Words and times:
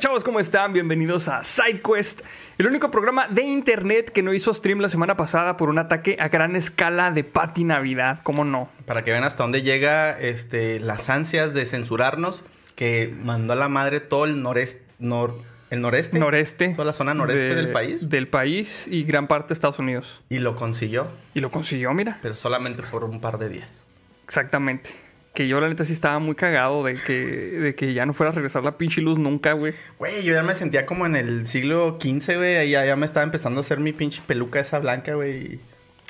chavos? 0.00 0.24
¿Cómo 0.24 0.40
están? 0.40 0.72
Bienvenidos 0.72 1.28
a 1.28 1.42
SideQuest, 1.44 2.22
el 2.58 2.66
único 2.66 2.90
programa 2.90 3.28
de 3.28 3.42
internet 3.42 4.10
que 4.10 4.22
no 4.22 4.32
hizo 4.32 4.52
stream 4.54 4.80
la 4.80 4.88
semana 4.88 5.14
pasada 5.16 5.56
por 5.58 5.68
un 5.68 5.78
ataque 5.78 6.16
a 6.18 6.28
gran 6.28 6.56
escala 6.56 7.10
de 7.10 7.22
Pati 7.22 7.64
Navidad. 7.64 8.20
¿Cómo 8.22 8.44
no? 8.44 8.70
Para 8.86 9.04
que 9.04 9.10
vean 9.10 9.24
hasta 9.24 9.42
dónde 9.42 9.62
llega 9.62 10.18
este, 10.18 10.80
las 10.80 11.10
ansias 11.10 11.52
de 11.54 11.66
censurarnos 11.66 12.44
que 12.76 13.14
mandó 13.22 13.52
a 13.52 13.56
la 13.56 13.68
madre 13.68 14.00
todo 14.00 14.24
el 14.24 14.42
noreste, 14.42 14.82
nor, 14.98 15.36
el 15.68 15.82
noreste. 15.82 16.18
Noreste. 16.18 16.70
Toda 16.70 16.86
la 16.86 16.92
zona 16.94 17.12
noreste 17.12 17.48
de- 17.48 17.54
del 17.56 17.70
país. 17.72 18.08
Del 18.08 18.26
país 18.26 18.88
y 18.90 19.04
gran 19.04 19.28
parte 19.28 19.48
de 19.48 19.54
Estados 19.54 19.78
Unidos. 19.78 20.22
Y 20.30 20.38
lo 20.38 20.56
consiguió, 20.56 21.08
Y 21.34 21.40
lo 21.40 21.50
consiguió, 21.50 21.92
mira. 21.92 22.18
pero 22.22 22.34
solamente 22.36 22.82
por 22.84 23.04
un 23.04 23.20
par 23.20 23.38
de 23.38 23.50
días. 23.50 23.84
Exactamente. 24.24 24.90
Que 25.34 25.46
yo 25.46 25.60
la 25.60 25.68
neta 25.68 25.84
sí 25.84 25.92
estaba 25.92 26.18
muy 26.18 26.34
cagado 26.34 26.84
de 26.84 26.96
que, 26.96 27.14
de 27.14 27.74
que 27.74 27.94
ya 27.94 28.04
no 28.04 28.14
fuera 28.14 28.32
a 28.32 28.34
regresar 28.34 28.64
la 28.64 28.76
pinche 28.76 29.00
luz 29.00 29.18
nunca, 29.18 29.52
güey. 29.52 29.74
Güey, 29.98 30.24
yo 30.24 30.34
ya 30.34 30.42
me 30.42 30.54
sentía 30.54 30.86
como 30.86 31.06
en 31.06 31.14
el 31.14 31.46
siglo 31.46 31.96
XV, 32.00 32.36
güey. 32.36 32.56
Ahí 32.56 32.70
Ya, 32.70 32.84
ya 32.84 32.96
me 32.96 33.06
estaba 33.06 33.24
empezando 33.24 33.60
a 33.60 33.62
hacer 33.62 33.78
mi 33.78 33.92
pinche 33.92 34.22
peluca 34.26 34.60
esa 34.60 34.78
blanca, 34.80 35.14
güey. 35.14 35.60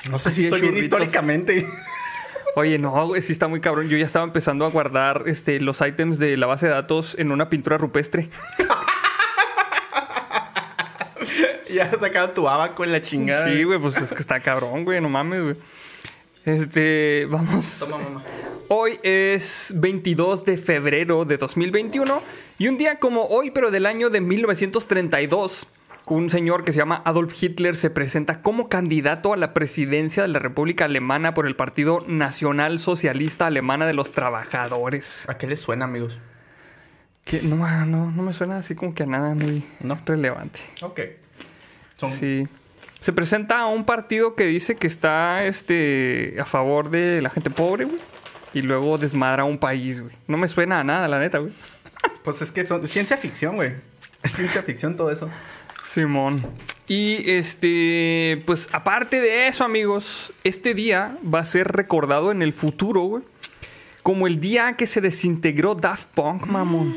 No 0.09 0.17
sé 0.17 0.29
Así 0.29 0.41
si 0.41 0.47
estoy 0.47 0.61
bien 0.61 0.75
históricamente. 0.75 1.67
Oye, 2.55 2.79
no, 2.79 3.07
güey, 3.07 3.21
sí 3.21 3.31
está 3.31 3.47
muy 3.47 3.61
cabrón. 3.61 3.87
Yo 3.87 3.97
ya 3.97 4.05
estaba 4.05 4.25
empezando 4.25 4.65
a 4.65 4.69
guardar 4.69 5.23
este, 5.27 5.59
los 5.59 5.79
ítems 5.81 6.19
de 6.19 6.35
la 6.35 6.47
base 6.47 6.67
de 6.67 6.73
datos 6.73 7.15
en 7.17 7.31
una 7.31 7.49
pintura 7.49 7.77
rupestre. 7.77 8.29
ya 11.73 11.89
sacaron 11.91 12.33
tu 12.33 12.49
abaco 12.49 12.83
en 12.83 12.91
la 12.91 13.01
chingada. 13.01 13.47
Sí, 13.47 13.63
güey, 13.63 13.79
pues 13.79 13.97
es 13.97 14.11
que 14.11 14.19
está 14.19 14.39
cabrón, 14.39 14.83
güey, 14.83 14.99
no 14.99 15.09
mames, 15.09 15.43
güey. 15.43 15.55
Este, 16.43 17.27
vamos. 17.29 17.77
Toma, 17.79 17.99
mamá. 17.99 18.23
Hoy 18.73 19.01
es 19.03 19.73
22 19.75 20.45
de 20.45 20.57
febrero 20.57 21.25
de 21.25 21.35
2021 21.35 22.21
y 22.57 22.69
un 22.69 22.77
día 22.77 22.99
como 22.99 23.25
hoy, 23.25 23.51
pero 23.51 23.69
del 23.69 23.85
año 23.85 24.09
de 24.09 24.21
1932, 24.21 25.67
un 26.05 26.29
señor 26.29 26.63
que 26.63 26.71
se 26.71 26.77
llama 26.77 27.01
Adolf 27.03 27.33
Hitler 27.43 27.75
se 27.75 27.89
presenta 27.89 28.41
como 28.41 28.69
candidato 28.69 29.33
a 29.33 29.37
la 29.37 29.53
presidencia 29.53 30.23
de 30.23 30.29
la 30.29 30.39
República 30.39 30.85
Alemana 30.85 31.33
por 31.33 31.47
el 31.47 31.57
Partido 31.57 32.05
Nacional 32.07 32.79
Socialista 32.79 33.47
Alemana 33.47 33.85
de 33.85 33.93
los 33.93 34.13
Trabajadores. 34.13 35.27
¿A 35.27 35.37
qué 35.37 35.47
les 35.47 35.59
suena, 35.59 35.83
amigos? 35.83 36.17
Que 37.25 37.41
no, 37.41 37.57
no, 37.85 38.09
no 38.09 38.23
me 38.23 38.31
suena 38.31 38.55
así 38.55 38.73
como 38.73 38.95
que 38.95 39.03
a 39.03 39.05
nada 39.05 39.35
muy 39.35 39.65
No. 39.81 39.99
relevante. 40.05 40.61
Ok. 40.81 41.01
Son... 41.97 42.09
Sí. 42.09 42.47
Se 43.01 43.11
presenta 43.11 43.59
a 43.59 43.65
un 43.67 43.83
partido 43.83 44.33
que 44.33 44.45
dice 44.45 44.77
que 44.77 44.87
está 44.87 45.43
este, 45.43 46.37
a 46.39 46.45
favor 46.45 46.89
de 46.89 47.21
la 47.21 47.29
gente 47.29 47.49
pobre, 47.49 47.83
güey. 47.83 47.99
Y 48.53 48.61
luego 48.61 48.97
desmadra 48.97 49.43
un 49.43 49.57
país, 49.57 50.01
güey. 50.01 50.13
No 50.27 50.37
me 50.37 50.47
suena 50.47 50.79
a 50.79 50.83
nada, 50.83 51.07
la 51.07 51.19
neta, 51.19 51.37
güey. 51.37 51.53
Pues 52.23 52.41
es 52.41 52.51
que 52.51 52.65
son 52.65 52.83
es 52.83 52.91
ciencia 52.91 53.17
ficción, 53.17 53.55
güey. 53.55 53.73
Es 54.23 54.33
ciencia 54.33 54.61
ficción 54.63 54.95
todo 54.95 55.11
eso. 55.11 55.29
Simón. 55.83 56.45
Y 56.87 57.29
este, 57.31 58.43
pues 58.45 58.69
aparte 58.73 59.21
de 59.21 59.47
eso, 59.47 59.63
amigos, 59.63 60.33
este 60.43 60.73
día 60.73 61.17
va 61.23 61.39
a 61.39 61.45
ser 61.45 61.67
recordado 61.69 62.31
en 62.31 62.41
el 62.41 62.53
futuro, 62.53 63.01
güey. 63.01 63.23
Como 64.03 64.27
el 64.27 64.39
día 64.39 64.73
que 64.77 64.87
se 64.87 64.99
desintegró 64.99 65.75
Daft 65.75 66.09
Punk, 66.13 66.47
mamón. 66.47 66.95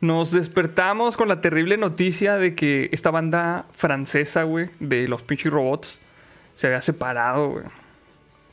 Nos 0.00 0.32
despertamos 0.32 1.16
con 1.16 1.28
la 1.28 1.40
terrible 1.40 1.76
noticia 1.76 2.36
de 2.36 2.56
que 2.56 2.88
esta 2.92 3.10
banda 3.10 3.66
francesa, 3.72 4.42
güey, 4.42 4.68
de 4.80 5.06
los 5.06 5.22
pinches 5.22 5.52
robots, 5.52 6.00
se 6.56 6.66
había 6.66 6.80
separado, 6.80 7.50
güey. 7.50 7.64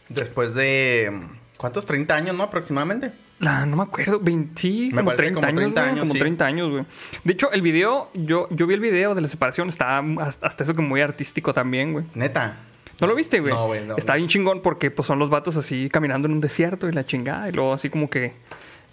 Después 0.10 0.54
de. 0.54 1.12
¿Cuántos? 1.60 1.86
¿30 1.86 2.12
años, 2.12 2.38
no? 2.38 2.44
Aproximadamente. 2.44 3.12
La, 3.40 3.66
no 3.66 3.76
me 3.76 3.84
acuerdo, 3.84 4.18
20, 4.22 4.54
sí, 4.56 4.92
Me 4.94 5.00
como 5.02 5.06
parece 5.08 5.24
30 5.24 5.36
como 5.36 5.48
años, 5.48 5.56
30 5.58 5.82
güey, 5.82 5.92
años, 5.92 6.02
como 6.04 6.14
sí. 6.14 6.20
30 6.20 6.46
años, 6.46 6.72
güey. 6.72 6.86
De 7.26 7.34
hecho, 7.34 7.52
el 7.52 7.62
video, 7.62 8.10
yo, 8.14 8.48
yo 8.50 8.66
vi 8.66 8.76
el 8.76 8.80
video 8.80 9.14
de 9.14 9.20
la 9.20 9.28
separación, 9.28 9.68
estaba 9.68 10.02
hasta 10.40 10.64
eso 10.64 10.74
que 10.74 10.82
muy 10.82 11.02
artístico 11.02 11.54
también, 11.54 11.92
güey. 11.92 12.06
Neta. 12.16 12.60
¿No 13.02 13.08
lo 13.08 13.16
viste, 13.16 13.42
güey? 13.42 13.54
No, 13.54 13.68
güey, 13.68 13.86
no, 13.86 13.98
Está 13.98 14.16
bien 14.16 14.30
chingón 14.30 14.62
porque 14.62 14.90
pues 14.90 15.06
son 15.06 15.20
los 15.20 15.30
vatos 15.30 15.58
así 15.58 15.90
caminando 15.90 16.30
en 16.30 16.36
un 16.36 16.40
desierto 16.40 16.88
y 16.88 16.94
la 16.94 17.06
chingada. 17.06 17.50
Y 17.50 17.52
luego 17.52 17.74
así 17.74 17.90
como 17.90 18.10
que, 18.10 18.32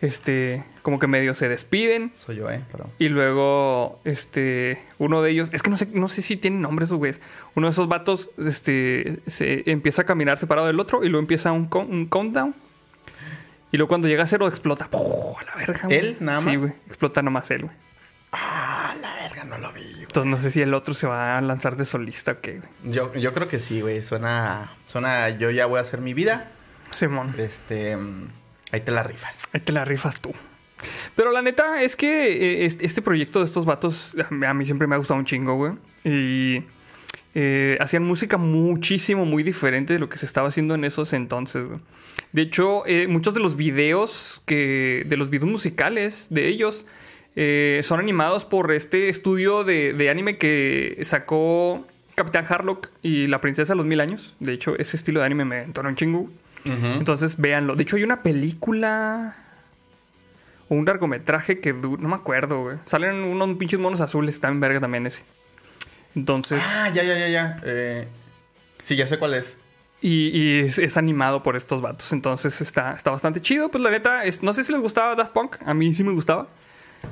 este, 0.00 0.62
como 0.82 0.98
que 0.98 1.06
medio 1.06 1.34
se 1.34 1.48
despiden. 1.48 2.12
Soy 2.16 2.36
yo, 2.36 2.50
¿eh? 2.50 2.62
Pero... 2.72 2.90
Y 2.98 3.08
luego, 3.08 4.00
este, 4.04 4.78
uno 4.98 5.22
de 5.22 5.30
ellos, 5.30 5.48
es 5.52 5.62
que 5.62 5.70
no 5.70 5.76
sé, 5.76 5.88
no 5.92 6.08
sé 6.08 6.22
si 6.22 6.36
tienen 6.36 6.60
nombres 6.60 6.88
esos 6.88 6.98
güeyes. 6.98 7.20
Uno 7.54 7.66
de 7.66 7.70
esos 7.72 7.88
vatos, 7.88 8.30
este, 8.38 9.20
se 9.26 9.62
empieza 9.70 10.02
a 10.02 10.04
caminar 10.06 10.38
separado 10.38 10.66
del 10.66 10.78
otro 10.80 11.04
y 11.04 11.08
luego 11.08 11.20
empieza 11.20 11.52
un, 11.52 11.68
count- 11.70 11.88
un 11.90 12.06
countdown. 12.06 12.54
Y 13.72 13.78
luego 13.78 13.88
cuando 13.88 14.06
llega 14.08 14.22
a 14.22 14.26
cero 14.26 14.46
explota. 14.46 14.88
¡Puf! 14.88 15.38
A 15.40 15.44
la 15.44 15.54
verga, 15.56 15.80
güey. 15.84 15.98
¿Él 15.98 16.16
nada 16.20 16.40
Sí, 16.40 16.46
más? 16.46 16.56
güey. 16.58 16.72
Explota 16.86 17.20
nomás 17.22 17.50
él, 17.50 17.62
güey. 17.64 17.74
Ah, 18.32 18.94
la 19.00 19.14
verga, 19.16 19.44
no 19.44 19.58
lo 19.58 19.72
vi, 19.72 19.82
güey. 19.82 20.02
Entonces 20.02 20.30
no 20.30 20.36
sé 20.38 20.50
si 20.50 20.60
el 20.60 20.72
otro 20.74 20.94
se 20.94 21.06
va 21.06 21.36
a 21.36 21.40
lanzar 21.40 21.76
de 21.76 21.84
solista 21.84 22.32
o 22.32 22.40
qué, 22.40 22.58
güey. 22.60 22.92
Yo, 22.94 23.12
yo 23.14 23.32
creo 23.34 23.48
que 23.48 23.58
sí, 23.60 23.80
güey. 23.80 24.02
Suena. 24.02 24.72
Suena. 24.86 25.30
Yo 25.30 25.50
ya 25.50 25.66
voy 25.66 25.78
a 25.78 25.82
hacer 25.82 26.00
mi 26.00 26.14
vida. 26.14 26.50
Simón. 26.90 27.34
Este. 27.38 27.96
Ahí 28.72 28.81
te 28.81 28.93
la 28.93 29.03
rifas. 29.03 29.49
Ahí 29.53 29.60
te 29.60 29.72
la 29.72 29.84
rifas 29.84 30.21
tú. 30.21 30.32
Pero 31.15 31.32
la 31.32 31.43
neta 31.43 31.82
es 31.82 31.97
que 31.97 32.65
eh, 32.65 32.66
este 32.66 33.03
proyecto 33.03 33.41
de 33.41 33.47
estos 33.47 33.65
vatos 33.65 34.16
a 34.47 34.54
mí 34.54 34.66
siempre 34.66 34.87
me 34.87 34.94
ha 34.94 34.99
gustado 34.99 35.19
un 35.19 35.25
chingo, 35.25 35.54
güey. 35.54 35.72
Y 36.04 36.65
eh, 37.34 37.76
hacían 37.81 38.05
música 38.05 38.37
muchísimo, 38.37 39.25
muy 39.25 39.43
diferente 39.43 39.94
de 39.94 39.99
lo 39.99 40.09
que 40.09 40.19
se 40.19 40.26
estaba 40.26 40.49
haciendo 40.49 40.75
en 40.75 40.84
esos 40.84 41.12
entonces, 41.12 41.66
güey. 41.66 41.81
De 42.32 42.43
hecho, 42.43 42.87
eh, 42.87 43.06
muchos 43.09 43.34
de 43.34 43.41
los 43.41 43.56
videos 43.56 44.43
que. 44.47 45.05
de 45.06 45.16
los 45.16 45.31
videos 45.31 45.50
musicales 45.50 46.28
de 46.31 46.49
ellos. 46.49 46.87
son 47.82 48.00
animados 48.00 48.44
por 48.44 48.72
este 48.72 49.09
estudio 49.09 49.65
de, 49.65 49.93
de 49.93 50.10
anime 50.10 50.38
que 50.38 50.99
sacó 51.03 51.87
Capitán 52.15 52.47
Harlock 52.49 52.91
y 53.03 53.26
la 53.26 53.41
Princesa 53.41 53.75
de 53.75 53.76
los 53.76 53.87
Mil 53.87 54.00
Años. 54.00 54.34
De 54.41 54.53
hecho, 54.53 54.76
ese 54.78 54.97
estilo 54.97 55.21
de 55.21 55.26
anime 55.26 55.44
me 55.44 55.62
entonó 55.62 55.88
un 55.88 55.97
chingo. 55.97 56.31
Entonces, 56.72 57.37
véanlo. 57.37 57.75
De 57.77 57.82
hecho, 57.82 57.97
hay 57.97 58.03
una 58.04 58.22
película 58.22 59.37
o 60.69 60.75
un 60.75 60.84
largometraje 60.84 61.60
que 61.60 61.72
no 61.72 61.97
me 62.09 62.15
acuerdo, 62.15 62.62
güey. 62.62 62.77
Salen 62.87 63.16
unos 63.25 63.56
pinches 63.56 63.78
monos 63.78 64.00
azules, 64.00 64.34
está 64.34 64.49
en 64.49 64.60
verga 64.60 64.81
también 64.81 65.06
ese. 65.06 65.22
Entonces, 66.15 66.62
Ah, 66.65 66.88
ya, 66.93 67.03
ya, 67.03 67.16
ya, 67.19 67.28
ya. 67.28 67.60
Eh, 67.65 68.09
sí, 68.82 68.97
ya 68.97 69.06
sé 69.06 69.19
cuál 69.19 69.34
es. 69.34 69.56
y, 70.00 70.28
y 70.37 70.60
es, 70.60 70.78
es 70.78 70.97
animado 70.97 71.43
por 71.43 71.56
estos 71.56 71.82
vatos. 71.82 72.12
Entonces, 72.12 72.60
está, 72.60 72.93
está 72.93 73.10
bastante 73.10 73.41
chido. 73.41 73.71
Pues 73.71 73.82
la 73.84 73.91
neta, 73.91 74.25
es, 74.25 74.43
no 74.43 74.53
sé 74.53 74.65
si 74.65 74.72
les 74.72 74.81
gustaba 74.81 75.15
Daft 75.15 75.32
Punk. 75.32 75.56
A 75.65 75.75
mí 75.75 75.93
sí 75.94 76.03
me 76.05 76.12
gustaba. 76.12 76.49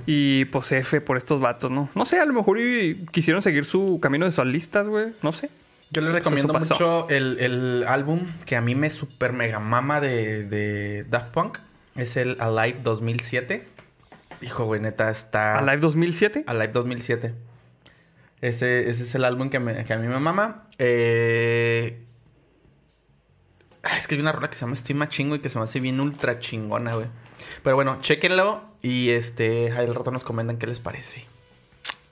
Y 0.06 0.46
pues 0.46 0.72
F 0.72 1.00
por 1.02 1.16
estos 1.18 1.40
vatos, 1.40 1.70
¿no? 1.70 1.88
No 1.94 2.04
sé, 2.06 2.18
a 2.18 2.24
lo 2.24 2.32
mejor 2.32 2.58
y 2.58 3.04
quisieron 3.12 3.42
seguir 3.42 3.64
su 3.66 4.00
camino 4.02 4.24
de 4.24 4.32
solistas, 4.32 4.88
güey. 4.88 5.12
No 5.22 5.30
sé. 5.32 5.50
Yo 5.94 6.02
les 6.02 6.12
recomiendo 6.12 6.52
mucho 6.54 7.08
el, 7.08 7.38
el 7.40 7.84
álbum 7.86 8.26
que 8.46 8.56
a 8.56 8.60
mí 8.60 8.74
me 8.74 8.90
super 8.90 9.32
mega 9.32 9.58
mama 9.60 10.00
de, 10.00 10.44
de 10.44 11.04
Daft 11.04 11.32
Punk. 11.32 11.58
Es 11.96 12.16
el 12.16 12.36
Alive 12.40 12.80
2007. 12.82 13.68
Hijo, 14.42 14.64
güey, 14.64 14.80
neta, 14.80 15.10
está... 15.10 15.58
Alive 15.58 15.78
2007. 15.78 16.44
Alive 16.46 16.68
2007. 16.68 17.34
Ese, 18.40 18.90
ese 18.90 19.04
es 19.04 19.14
el 19.14 19.24
álbum 19.24 19.48
que, 19.48 19.58
me- 19.60 19.84
que 19.84 19.92
a 19.94 19.98
mí 19.98 20.06
me 20.08 20.18
mama. 20.18 20.66
Eh... 20.78 22.04
ah, 23.82 23.96
Es 23.96 24.06
que 24.06 24.16
hay 24.16 24.20
una 24.20 24.32
rola 24.32 24.48
que 24.50 24.54
se 24.56 24.62
llama 24.62 24.74
Estima 24.74 25.08
Chingo 25.08 25.34
y 25.36 25.38
que 25.38 25.48
se 25.48 25.58
me 25.58 25.64
hace 25.64 25.80
bien 25.80 26.00
ultra 26.00 26.40
chingona, 26.40 26.94
güey. 26.94 27.06
Pero 27.62 27.76
bueno, 27.76 27.98
chéquenlo 28.00 28.62
y 28.82 29.10
este, 29.10 29.70
al 29.72 29.94
rato 29.94 30.10
nos 30.10 30.24
comentan 30.24 30.58
qué 30.58 30.66
les 30.66 30.80
parece. 30.80 31.24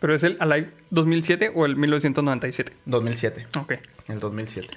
Pero 0.02 0.16
es 0.16 0.24
el 0.24 0.36
Alive 0.40 0.72
2007 0.90 1.52
o 1.54 1.64
el 1.64 1.76
1997. 1.76 2.72
2007. 2.86 3.46
Ok. 3.56 3.74
El 4.08 4.18
2007. 4.18 4.68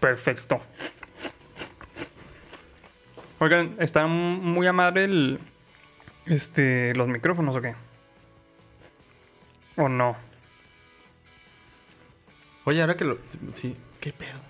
Perfecto. 0.00 0.58
Oigan, 3.40 3.76
¿están 3.78 4.08
muy 4.10 4.66
a 4.66 4.72
madre 4.72 5.04
el, 5.04 5.38
este, 6.24 6.94
los 6.94 7.08
micrófonos 7.08 7.54
o 7.56 7.60
qué? 7.60 7.74
¿O 9.76 9.90
no? 9.90 10.16
Oye, 12.64 12.80
ahora 12.80 12.96
que 12.96 13.04
lo... 13.04 13.18
Sí, 13.52 13.76
¿qué 14.00 14.14
pedo? 14.14 14.40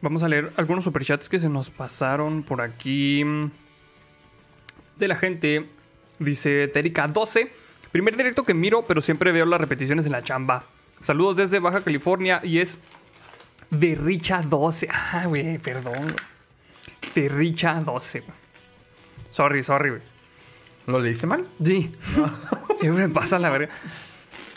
Vamos 0.00 0.22
a 0.22 0.28
leer 0.28 0.52
algunos 0.56 0.84
superchats 0.84 1.28
que 1.28 1.40
se 1.40 1.48
nos 1.48 1.70
pasaron 1.70 2.44
por 2.44 2.60
aquí. 2.60 3.24
De 4.96 5.08
la 5.08 5.16
gente. 5.16 5.66
Dice 6.20 6.68
Terica 6.68 7.08
12. 7.08 7.50
Primer 7.92 8.16
directo 8.16 8.44
que 8.44 8.54
miro, 8.54 8.84
pero 8.86 9.00
siempre 9.00 9.32
veo 9.32 9.46
las 9.46 9.60
repeticiones 9.60 10.06
en 10.06 10.12
la 10.12 10.22
chamba. 10.22 10.64
Saludos 11.02 11.36
desde 11.36 11.58
Baja 11.58 11.82
California 11.82 12.40
y 12.42 12.58
es 12.58 12.78
de 13.70 13.94
Richa 13.94 14.42
12. 14.42 14.88
Ah, 14.90 15.24
güey, 15.26 15.58
perdón. 15.58 15.94
De 17.14 17.28
Richa 17.28 17.80
12. 17.80 18.20
güey. 18.20 18.32
Sorry, 19.30 19.62
sorry, 19.62 19.90
güey. 19.90 20.02
¿Lo 20.86 21.00
leíste 21.00 21.26
mal? 21.26 21.46
Sí. 21.62 21.90
Siempre 22.76 23.08
me 23.08 23.12
pasa 23.14 23.38
la 23.38 23.50
verga. 23.50 23.68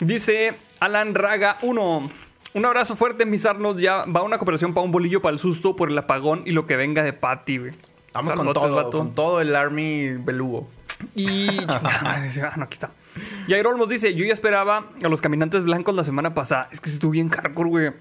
Dice 0.00 0.56
Alan 0.80 1.14
Raga 1.14 1.58
1. 1.62 2.10
Un 2.54 2.64
abrazo 2.64 2.94
fuerte, 2.94 3.26
mis 3.26 3.46
arnos. 3.46 3.80
Ya 3.80 4.04
va 4.04 4.22
una 4.22 4.38
cooperación 4.38 4.74
para 4.74 4.84
un 4.84 4.92
bolillo 4.92 5.22
para 5.22 5.32
el 5.32 5.38
susto 5.38 5.76
por 5.76 5.90
el 5.90 5.98
apagón 5.98 6.42
y 6.46 6.52
lo 6.52 6.66
que 6.66 6.76
venga 6.76 7.02
de 7.02 7.12
Patty, 7.12 7.58
güey. 7.58 7.72
Vamos 8.12 8.34
con 8.34 8.52
todo, 8.52 8.90
con 8.90 9.12
todo 9.12 9.40
el 9.40 9.56
Army 9.56 10.16
belugo. 10.18 10.68
Y. 11.14 11.48
Ah, 11.68 12.20
no, 12.56 12.64
aquí 12.64 12.74
está. 12.74 12.92
Jair 13.48 13.66
Olmos 13.66 13.88
dice, 13.88 14.14
yo 14.14 14.24
ya 14.24 14.32
esperaba 14.32 14.86
a 15.02 15.08
los 15.08 15.20
caminantes 15.20 15.64
blancos 15.64 15.94
la 15.94 16.04
semana 16.04 16.34
pasada. 16.34 16.68
Es 16.72 16.80
que 16.80 16.90
estuvo 16.90 17.10
bien 17.12 17.28
hardcore, 17.28 17.70
güey. 17.70 17.92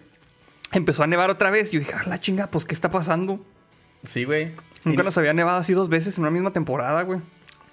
Empezó 0.72 1.04
a 1.04 1.08
nevar 1.08 1.30
otra 1.30 1.50
vez 1.52 1.70
y 1.72 1.74
yo 1.76 1.80
dije, 1.80 1.94
ah, 1.96 2.04
la 2.08 2.20
chinga, 2.20 2.48
pues, 2.48 2.66
¿qué 2.66 2.74
está 2.74 2.90
pasando? 2.90 3.40
Sí, 4.04 4.24
güey. 4.26 4.54
Nunca 4.86 5.02
Y- 5.02 5.06
nos 5.06 5.18
había 5.18 5.34
nevado 5.34 5.58
así 5.60 5.74
dos 5.74 5.88
veces 5.90 6.18
en 6.18 6.24
una 6.24 6.32
misma 6.32 6.52
temporada, 6.52 7.02
güey. 7.04 7.20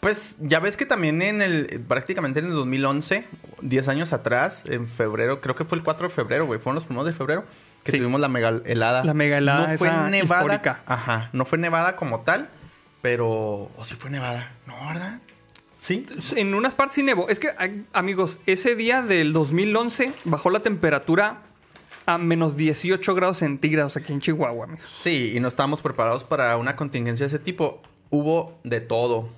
Pues 0.00 0.36
ya 0.40 0.60
ves 0.60 0.76
que 0.78 0.86
también 0.86 1.20
en 1.20 1.42
el, 1.42 1.82
prácticamente 1.86 2.40
en 2.40 2.46
el 2.46 2.52
2011, 2.52 3.26
10 3.60 3.88
años 3.88 4.12
atrás, 4.14 4.62
en 4.66 4.88
febrero, 4.88 5.40
creo 5.42 5.54
que 5.54 5.64
fue 5.64 5.76
el 5.76 5.84
4 5.84 6.08
de 6.08 6.14
febrero, 6.14 6.46
güey, 6.46 6.58
fueron 6.58 6.76
los 6.76 6.84
primeros 6.84 7.06
de 7.06 7.12
febrero, 7.12 7.44
que 7.84 7.92
Sí. 7.92 7.98
tuvimos 7.98 8.18
la 8.20 8.28
mega 8.28 8.60
helada. 8.64 9.04
La 9.04 9.12
mega 9.12 9.36
helada 9.38 9.66
No 9.72 9.78
fue 9.78 9.90
nevada. 9.90 10.42
histórica. 10.42 10.82
Ajá, 10.86 11.28
no 11.34 11.44
fue 11.44 11.58
nevada 11.58 11.96
como 11.96 12.20
tal, 12.20 12.48
pero... 13.02 13.70
¿O 13.76 13.84
sí 13.84 13.94
fue 13.94 14.10
nevada? 14.10 14.52
No, 14.66 14.74
¿verdad? 14.88 15.18
Sí. 15.80 16.04
En 16.36 16.54
unas 16.54 16.74
partes 16.76 16.94
sí 16.94 17.02
nevó. 17.02 17.28
Es 17.28 17.40
que, 17.40 17.48
amigos, 17.92 18.38
ese 18.46 18.76
día 18.76 19.02
del 19.02 19.32
2011 19.32 20.12
bajó 20.24 20.50
la 20.50 20.60
temperatura 20.60 21.42
a 22.06 22.18
menos 22.18 22.56
18 22.56 23.14
grados 23.14 23.38
centígrados 23.38 23.96
aquí 23.96 24.12
en 24.12 24.20
Chihuahua, 24.20 24.64
amigos. 24.66 24.84
Sí, 25.02 25.32
y 25.34 25.40
no 25.40 25.48
estábamos 25.48 25.80
preparados 25.80 26.22
para 26.24 26.56
una 26.58 26.76
contingencia 26.76 27.26
de 27.26 27.28
ese 27.36 27.38
tipo. 27.42 27.82
Hubo 28.10 28.60
de 28.62 28.80
todo. 28.80 29.28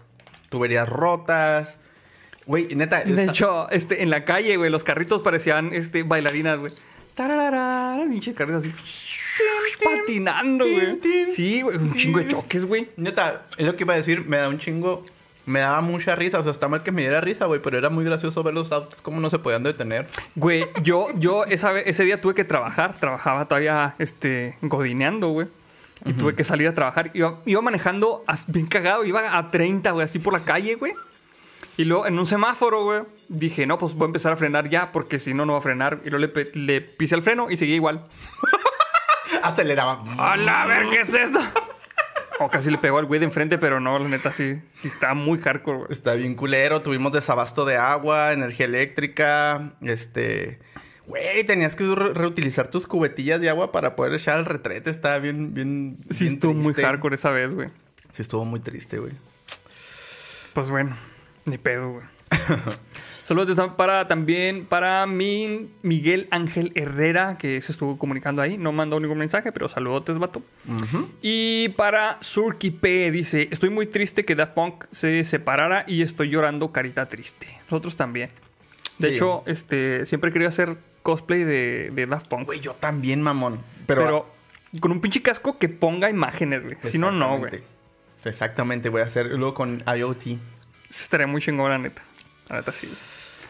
Tuberías 0.50 0.88
rotas. 0.88 1.78
Güey, 2.46 2.74
neta. 2.74 3.02
De 3.04 3.10
esta- 3.10 3.24
hecho, 3.32 3.70
este, 3.70 4.02
en 4.02 4.10
la 4.10 4.24
calle, 4.24 4.56
güey, 4.56 4.68
los 4.70 4.82
carritos 4.84 5.22
parecían 5.22 5.72
este, 5.72 6.02
bailarinas, 6.02 6.58
güey. 6.58 6.72
Tararara, 7.14 8.02
pinche 8.08 8.34
carritos 8.34 8.64
así. 8.64 8.74
Patinando, 9.84 10.64
güey. 10.64 10.98
Sí, 11.34 11.62
güey, 11.62 11.76
un 11.76 11.94
chingo 11.94 12.18
de 12.18 12.28
choques, 12.28 12.64
güey. 12.64 12.88
Neta, 12.96 13.46
es 13.56 13.66
lo 13.66 13.76
que 13.76 13.84
iba 13.84 13.94
a 13.94 13.96
decir, 13.96 14.24
me 14.26 14.36
da 14.38 14.48
un 14.48 14.58
chingo, 14.58 15.04
me 15.46 15.60
daba 15.60 15.80
mucha 15.80 16.14
risa, 16.14 16.38
o 16.38 16.42
sea, 16.42 16.52
está 16.52 16.68
mal 16.68 16.82
que 16.82 16.92
me 16.92 17.02
diera 17.02 17.20
risa, 17.20 17.46
güey, 17.46 17.60
pero 17.60 17.78
era 17.78 17.90
muy 17.90 18.04
gracioso 18.04 18.42
ver 18.42 18.54
los 18.54 18.70
autos 18.70 19.02
cómo 19.02 19.20
no 19.20 19.30
se 19.30 19.38
podían 19.38 19.62
detener. 19.62 20.06
Güey, 20.36 20.68
yo, 20.82 21.08
yo 21.16 21.44
esa 21.44 21.78
ese 21.80 22.04
día 22.04 22.20
tuve 22.20 22.34
que 22.34 22.44
trabajar. 22.44 22.94
Trabajaba 22.98 23.46
todavía, 23.46 23.94
este, 23.98 24.56
godineando, 24.62 25.28
güey. 25.28 25.48
Y 26.04 26.14
tuve 26.14 26.34
que 26.34 26.42
salir 26.42 26.66
a 26.66 26.74
trabajar. 26.74 27.12
Iba, 27.14 27.38
iba 27.46 27.60
manejando 27.60 28.24
bien 28.48 28.66
cagado. 28.66 29.04
Iba 29.04 29.38
a 29.38 29.50
30, 29.52 29.92
güey, 29.92 30.04
así 30.04 30.18
por 30.18 30.32
la 30.32 30.40
calle, 30.40 30.74
güey. 30.74 30.92
Y 31.76 31.84
luego 31.84 32.06
en 32.06 32.18
un 32.18 32.26
semáforo, 32.26 32.84
güey, 32.84 33.02
dije, 33.28 33.66
no, 33.66 33.78
pues 33.78 33.94
voy 33.94 34.06
a 34.06 34.08
empezar 34.08 34.32
a 34.32 34.36
frenar 34.36 34.68
ya, 34.68 34.90
porque 34.90 35.20
si 35.20 35.32
no, 35.32 35.46
no 35.46 35.52
va 35.52 35.60
a 35.60 35.62
frenar. 35.62 36.00
Y 36.04 36.10
luego 36.10 36.26
le, 36.26 36.50
le 36.54 36.80
pisé 36.80 37.14
el 37.14 37.22
freno 37.22 37.50
y 37.50 37.56
seguía 37.56 37.76
igual. 37.76 38.04
Aceleraba. 39.42 40.02
¡Hala, 40.18 40.64
a 40.64 40.66
ver 40.66 40.86
qué 40.90 41.00
es 41.00 41.14
esto! 41.14 41.40
O 42.44 42.50
casi 42.50 42.70
le 42.70 42.78
pegó 42.78 42.98
al 42.98 43.06
güey 43.06 43.20
de 43.20 43.26
enfrente, 43.26 43.58
pero 43.58 43.80
no, 43.80 43.98
la 43.98 44.08
neta 44.08 44.32
sí, 44.32 44.60
sí 44.74 44.88
está 44.88 45.14
muy 45.14 45.38
hardcore, 45.40 45.78
güey. 45.78 45.88
Está 45.92 46.14
bien 46.14 46.34
culero, 46.34 46.82
tuvimos 46.82 47.12
desabasto 47.12 47.64
de 47.64 47.76
agua, 47.76 48.32
energía 48.32 48.66
eléctrica, 48.66 49.72
este... 49.82 50.58
Güey, 51.06 51.44
tenías 51.44 51.74
que 51.74 51.84
re- 51.94 52.14
reutilizar 52.14 52.68
tus 52.68 52.86
cubetillas 52.86 53.40
de 53.40 53.50
agua 53.50 53.72
para 53.72 53.96
poder 53.96 54.14
echar 54.14 54.38
al 54.38 54.44
retrete, 54.44 54.90
estaba 54.90 55.18
bien, 55.18 55.52
bien... 55.52 55.98
Sí 56.10 56.24
bien 56.24 56.34
estuvo 56.34 56.54
muy 56.54 56.74
hardcore 56.74 57.16
esa 57.16 57.30
vez, 57.30 57.50
güey. 57.52 57.68
Sí 58.12 58.22
estuvo 58.22 58.44
muy 58.44 58.60
triste, 58.60 58.98
güey. 58.98 59.12
Pues 60.52 60.68
bueno, 60.68 60.96
ni 61.44 61.58
pedo, 61.58 61.90
güey. 61.92 62.04
Saludos 63.22 63.56
de- 63.56 63.68
para 63.76 64.08
también 64.08 64.66
para 64.66 65.06
mi 65.06 65.70
Miguel 65.82 66.26
Ángel 66.32 66.72
Herrera, 66.74 67.38
que 67.38 67.60
se 67.62 67.70
estuvo 67.72 67.96
comunicando 67.96 68.42
ahí. 68.42 68.58
No 68.58 68.72
mandó 68.72 68.98
ningún 68.98 69.18
mensaje, 69.18 69.52
pero 69.52 69.68
saludotes, 69.68 70.18
vato. 70.18 70.42
Y 71.20 71.68
para 71.70 72.18
Surky 72.20 72.70
P 72.72 73.10
dice: 73.12 73.48
Estoy 73.50 73.70
muy 73.70 73.86
triste 73.86 74.24
que 74.24 74.34
Daft 74.34 74.54
Punk 74.54 74.84
se 74.90 75.22
separara 75.24 75.84
y 75.86 76.02
estoy 76.02 76.30
llorando 76.30 76.72
carita 76.72 77.06
triste. 77.06 77.46
Nosotros 77.70 77.96
también. 77.96 78.30
De 78.98 79.08
Sí. 79.10 79.14
hecho, 79.14 79.42
este, 79.46 80.04
siempre 80.06 80.32
quería 80.32 80.48
hacer 80.48 80.76
cosplay 81.02 81.44
de, 81.44 81.90
de 81.92 82.06
Daft 82.06 82.26
Punk. 82.28 82.46
Güey, 82.46 82.60
yo 82.60 82.74
también, 82.74 83.22
mamón. 83.22 83.58
Pero... 83.86 84.02
Pero, 84.04 84.26
con 84.80 84.90
un 84.92 85.00
pinche 85.00 85.22
casco 85.22 85.58
que 85.58 85.68
ponga 85.68 86.08
imágenes, 86.10 86.64
güey. 86.64 86.76
Si 86.82 86.98
no, 86.98 87.10
no, 87.12 87.38
güey. 87.38 87.62
Exactamente. 88.24 88.88
Voy 88.88 89.02
a 89.02 89.04
hacer 89.04 89.26
luego 89.26 89.54
con 89.54 89.82
IoT. 89.86 90.38
Estaría 90.88 91.26
muy 91.26 91.40
chingón, 91.42 91.70
la 91.70 91.78
neta. 91.78 92.02
Sí. 92.72 92.92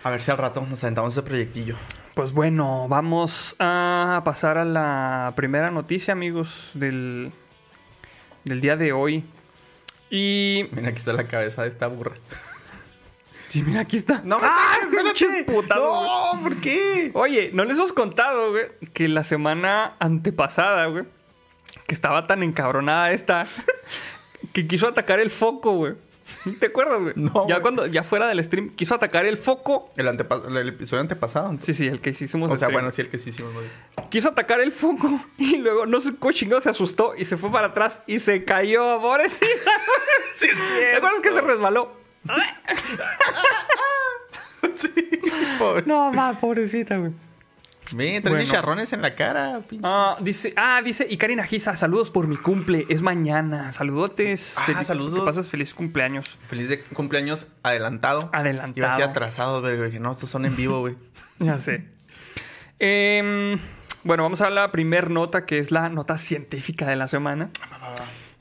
A 0.05 0.11
ver 0.11 0.21
si 0.21 0.31
al 0.31 0.39
rato 0.39 0.65
nos 0.69 0.83
aventamos 0.85 1.13
ese 1.13 1.23
proyectillo. 1.23 1.77
Pues 2.15 2.33
bueno, 2.33 2.89
vamos 2.89 3.57
a 3.59 4.21
pasar 4.25 4.59
a 4.59 4.65
la 4.65 5.33
primera 5.37 5.71
noticia, 5.71 6.13
amigos, 6.13 6.71
del, 6.75 7.33
del 8.45 8.61
día 8.61 8.77
de 8.77 8.93
hoy. 8.93 9.25
Y. 10.11 10.69
Mira, 10.73 10.89
aquí 10.89 10.99
está 10.99 11.13
la 11.13 11.27
cabeza 11.27 11.63
de 11.63 11.69
esta 11.69 11.87
burra. 11.87 12.17
Sí, 13.49 13.63
mira, 13.63 13.81
aquí 13.81 13.97
está. 13.97 14.21
No, 14.25 14.39
¡Ah, 14.43 14.79
espérate. 14.83 15.45
putazo, 15.45 16.35
No, 16.35 16.43
¿por 16.43 16.57
qué? 16.57 17.11
Oye, 17.15 17.51
no 17.53 17.65
les 17.65 17.77
hemos 17.79 17.93
contado, 17.93 18.51
güey, 18.51 18.65
que 18.93 19.09
la 19.09 19.25
semana 19.25 19.97
antepasada, 20.01 20.87
güey, 20.87 21.05
que 21.87 21.95
estaba 21.95 22.27
tan 22.27 22.43
encabronada 22.43 23.13
esta, 23.13 23.47
que 24.53 24.67
quiso 24.67 24.89
atacar 24.89 25.21
el 25.21 25.31
foco, 25.31 25.77
güey. 25.77 25.95
¿Te 26.61 26.67
acuerdas, 26.67 27.01
güey? 27.01 27.15
No, 27.17 27.47
Ya 27.49 27.55
güey. 27.57 27.63
cuando, 27.63 27.87
ya 27.87 28.03
fuera 28.03 28.27
del 28.29 28.43
stream, 28.45 28.71
quiso 28.71 28.95
atacar 28.95 29.27
el 29.27 29.37
foco. 29.37 29.91
El, 29.97 30.07
el 30.09 30.69
episodio 30.69 31.01
antepasado. 31.01 31.55
Sí, 31.61 31.75
sí, 31.75 31.87
el 31.87 32.01
que 32.01 32.11
hicimos. 32.11 32.51
O 32.51 32.57
sea, 32.57 32.69
stream. 32.69 32.73
bueno, 32.73 32.91
sí, 32.91 33.01
el 33.03 33.11
que 33.11 33.19
sí 33.19 33.31
hicimos. 33.31 33.53
güey. 33.55 33.67
quiso 34.11 34.29
atacar 34.29 34.61
el 34.61 34.73
foco 34.73 35.21
y 35.39 35.59
luego 35.59 35.87
no 35.87 36.01
cómo 36.19 36.33
chingado 36.33 36.61
se 36.61 36.71
asustó 36.71 37.15
y 37.17 37.25
se 37.25 37.37
fue 37.37 37.51
para 37.51 37.69
atrás 37.69 38.03
y 38.07 38.21
se 38.21 38.45
cayó, 38.45 39.01
pobrecita. 39.01 39.47
Sí, 40.37 40.49
¿Te 40.93 40.97
acuerdas 40.97 41.21
que 41.21 41.31
se 41.33 41.41
resbaló? 41.41 41.93
Pobre. 45.59 45.83
No, 45.87 46.11
más 46.13 46.37
pobrecita, 46.39 46.97
güey. 46.97 47.13
Ve, 47.97 48.21
trae 48.21 48.33
Bueno. 48.33 48.45
chicharrones 48.45 48.93
en 48.93 49.03
la 49.03 49.15
cara, 49.15 49.61
pinche. 49.69 49.87
Ah, 49.89 50.17
dice, 50.21 50.53
ah, 50.57 50.81
dice, 50.85 51.07
y 51.09 51.17
Karina 51.17 51.45
Giza, 51.45 51.77
saludos 51.77 52.11
por 52.11 52.27
mi 52.29 52.37
cumple, 52.37 52.87
es 52.89 53.03
mañana, 53.03 53.73
saludotes. 53.73 54.57
Ah, 54.59 54.63
Feliz- 54.67 54.87
saludos. 54.87 55.21
Que 55.21 55.25
pases 55.27 55.49
feliz 55.49 55.75
cumpleaños. 55.75 56.39
Feliz 56.49 56.69
de 56.69 56.83
cumpleaños 56.83 57.47
adelantado. 57.63 58.31
Adelantado. 58.33 58.75
Iba 58.77 58.93
así 58.93 59.03
atrasado, 59.03 59.61
güey. 59.61 59.81
Dije, 59.81 60.01
no, 60.01 60.13
estos 60.13 60.31
son 60.31 60.45
en 60.47 60.57
vivo, 60.57 60.81
güey. 60.81 60.97
Ya 61.39 61.59
sé. 61.59 61.89
Em, 62.79 63.59
bueno, 64.05 64.23
vamos 64.23 64.41
a 64.41 64.51
la 64.51 64.73
primer 64.73 65.11
nota, 65.11 65.47
que 65.47 65.59
es 65.59 65.71
la 65.71 65.89
nota 65.89 66.19
científica 66.19 66.87
de 66.87 66.97
la 66.97 67.09
semana. 67.09 67.51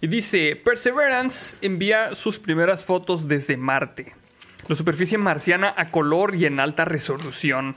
Y 0.02 0.08
dice, 0.08 0.56
Perseverance 0.56 1.58
envía 1.62 2.16
sus 2.16 2.40
primeras 2.40 2.86
fotos 2.86 3.28
desde 3.28 3.58
Marte. 3.58 4.16
La 4.68 4.76
superficie 4.76 5.18
marciana 5.18 5.74
a 5.78 5.90
color 5.90 6.36
y 6.36 6.46
en 6.46 6.60
alta 6.60 6.86
resolución. 6.86 7.76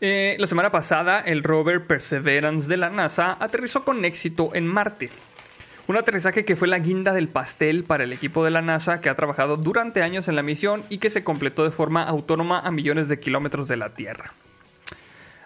Eh, 0.00 0.36
la 0.38 0.46
semana 0.46 0.70
pasada, 0.70 1.20
el 1.20 1.42
rover 1.42 1.86
Perseverance 1.86 2.68
de 2.68 2.76
la 2.76 2.88
NASA 2.88 3.36
aterrizó 3.40 3.84
con 3.84 4.04
éxito 4.04 4.54
en 4.54 4.64
Marte. 4.64 5.10
Un 5.88 5.96
aterrizaje 5.96 6.44
que 6.44 6.54
fue 6.54 6.68
la 6.68 6.78
guinda 6.78 7.12
del 7.12 7.28
pastel 7.28 7.82
para 7.82 8.04
el 8.04 8.12
equipo 8.12 8.44
de 8.44 8.50
la 8.50 8.62
NASA 8.62 9.00
que 9.00 9.08
ha 9.08 9.16
trabajado 9.16 9.56
durante 9.56 10.02
años 10.02 10.28
en 10.28 10.36
la 10.36 10.42
misión 10.42 10.84
y 10.88 10.98
que 10.98 11.10
se 11.10 11.24
completó 11.24 11.64
de 11.64 11.72
forma 11.72 12.04
autónoma 12.04 12.60
a 12.60 12.70
millones 12.70 13.08
de 13.08 13.18
kilómetros 13.18 13.66
de 13.66 13.76
la 13.76 13.94
Tierra. 13.94 14.34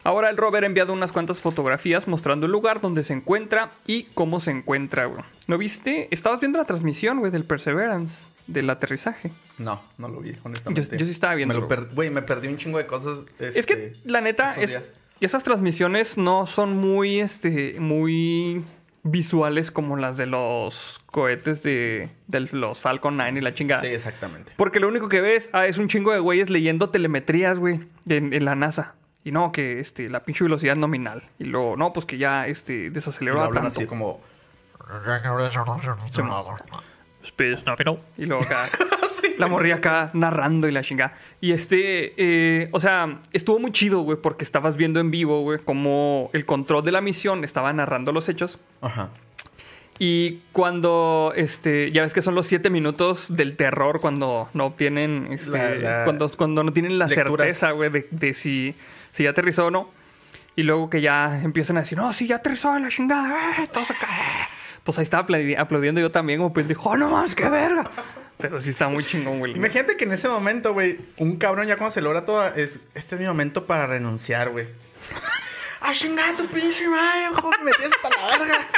Ahora 0.04 0.28
el 0.28 0.36
rover 0.36 0.64
ha 0.64 0.66
enviado 0.66 0.92
unas 0.92 1.12
cuantas 1.12 1.40
fotografías 1.40 2.08
mostrando 2.08 2.46
el 2.46 2.52
lugar 2.52 2.80
donde 2.80 3.04
se 3.04 3.14
encuentra 3.14 3.70
y 3.86 4.04
cómo 4.14 4.40
se 4.40 4.50
encuentra. 4.50 5.08
¿No 5.46 5.56
viste? 5.56 6.08
Estabas 6.10 6.40
viendo 6.40 6.58
la 6.58 6.66
transmisión, 6.66 7.20
güey, 7.20 7.30
del 7.30 7.44
Perseverance, 7.44 8.26
del 8.46 8.68
aterrizaje. 8.70 9.30
No, 9.58 9.82
no 9.98 10.08
lo 10.08 10.20
vi, 10.20 10.36
honestamente. 10.42 10.82
Yo- 10.92 10.96
yo 10.98 11.06
sí 11.06 11.12
estaba 11.12 11.34
per- 11.68 11.86
Güey, 11.94 12.10
me 12.10 12.22
perdí 12.22 12.48
un 12.48 12.56
chingo 12.56 12.78
de 12.78 12.86
cosas. 12.86 13.20
Es 13.38 13.66
que, 13.66 13.72
este, 13.86 13.96
la 14.04 14.20
neta, 14.20 14.54
es, 14.54 14.80
esas 15.20 15.44
transmisiones 15.44 16.18
no 16.18 16.46
son 16.46 16.76
muy, 16.76 17.20
este, 17.20 17.78
muy 17.78 18.64
visuales 19.04 19.70
como 19.70 19.96
las 19.96 20.16
de 20.16 20.26
los 20.26 21.00
cohetes 21.06 21.62
de, 21.62 22.10
de 22.28 22.40
los 22.52 22.80
Falcon 22.80 23.16
9 23.16 23.38
y 23.38 23.40
la 23.42 23.52
chingada. 23.54 23.80
Sí, 23.82 23.88
exactamente. 23.88 24.52
Porque 24.56 24.78
lo 24.80 24.88
único 24.88 25.08
que 25.08 25.20
ves 25.20 25.50
ah, 25.52 25.66
es 25.66 25.78
un 25.78 25.88
chingo 25.88 26.12
de 26.12 26.20
güeyes 26.20 26.50
leyendo 26.50 26.90
telemetrías, 26.90 27.58
güey, 27.58 27.80
en, 28.08 28.32
en 28.32 28.44
la 28.44 28.54
NASA. 28.54 28.94
Y 29.24 29.30
no, 29.30 29.52
que 29.52 29.78
este, 29.78 30.08
la 30.10 30.24
pinche 30.24 30.42
velocidad 30.44 30.74
nominal. 30.76 31.22
Y 31.38 31.44
luego, 31.44 31.76
no, 31.76 31.92
pues 31.92 32.06
que 32.06 32.18
ya 32.18 32.46
este, 32.48 32.90
desaceleró 32.90 33.38
tanto. 33.50 33.68
así 33.68 33.86
como... 33.86 34.20
Is 37.22 37.64
nominal. 37.66 38.00
Y 38.18 38.26
luego 38.26 38.42
acá, 38.42 38.68
la 39.38 39.46
morría 39.46 39.76
acá 39.76 40.10
narrando 40.14 40.68
y 40.68 40.72
la 40.72 40.82
chingada. 40.82 41.14
Y 41.40 41.52
este, 41.52 42.14
eh, 42.16 42.68
o 42.72 42.80
sea, 42.80 43.20
estuvo 43.32 43.58
muy 43.58 43.72
chido, 43.72 44.00
güey, 44.00 44.18
porque 44.20 44.44
estabas 44.44 44.76
viendo 44.76 45.00
en 45.00 45.10
vivo, 45.10 45.42
güey, 45.42 45.58
como 45.58 46.30
el 46.32 46.44
control 46.46 46.84
de 46.84 46.92
la 46.92 47.00
misión 47.00 47.44
estaba 47.44 47.72
narrando 47.72 48.12
los 48.12 48.28
hechos. 48.28 48.58
Ajá. 48.80 49.10
Y 49.98 50.40
cuando, 50.52 51.32
este, 51.36 51.92
ya 51.92 52.02
ves 52.02 52.12
que 52.12 52.22
son 52.22 52.34
los 52.34 52.46
siete 52.46 52.70
minutos 52.70 53.36
del 53.36 53.56
terror 53.56 54.00
cuando 54.00 54.48
no 54.54 54.64
obtienen, 54.66 55.28
este, 55.30 55.50
La- 55.50 55.98
la- 55.98 56.04
cuando, 56.04 56.28
cuando 56.30 56.64
no 56.64 56.72
tienen 56.72 56.98
la 56.98 57.06
Lecturas. 57.06 57.46
certeza, 57.46 57.70
güey, 57.72 57.90
de, 57.90 58.08
de 58.10 58.34
si, 58.34 58.74
si 59.12 59.24
ya 59.24 59.30
aterrizó 59.30 59.66
o 59.66 59.70
no. 59.70 59.90
Y 60.56 60.64
luego 60.64 60.90
que 60.90 61.00
ya 61.02 61.40
empiezan 61.42 61.76
a 61.76 61.80
decir, 61.80 61.96
no, 61.98 62.12
sí, 62.12 62.26
ya 62.26 62.36
aterrizó 62.36 62.76
la 62.78 62.88
chingada, 62.88 63.62
eh, 63.62 63.68
todos 63.72 63.90
acá. 63.90 64.06
eh". 64.06 64.48
Pues 64.84 64.98
ahí 64.98 65.04
estaba 65.04 65.26
apla- 65.26 65.58
aplaudiendo 65.58 66.00
yo 66.00 66.10
también 66.10 66.38
como 66.40 66.52
pendejo, 66.52 66.90
¡oh, 66.90 66.96
no 66.96 67.08
más, 67.08 67.34
qué 67.34 67.48
verga! 67.48 67.84
Pero 68.38 68.60
sí 68.60 68.70
está 68.70 68.88
muy 68.88 69.04
chingón, 69.04 69.38
güey. 69.38 69.56
Imagínate 69.56 69.96
que 69.96 70.04
en 70.04 70.12
ese 70.12 70.28
momento, 70.28 70.72
güey, 70.72 70.98
un 71.18 71.36
cabrón 71.36 71.66
ya 71.68 71.76
cuando 71.76 71.92
se 71.94 72.00
logra 72.00 72.24
todo, 72.24 72.44
es, 72.54 72.80
este 72.94 73.14
es 73.14 73.20
mi 73.20 73.26
momento 73.28 73.66
para 73.66 73.86
renunciar, 73.86 74.50
güey. 74.50 74.66
¡Ah, 75.80 75.92
chingada 75.92 76.34
tu 76.36 76.46
pinche 76.46 76.88
madre, 76.88 77.28
hijo! 77.32 77.50
Me 77.58 77.70
metías 77.70 77.90
hasta 77.92 78.08
la 78.20 78.38
verga. 78.38 78.68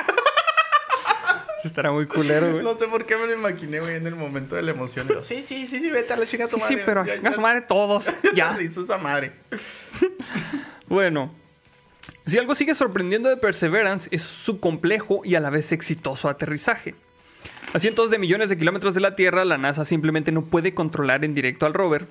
Estará 1.65 1.91
muy 1.93 2.07
culero, 2.07 2.51
güey. 2.53 2.63
No 2.63 2.77
sé 2.79 2.87
por 2.89 3.07
qué 3.07 3.17
me 3.17 3.27
lo 3.27 3.33
imaginé, 3.33 3.81
güey, 3.81 3.97
en 3.97 4.07
el 4.07 4.15
momento 4.17 4.55
de 4.55 4.61
la 4.63 4.73
emoción. 4.73 5.09
Sí, 5.23 5.37
sí, 5.43 5.67
sí, 5.67 5.79
sí, 5.81 5.91
vete 5.91 6.13
a 6.13 6.17
la 6.17 6.27
chinga 6.27 6.47
tu 6.47 6.57
Sí, 6.57 6.61
madre. 6.63 6.77
sí, 6.77 6.83
pero 6.85 7.05
Ya- 7.07 7.15
chinga 7.17 7.31
ya- 7.31 7.35
su 7.37 7.41
madre 7.41 7.61
todos. 7.63 8.05
Ya. 8.35 8.55
Hizo 8.61 8.83
esa 8.83 8.99
madre. 8.99 9.33
Bueno, 10.87 11.35
si 12.27 12.39
algo 12.39 12.55
sigue 12.55 12.75
sorprendiendo 12.75 13.29
de 13.29 13.37
Perseverance 13.37 14.09
es 14.13 14.23
su 14.23 14.61
complejo 14.61 15.21
y 15.25 15.35
a 15.35 15.41
la 15.41 15.51
vez 15.51 15.73
exitoso 15.73 16.29
aterrizaje. 16.29 16.95
A 17.73 17.79
cientos 17.79 18.11
de 18.11 18.19
millones 18.19 18.49
de 18.49 18.57
kilómetros 18.57 18.95
de 18.95 19.01
la 19.01 19.17
Tierra, 19.17 19.45
la 19.45 19.59
NASA 19.59 19.85
simplemente 19.85 20.33
no 20.33 20.45
puede 20.47 20.75
controlar 20.75 21.25
en 21.25 21.35
directo 21.35 21.67
al 21.67 21.75
rover. 21.75 22.07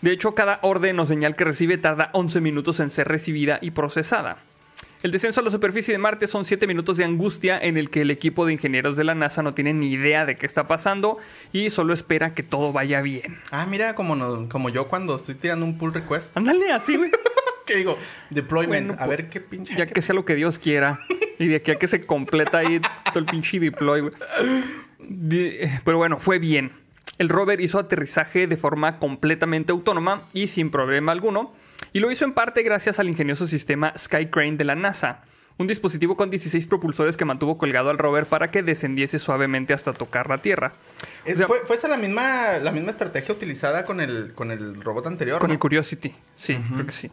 De 0.00 0.12
hecho, 0.12 0.34
cada 0.34 0.60
orden 0.62 0.98
o 1.00 1.06
señal 1.06 1.34
que 1.36 1.44
recibe 1.44 1.76
tarda 1.76 2.10
11 2.12 2.40
minutos 2.40 2.78
en 2.80 2.90
ser 2.90 3.08
recibida 3.08 3.58
y 3.60 3.72
procesada. 3.72 4.38
El 5.02 5.12
descenso 5.12 5.40
a 5.40 5.44
la 5.44 5.50
superficie 5.50 5.92
de 5.92 5.98
Marte 5.98 6.26
son 6.26 6.44
7 6.44 6.66
minutos 6.66 6.96
de 6.96 7.04
angustia 7.04 7.58
en 7.58 7.76
el 7.76 7.88
que 7.90 8.02
el 8.02 8.10
equipo 8.10 8.46
de 8.46 8.52
ingenieros 8.54 8.96
de 8.96 9.04
la 9.04 9.14
NASA 9.14 9.42
no 9.42 9.54
tiene 9.54 9.72
ni 9.72 9.90
idea 9.92 10.24
de 10.26 10.36
qué 10.36 10.46
está 10.46 10.66
pasando 10.66 11.18
y 11.52 11.70
solo 11.70 11.92
espera 11.94 12.34
que 12.34 12.42
todo 12.42 12.72
vaya 12.72 13.00
bien. 13.00 13.38
Ah, 13.50 13.66
mira, 13.66 13.94
como, 13.94 14.16
no- 14.16 14.48
como 14.48 14.70
yo 14.70 14.88
cuando 14.88 15.14
estoy 15.16 15.34
tirando 15.36 15.64
un 15.64 15.78
pull 15.78 15.94
request. 15.94 16.36
Ándale 16.36 16.72
así, 16.72 16.96
güey. 16.96 17.10
Que 17.68 17.76
digo, 17.76 17.96
deployment. 18.30 18.88
Bueno, 18.88 19.02
a 19.02 19.06
ver 19.06 19.28
qué 19.28 19.40
pinche. 19.40 19.76
Ya 19.76 19.86
que 19.86 20.02
sea 20.02 20.14
lo 20.14 20.24
que 20.24 20.34
Dios 20.34 20.58
quiera. 20.58 21.00
Y 21.38 21.46
de 21.46 21.56
aquí 21.56 21.70
a 21.70 21.76
que 21.76 21.86
se 21.86 22.00
completa 22.00 22.58
ahí 22.58 22.80
todo 23.04 23.18
el 23.20 23.26
pinche 23.26 23.60
deploy, 23.60 24.00
güey. 24.00 24.12
Pero 25.84 25.98
bueno, 25.98 26.18
fue 26.18 26.38
bien. 26.38 26.72
El 27.18 27.28
rover 27.28 27.60
hizo 27.60 27.78
aterrizaje 27.78 28.46
de 28.46 28.56
forma 28.56 28.98
completamente 28.98 29.72
autónoma 29.72 30.22
y 30.32 30.46
sin 30.46 30.70
problema 30.70 31.12
alguno. 31.12 31.52
Y 31.92 32.00
lo 32.00 32.10
hizo 32.10 32.24
en 32.24 32.32
parte 32.32 32.62
gracias 32.62 32.98
al 32.98 33.08
ingenioso 33.08 33.46
sistema 33.46 33.92
Skycrane 33.96 34.56
de 34.56 34.64
la 34.64 34.74
NASA. 34.74 35.22
Un 35.56 35.66
dispositivo 35.66 36.16
con 36.16 36.30
16 36.30 36.68
propulsores 36.68 37.16
que 37.16 37.24
mantuvo 37.24 37.58
colgado 37.58 37.90
al 37.90 37.98
rover 37.98 38.26
para 38.26 38.52
que 38.52 38.62
descendiese 38.62 39.18
suavemente 39.18 39.74
hasta 39.74 39.92
tocar 39.92 40.28
la 40.28 40.38
Tierra. 40.38 40.74
Eh, 41.24 41.34
o 41.34 41.36
sea- 41.36 41.46
fue, 41.48 41.58
fue 41.64 41.74
esa 41.74 41.88
la 41.88 41.96
misma, 41.96 42.58
la 42.60 42.70
misma 42.70 42.92
estrategia 42.92 43.34
utilizada 43.34 43.84
con 43.84 44.00
el, 44.00 44.32
con 44.34 44.52
el 44.52 44.80
robot 44.80 45.08
anterior. 45.08 45.40
Con 45.40 45.48
¿no? 45.48 45.54
el 45.54 45.58
Curiosity, 45.58 46.14
sí, 46.36 46.56
creo 46.72 46.86
que 46.86 46.92
sí. 46.92 47.10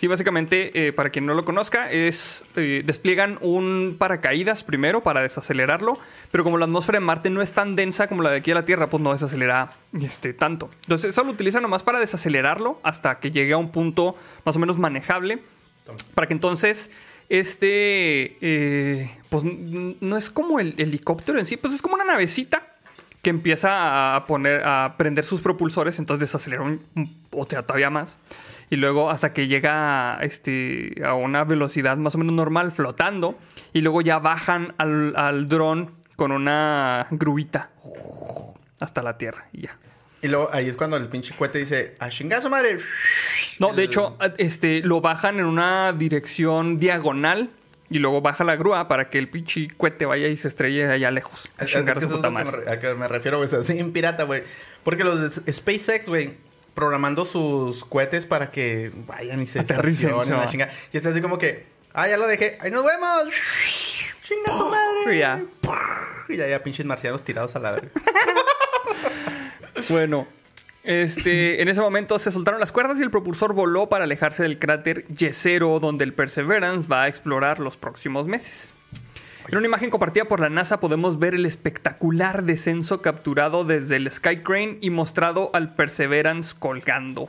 Sí, 0.00 0.06
básicamente, 0.06 0.86
eh, 0.86 0.94
para 0.94 1.10
quien 1.10 1.26
no 1.26 1.34
lo 1.34 1.44
conozca, 1.44 1.90
es 1.92 2.46
eh, 2.56 2.80
despliegan 2.86 3.36
un 3.42 3.96
paracaídas 3.98 4.64
primero 4.64 5.02
para 5.02 5.20
desacelerarlo, 5.20 5.98
pero 6.30 6.42
como 6.42 6.56
la 6.56 6.64
atmósfera 6.64 6.98
de 7.00 7.04
Marte 7.04 7.28
no 7.28 7.42
es 7.42 7.52
tan 7.52 7.76
densa 7.76 8.06
como 8.08 8.22
la 8.22 8.30
de 8.30 8.38
aquí 8.38 8.50
a 8.50 8.54
la 8.54 8.64
Tierra, 8.64 8.88
pues 8.88 9.02
no 9.02 9.12
desacelera 9.12 9.72
este, 10.00 10.32
tanto. 10.32 10.70
Entonces, 10.84 11.10
eso 11.10 11.22
lo 11.22 11.32
utilizan 11.32 11.60
nomás 11.60 11.82
para 11.82 11.98
desacelerarlo 11.98 12.80
hasta 12.82 13.18
que 13.18 13.30
llegue 13.30 13.52
a 13.52 13.58
un 13.58 13.72
punto 13.72 14.16
más 14.46 14.56
o 14.56 14.58
menos 14.58 14.78
manejable, 14.78 15.40
para 16.14 16.26
que 16.26 16.32
entonces 16.32 16.90
este, 17.28 18.38
eh, 18.40 19.10
pues 19.28 19.44
no 19.44 20.16
es 20.16 20.30
como 20.30 20.60
el 20.60 20.76
helicóptero 20.78 21.38
en 21.38 21.44
sí, 21.44 21.58
pues 21.58 21.74
es 21.74 21.82
como 21.82 21.96
una 21.96 22.04
navecita 22.04 22.72
que 23.20 23.28
empieza 23.28 24.16
a 24.16 24.24
poner 24.26 24.62
a 24.64 24.94
prender 24.96 25.26
sus 25.26 25.42
propulsores, 25.42 25.98
entonces 25.98 26.20
desacelera 26.20 26.62
un- 26.62 26.80
o 27.32 27.46
sea, 27.46 27.60
todavía 27.60 27.90
más. 27.90 28.16
Y 28.70 28.76
luego 28.76 29.10
hasta 29.10 29.32
que 29.32 29.48
llega 29.48 30.18
este, 30.22 31.02
a 31.04 31.14
una 31.14 31.44
velocidad 31.44 31.96
más 31.96 32.14
o 32.14 32.18
menos 32.18 32.34
normal 32.34 32.70
flotando. 32.72 33.36
Y 33.72 33.80
luego 33.80 34.00
ya 34.00 34.18
bajan 34.20 34.74
al, 34.78 35.14
al 35.16 35.46
dron 35.48 35.92
con 36.16 36.30
una 36.32 37.06
gruita 37.10 37.70
hasta 38.78 39.02
la 39.02 39.18
tierra 39.18 39.46
y 39.52 39.62
ya. 39.62 39.76
Y 40.22 40.28
luego 40.28 40.50
ahí 40.52 40.68
es 40.68 40.76
cuando 40.76 40.96
el 40.98 41.08
pinche 41.08 41.34
cohete 41.34 41.58
dice, 41.58 41.94
a 41.98 42.10
chingazo 42.10 42.50
madre. 42.50 42.76
No, 43.58 43.72
de 43.72 43.84
hecho, 43.84 44.16
este, 44.36 44.82
lo 44.82 45.00
bajan 45.00 45.38
en 45.38 45.46
una 45.46 45.92
dirección 45.94 46.76
diagonal 46.78 47.50
y 47.88 47.98
luego 47.98 48.20
baja 48.20 48.44
la 48.44 48.54
grúa 48.56 48.86
para 48.86 49.08
que 49.08 49.18
el 49.18 49.28
pinche 49.30 49.68
cohete 49.76 50.04
vaya 50.04 50.28
y 50.28 50.36
se 50.36 50.48
estrelle 50.48 50.86
allá 50.90 51.10
lejos. 51.10 51.48
A 51.58 51.64
Es, 51.64 51.72
que 51.72 51.78
a 51.78 51.92
eso 51.92 52.00
es 52.00 52.06
que 52.20 52.20
me, 52.22 52.30
madre. 52.30 52.50
re- 52.64 52.70
a 52.70 52.78
que 52.78 52.94
me 52.94 53.08
refiero, 53.08 53.38
güey. 53.38 53.48
O 53.52 53.62
sea, 53.62 53.84
pirata, 53.92 54.24
güey. 54.24 54.42
Porque 54.84 55.04
los 55.04 55.44
de 55.44 55.52
SpaceX, 55.52 56.08
güey, 56.08 56.34
programando 56.74 57.24
sus 57.24 57.84
cohetes 57.84 58.26
para 58.26 58.50
que 58.50 58.92
vayan 59.06 59.42
y 59.42 59.46
se 59.46 59.60
Aterricen, 59.60 60.12
chinga. 60.48 60.68
Y 60.92 60.96
está 60.96 61.10
así 61.10 61.20
como 61.20 61.38
que, 61.38 61.66
ah, 61.92 62.08
ya 62.08 62.16
lo 62.16 62.26
dejé. 62.26 62.58
¡Ahí 62.60 62.70
nos 62.70 62.84
vemos! 62.84 63.34
¡Chinga 64.24 64.44
tu 64.46 64.70
madre! 64.70 65.16
Y 65.16 65.18
ya. 65.18 65.42
Y 66.28 66.36
ya, 66.36 66.46
ya, 66.46 66.62
pinches 66.62 66.86
marcianos 66.86 67.22
tirados 67.22 67.54
a 67.56 67.58
la 67.58 67.72
verga. 67.72 67.90
Bueno, 69.88 70.26
este, 70.82 71.62
en 71.62 71.68
ese 71.68 71.80
momento 71.80 72.18
se 72.18 72.30
soltaron 72.30 72.60
las 72.60 72.72
cuerdas 72.72 72.98
y 72.98 73.02
el 73.02 73.10
propulsor 73.10 73.54
voló 73.54 73.88
para 73.88 74.04
alejarse 74.04 74.42
del 74.42 74.58
cráter 74.58 75.06
Yesero, 75.08 75.78
donde 75.80 76.04
el 76.04 76.12
Perseverance 76.12 76.88
va 76.88 77.04
a 77.04 77.08
explorar 77.08 77.60
los 77.60 77.76
próximos 77.76 78.26
meses. 78.26 78.74
En 79.48 79.56
una 79.56 79.66
imagen 79.66 79.90
compartida 79.90 80.26
por 80.26 80.40
la 80.40 80.48
NASA 80.48 80.80
podemos 80.80 81.18
ver 81.18 81.34
el 81.34 81.46
espectacular 81.46 82.44
descenso 82.44 83.02
capturado 83.02 83.64
desde 83.64 83.96
el 83.96 84.10
Skycrane 84.10 84.78
y 84.80 84.90
mostrado 84.90 85.50
al 85.54 85.74
Perseverance 85.74 86.54
colgando. 86.56 87.28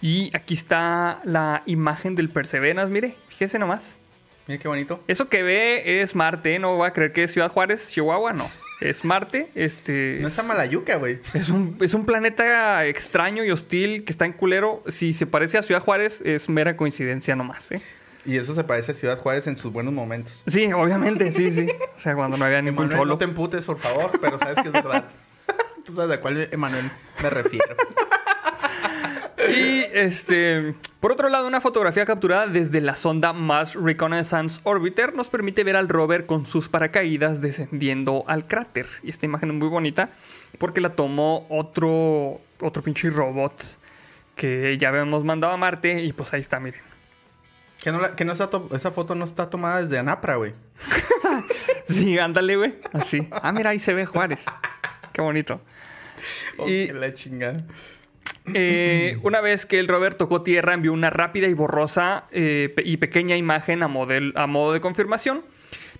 Y 0.00 0.34
aquí 0.36 0.54
está 0.54 1.20
la 1.24 1.62
imagen 1.66 2.14
del 2.14 2.30
Perseverance, 2.30 2.90
mire, 2.90 3.14
fíjese 3.28 3.58
nomás. 3.58 3.98
Mira 4.46 4.60
qué 4.60 4.68
bonito. 4.68 5.02
Eso 5.06 5.28
que 5.28 5.42
ve 5.42 6.00
es 6.00 6.14
Marte, 6.14 6.54
¿eh? 6.54 6.58
no 6.58 6.78
va 6.78 6.88
a 6.88 6.92
creer 6.92 7.12
que 7.12 7.24
es 7.24 7.32
Ciudad 7.32 7.50
Juárez, 7.50 7.90
Chihuahua, 7.90 8.32
no. 8.32 8.50
Es 8.80 9.04
Marte, 9.04 9.50
este... 9.54 10.18
No 10.20 10.28
es 10.28 10.38
Amalayuca, 10.38 10.96
güey. 10.96 11.18
Es 11.34 11.50
un, 11.50 11.76
es 11.80 11.94
un 11.94 12.06
planeta 12.06 12.86
extraño 12.86 13.44
y 13.44 13.50
hostil 13.50 14.04
que 14.04 14.12
está 14.12 14.24
en 14.24 14.32
culero. 14.32 14.82
Si 14.86 15.12
se 15.12 15.26
parece 15.26 15.58
a 15.58 15.62
Ciudad 15.62 15.82
Juárez, 15.82 16.20
es 16.24 16.48
mera 16.48 16.76
coincidencia 16.76 17.34
nomás, 17.36 17.70
¿eh? 17.72 17.82
Y 18.28 18.36
eso 18.36 18.54
se 18.54 18.62
parece 18.62 18.92
a 18.92 18.94
Ciudad 18.94 19.18
Juárez 19.18 19.46
en 19.46 19.56
sus 19.56 19.72
buenos 19.72 19.94
momentos. 19.94 20.42
Sí, 20.46 20.70
obviamente, 20.70 21.32
sí, 21.32 21.50
sí. 21.50 21.66
O 21.96 21.98
sea, 21.98 22.14
cuando 22.14 22.36
no 22.36 22.44
había 22.44 22.60
ningún 22.60 22.84
Emanuel, 22.84 22.98
cholo. 22.98 23.12
no 23.14 23.18
te 23.18 23.24
emputes, 23.24 23.64
por 23.64 23.78
favor, 23.78 24.10
pero 24.20 24.36
sabes 24.36 24.56
que 24.56 24.66
es 24.66 24.72
verdad. 24.72 25.06
Tú 25.86 25.94
sabes 25.94 26.18
a 26.18 26.20
cuál 26.20 26.46
Emanuel 26.52 26.90
me 27.22 27.30
refiero. 27.30 27.74
Y 29.48 29.80
este, 29.94 30.74
por 31.00 31.10
otro 31.12 31.30
lado, 31.30 31.46
una 31.46 31.62
fotografía 31.62 32.04
capturada 32.04 32.46
desde 32.46 32.82
la 32.82 32.96
sonda 32.96 33.32
Mars 33.32 33.74
Reconnaissance 33.74 34.60
Orbiter 34.64 35.14
nos 35.14 35.30
permite 35.30 35.64
ver 35.64 35.76
al 35.76 35.88
rover 35.88 36.26
con 36.26 36.44
sus 36.44 36.68
paracaídas 36.68 37.40
descendiendo 37.40 38.24
al 38.26 38.46
cráter. 38.46 38.84
Y 39.02 39.08
esta 39.08 39.24
imagen 39.24 39.52
es 39.52 39.56
muy 39.56 39.68
bonita 39.68 40.10
porque 40.58 40.82
la 40.82 40.90
tomó 40.90 41.46
otro, 41.48 42.42
otro 42.60 42.82
pinche 42.82 43.08
robot 43.08 43.54
que 44.36 44.76
ya 44.76 44.90
habíamos 44.90 45.24
mandado 45.24 45.54
a 45.54 45.56
Marte 45.56 46.04
y 46.04 46.12
pues 46.12 46.34
ahí 46.34 46.40
está, 46.40 46.60
miren. 46.60 46.82
Que, 47.82 47.92
no 47.92 48.00
la- 48.00 48.16
que 48.16 48.24
no 48.24 48.32
está 48.32 48.50
esa 48.72 48.90
foto 48.90 49.14
no 49.14 49.24
está 49.24 49.48
tomada 49.50 49.80
desde 49.80 49.98
Anapra, 49.98 50.36
güey. 50.36 50.54
Sí, 51.88 52.18
ándale, 52.18 52.56
güey. 52.56 52.74
Así. 52.92 53.28
Ah, 53.42 53.50
mira, 53.52 53.70
ahí 53.70 53.78
se 53.78 53.94
ve 53.94 54.04
Juárez. 54.04 54.44
Qué 55.12 55.22
bonito. 55.22 55.60
Oh, 56.58 56.68
Y- 56.68 56.88
la 56.88 57.14
chingada. 57.14 57.64
Eh, 58.54 59.18
una 59.22 59.40
vez 59.40 59.64
que 59.66 59.78
el 59.78 59.88
rover 59.88 60.14
tocó 60.14 60.42
tierra, 60.42 60.74
envió 60.74 60.92
una 60.92 61.10
rápida 61.10 61.46
y 61.48 61.54
borrosa 61.54 62.24
eh, 62.30 62.72
pe- 62.74 62.82
y 62.84 62.96
pequeña 62.96 63.36
imagen 63.36 63.82
a, 63.82 63.88
model- 63.88 64.32
a 64.36 64.46
modo 64.46 64.72
de 64.72 64.80
confirmación. 64.80 65.44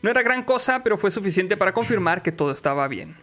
No 0.03 0.11
era 0.11 0.23
gran 0.23 0.43
cosa, 0.45 0.83
pero 0.83 0.97
fue 0.99 1.11
suficiente 1.11 1.57
para 1.57 1.73
confirmar 1.73 2.23
que 2.23 2.33
todo 2.33 2.51
estaba 2.53 2.87
bien. 2.89 3.17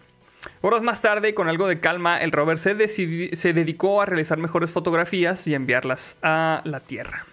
Horas 0.62 0.82
más 0.84 1.02
tarde, 1.02 1.34
con 1.34 1.48
algo 1.48 1.68
de 1.68 1.80
calma, 1.80 2.20
el 2.22 2.32
rover 2.32 2.58
se, 2.58 2.88
se 2.88 3.54
dedicó 3.54 4.02
a 4.02 4.06
realizar 4.06 4.38
mejores 4.38 4.72
fotografías 4.72 5.46
y 5.48 5.54
enviarlas 5.56 6.18
a 6.22 6.62
la 6.66 6.80
Tierra. 6.82 7.26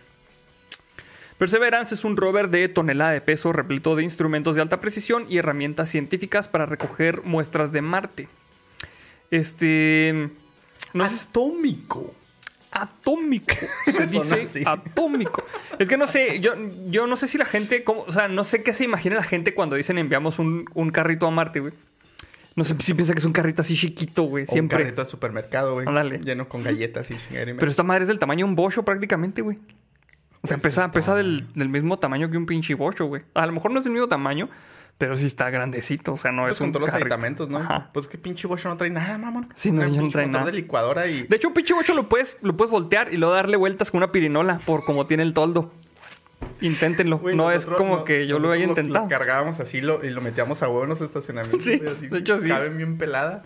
Perseverance 1.43 1.93
es 1.93 2.05
un 2.05 2.17
rover 2.17 2.51
de 2.51 2.69
tonelada 2.69 3.11
de 3.11 3.21
peso 3.21 3.53
repleto 3.53 3.97
de 3.97 4.05
instrumentos 4.05 4.55
de 4.55 4.63
alta 4.63 4.79
precisión 4.79 5.27
y 5.29 5.39
herramientas 5.39 5.89
científicas 5.89 6.47
para 6.49 6.67
recoger 6.67 7.25
muestras 7.25 7.73
de 7.73 7.83
Marte. 7.83 8.29
Este. 9.33 10.31
No 10.95 11.03
Atómico. 11.03 12.15
atómico. 12.71 13.57
Se 13.87 14.07
dice 14.07 14.43
así. 14.49 14.63
atómico. 14.65 15.45
Es 15.81 15.89
que 15.89 15.97
no 15.97 16.07
sé, 16.07 16.39
yo, 16.39 16.53
yo 16.87 17.09
no 17.09 17.17
sé 17.17 17.27
si 17.27 17.39
la 17.39 17.45
gente, 17.45 17.83
cómo- 17.83 18.03
o 18.03 18.13
sea, 18.13 18.29
no 18.29 18.45
sé 18.45 18.63
qué 18.63 18.73
se 18.73 18.85
imagina 18.85 19.17
la 19.17 19.25
gente 19.25 19.53
cuando 19.53 19.75
dicen 19.75 19.99
enviamos 19.99 20.39
un, 20.39 20.67
un 20.75 20.91
carrito 20.91 21.27
a 21.27 21.33
Marte, 21.33 21.59
güey. 21.59 21.73
No 22.55 22.63
sé 22.63 22.77
si 22.79 22.95
piensa 22.95 23.15
que 23.15 23.19
es 23.19 23.25
un 23.25 23.33
carrito 23.33 23.63
así 23.63 23.77
chiquito, 23.77 24.23
güey, 24.23 24.45
O 24.45 24.47
Un 24.47 24.53
siempre. 24.53 24.79
carrito 24.79 25.03
de 25.03 25.11
supermercado, 25.11 25.73
güey. 25.75 25.89
Ándale. 25.89 26.21
Lleno 26.21 26.49
con 26.49 26.63
galletas 26.63 27.11
y 27.11 27.17
chingadera 27.17 27.57
Pero 27.59 27.69
esta 27.69 27.83
madre 27.83 28.03
es 28.03 28.09
del 28.09 28.21
tamaño 28.21 28.45
de 28.47 28.51
un 28.51 28.55
bocho 28.55 28.85
prácticamente, 28.85 29.43
güey. 29.43 29.59
O 30.43 30.49
sea, 30.49 30.59
pesa, 30.59 30.91
pesa 30.91 31.15
del, 31.15 31.47
del 31.55 31.69
mismo 31.69 31.99
tamaño 31.99 32.31
que 32.31 32.37
un 32.37 32.47
pinche 32.47 32.75
bocho, 32.75 33.07
güey. 33.07 33.23
A 33.35 33.47
lo 33.47 33.53
mejor 33.53 33.71
no 33.71 33.79
es 33.79 33.85
del 33.85 33.93
mismo 33.93 34.09
tamaño, 34.09 34.49
pero 34.99 35.17
sí 35.17 35.27
está 35.27 35.51
grandecito. 35.51 36.15
O 36.15 36.19
sea, 36.19 36.33
no 36.33 36.43
Pues 36.43 36.53
es 36.55 36.59
con 36.59 36.67
un 36.69 36.73
todos 36.73 36.87
los 36.89 36.95
aditamentos, 36.95 37.49
¿no? 37.49 37.59
Ajá. 37.59 37.91
Pues 37.95 38.09
que 38.09 38.19
pinche 38.19 38.49
bocho 38.49 38.69
no 38.69 38.77
trae 38.77 38.91
nada, 38.91 39.19
mamón. 39.19 39.49
Sí, 39.55 39.71
no, 39.71 39.87
ya 39.87 40.03
no 40.03 40.09
trae 40.09 40.27
nada. 40.27 40.45
de 40.47 40.53
licuadora 40.53 41.07
y... 41.07 41.23
De 41.25 41.37
hecho, 41.37 41.49
un 41.49 41.55
pinche 41.55 41.75
bocho 41.75 41.95
lo 41.95 42.09
puedes, 42.09 42.39
lo 42.43 42.57
puedes 42.57 42.71
voltear 42.73 43.13
y 43.13 43.19
luego 43.19 43.35
darle 43.35 43.57
vueltas 43.57 43.91
con 43.93 43.99
una 43.99 44.11
pirinola 44.11 44.59
por 44.67 44.85
como 44.85 45.07
tiene 45.07 45.23
el 45.23 45.33
toldo. 45.33 45.73
Inténtenlo. 46.61 47.19
Güey, 47.19 47.37
no 47.37 47.45
nosotros- 47.51 47.75
es 47.75 47.79
como 47.79 47.97
no, 47.99 48.05
que 48.05 48.27
yo 48.27 48.39
lo 48.41 48.51
haya 48.51 48.65
intentado. 48.65 49.05
Lo 49.05 49.09
cargábamos 49.09 49.61
así 49.61 49.81
lo- 49.81 50.05
y 50.05 50.11
lo 50.11 50.21
metíamos 50.21 50.63
a 50.63 50.69
huevo 50.69 50.83
en 50.85 50.89
los 50.91 51.01
estacionamientos. 51.01 51.65
Sí, 51.65 51.79
güey, 51.79 51.91
así, 51.95 52.09
de 52.09 52.19
hecho 52.19 52.39
sí. 52.39 52.49
Caben 52.49 52.77
bien 52.77 52.99
pelada. 52.99 53.45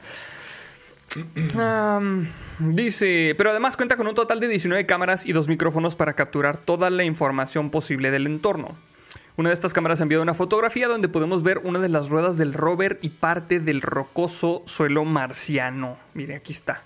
Dice, 2.59 3.35
pero 3.39 3.51
además 3.51 3.77
cuenta 3.77 3.97
con 3.97 4.07
un 4.07 4.15
total 4.15 4.41
de 4.41 4.49
19 4.49 4.87
cámaras 4.87 5.27
y 5.27 5.33
dos 5.33 5.49
micrófonos 5.49 5.97
para 5.97 6.15
capturar 6.15 6.59
toda 6.59 6.91
la 6.91 7.05
información 7.05 7.71
posible 7.71 8.11
del 8.11 8.27
entorno. 8.27 8.77
Una 9.37 9.51
de 9.51 9.55
estas 9.55 9.75
cámaras 9.75 10.01
envió 10.01 10.23
una 10.23 10.33
fotografía 10.33 10.89
donde 10.89 11.09
podemos 11.09 11.43
ver 11.43 11.59
una 11.59 11.79
de 11.79 11.91
las 11.91 12.09
ruedas 12.09 12.39
del 12.39 12.55
rover 12.55 12.99
y 13.03 13.11
parte 13.11 13.61
del 13.61 13.83
rocoso 13.83 14.63
suelo 14.67 15.05
marciano. 15.05 15.99
Mire, 16.15 16.37
aquí 16.37 16.53
está. 16.53 16.83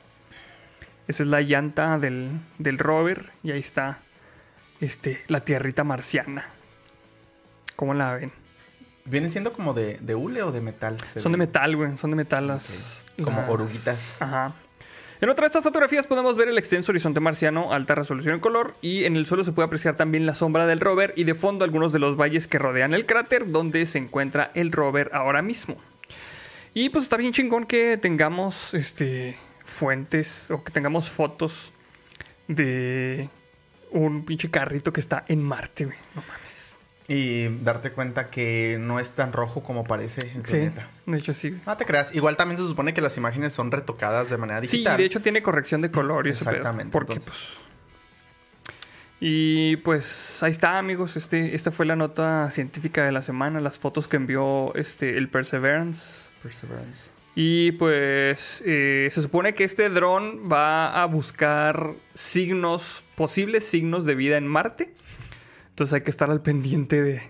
Esa 1.06 1.22
es 1.22 1.28
la 1.28 1.40
llanta 1.42 1.98
del, 1.98 2.30
del 2.58 2.78
rover 2.78 3.30
y 3.44 3.52
ahí 3.52 3.60
está 3.60 4.00
este, 4.80 5.22
la 5.28 5.40
tierrita 5.40 5.84
marciana. 5.84 6.44
¿Cómo 7.76 7.94
la 7.94 8.14
ven? 8.14 8.39
¿Viene 9.10 9.28
siendo 9.28 9.52
como 9.52 9.74
de, 9.74 9.98
de 10.00 10.14
hule 10.14 10.42
o 10.42 10.52
de 10.52 10.60
metal? 10.60 10.96
Son 11.16 11.32
de 11.32 11.38
metal, 11.38 11.76
güey. 11.76 11.98
Son 11.98 12.10
de 12.10 12.16
metal 12.16 12.46
las... 12.46 13.04
Como 13.22 13.40
las- 13.40 13.50
oruguitas. 13.50 14.16
Ajá. 14.20 14.54
En 15.20 15.28
otra 15.28 15.42
de 15.42 15.48
estas 15.48 15.62
fotografías 15.64 16.06
podemos 16.06 16.34
ver 16.36 16.48
el 16.48 16.56
extenso 16.56 16.92
horizonte 16.92 17.20
marciano, 17.20 17.72
alta 17.74 17.94
resolución 17.94 18.36
en 18.36 18.40
color, 18.40 18.74
y 18.80 19.04
en 19.04 19.16
el 19.16 19.26
suelo 19.26 19.44
se 19.44 19.52
puede 19.52 19.66
apreciar 19.66 19.94
también 19.94 20.24
la 20.24 20.34
sombra 20.34 20.66
del 20.66 20.80
rover 20.80 21.12
y 21.14 21.24
de 21.24 21.34
fondo 21.34 21.66
algunos 21.66 21.92
de 21.92 21.98
los 21.98 22.16
valles 22.18 22.46
que 22.46 22.58
rodean 22.58 22.94
el 22.94 23.04
cráter 23.04 23.50
donde 23.50 23.84
se 23.84 23.98
encuentra 23.98 24.50
el 24.54 24.72
rover 24.72 25.10
ahora 25.12 25.42
mismo. 25.42 25.76
Y 26.72 26.88
pues 26.88 27.04
está 27.04 27.18
bien 27.18 27.34
chingón 27.34 27.66
que 27.66 27.98
tengamos 27.98 28.72
este 28.72 29.36
fuentes 29.64 30.50
o 30.50 30.64
que 30.64 30.72
tengamos 30.72 31.10
fotos 31.10 31.74
de 32.48 33.28
un 33.90 34.24
pinche 34.24 34.50
carrito 34.50 34.92
que 34.92 35.00
está 35.00 35.24
en 35.28 35.42
Marte, 35.42 35.84
güey. 35.84 35.98
No 36.14 36.22
mames. 36.28 36.69
Y 37.12 37.48
darte 37.64 37.90
cuenta 37.90 38.30
que 38.30 38.78
no 38.80 39.00
es 39.00 39.10
tan 39.10 39.32
rojo 39.32 39.64
como 39.64 39.82
parece 39.82 40.20
el 40.36 40.44
Sí, 40.46 40.52
planeta. 40.52 40.88
de 41.06 41.18
hecho 41.18 41.32
sí. 41.32 41.58
No 41.66 41.76
te 41.76 41.84
creas. 41.84 42.14
Igual 42.14 42.36
también 42.36 42.56
se 42.60 42.68
supone 42.68 42.94
que 42.94 43.00
las 43.00 43.16
imágenes 43.16 43.52
son 43.52 43.72
retocadas 43.72 44.30
de 44.30 44.36
manera 44.36 44.60
Sí, 44.60 44.76
digital. 44.76 44.96
de 44.96 45.04
hecho 45.06 45.20
tiene 45.20 45.42
corrección 45.42 45.82
de 45.82 45.90
color 45.90 46.28
y 46.28 46.30
Exactamente, 46.30 46.92
Porque, 46.92 47.14
entonces. 47.14 47.58
pues. 47.58 47.70
Y 49.22 49.76
pues 49.78 50.42
ahí 50.42 50.50
está, 50.50 50.78
amigos. 50.78 51.16
Este, 51.16 51.54
esta 51.54 51.70
fue 51.70 51.84
la 51.84 51.96
nota 51.96 52.48
científica 52.50 53.04
de 53.04 53.12
la 53.12 53.22
semana. 53.22 53.60
Las 53.60 53.78
fotos 53.78 54.08
que 54.08 54.16
envió 54.16 54.72
este, 54.76 55.18
el 55.18 55.28
Perseverance. 55.28 56.30
Perseverance. 56.42 57.10
Y 57.34 57.72
pues 57.72 58.62
eh, 58.66 59.08
se 59.10 59.20
supone 59.22 59.54
que 59.54 59.64
este 59.64 59.88
dron 59.90 60.50
va 60.50 61.02
a 61.02 61.06
buscar 61.06 61.92
signos, 62.14 63.04
posibles 63.14 63.66
signos 63.66 64.06
de 64.06 64.14
vida 64.14 64.36
en 64.36 64.46
Marte. 64.46 64.92
Entonces 65.80 65.94
hay 65.94 66.02
que 66.02 66.10
estar 66.10 66.30
al 66.30 66.42
pendiente 66.42 67.00
de, 67.02 67.22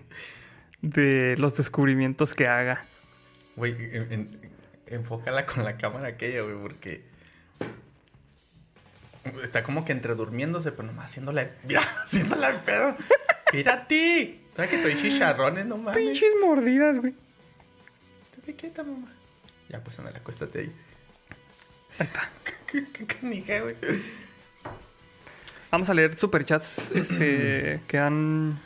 de 0.83 1.37
los 1.39 1.57
descubrimientos 1.57 2.35
que 2.35 2.49
haga. 2.49 2.85
Güey, 3.55 3.77
en- 3.95 4.13
en- 4.13 4.51
enfócala 4.89 5.47
con 5.47 5.63
la 5.63 5.77
cámara 5.77 6.09
aquella, 6.09 6.43
güey, 6.43 6.57
porque... 6.61 7.05
Está 9.45 9.63
como 9.63 9.85
que 9.85 9.93
entre 9.93 10.17
durmiéndose, 10.17 10.73
pero 10.73 10.83
nomás 10.83 11.05
haciéndole... 11.13 11.53
Mira, 11.63 11.81
haciéndole 12.03 12.49
el 12.49 12.57
pedo. 12.57 12.97
Mírate. 13.53 14.41
¿Sabes 14.57 14.71
que 14.71 14.77
estoy 14.79 14.97
chicharrones? 14.97 15.67
No 15.67 15.79
mames. 15.79 15.97
Pinches 15.97 16.33
mordidas, 16.43 16.99
güey. 16.99 17.15
Te 18.45 18.57
quieta, 18.57 18.83
mamá. 18.83 19.13
Ya, 19.69 19.81
pues, 19.85 19.97
anda, 20.01 20.11
acuéstate 20.11 20.59
ahí. 20.59 20.73
Ahí 22.01 22.07
está. 22.09 22.29
Qué 22.67 23.07
canija, 23.07 23.61
güey. 23.61 23.77
Vamos 25.71 25.89
a 25.91 25.95
leer 25.95 26.19
superchats 26.19 26.91
este, 26.93 27.81
que 27.89 27.99
han. 27.99 28.61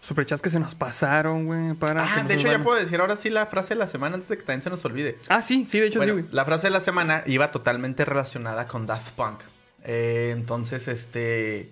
Superchats 0.00 0.42
que 0.42 0.50
se 0.50 0.58
nos 0.58 0.74
pasaron, 0.74 1.46
güey. 1.46 1.74
Para 1.74 2.02
Ah, 2.04 2.24
de 2.24 2.34
hecho, 2.34 2.50
ya 2.50 2.60
puedo 2.60 2.76
decir 2.78 3.00
ahora 3.00 3.14
sí 3.16 3.30
la 3.30 3.46
frase 3.46 3.74
de 3.74 3.78
la 3.78 3.86
semana 3.86 4.16
antes 4.16 4.28
de 4.28 4.36
que 4.36 4.42
también 4.42 4.62
se 4.62 4.68
nos 4.70 4.84
olvide. 4.84 5.16
Ah, 5.28 5.40
sí, 5.40 5.64
sí, 5.68 5.78
de 5.78 5.86
hecho 5.86 6.00
Bueno, 6.00 6.14
sí, 6.14 6.20
güey. 6.22 6.34
la 6.34 6.44
frase 6.44 6.66
de 6.66 6.72
la 6.72 6.80
semana 6.80 7.22
iba 7.26 7.52
totalmente 7.52 8.04
relacionada 8.04 8.66
con 8.66 8.84
Daft 8.86 9.12
Punk. 9.12 9.40
Eh, 9.84 10.30
entonces, 10.32 10.88
este. 10.88 11.70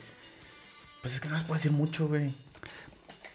Pues 1.02 1.14
es 1.14 1.20
que 1.20 1.28
no 1.28 1.34
les 1.34 1.42
puedo 1.42 1.54
decir 1.56 1.72
mucho, 1.72 2.06
güey. 2.06 2.34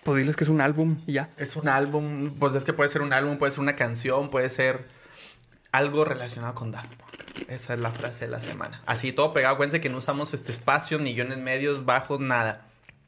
Pues 0.04 0.20
diles 0.20 0.36
que 0.38 0.44
es 0.46 0.50
un 0.50 0.62
álbum 0.62 1.02
y 1.08 1.14
ya. 1.14 1.30
Es 1.36 1.56
un 1.58 1.68
álbum, 1.68 2.36
pues 2.40 2.56
es 2.56 2.64
que 2.64 2.72
puede 2.74 2.90
ser 2.90 3.02
un 3.02 3.12
álbum, 3.12 3.38
puede 3.38 3.52
ser 3.52 3.60
una 3.62 3.76
canción, 3.76 4.30
puede 4.30 4.50
ser 4.50 4.88
algo 5.74 6.06
relacionado 6.06 6.54
con 6.56 6.72
Daft 6.72 6.94
Punk. 6.96 7.25
Esa 7.48 7.74
es 7.74 7.80
la 7.80 7.92
frase 7.92 8.26
de 8.26 8.32
la 8.32 8.40
semana. 8.42 8.82
Así 8.86 9.12
todo 9.12 9.34
pegado, 9.34 9.54
acuérdense 9.56 9.82
que 9.82 9.90
no 9.90 9.98
usamos 9.98 10.34
este 10.34 10.52
espacio, 10.52 10.98
ni 11.00 11.14
guiones 11.14 11.38
medios, 11.38 11.86
bajos, 11.86 12.20
nada. 12.20 12.66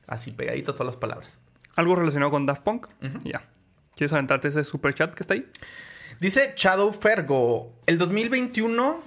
Así 0.08 0.32
pegadito 0.32 0.74
todas 0.74 0.88
las 0.88 0.98
palabras. 0.98 1.40
Algo 1.76 1.96
relacionado 1.96 2.32
con 2.32 2.46
Daft 2.46 2.64
Punk. 2.64 2.88
Ya. 3.24 3.44
¿Quieres 3.96 4.14
aventarte 4.14 4.48
ese 4.48 4.64
superchat 4.64 5.14
que 5.14 5.24
está 5.24 5.34
ahí? 5.34 5.50
Dice 6.20 6.54
Shadow 6.56 6.92
Fergo, 6.92 7.74
el 7.86 7.98
2021... 7.98 9.02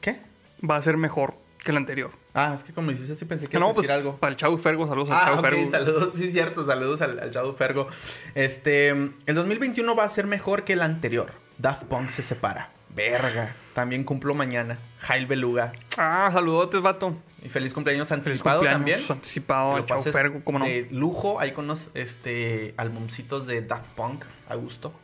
¿Qué? 0.00 0.20
Va 0.68 0.76
a 0.76 0.82
ser 0.82 0.96
mejor 0.96 1.34
que 1.62 1.70
el 1.70 1.76
anterior. 1.76 2.10
Ah, 2.34 2.52
es 2.54 2.64
que 2.64 2.72
como 2.72 2.90
dices 2.90 3.10
así 3.10 3.24
pensé 3.24 3.48
que 3.48 3.58
no, 3.58 3.66
ibas 3.66 3.72
a 3.72 3.74
pues 3.76 3.88
decir 3.88 3.96
algo. 3.98 4.16
para 4.18 4.30
el 4.30 4.36
Chau 4.36 4.56
Fergo, 4.58 4.86
saludos 4.86 5.10
al 5.10 5.16
Ah, 5.16 5.24
Chau 5.26 5.34
ok, 5.38 5.40
Fergo. 5.42 5.70
saludos, 5.70 6.14
sí, 6.14 6.30
cierto, 6.30 6.64
saludos 6.64 7.00
al, 7.02 7.18
al 7.18 7.56
Fergo. 7.56 7.88
Este, 8.34 8.88
el 8.90 9.34
2021 9.34 9.96
va 9.96 10.04
a 10.04 10.08
ser 10.08 10.26
mejor 10.26 10.64
que 10.64 10.74
el 10.74 10.82
anterior. 10.82 11.32
Daft 11.58 11.84
Punk 11.84 12.10
se 12.10 12.22
separa. 12.22 12.70
Verga. 12.96 13.54
También 13.74 14.04
cumplo 14.04 14.32
mañana. 14.32 14.78
Jail 15.00 15.26
Beluga. 15.26 15.72
Ah, 15.98 16.30
saludotes, 16.32 16.80
vato. 16.80 17.14
Y 17.42 17.50
feliz 17.50 17.74
cumpleaños 17.74 18.08
Feliz 18.08 18.24
anticipado 18.26 18.60
cumpleaños 18.60 18.78
también. 18.78 19.18
Anticipado 19.18 19.76
al. 19.76 20.64
De 20.64 20.88
lujo, 20.90 21.38
hay 21.38 21.52
con 21.52 21.66
unos 21.66 21.90
este, 21.92 22.72
albumcitos 22.78 23.46
de 23.46 23.60
Daft 23.60 23.86
Punk 23.94 24.24
a 24.48 24.54
gusto. 24.54 24.94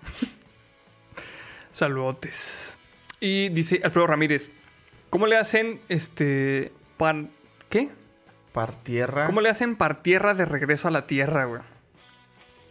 Saludotes. 1.73 2.79
Y 3.21 3.51
dice 3.51 3.81
Alfredo 3.85 4.07
Ramírez, 4.07 4.51
¿cómo 5.11 5.27
le 5.27 5.37
hacen 5.37 5.81
este 5.89 6.73
pan 6.97 7.31
qué? 7.69 7.91
Par 8.53 8.75
tierra. 8.75 9.27
¿Cómo 9.27 9.43
le 9.43 9.51
hacen 9.51 9.77
par 9.77 10.03
tierra 10.03 10.33
de 10.35 10.47
regreso 10.47 10.89
a 10.89 10.91
la 10.91 11.07
tierra, 11.07 11.45
güey? 11.45 11.63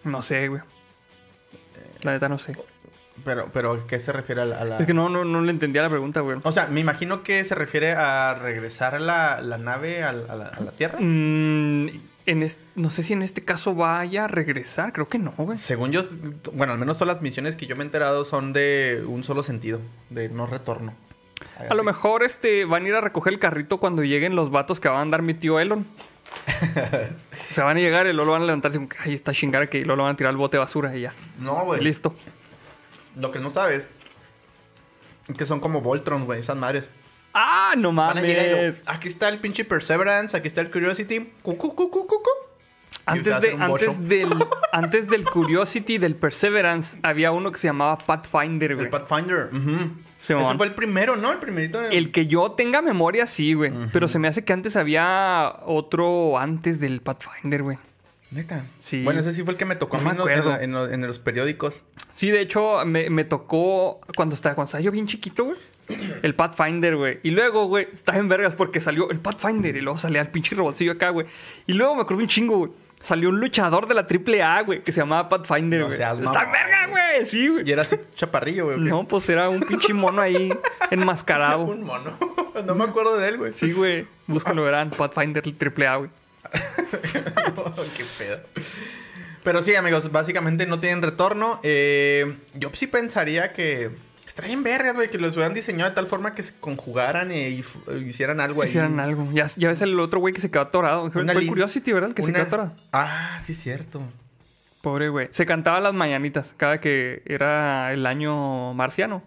No 0.03 0.23
sé, 0.23 0.47
güey. 0.47 0.61
La 2.01 2.13
neta 2.13 2.27
no 2.27 2.39
sé. 2.39 2.55
Pero, 3.23 3.49
pero, 3.53 3.85
¿qué 3.87 3.99
se 3.99 4.11
refiere 4.11 4.41
a 4.41 4.45
la...? 4.45 4.57
a 4.57 4.65
la- 4.65 4.77
Es 4.79 4.85
que 4.85 4.93
no, 4.93 5.09
no, 5.09 5.23
no 5.25 5.41
le 5.41 5.51
entendía 5.51 5.81
la 5.81 5.89
pregunta, 5.89 6.21
güey. 6.21 6.37
O 6.43 6.51
sea, 6.51 6.67
me 6.67 6.79
imagino 6.79 7.23
que 7.23 7.43
se 7.43 7.55
refiere 7.55 7.91
a 7.93 8.35
regresar 8.35 8.99
la, 9.01 9.41
la 9.41 9.57
nave 9.57 10.03
a, 10.03 10.11
la, 10.11 10.23
a 10.47 10.59
la 10.61 10.71
Tierra. 10.71 10.97
Mm, 10.99 11.87
en 12.25 12.43
es- 12.43 12.59
no 12.75 12.89
sé 12.89 13.03
si 13.03 13.13
en 13.13 13.21
este 13.21 13.43
caso 13.43 13.73
vaya 13.75 14.25
a 14.25 14.27
regresar, 14.27 14.93
creo 14.93 15.07
que 15.07 15.17
no, 15.19 15.33
güey. 15.37 15.57
Según 15.57 15.91
yo, 15.91 16.03
bueno, 16.53 16.73
al 16.73 16.79
menos 16.79 16.97
todas 16.97 17.15
las 17.15 17.21
misiones 17.21 17.55
que 17.55 17.65
yo 17.65 17.75
me 17.75 17.81
he 17.83 17.85
enterado 17.85 18.25
son 18.25 18.53
de 18.53 19.03
un 19.07 19.23
solo 19.23 19.43
sentido, 19.43 19.79
de 20.09 20.29
no 20.29 20.45
retorno. 20.47 20.93
A 21.69 21.73
lo 21.73 21.83
mejor 21.83 22.21
este 22.23 22.65
van 22.65 22.85
a 22.85 22.87
ir 22.89 22.93
a 22.95 23.01
recoger 23.01 23.33
el 23.33 23.39
carrito 23.39 23.77
cuando 23.79 24.03
lleguen 24.03 24.35
los 24.35 24.51
vatos 24.51 24.79
que 24.79 24.87
van 24.89 24.97
a 24.99 25.01
andar 25.01 25.21
mi 25.23 25.33
tío 25.33 25.59
Elon. 25.59 25.85
o 27.51 27.53
sea, 27.53 27.65
van 27.65 27.77
a 27.77 27.79
llegar 27.79 28.05
y 28.07 28.13
luego 28.13 28.27
lo 28.27 28.31
van 28.33 28.43
a 28.43 28.45
levantarse 28.45 28.77
como 28.77 28.89
ahí 29.03 29.13
está 29.13 29.33
chingada 29.33 29.67
que 29.67 29.79
y 29.79 29.83
luego 29.83 29.97
lo 29.97 30.03
van 30.03 30.13
a 30.13 30.15
tirar 30.17 30.29
al 30.31 30.37
bote 30.37 30.57
de 30.57 30.59
basura 30.59 30.95
y 30.95 31.01
ya. 31.01 31.13
No, 31.39 31.65
güey. 31.65 31.83
Listo. 31.83 32.15
Lo 33.15 33.31
que 33.31 33.39
no 33.39 33.53
sabes 33.53 33.85
es 35.27 35.37
que 35.37 35.45
son 35.45 35.59
como 35.59 35.81
Voltron, 35.81 36.25
güey, 36.25 36.39
esas 36.39 36.57
madres. 36.57 36.89
Ah, 37.33 37.73
no 37.77 37.79
y 37.79 37.83
lo- 37.83 37.91
mames. 37.93 38.81
aquí 38.85 39.07
está 39.07 39.29
el 39.29 39.39
pinche 39.39 39.63
Perseverance, 39.63 40.35
aquí 40.35 40.47
está 40.47 40.61
el 40.61 40.69
Curiosity. 40.71 41.31
Cu, 41.41 41.57
cu, 41.57 41.75
cu, 41.75 41.89
Antes, 43.05 43.41
de, 43.41 43.53
antes, 43.59 44.07
del, 44.07 44.29
antes 44.71 45.09
del 45.09 45.23
Curiosity, 45.25 45.97
del 45.97 46.15
Perseverance, 46.15 46.99
había 47.03 47.31
uno 47.31 47.51
que 47.51 47.57
se 47.57 47.67
llamaba 47.67 47.97
Pathfinder, 47.97 48.75
güey. 48.75 48.85
El 48.85 48.91
Pathfinder. 48.91 49.49
ujú. 49.51 49.91
Sí, 50.19 50.33
Ese 50.35 50.53
fue 50.55 50.67
el 50.67 50.75
primero, 50.75 51.15
¿no? 51.15 51.31
El 51.31 51.39
primerito. 51.39 51.81
de- 51.81 51.97
El 51.97 52.11
que 52.11 52.27
yo 52.27 52.51
tenga 52.51 52.81
memoria, 52.83 53.25
sí, 53.25 53.53
güey. 53.53 53.71
Pero 53.91 54.07
se 54.07 54.19
me 54.19 54.27
hace 54.27 54.45
que 54.45 54.53
antes 54.53 54.75
había 54.75 55.55
otro 55.65 56.37
antes 56.37 56.79
del 56.79 57.01
Pathfinder, 57.01 57.63
güey. 57.63 57.77
Neta. 58.29 58.65
Sí. 58.79 59.03
Bueno, 59.03 59.19
ese 59.21 59.33
sí 59.33 59.41
fue 59.43 59.53
el 59.53 59.57
que 59.57 59.65
me 59.65 59.75
tocó 59.75 59.97
No 59.97 60.01
a 60.01 60.13
me 60.13 60.23
mí 60.25 60.31
en, 60.31 60.45
los- 60.45 60.61
en 60.61 60.71
los- 60.71 60.91
en 60.91 61.07
los 61.07 61.17
periódicos. 61.19 61.83
Sí, 62.13 62.29
de 62.31 62.41
hecho, 62.41 62.85
me, 62.85 63.09
me 63.09 63.23
tocó 63.23 64.01
cuando 64.15 64.35
estaba, 64.35 64.55
cuando 64.55 64.67
estaba 64.67 64.81
yo 64.81 64.91
bien 64.91 65.07
chiquito, 65.07 65.45
güey. 65.45 65.57
El 66.21 66.35
Pathfinder, 66.35 66.95
güey. 66.95 67.19
Y 67.23 67.31
luego, 67.31 67.65
güey, 67.65 67.87
estaba 67.93 68.17
en 68.17 68.29
vergas 68.29 68.55
porque 68.55 68.79
salió 68.79 69.09
el 69.11 69.19
Pathfinder 69.19 69.75
y 69.75 69.81
luego 69.81 69.97
salía 69.97 70.21
el 70.21 70.29
pinche 70.29 70.55
robotcillo 70.55 70.93
acá, 70.93 71.09
güey. 71.09 71.25
Y 71.67 71.73
luego 71.73 71.95
me 71.95 72.01
acuerdo 72.03 72.21
un 72.23 72.29
chingo, 72.29 72.57
güey. 72.59 72.71
Salió 73.01 73.29
un 73.29 73.39
luchador 73.39 73.87
de 73.87 73.95
la 73.95 74.01
AAA, 74.07 74.61
güey, 74.61 74.83
que 74.83 74.91
se 74.91 74.99
llamaba 75.01 75.27
Pathfinder, 75.27 75.79
No 75.81 75.85
güey. 75.87 75.97
seas 75.97 76.19
Está 76.19 76.45
verga, 76.45 76.87
güey. 76.87 77.25
Sí, 77.25 77.47
güey. 77.47 77.67
Y 77.67 77.71
era 77.71 77.81
así 77.81 77.97
chaparrillo, 78.13 78.65
güey. 78.65 78.77
No, 78.79 79.07
pues 79.07 79.27
era 79.27 79.49
un 79.49 79.61
pinche 79.61 79.93
mono 79.93 80.21
ahí 80.21 80.53
enmascarado. 80.91 81.63
Un 81.63 81.81
mono. 81.83 82.17
no 82.65 82.75
me 82.75 82.83
acuerdo 82.83 83.17
de 83.17 83.27
él, 83.27 83.37
güey. 83.37 83.53
Sí, 83.53 83.71
güey. 83.73 84.07
Búscalo, 84.27 84.63
verán. 84.63 84.91
Pathfinder 84.91 85.43
AAA, 85.43 85.95
güey. 85.95 86.09
Qué 87.97 88.05
pedo. 88.17 88.39
Pero 89.43 89.61
sí, 89.61 89.75
amigos, 89.75 90.11
básicamente 90.11 90.65
no 90.67 90.79
tienen 90.79 91.01
retorno. 91.01 91.59
Eh, 91.63 92.37
yo 92.53 92.69
sí 92.73 92.87
pensaría 92.87 93.53
que 93.53 93.89
estarían 94.27 94.63
vergas, 94.63 94.93
güey, 94.93 95.09
que 95.09 95.17
los 95.17 95.33
hubieran 95.33 95.53
diseñado 95.53 95.89
de 95.89 95.95
tal 95.95 96.07
forma 96.07 96.35
que 96.35 96.43
se 96.43 96.53
conjugaran 96.59 97.31
y, 97.31 97.35
y 97.47 97.65
hicieran 98.05 98.39
algo 98.39 98.61
ahí. 98.61 98.69
Hicieran 98.69 98.99
algo. 98.99 99.27
Ya, 99.33 99.47
ya 99.57 99.69
ves 99.69 99.81
el 99.81 99.99
otro 99.99 100.19
güey 100.19 100.33
que 100.33 100.41
se 100.41 100.51
quedó 100.51 100.61
atorado. 100.63 101.09
Fue 101.11 101.21
Una 101.23 101.33
lin- 101.33 101.47
Curiosity, 101.47 101.91
¿verdad? 101.91 102.13
Que 102.13 102.21
se 102.23 102.31
quedó 102.31 102.43
atorado. 102.43 102.73
Ah, 102.93 103.37
sí, 103.41 103.53
cierto. 103.53 104.01
Pobre 104.81 105.09
güey. 105.09 105.27
Se 105.31 105.45
cantaba 105.45 105.79
las 105.79 105.93
mañanitas 105.93 106.53
cada 106.57 106.79
que 106.79 107.21
era 107.25 107.91
el 107.93 108.05
año 108.05 108.73
marciano. 108.73 109.23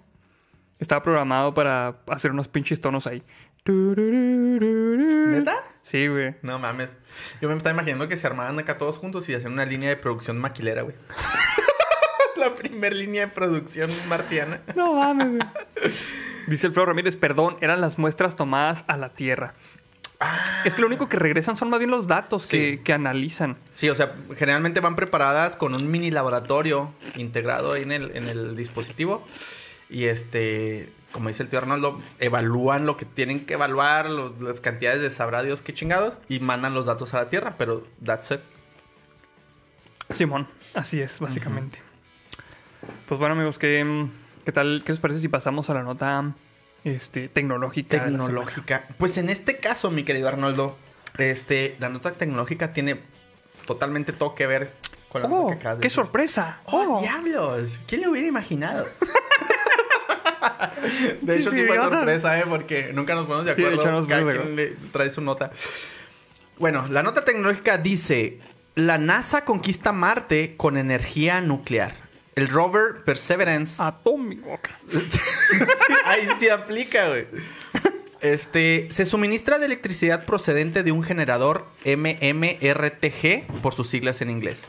estaba 0.81 1.03
programado 1.03 1.55
para 1.55 1.97
hacer 2.09 2.31
unos 2.33 2.49
pinches 2.49 2.81
tonos 2.81 3.07
ahí. 3.07 3.23
¿Neta? 3.67 5.57
Sí, 5.83 6.07
güey. 6.07 6.35
No 6.43 6.59
mames. 6.59 6.97
Yo 7.41 7.49
me 7.49 7.57
estaba 7.57 7.73
imaginando 7.73 8.09
que 8.09 8.19
se 8.19 8.27
armaran 8.27 8.59
acá 8.59 8.77
todos 8.77 8.99
juntos 8.99 9.27
y 9.29 9.35
hacían 9.35 9.55
una 9.55 9.65
línea 9.65 9.89
de 9.89 9.97
producción 9.97 10.39
maquilera, 10.39 10.83
güey. 10.83 10.95
La 12.37 12.55
primer 12.55 12.95
línea 12.95 13.27
de 13.27 13.33
producción 13.33 13.91
marciana. 14.07 14.61
No 14.77 14.95
mames, 14.95 15.29
güey. 15.29 15.41
Dice 16.47 16.67
Alfredo 16.67 16.87
Ramírez, 16.87 17.17
perdón, 17.17 17.57
eran 17.63 17.81
las 17.81 17.99
muestras 17.99 18.37
tomadas 18.37 18.85
a 18.87 18.99
la 18.99 19.15
Tierra. 19.15 19.55
Es 20.65 20.75
que 20.75 20.83
lo 20.83 20.87
único 20.87 21.09
que 21.09 21.17
regresan 21.17 21.57
son 21.57 21.71
más 21.71 21.79
bien 21.79 21.91
los 21.91 22.07
datos 22.07 22.47
que, 22.49 22.83
que 22.83 22.93
analizan. 22.93 23.57
Sí, 23.75 23.89
o 23.89 23.95
sea, 23.95 24.15
generalmente 24.37 24.81
van 24.81 24.95
preparadas 24.95 25.57
con 25.57 25.75
un 25.75 25.91
mini 25.91 26.11
laboratorio 26.11 26.93
integrado 27.17 27.73
ahí 27.73 27.83
en 27.83 27.93
el, 27.93 28.17
en 28.17 28.29
el 28.29 28.57
dispositivo. 28.57 29.27
Y 29.89 30.05
este, 30.05 30.93
como 31.15 31.29
dice 31.29 31.45
el 31.45 31.49
tío 31.49 31.61
Arnoldo, 31.61 32.03
evalúan 32.19 32.85
lo 32.87 32.97
que 32.97 33.05
tienen 33.05 33.47
que 33.47 33.55
evaluar, 33.55 34.11
los- 34.11 34.41
las 34.41 34.61
cantidades 34.61 35.01
de 35.01 35.11
sabrá 35.11 35.43
Dios 35.45 35.63
qué 35.63 35.73
chingados, 35.73 36.19
y 36.29 36.41
mandan 36.41 36.75
los 36.75 36.87
datos 36.87 37.15
a 37.15 37.19
la 37.19 37.29
Tierra, 37.31 37.55
pero 37.57 37.87
that's 38.05 38.33
it. 38.33 38.41
Simón, 40.11 40.49
así 40.75 41.01
es, 41.01 41.19
básicamente. 41.21 41.79
Pues 43.07 43.19
bueno, 43.19 43.35
amigos, 43.35 43.59
¿qué, 43.59 44.07
¿qué 44.45 44.53
tal? 44.53 44.83
¿Qué 44.85 44.93
os 44.93 45.01
parece 45.01 45.21
si 45.21 45.29
pasamos 45.29 45.71
a 45.71 45.75
la 45.75 45.83
nota 45.83 46.35
este, 46.85 47.29
tecnológica? 47.29 48.05
Tecnológica. 48.05 48.89
Pues 48.99 49.17
en 49.17 49.31
este 49.31 49.59
caso, 49.59 49.91
mi 49.91 50.03
querido 50.03 50.29
Arnoldo, 50.29 50.77
este, 51.17 51.77
la 51.79 51.89
nota 51.89 52.13
tecnológica 52.13 52.73
tiene 52.73 53.01
totalmente 53.67 54.13
todo 54.13 54.35
que 54.35 54.47
ver 54.47 54.73
con 55.09 55.23
la 55.23 55.29
¡Oh! 55.29 55.43
nota 55.45 55.55
que 55.55 55.61
acabas 55.61 55.79
de 55.79 55.81
¡Qué 55.83 55.87
decir. 55.89 55.95
sorpresa! 55.95 56.61
¡Oh, 56.67 56.97
¡Oh! 56.99 57.01
diablos! 57.01 57.81
¿Quién 57.87 58.03
lo 58.03 58.11
hubiera 58.11 58.29
imaginado? 58.29 58.85
de 61.23 61.39
hecho, 61.39 61.51
Sí, 61.51 61.57
sí 61.57 61.65
fue 61.67 61.77
sorpresa, 61.77 62.39
¿eh? 62.39 62.45
Porque 62.49 62.93
nunca 62.93 63.15
nos 63.15 63.27
ponemos 63.27 63.47
de 63.47 63.55
Sí, 63.55 63.63
de 63.63 63.69
acuerdo. 63.69 63.83
hecho, 63.83 63.93
nos 63.93 64.07
Cada 64.07 64.23
ponemos 64.23 64.47
de 64.47 64.55
quien 64.55 64.57
le 64.57 64.91
trae 64.93 65.11
su 65.11 65.21
nota. 65.21 65.51
Bueno, 66.59 66.87
la 66.89 67.03
nota 67.03 67.25
tecnológica 67.25 67.79
dice... 67.79 68.39
La 68.77 68.99
NASA 68.99 69.45
conquista 69.45 69.93
Marte 69.93 70.55
con 70.57 70.77
energía 70.77 71.41
nuclear. 71.41 71.95
El 72.35 72.49
rover 72.49 73.05
Perseverance... 73.05 73.81
Atómico. 73.81 74.59
Ahí 76.05 76.27
sí 76.41 76.49
aplica, 76.49 77.09
güey. 77.09 77.27
Este, 78.21 78.89
se 78.91 79.05
suministra 79.07 79.59
de 79.59 79.67
electricidad 79.67 80.25
procedente 80.25 80.83
de 80.83 80.91
un 80.91 81.05
generador 81.05 81.67
MMRTG, 81.85 83.47
por 83.63 83.75
sus 83.75 83.89
siglas 83.89 84.23
en 84.23 84.31
inglés. 84.31 84.65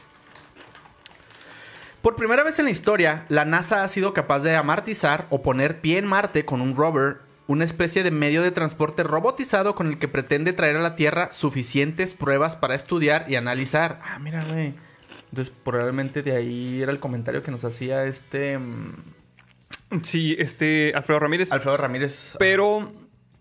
Por 2.05 2.15
primera 2.15 2.43
vez 2.43 2.59
en 2.59 2.65
la 2.65 2.71
historia, 2.71 3.25
la 3.29 3.45
NASA 3.45 3.83
ha 3.83 3.87
sido 3.87 4.13
capaz 4.13 4.41
de 4.41 4.55
amartizar 4.55 5.25
o 5.31 5.41
poner 5.41 5.81
pie 5.81 5.97
en 5.97 6.05
Marte 6.05 6.45
con 6.45 6.61
un 6.61 6.75
rover, 6.75 7.21
una 7.47 7.65
especie 7.65 8.03
de 8.03 8.11
medio 8.11 8.43
de 8.43 8.51
transporte 8.51 9.01
robotizado 9.01 9.73
con 9.73 9.87
el 9.87 9.97
que 9.97 10.07
pretende 10.07 10.53
traer 10.53 10.77
a 10.77 10.81
la 10.81 10.95
Tierra 10.95 11.33
suficientes 11.33 12.13
pruebas 12.13 12.55
para 12.55 12.75
estudiar 12.75 13.25
y 13.27 13.37
analizar. 13.37 14.01
Ah, 14.03 14.19
mira, 14.19 14.45
güey. 14.45 14.75
Entonces, 15.31 15.51
probablemente 15.63 16.21
de 16.21 16.35
ahí 16.35 16.79
era 16.79 16.91
el 16.91 16.99
comentario 16.99 17.41
que 17.41 17.49
nos 17.49 17.65
hacía 17.65 18.03
este 18.03 18.59
mm, 18.59 20.03
Sí, 20.03 20.35
este, 20.37 20.91
Alfredo 20.93 21.21
Ramírez. 21.21 21.51
Alfredo 21.51 21.77
Ramírez. 21.77 22.35
Pero 22.37 22.93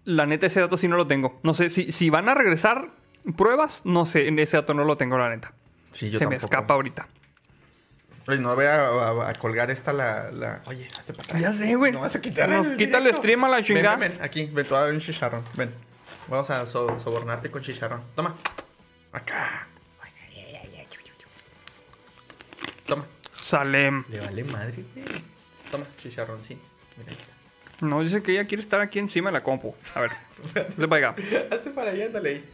la 0.07 0.25
neta, 0.25 0.47
ese 0.47 0.63
dato 0.63 0.79
sí 0.79 0.89
no 0.89 0.97
lo 0.97 1.07
tengo. 1.07 1.39
No 1.43 1.53
sé, 1.53 1.69
si, 1.69 1.93
si 1.93 2.09
van 2.09 2.31
a 2.31 2.35
regresar 2.35 2.93
pruebas, 3.37 3.83
no 3.85 4.07
sé, 4.07 4.27
en 4.27 4.39
ese 4.39 4.57
dato 4.57 4.73
no 4.73 4.85
lo 4.85 4.97
tengo, 4.97 5.19
la 5.19 5.29
neta. 5.29 5.53
Sí, 5.93 6.09
yo 6.09 6.19
Se 6.19 6.27
me 6.27 6.37
escapa 6.37 6.73
ahorita. 6.73 7.11
Oye, 8.27 8.39
no 8.39 8.55
voy 8.55 8.65
a, 8.65 8.87
a- 8.87 9.29
a 9.31 9.35
colgar 9.35 9.71
esta 9.71 9.93
la, 9.93 10.31
la... 10.31 10.63
Oye, 10.67 10.89
hazte 10.99 11.13
para 11.13 11.25
atrás. 11.25 11.43
Ya 11.43 11.53
sé, 11.53 11.75
güey. 11.77 11.93
No 11.93 12.01
vas 12.01 12.17
a 12.17 12.21
quitar 12.21 12.49
Nos 12.49 12.67
el 12.67 12.77
quita 12.77 12.99
el 12.99 13.05
directo. 13.05 13.23
stream 13.23 13.45
a 13.45 13.49
la 13.51 13.63
chingada. 13.63 13.97
Ven, 13.97 14.11
ven, 14.11 14.19
ven, 14.19 14.25
aquí. 14.27 14.45
Ven, 14.47 14.65
te 14.65 14.71
voy 14.71 14.79
a 14.79 14.83
dar 14.83 14.93
un 14.93 15.01
chicharrón. 15.01 15.45
Ven. 15.55 15.75
Vamos 16.29 16.49
a 16.51 16.67
so- 16.67 16.99
sobornarte 16.99 17.51
con 17.51 17.61
chicharrón. 17.63 18.03
Toma. 18.15 18.35
Acá. 19.13 19.69
Toma. 22.87 23.07
Salem. 23.33 24.05
Le 24.09 24.21
vale 24.21 24.45
madre, 24.45 24.85
güey. 24.95 25.07
Toma, 25.71 25.87
chicharrón, 25.99 26.43
sí. 26.45 26.59
Mira, 26.97 27.11
ahí 27.11 27.17
está. 27.19 27.35
No, 27.87 28.03
dice 28.03 28.23
que 28.23 28.33
ella 28.33 28.47
quiere 28.47 28.63
estar 28.63 28.81
aquí 28.81 28.99
encima 28.99 29.29
de 29.31 29.35
la 29.35 29.43
compu. 29.43 29.75
A 29.95 30.01
ver, 30.01 30.11
se 30.77 30.89
para 30.89 31.09
acá. 31.11 31.23
Hazte 31.51 31.71
para 31.71 31.91
allá, 31.91 32.07
ándale 32.07 32.29
ahí. 32.31 32.45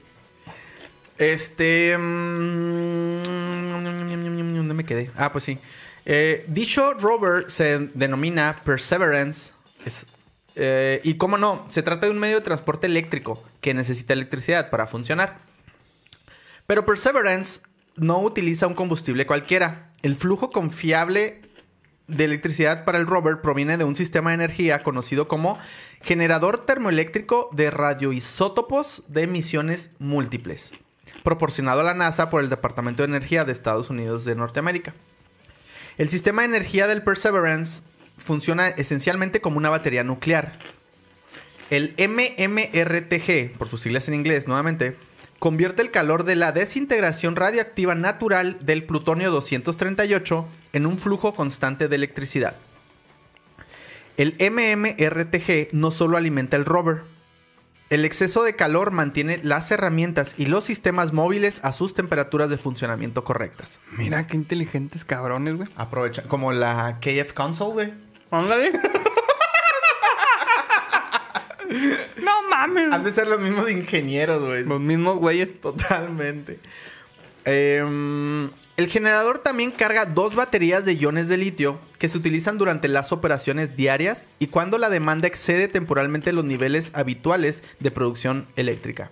Este. 1.18 1.96
mm, 1.98 3.59
¿Dónde 3.82 4.74
me 4.74 4.84
quedé? 4.84 5.10
Ah, 5.16 5.32
pues 5.32 5.44
sí. 5.44 5.58
Eh, 6.04 6.44
dicho 6.48 6.94
rover 6.94 7.50
se 7.50 7.90
denomina 7.94 8.56
Perseverance. 8.64 9.52
Eh, 10.56 11.00
y 11.04 11.14
cómo 11.14 11.38
no, 11.38 11.64
se 11.68 11.82
trata 11.82 12.06
de 12.06 12.12
un 12.12 12.18
medio 12.18 12.36
de 12.36 12.42
transporte 12.42 12.86
eléctrico 12.86 13.42
que 13.60 13.74
necesita 13.74 14.12
electricidad 14.12 14.70
para 14.70 14.86
funcionar. 14.86 15.38
Pero 16.66 16.84
Perseverance 16.84 17.60
no 17.96 18.20
utiliza 18.20 18.66
un 18.66 18.74
combustible 18.74 19.26
cualquiera. 19.26 19.90
El 20.02 20.16
flujo 20.16 20.50
confiable 20.50 21.42
de 22.10 22.24
electricidad 22.24 22.84
para 22.84 22.98
el 22.98 23.06
rover 23.06 23.40
proviene 23.40 23.76
de 23.76 23.84
un 23.84 23.94
sistema 23.94 24.30
de 24.30 24.34
energía 24.34 24.82
conocido 24.82 25.28
como 25.28 25.58
generador 26.02 26.66
termoeléctrico 26.66 27.48
de 27.52 27.70
radioisótopos 27.70 29.04
de 29.08 29.22
emisiones 29.22 29.90
múltiples, 29.98 30.72
proporcionado 31.22 31.80
a 31.80 31.84
la 31.84 31.94
NASA 31.94 32.30
por 32.30 32.42
el 32.42 32.50
Departamento 32.50 33.02
de 33.02 33.08
Energía 33.08 33.44
de 33.44 33.52
Estados 33.52 33.90
Unidos 33.90 34.24
de 34.24 34.34
Norteamérica. 34.34 34.94
El 35.98 36.08
sistema 36.08 36.42
de 36.42 36.48
energía 36.48 36.86
del 36.86 37.02
Perseverance 37.02 37.82
funciona 38.16 38.68
esencialmente 38.68 39.40
como 39.40 39.58
una 39.58 39.70
batería 39.70 40.04
nuclear. 40.04 40.58
El 41.70 41.94
MMRTG, 41.98 43.56
por 43.58 43.68
sus 43.68 43.82
siglas 43.82 44.08
en 44.08 44.14
inglés 44.14 44.46
nuevamente, 44.46 44.96
convierte 45.38 45.82
el 45.82 45.90
calor 45.90 46.24
de 46.24 46.36
la 46.36 46.52
desintegración 46.52 47.36
radiactiva 47.36 47.94
natural 47.94 48.58
del 48.60 48.84
plutonio 48.84 49.30
238 49.30 50.48
en 50.72 50.86
un 50.86 50.98
flujo 50.98 51.34
constante 51.34 51.88
de 51.88 51.96
electricidad. 51.96 52.56
El 54.16 54.36
MMRTG 54.38 55.68
no 55.72 55.90
solo 55.90 56.16
alimenta 56.16 56.56
el 56.56 56.66
rover, 56.66 57.02
el 57.90 58.04
exceso 58.04 58.44
de 58.44 58.54
calor 58.54 58.92
mantiene 58.92 59.40
las 59.42 59.70
herramientas 59.72 60.34
y 60.38 60.46
los 60.46 60.64
sistemas 60.64 61.12
móviles 61.12 61.60
a 61.64 61.72
sus 61.72 61.92
temperaturas 61.92 62.48
de 62.48 62.56
funcionamiento 62.56 63.24
correctas. 63.24 63.80
Mira 63.90 64.28
qué 64.28 64.36
inteligentes 64.36 65.04
cabrones, 65.04 65.56
güey. 65.56 65.68
Aprovecha, 65.74 66.22
como 66.22 66.52
la 66.52 67.00
KF 67.00 67.32
Console, 67.32 67.72
güey. 67.72 67.92
Ándale. 68.30 68.70
no 72.22 72.42
mames. 72.48 72.92
Han 72.92 73.02
de 73.02 73.10
ser 73.10 73.26
los 73.26 73.40
mismos 73.40 73.68
ingenieros, 73.68 74.40
güey. 74.44 74.64
Los 74.64 74.80
mismos 74.80 75.18
güeyes. 75.18 75.60
Totalmente. 75.60 76.60
Em, 77.44 78.50
el 78.80 78.88
generador 78.88 79.40
también 79.40 79.72
carga 79.72 80.06
dos 80.06 80.34
baterías 80.34 80.86
de 80.86 80.94
iones 80.94 81.28
de 81.28 81.36
litio 81.36 81.78
que 81.98 82.08
se 82.08 82.16
utilizan 82.16 82.56
durante 82.56 82.88
las 82.88 83.12
operaciones 83.12 83.76
diarias 83.76 84.26
y 84.38 84.46
cuando 84.46 84.78
la 84.78 84.88
demanda 84.88 85.28
excede 85.28 85.68
temporalmente 85.68 86.32
los 86.32 86.46
niveles 86.46 86.90
habituales 86.94 87.62
de 87.78 87.90
producción 87.90 88.46
eléctrica. 88.56 89.10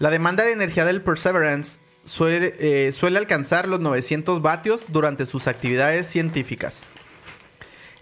La 0.00 0.10
demanda 0.10 0.42
de 0.42 0.50
energía 0.50 0.84
del 0.84 1.02
Perseverance 1.02 1.78
suele, 2.04 2.52
eh, 2.58 3.16
alcanzar 3.16 3.68
los 3.68 3.78
900 3.78 4.42
vatios 4.42 4.86
durante 4.88 5.24
sus 5.26 5.46
actividades 5.46 6.08
científicas. 6.08 6.86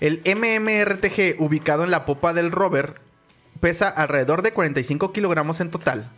El 0.01 0.23
MMRTG 0.25 1.39
ubicado 1.39 1.85
en 1.85 1.91
la 1.91 2.07
popa 2.07 2.33
del 2.33 2.51
rover 2.51 2.95
pesa 3.61 3.91
alrededor 3.91 4.41
de 4.41 4.55
45 4.55 5.13
kilogramos 5.13 5.61
en 5.61 5.71
total. 5.71 6.11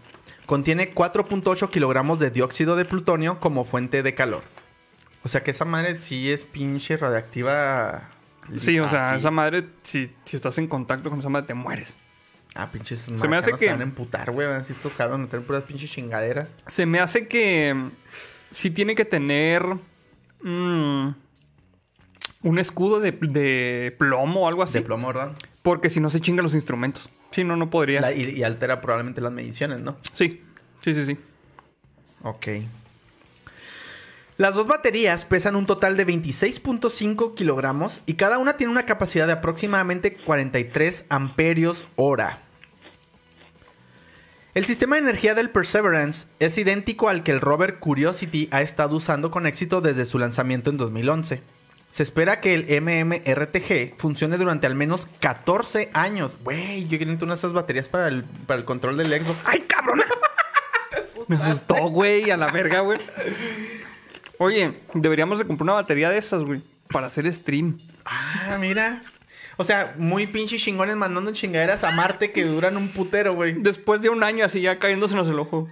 Contiene 0.48 0.94
4.8 0.94 1.68
kilogramos 1.68 2.18
de 2.18 2.30
dióxido 2.30 2.74
de 2.74 2.87
plutonio 2.87 3.38
como 3.38 3.64
fuente 3.64 4.02
de 4.02 4.14
calor. 4.14 4.42
O 5.22 5.28
sea 5.28 5.44
que 5.44 5.50
esa 5.50 5.66
madre 5.66 5.94
sí 5.96 6.32
es 6.32 6.46
pinche 6.46 6.96
radiactiva. 6.96 8.08
Sí, 8.56 8.80
o 8.80 8.88
sea, 8.88 9.11
así. 9.11 9.18
esa 9.18 9.30
madre, 9.30 9.66
si, 9.82 10.11
si 10.24 10.37
estás 10.37 10.56
en 10.56 10.66
contacto 10.66 11.11
con 11.11 11.18
esa 11.18 11.28
madre, 11.28 11.48
te 11.48 11.52
mueres. 11.52 11.94
Ah, 12.54 12.70
pinches 12.72 13.11
me 13.11 13.37
hace 13.37 13.50
que- 13.52 13.58
Se 13.58 13.66
van 13.66 13.80
a 13.80 13.84
emputar, 13.84 14.30
güey. 14.30 14.48
Van 14.48 14.56
a 14.56 14.61
estos 14.62 14.90
cabrones 14.94 15.26
meter 15.26 15.42
puras 15.42 15.64
pinches 15.64 15.90
chingaderas. 15.90 16.54
Se 16.66 16.87
me 16.87 16.98
hace 16.98 17.28
que 17.28 17.74
mm, 17.74 17.90
sí 18.50 18.70
tiene 18.70 18.94
que 18.94 19.04
tener 19.04 19.62
mm, 20.40 21.08
un 22.44 22.58
escudo 22.58 23.00
de, 23.00 23.12
de 23.12 23.94
plomo 23.98 24.44
o 24.46 24.48
algo 24.48 24.62
así. 24.62 24.78
De 24.78 24.80
plomo, 24.82 25.08
¿verdad? 25.08 25.32
Porque 25.61 25.90
si 25.90 26.00
no 26.00 26.08
se 26.08 26.22
chingan 26.22 26.42
los 26.42 26.54
instrumentos. 26.54 27.11
Si 27.31 27.45
no, 27.45 27.57
no 27.57 27.71
podría. 27.71 28.01
La- 28.01 28.12
y, 28.12 28.23
y 28.31 28.43
altera 28.43 28.81
probablemente 28.81 29.21
las 29.21 29.33
mediciones, 29.33 29.81
¿no? 29.81 29.97
Sí, 30.14 30.43
sí, 30.83 30.95
sí, 30.95 31.07
sí. 31.07 31.19
Ok. 32.23 32.47
Las 34.38 34.55
dos 34.55 34.67
baterías 34.69 35.25
pesan 35.25 35.57
un 35.57 35.67
total 35.67 35.97
de 35.97 36.07
26.5 36.07 37.35
kilogramos 37.35 38.03
y 38.07 38.14
cada 38.14 38.38
una 38.38 38.57
tiene 38.57 38.71
una 38.71 38.87
capacidad 38.87 39.27
de 39.27 39.33
aproximadamente 39.33 40.14
43 40.14 41.07
amperios 41.09 41.85
hora. 41.97 42.41
El 44.55 44.64
sistema 44.64 44.97
de 44.97 45.03
energía 45.03 45.35
del 45.35 45.51
Perseverance 45.51 46.29
es 46.38 46.57
idéntico 46.57 47.09
al 47.09 47.23
que 47.25 47.33
el 47.33 47.41
rover 47.41 47.79
Curiosity 47.79 48.49
ha 48.53 48.62
estado 48.62 48.97
usando 48.97 49.31
con 49.31 49.47
éxito 49.47 49.81
desde 49.81 50.05
su 50.05 50.19
lanzamiento 50.19 50.71
en 50.71 50.77
2011. 50.79 51.43
Se 51.90 52.03
espera 52.03 52.40
que 52.40 52.55
el 52.55 52.83
MMRTG 52.83 53.96
funcione 53.98 54.37
durante 54.37 54.66
al 54.66 54.74
menos 54.74 55.07
14 55.20 55.90
años. 55.94 56.37
Güey, 56.44 56.87
yo 56.87 56.98
quiero 56.98 57.12
una 57.12 57.35
de 57.35 57.38
esas 57.38 57.53
baterías 57.53 57.88
para 57.88 58.09
el, 58.09 58.24
para 58.24 58.61
el 58.61 58.64
control 58.64 58.98
del 58.98 59.09
Xbox. 59.09 59.38
¡Ay, 59.44 59.61
cabrón! 59.61 60.03
Me 61.27 61.37
asustó, 61.37 61.74
güey, 61.88 62.31
a 62.31 62.37
la 62.37 62.51
verga, 62.53 62.81
güey. 62.81 62.98
Oye, 64.38 64.83
deberíamos 64.94 65.38
de 65.38 65.46
comprar 65.46 65.64
una 65.64 65.72
batería 65.74 66.11
de 66.11 66.18
esas, 66.18 66.42
güey, 66.42 66.62
para 66.90 67.09
hacer 67.09 67.33
stream. 67.33 67.79
Ah, 68.05 68.57
mira. 68.61 69.03
O 69.57 69.64
sea, 69.64 69.94
muy 69.98 70.29
pinches 70.29 70.62
chingones 70.62 70.94
mandando 70.94 71.33
chingaderas 71.33 71.83
a 71.83 71.90
Marte 71.90 72.31
que 72.31 72.44
duran 72.44 72.77
un 72.77 72.88
putero, 72.88 73.33
güey. 73.33 73.55
Después 73.55 74.01
de 74.01 74.09
un 74.09 74.22
año 74.22 74.44
así 74.44 74.61
ya 74.61 74.79
cayéndosenos 74.79 75.29
el 75.29 75.38
ojo. 75.38 75.66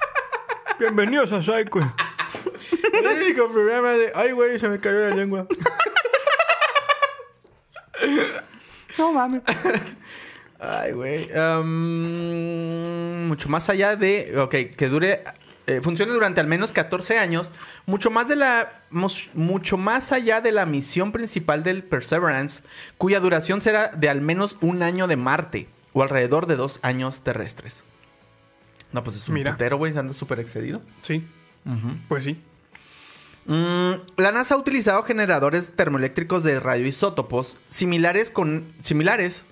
Bienvenidos 0.78 1.30
a 1.32 1.42
Psycho. 1.42 1.80
El 2.92 3.06
único 3.06 3.48
problema 3.48 3.90
de. 3.92 4.12
Ay, 4.14 4.32
güey, 4.32 4.58
se 4.58 4.68
me 4.68 4.78
cayó 4.80 5.08
la 5.08 5.14
lengua. 5.16 5.46
No 8.98 9.12
mames. 9.12 9.42
Ay, 10.58 10.92
güey. 10.92 11.30
Um, 11.32 13.28
mucho 13.28 13.48
más 13.48 13.68
allá 13.70 13.96
de. 13.96 14.38
Ok, 14.38 14.54
que 14.76 14.88
dure. 14.88 15.24
eh, 15.66 15.80
funcione 15.82 16.12
durante 16.12 16.40
al 16.40 16.46
menos 16.46 16.72
14 16.72 17.18
años. 17.18 17.50
Mucho 17.86 18.10
más 18.10 18.28
de 18.28 18.36
la. 18.36 18.82
Mucho 18.90 19.76
más 19.76 20.12
allá 20.12 20.40
de 20.40 20.52
la 20.52 20.66
misión 20.66 21.12
principal 21.12 21.62
del 21.62 21.82
Perseverance, 21.84 22.62
cuya 22.98 23.20
duración 23.20 23.60
será 23.60 23.88
de 23.88 24.08
al 24.08 24.20
menos 24.20 24.56
un 24.60 24.82
año 24.82 25.06
de 25.06 25.16
Marte. 25.16 25.68
O 25.92 26.02
alrededor 26.02 26.46
de 26.46 26.56
dos 26.56 26.78
años 26.82 27.20
terrestres. 27.22 27.82
No, 28.92 29.02
pues 29.02 29.16
es 29.16 29.28
un 29.28 29.34
Mira. 29.34 29.52
putero, 29.52 29.76
güey. 29.76 29.92
Se 29.92 29.98
anda 29.98 30.14
súper 30.14 30.40
excedido. 30.40 30.80
Sí, 31.02 31.26
pues 32.08 32.24
sí. 32.24 32.40
Mm, 33.46 33.92
la 34.16 34.32
NASA 34.32 34.54
ha 34.54 34.58
utilizado 34.58 35.02
generadores 35.02 35.72
termoeléctricos 35.74 36.44
de 36.44 36.60
radioisótopos 36.60 37.56
similares 37.68 38.30
con, 38.30 38.72
similares 38.82 39.44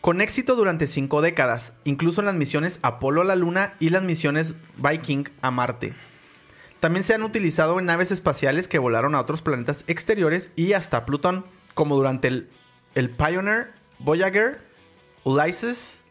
con 0.00 0.20
éxito 0.20 0.56
durante 0.56 0.86
cinco 0.86 1.22
décadas, 1.22 1.72
incluso 1.84 2.20
en 2.20 2.26
las 2.26 2.34
misiones 2.34 2.78
Apolo 2.82 3.20
a 3.20 3.24
la 3.24 3.36
Luna 3.36 3.74
y 3.80 3.90
las 3.90 4.02
misiones 4.02 4.54
Viking 4.76 5.28
a 5.40 5.50
Marte. 5.50 5.94
También 6.80 7.04
se 7.04 7.14
han 7.14 7.22
utilizado 7.22 7.78
en 7.78 7.86
naves 7.86 8.10
espaciales 8.10 8.68
que 8.68 8.78
volaron 8.78 9.14
a 9.14 9.20
otros 9.20 9.40
planetas 9.40 9.84
exteriores 9.86 10.50
y 10.56 10.74
hasta 10.74 11.06
Plutón, 11.06 11.46
como 11.72 11.96
durante 11.96 12.28
el, 12.28 12.50
el 12.94 13.08
Pioneer, 13.08 13.72
Voyager, 13.98 14.60
Ulysses, 15.24 16.02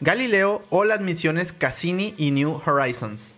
Galileo 0.00 0.64
o 0.70 0.84
las 0.84 1.00
misiones 1.00 1.52
Cassini 1.52 2.14
y 2.16 2.30
New 2.30 2.62
Horizons. 2.64 3.34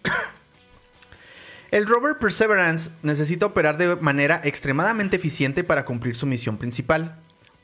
El 1.70 1.86
rover 1.86 2.18
Perseverance 2.18 2.90
necesita 3.02 3.46
operar 3.46 3.76
de 3.76 3.96
manera 3.96 4.40
extremadamente 4.44 5.16
eficiente 5.16 5.64
para 5.64 5.84
cumplir 5.84 6.14
su 6.14 6.26
misión 6.26 6.58
principal. 6.58 7.18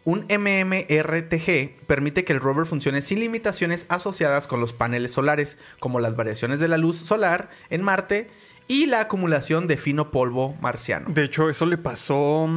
Un 0.05 0.27
MMRTG 0.29 1.87
permite 1.87 2.25
que 2.25 2.33
el 2.33 2.41
rover 2.41 2.67
funcione 2.67 3.03
sin 3.03 3.21
limitaciones 3.21 3.87
asociadas 3.89 4.49
con 4.49 4.61
los 4.61 4.73
paneles 4.73 5.13
solares, 5.13 5.59
como 5.79 6.01
las 6.01 6.17
variaciones 6.17 6.59
de 6.59 6.67
la 6.67 6.77
luz 6.77 6.97
solar 6.97 7.51
en 7.71 7.83
Marte 7.83 8.29
y 8.67 8.87
la 8.87 9.01
acumulación 9.01 9.69
de 9.69 9.77
fino 9.77 10.11
polvo 10.11 10.57
marciano. 10.61 11.11
De 11.11 11.25
hecho, 11.25 11.49
eso 11.49 11.67
le 11.67 11.79
pasó. 11.79 12.49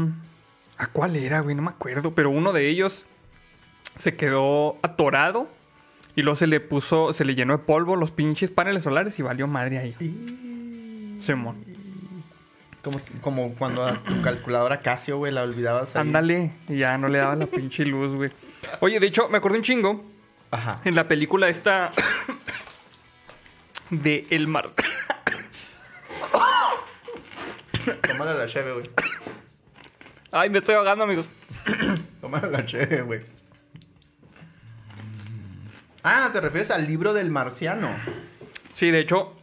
¿A 0.78 0.88
cuál 0.88 1.16
era, 1.16 1.42
güey? 1.42 1.56
No 1.56 1.62
me 1.62 1.70
acuerdo. 1.70 2.16
Pero 2.16 2.32
uno 2.32 2.52
de 2.52 2.68
ellos 2.68 3.06
se 3.98 4.16
quedó 4.16 4.78
atorado. 4.82 5.48
Y 6.16 6.22
luego 6.22 6.38
se 6.38 6.48
le 6.48 6.62
puso, 6.62 7.14
se 7.14 7.26
le 7.26 7.36
llenó 7.36 7.58
de 7.58 7.64
polvo 7.64 7.98
los 7.98 8.10
pinches 8.10 8.50
paneles 8.50 8.84
solares 8.84 9.20
y 9.20 9.22
valió 9.22 9.48
madre 9.48 9.80
ahí. 9.80 9.96
Simón. 11.20 11.64
Como, 12.84 13.00
como 13.22 13.56
cuando 13.56 13.84
a 13.84 14.04
tu 14.04 14.22
calculadora 14.22 14.82
Casio, 14.82 15.18
güey, 15.18 15.32
la 15.32 15.42
olvidabas 15.42 15.96
ahí. 15.96 16.02
Ándale. 16.02 16.52
Y 16.70 16.78
ya 16.78 16.98
no 16.98 17.08
le 17.08 17.18
daba 17.18 17.36
la 17.36 17.48
pinche 17.48 17.84
luz, 17.86 18.14
güey. 18.16 18.32
Oye, 18.80 19.00
de 19.00 19.08
hecho, 19.08 19.28
me 19.30 19.38
acordé 19.38 19.58
un 19.58 19.64
chingo. 19.64 20.06
Ajá. 20.52 20.82
En 20.86 20.94
la 20.96 21.08
película 21.08 21.50
esta. 21.50 21.90
de 23.90 24.28
El 24.30 24.48
Mar. 24.48 24.68
Tómale 28.08 28.38
la 28.38 28.46
cheve, 28.48 28.74
güey. 28.74 28.90
Ay, 30.32 30.50
me 30.50 30.60
estoy 30.60 30.76
ahogando, 30.76 31.04
amigos. 31.04 31.28
Tómale 32.22 32.50
la 32.50 32.66
cheve, 32.66 33.02
güey. 33.02 33.22
Ah, 36.04 36.30
te 36.32 36.40
refieres 36.40 36.72
al 36.72 36.86
libro 36.86 37.14
del 37.14 37.32
marciano. 37.32 37.96
Sí, 38.76 38.92
de 38.92 39.00
hecho, 39.00 39.36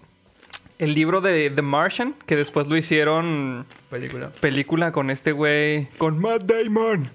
el 0.83 0.95
libro 0.95 1.21
de 1.21 1.49
The 1.49 1.63
Martian, 1.63 2.15
que 2.27 2.35
después 2.35 2.67
lo 2.67 2.77
hicieron 2.77 3.67
Película. 3.89 4.31
película 4.41 4.91
con 4.91 5.11
este 5.11 5.31
güey, 5.31 5.87
con 5.97 6.19
Matt 6.19 6.43
Damon. 6.43 7.09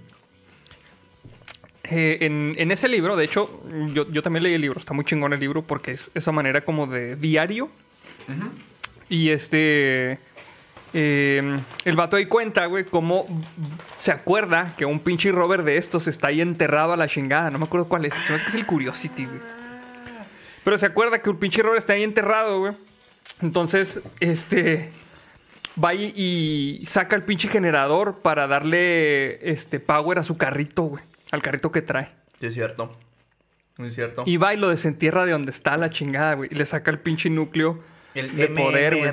Eh, 1.83 2.19
en, 2.21 2.53
en 2.57 2.71
ese 2.71 2.87
libro, 2.87 3.17
de 3.17 3.25
hecho, 3.25 3.61
yo, 3.93 4.09
yo 4.09 4.23
también 4.23 4.43
leí 4.43 4.53
el 4.53 4.61
libro, 4.61 4.79
está 4.79 4.93
muy 4.93 5.03
chingón 5.03 5.33
el 5.33 5.39
libro 5.41 5.63
porque 5.63 5.91
es 5.91 6.09
esa 6.13 6.31
manera 6.31 6.61
como 6.61 6.87
de 6.87 7.17
diario. 7.17 7.69
Y 9.09 9.29
este... 9.29 10.19
eh, 10.93 11.59
el 11.83 11.95
vato 11.97 12.15
ahí 12.15 12.25
cuenta, 12.25 12.65
güey, 12.67 12.85
cómo 12.85 13.25
se 13.97 14.13
acuerda 14.13 14.73
que 14.77 14.85
un 14.85 14.99
pinche 15.01 15.31
rover 15.31 15.63
de 15.63 15.75
estos 15.75 16.07
está 16.07 16.27
ahí 16.27 16.39
enterrado 16.39 16.93
a 16.93 16.97
la 16.97 17.07
chingada. 17.09 17.51
No 17.51 17.59
me 17.59 17.65
acuerdo 17.65 17.89
cuál 17.89 18.05
es. 18.05 18.13
Se 18.13 18.31
me 18.31 18.35
hace 18.35 18.45
que 18.45 18.49
es 18.49 18.55
el 18.55 18.65
Curiosity, 18.65 19.25
güey. 19.25 19.39
Pero 20.63 20.77
se 20.77 20.85
acuerda 20.85 21.21
que 21.21 21.29
un 21.29 21.37
pinche 21.37 21.61
rover 21.61 21.77
está 21.77 21.93
ahí 21.93 22.03
enterrado, 22.03 22.59
güey. 22.59 22.73
Entonces, 23.41 24.01
este. 24.19 24.91
Va 25.83 25.93
y, 25.93 26.11
y 26.15 26.85
saca 26.87 27.15
el 27.15 27.23
pinche 27.23 27.47
generador 27.49 28.19
para 28.23 28.47
darle 28.47 29.47
este 29.51 29.79
power 29.79 30.17
a 30.17 30.23
su 30.23 30.35
carrito, 30.37 30.83
güey. 30.83 31.03
Al 31.31 31.41
carrito 31.43 31.71
que 31.71 31.81
trae. 31.83 32.09
Sí, 32.39 32.47
es 32.47 32.53
cierto. 32.55 32.91
Muy 33.77 33.91
cierto. 33.91 34.23
Y 34.25 34.37
va 34.37 34.55
y 34.55 34.57
lo 34.57 34.69
desentierra 34.69 35.23
de 35.25 35.33
donde 35.33 35.51
está 35.51 35.77
la 35.77 35.91
chingada, 35.91 36.33
güey. 36.33 36.49
Y 36.51 36.55
le 36.55 36.65
saca 36.65 36.89
el 36.89 36.97
pinche 36.99 37.29
núcleo 37.29 37.83
El 38.15 38.35
de 38.35 38.47
poder, 38.47 38.95
güey. 38.95 39.07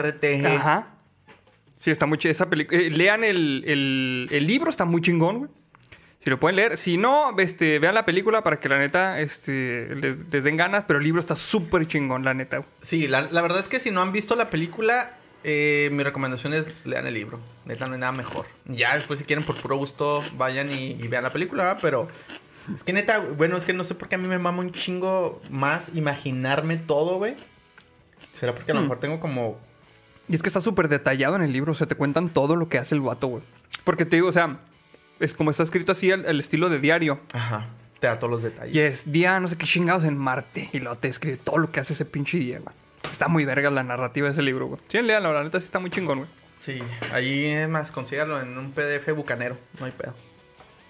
Ajá. 0.57 0.89
Sí, 1.79 1.91
está 1.91 2.07
muy 2.07 2.17
ch- 2.17 2.31
esa 2.31 2.49
película. 2.49 2.81
lean 2.81 3.25
el, 3.25 3.63
el- 3.67 4.29
el 4.31 4.47
libro, 4.47 4.71
está 4.71 4.87
muy 4.87 5.03
chingón, 5.03 5.39
güey. 5.41 5.51
Si 6.25 6.31
lo 6.31 6.41
pueden 6.41 6.57
leer. 6.57 6.77
Si 6.79 6.97
no, 6.97 7.37
este, 7.39 7.79
vean 7.79 7.95
la 7.95 8.05
película 8.07 8.43
para 8.43 8.59
que 8.59 8.69
la 8.69 8.79
neta 8.79 9.21
este, 9.21 9.95
les, 9.95 10.17
les 10.33 10.45
den 10.45 10.57
ganas. 10.57 10.85
Pero 10.85 10.99
el 10.99 11.05
libro 11.05 11.21
está 11.21 11.37
súper 11.37 11.87
chingón, 11.87 12.25
la 12.25 12.33
neta. 12.35 12.65
Sí, 12.81 13.07
la, 13.09 13.23
la 13.31 13.43
verdad 13.43 13.61
es 13.61 13.69
que 13.69 13.79
si 13.79 13.91
no 13.91 14.01
han 14.01 14.11
visto 14.13 14.35
la 14.35 14.49
película, 14.49 15.19
eh, 15.45 15.91
mi 15.93 16.03
recomendación 16.03 16.55
es 16.55 16.67
lean 16.85 17.07
el 17.07 17.15
libro. 17.15 17.41
Neta, 17.67 17.87
no 17.87 17.93
hay 17.95 18.01
nada 18.01 18.13
mejor. 18.13 18.47
Ya 18.65 18.95
después, 18.97 19.19
si 19.19 19.27
quieren 19.27 19.45
por 19.45 19.57
puro 19.57 19.77
gusto, 19.77 20.25
vayan 20.37 20.71
y, 20.73 20.93
y 20.93 21.09
vean 21.09 21.25
la 21.25 21.31
película, 21.31 21.65
¿verdad? 21.65 21.79
Pero 21.83 22.09
es 22.75 22.83
que 22.83 22.95
neta, 22.95 23.19
bueno, 23.19 23.59
es 23.59 23.67
que 23.67 23.75
no 23.75 23.85
sé 23.85 23.95
por 23.95 24.09
qué 24.09 24.15
a 24.15 24.19
mí 24.19 24.27
me 24.27 24.39
mama 24.39 24.61
un 24.61 24.73
chingo 24.73 25.43
más 25.51 25.91
imaginarme 25.95 26.79
todo, 26.79 27.19
güey. 27.19 27.37
¿Será 28.33 28.55
porque 28.55 28.73
a 28.73 28.75
lo 28.75 28.81
Mm. 28.81 28.85
mejor 28.85 28.99
tengo 28.99 29.21
como... 29.21 29.61
Y 30.27 30.35
es 30.35 30.41
que 30.43 30.49
está 30.49 30.63
súper 30.63 30.89
detallado 30.89 31.37
en 31.37 31.43
el 31.43 31.53
libro. 31.53 31.73
O 31.73 31.75
sea, 31.75 31.87
te 31.87 31.97
cuentan 31.97 32.31
todo 32.31 32.57
lo 32.57 32.71
que 32.71 32.79
hace 32.79 32.95
el 32.95 33.03
vato, 33.03 33.27
güey. 33.27 33.43
Porque 33.85 34.07
te 34.07 34.17
digo, 34.17 34.29
o 34.29 34.33
sea, 34.33 34.59
es 35.21 35.35
como 35.35 35.51
está 35.51 35.63
escrito 35.63 35.93
así 35.93 36.11
al, 36.11 36.27
al 36.27 36.41
estilo 36.41 36.69
de 36.69 36.79
diario. 36.79 37.21
Ajá, 37.33 37.69
te 38.01 38.07
da 38.07 38.19
todos 38.19 38.31
los 38.31 38.43
detalles. 38.43 38.75
Y 38.75 38.81
es 38.81 39.11
día 39.11 39.39
no 39.41 39.49
sé 39.49 39.57
qué 39.57 39.67
chingados 39.67 40.05
en 40.05 40.17
Marte. 40.17 40.71
Y 40.73 40.81
luego 40.81 40.97
te 40.99 41.09
escribe 41.09 41.37
todo 41.37 41.59
lo 41.59 41.71
que 41.71 41.81
hace 41.81 41.93
ese 41.93 42.05
pinche 42.05 42.39
día, 42.39 42.59
güey. 42.61 42.75
Está 43.11 43.29
muy 43.29 43.45
verga 43.45 43.71
la 43.71 43.83
narrativa 43.83 44.27
de 44.27 44.33
ese 44.33 44.43
libro, 44.43 44.67
güey. 44.67 44.81
Sí, 44.89 45.01
léanlo, 45.03 45.33
la 45.33 45.45
neta 45.45 45.61
sí 45.61 45.67
está 45.67 45.79
muy 45.79 45.91
chingón, 45.91 46.19
güey. 46.19 46.31
Sí, 46.57 46.81
ahí 47.13 47.45
es 47.47 47.69
más, 47.69 47.93
consígalo 47.93 48.41
en 48.41 48.57
un 48.57 48.71
PDF 48.73 49.13
bucanero, 49.15 49.59
no 49.79 49.87
hay 49.87 49.93
pedo. 49.93 50.15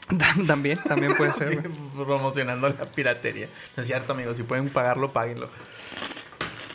También, 0.46 0.78
también 0.82 1.14
puede 1.16 1.32
ser, 1.32 1.48
Sí, 1.50 1.56
promocionando 1.96 2.68
la 2.68 2.84
piratería. 2.84 3.48
No 3.74 3.80
es 3.80 3.87
cierto, 3.87 4.12
amigos. 4.12 4.37
Si 4.37 4.42
pueden 4.42 4.68
pagarlo, 4.68 5.12
páguenlo. 5.14 5.48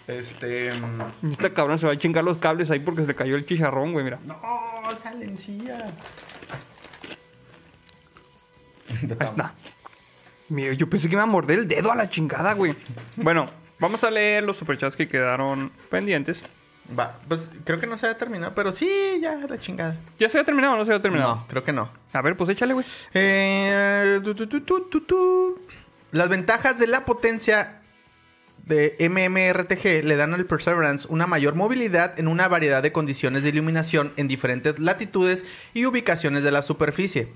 Este. 0.07 0.73
mm, 0.73 1.31
Este 1.31 1.53
cabrón 1.53 1.77
se 1.77 1.85
va 1.85 1.93
a 1.93 1.97
chingar 1.97 2.23
los 2.23 2.38
cables 2.38 2.71
ahí 2.71 2.79
porque 2.79 3.01
se 3.01 3.07
le 3.07 3.13
cayó 3.15 3.35
el 3.35 3.45
chicharrón, 3.45 3.91
güey, 3.93 4.03
mira. 4.03 4.19
No, 4.25 4.41
salencilla. 4.99 5.77
Ahí 8.89 9.25
está. 9.25 9.54
Mira, 10.49 10.73
yo 10.73 10.89
pensé 10.89 11.08
que 11.08 11.15
me 11.15 11.21
iba 11.21 11.23
a 11.23 11.28
morder 11.28 11.60
el 11.60 11.67
dedo 11.67 11.91
a 11.91 11.95
la 11.95 12.10
chingada, 12.10 12.54
güey. 12.54 12.75
Bueno, 13.15 13.47
vamos 13.80 14.04
a 14.04 14.10
leer 14.10 14.43
los 14.43 14.58
superchats 14.58 14.95
que 14.95 15.08
quedaron 15.08 15.71
pendientes. 15.89 16.41
Va, 16.97 17.19
pues 17.28 17.47
creo 17.65 17.80
que 17.80 17.86
no 17.86 17.97
se 17.97 18.08
ha 18.08 18.17
terminado, 18.17 18.56
pero 18.56 18.71
sí, 18.71 19.19
ya, 19.21 19.36
la 19.47 19.60
chingada. 19.60 19.97
¿Ya 20.17 20.28
se 20.28 20.38
había 20.38 20.45
terminado 20.45 20.73
o 20.73 20.78
no 20.78 20.86
se 20.86 20.91
había 20.91 21.04
terminado? 21.04 21.36
No, 21.36 21.47
creo 21.47 21.63
que 21.63 21.71
no. 21.71 21.91
A 22.13 22.21
ver, 22.23 22.36
pues 22.36 22.49
échale, 22.49 22.73
güey. 22.73 22.86
Eh, 23.13 24.19
tu, 24.23 24.36
tu. 25.06 25.62
Las 26.12 26.30
ventajas 26.30 26.80
de 26.80 26.88
la 26.88 27.06
potencia 27.06 27.82
de 28.65 28.95
MMRTG 28.99 30.04
le 30.04 30.15
dan 30.15 30.34
al 30.34 30.45
Perseverance 30.45 31.08
una 31.10 31.28
mayor 31.28 31.56
movilidad 31.56 32.19
en 32.19 32.28
una 32.28 32.47
variedad 32.47 32.82
de 32.82 32.91
condiciones 32.91 33.43
de 33.43 33.49
iluminación 33.49 34.13
en 34.15 34.28
diferentes 34.28 34.80
latitudes 34.80 35.45
y 35.73 35.86
ubicaciones 35.86 36.43
de 36.43 36.52
la 36.52 36.63
superficie. 36.63 37.32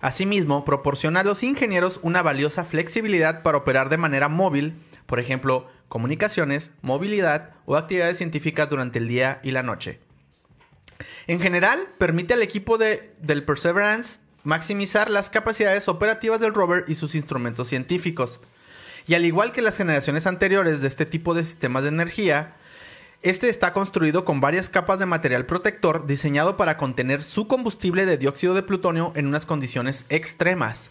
Asimismo, 0.00 0.64
proporciona 0.64 1.20
a 1.20 1.24
los 1.24 1.42
ingenieros 1.42 2.00
una 2.02 2.22
valiosa 2.22 2.64
flexibilidad 2.64 3.42
para 3.42 3.58
operar 3.58 3.88
de 3.88 3.96
manera 3.96 4.28
móvil, 4.28 4.74
por 5.06 5.20
ejemplo, 5.20 5.68
comunicaciones, 5.88 6.72
movilidad 6.82 7.54
o 7.64 7.76
actividades 7.76 8.18
científicas 8.18 8.68
durante 8.68 8.98
el 8.98 9.08
día 9.08 9.40
y 9.42 9.52
la 9.52 9.62
noche. 9.62 10.00
En 11.26 11.40
general, 11.40 11.88
permite 11.98 12.34
al 12.34 12.42
equipo 12.42 12.78
de, 12.78 13.14
del 13.20 13.44
Perseverance 13.44 14.20
maximizar 14.44 15.10
las 15.10 15.28
capacidades 15.28 15.88
operativas 15.88 16.40
del 16.40 16.54
rover 16.54 16.84
y 16.86 16.94
sus 16.94 17.14
instrumentos 17.14 17.68
científicos. 17.68 18.40
Y 19.06 19.14
al 19.14 19.24
igual 19.24 19.52
que 19.52 19.62
las 19.62 19.76
generaciones 19.76 20.26
anteriores 20.26 20.80
de 20.82 20.88
este 20.88 21.06
tipo 21.06 21.34
de 21.34 21.44
sistemas 21.44 21.82
de 21.82 21.88
energía, 21.90 22.56
este 23.22 23.48
está 23.48 23.72
construido 23.72 24.24
con 24.24 24.40
varias 24.40 24.68
capas 24.68 24.98
de 24.98 25.06
material 25.06 25.46
protector 25.46 26.06
diseñado 26.06 26.56
para 26.56 26.76
contener 26.76 27.22
su 27.22 27.48
combustible 27.48 28.06
de 28.06 28.18
dióxido 28.18 28.54
de 28.54 28.62
plutonio 28.62 29.12
en 29.16 29.26
unas 29.26 29.46
condiciones 29.46 30.04
extremas. 30.08 30.90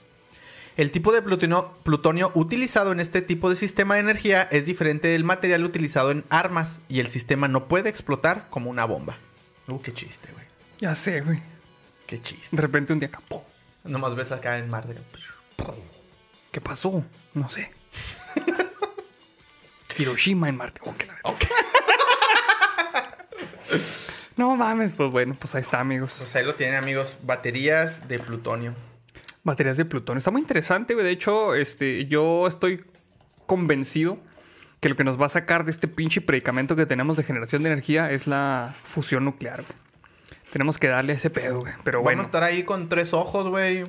El 0.78 0.92
tipo 0.92 1.14
de 1.14 1.22
plutonio, 1.22 1.78
plutonio, 1.84 2.32
utilizado 2.36 2.92
en 2.92 3.00
este 3.00 3.22
tipo 3.22 3.50
de 3.50 3.56
sistema 3.56 3.96
de 3.96 4.02
energía 4.02 4.44
es 4.52 4.66
diferente 4.66 5.08
del 5.08 5.24
material 5.24 5.64
utilizado 5.64 6.12
en 6.12 6.26
armas 6.30 6.80
y 6.90 7.00
el 7.00 7.10
sistema 7.10 7.48
no 7.48 7.70
puede 7.70 7.90
explotar 7.90 8.48
como 8.50 8.70
una 8.70 8.84
bomba. 8.84 9.18
Uh, 9.68 9.80
qué 9.80 9.94
chiste, 9.94 10.30
güey. 10.34 10.46
Ya 10.80 10.94
sé, 10.94 11.22
güey. 11.22 11.40
Qué 12.06 12.22
chiste. 12.22 12.54
De 12.54 12.62
repente 12.62 12.92
un 12.92 13.00
día 13.00 13.08
acá. 13.08 13.22
¡pum! 13.28 13.42
Nomás 13.86 14.16
ves 14.16 14.32
acá 14.32 14.58
en 14.58 14.70
Marte. 14.70 14.96
¿Qué 16.52 16.60
pasó? 16.60 17.04
No 17.34 17.50
sé. 17.50 17.72
Hiroshima 19.98 20.50
en 20.50 20.58
Marte. 20.58 20.82
Oh, 20.84 20.94
la 21.08 21.14
verga. 21.14 21.40
No 24.38 24.56
mames, 24.56 24.94
pues 24.94 25.12
bueno, 25.12 25.36
pues 25.40 25.56
ahí 25.56 25.62
está, 25.62 25.80
amigos. 25.80 26.16
Pues 26.18 26.36
ahí 26.36 26.46
lo 26.46 26.56
tienen, 26.56 26.76
amigos. 26.76 27.16
Baterías 27.24 28.08
de 28.08 28.20
plutonio. 28.20 28.74
Baterías 29.44 29.78
de 29.78 29.86
plutonio. 29.86 30.18
Está 30.18 30.32
muy 30.32 30.42
interesante, 30.42 30.94
güey. 30.94 31.06
De 31.06 31.12
hecho, 31.12 31.56
este, 31.56 32.06
yo 32.06 32.48
estoy 32.48 32.84
convencido 33.46 34.18
que 34.82 34.90
lo 34.90 34.98
que 34.98 35.04
nos 35.04 35.20
va 35.20 35.28
a 35.28 35.30
sacar 35.30 35.64
de 35.64 35.72
este 35.72 35.88
pinche 35.88 36.20
predicamento 36.20 36.76
que 36.76 36.86
tenemos 36.86 37.16
de 37.16 37.24
generación 37.24 37.64
de 37.64 37.70
energía 37.70 38.12
es 38.12 38.28
la 38.28 38.76
fusión 38.84 39.24
nuclear, 39.24 39.64
güey. 39.64 39.86
Tenemos 40.52 40.78
que 40.78 40.88
darle 40.88 41.14
ese 41.14 41.30
pedo, 41.30 41.62
güey. 41.62 41.74
Pero 41.84 42.02
bueno. 42.02 42.18
Vamos 42.18 42.28
a 42.28 42.30
estar 42.30 42.44
ahí 42.44 42.64
con 42.64 42.90
tres 42.90 43.14
ojos, 43.14 43.48
güey. 43.48 43.84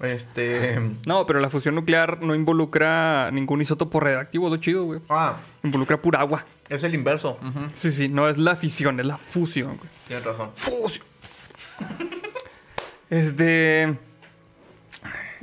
Este. 0.00 0.78
No, 1.06 1.24
pero 1.26 1.40
la 1.40 1.48
fusión 1.50 1.74
nuclear 1.76 2.20
no 2.20 2.34
involucra 2.34 3.30
ningún 3.30 3.62
isótopo 3.62 4.00
radioactivo, 4.00 4.48
lo 4.50 4.56
chido, 4.58 4.84
güey. 4.84 5.00
Ah, 5.08 5.36
Involucra 5.62 5.96
pura 6.02 6.20
agua. 6.20 6.44
es 6.68 6.82
el 6.82 6.94
inverso. 6.94 7.38
Sí, 7.74 7.90
sí, 7.90 8.08
no 8.08 8.28
es 8.28 8.36
la 8.36 8.56
fisión, 8.56 8.98
es 9.00 9.06
la 9.06 9.16
fusión, 9.18 9.76
güey. 9.78 9.90
Tienes 10.08 10.24
razón. 10.24 10.50
Fusión. 10.54 11.06
Este. 13.10 13.96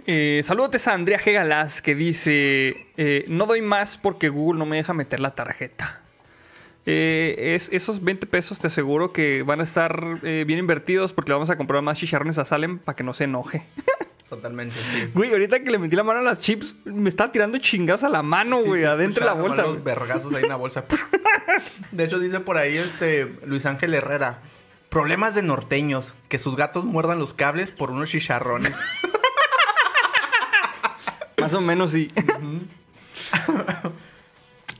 Eh, 0.08 0.42
saludos 0.44 0.88
a 0.88 0.94
Andrea 0.94 1.20
G. 1.20 1.34
Galás 1.34 1.82
que 1.82 1.96
dice: 1.96 2.88
eh, 2.98 3.24
No 3.30 3.46
doy 3.46 3.62
más 3.62 3.98
porque 3.98 4.30
Google 4.30 4.60
no 4.60 4.66
me 4.66 4.78
deja 4.78 4.94
meter 4.94 5.20
la 5.20 5.36
tarjeta. 5.36 6.02
Eh, 6.86 7.54
es- 7.56 7.70
esos 7.72 8.04
20 8.04 8.26
pesos 8.26 8.58
te 8.60 8.68
aseguro 8.68 9.14
que 9.14 9.44
van 9.44 9.60
a 9.60 9.64
estar 9.64 10.20
bien 10.22 10.58
invertidos 10.60 11.14
porque 11.14 11.30
le 11.30 11.36
vamos 11.36 11.52
a 11.52 11.56
comprar 11.58 11.82
más 11.84 12.00
chicharrones 12.00 12.40
a 12.40 12.46
Salem 12.46 12.80
para 12.80 12.96
que 12.96 13.04
no 13.04 13.14
se 13.14 13.26
enoje. 13.26 13.62
Totalmente, 14.32 14.78
sí. 14.94 15.12
Güey, 15.13 15.30
ahorita 15.30 15.62
que 15.62 15.70
le 15.72 15.78
metí 15.78 15.94
la 15.94 16.06
mano 16.06 16.22
a 16.22 16.24
las 16.24 16.39
chips, 16.39 16.74
me 16.86 17.10
estaba 17.10 17.34
tirando 17.34 17.58
chingados 17.58 18.06
a 18.06 18.08
la 18.08 18.24
mano, 18.24 18.62
Sí, 18.62 18.67
güey, 18.70 18.86
adentro 18.86 19.26
de 19.26 19.30
la 19.30 19.34
bolsa. 19.34 19.63
Los 19.63 19.84
vergazos 19.84 20.34
ahí 20.34 20.44
en 20.44 20.48
la 20.48 20.56
bolsa. 20.56 20.86
De 21.91 22.06
hecho, 22.06 22.17
dice 22.17 22.39
por 22.39 22.56
ahí 22.56 22.78
este 22.78 23.36
Luis 23.46 23.65
Ángel 23.65 23.94
Herrera. 23.94 24.39
Problemas 24.88 25.36
de 25.36 25.41
norteños. 25.41 26.15
Que 26.30 26.39
sus 26.39 26.56
gatos 26.56 26.86
muerdan 26.86 27.20
los 27.20 27.34
cables 27.34 27.74
por 27.74 27.91
unos 27.91 28.10
chicharrones. 28.10 28.74
Más 31.38 31.54
o 31.54 31.60
menos 31.60 31.91
sí. 31.91 32.10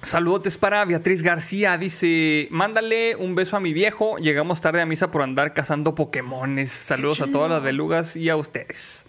Saludotes 0.02 0.58
para 0.58 0.86
Beatriz 0.86 1.24
García. 1.24 1.78
Dice: 1.78 2.48
Mándale 2.52 3.18
un 3.18 3.36
beso 3.36 3.58
a 3.58 3.60
mi 3.60 3.74
viejo. 3.74 4.18
Llegamos 4.18 4.62
tarde 4.62 4.80
a 4.80 4.86
misa 4.86 5.12
por 5.12 5.24
andar 5.24 5.54
cazando 5.54 5.94
Pokémones. 5.94 6.72
Saludos 6.72 7.20
a 7.20 7.28
todas 7.28 7.52
las 7.52 7.62
belugas 7.62 8.16
y 8.16 8.30
a 8.30 8.38
ustedes. 8.38 9.08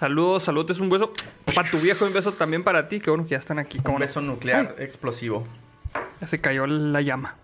Saludos, 0.00 0.44
saludos, 0.44 0.80
un 0.80 0.88
beso 0.88 1.12
para 1.54 1.70
tu 1.70 1.76
viejo 1.78 2.06
un 2.06 2.14
beso 2.14 2.32
también 2.32 2.64
para 2.64 2.88
ti. 2.88 3.00
Qué 3.00 3.10
bueno 3.10 3.24
que 3.24 3.32
ya 3.32 3.36
están 3.36 3.58
aquí. 3.58 3.76
¿cómo 3.80 3.96
Un 3.96 4.00
no? 4.00 4.06
beso 4.06 4.22
nuclear 4.22 4.76
explosivo. 4.78 5.46
Ya 6.22 6.26
se 6.26 6.40
cayó 6.40 6.66
la 6.66 7.02
llama. 7.02 7.36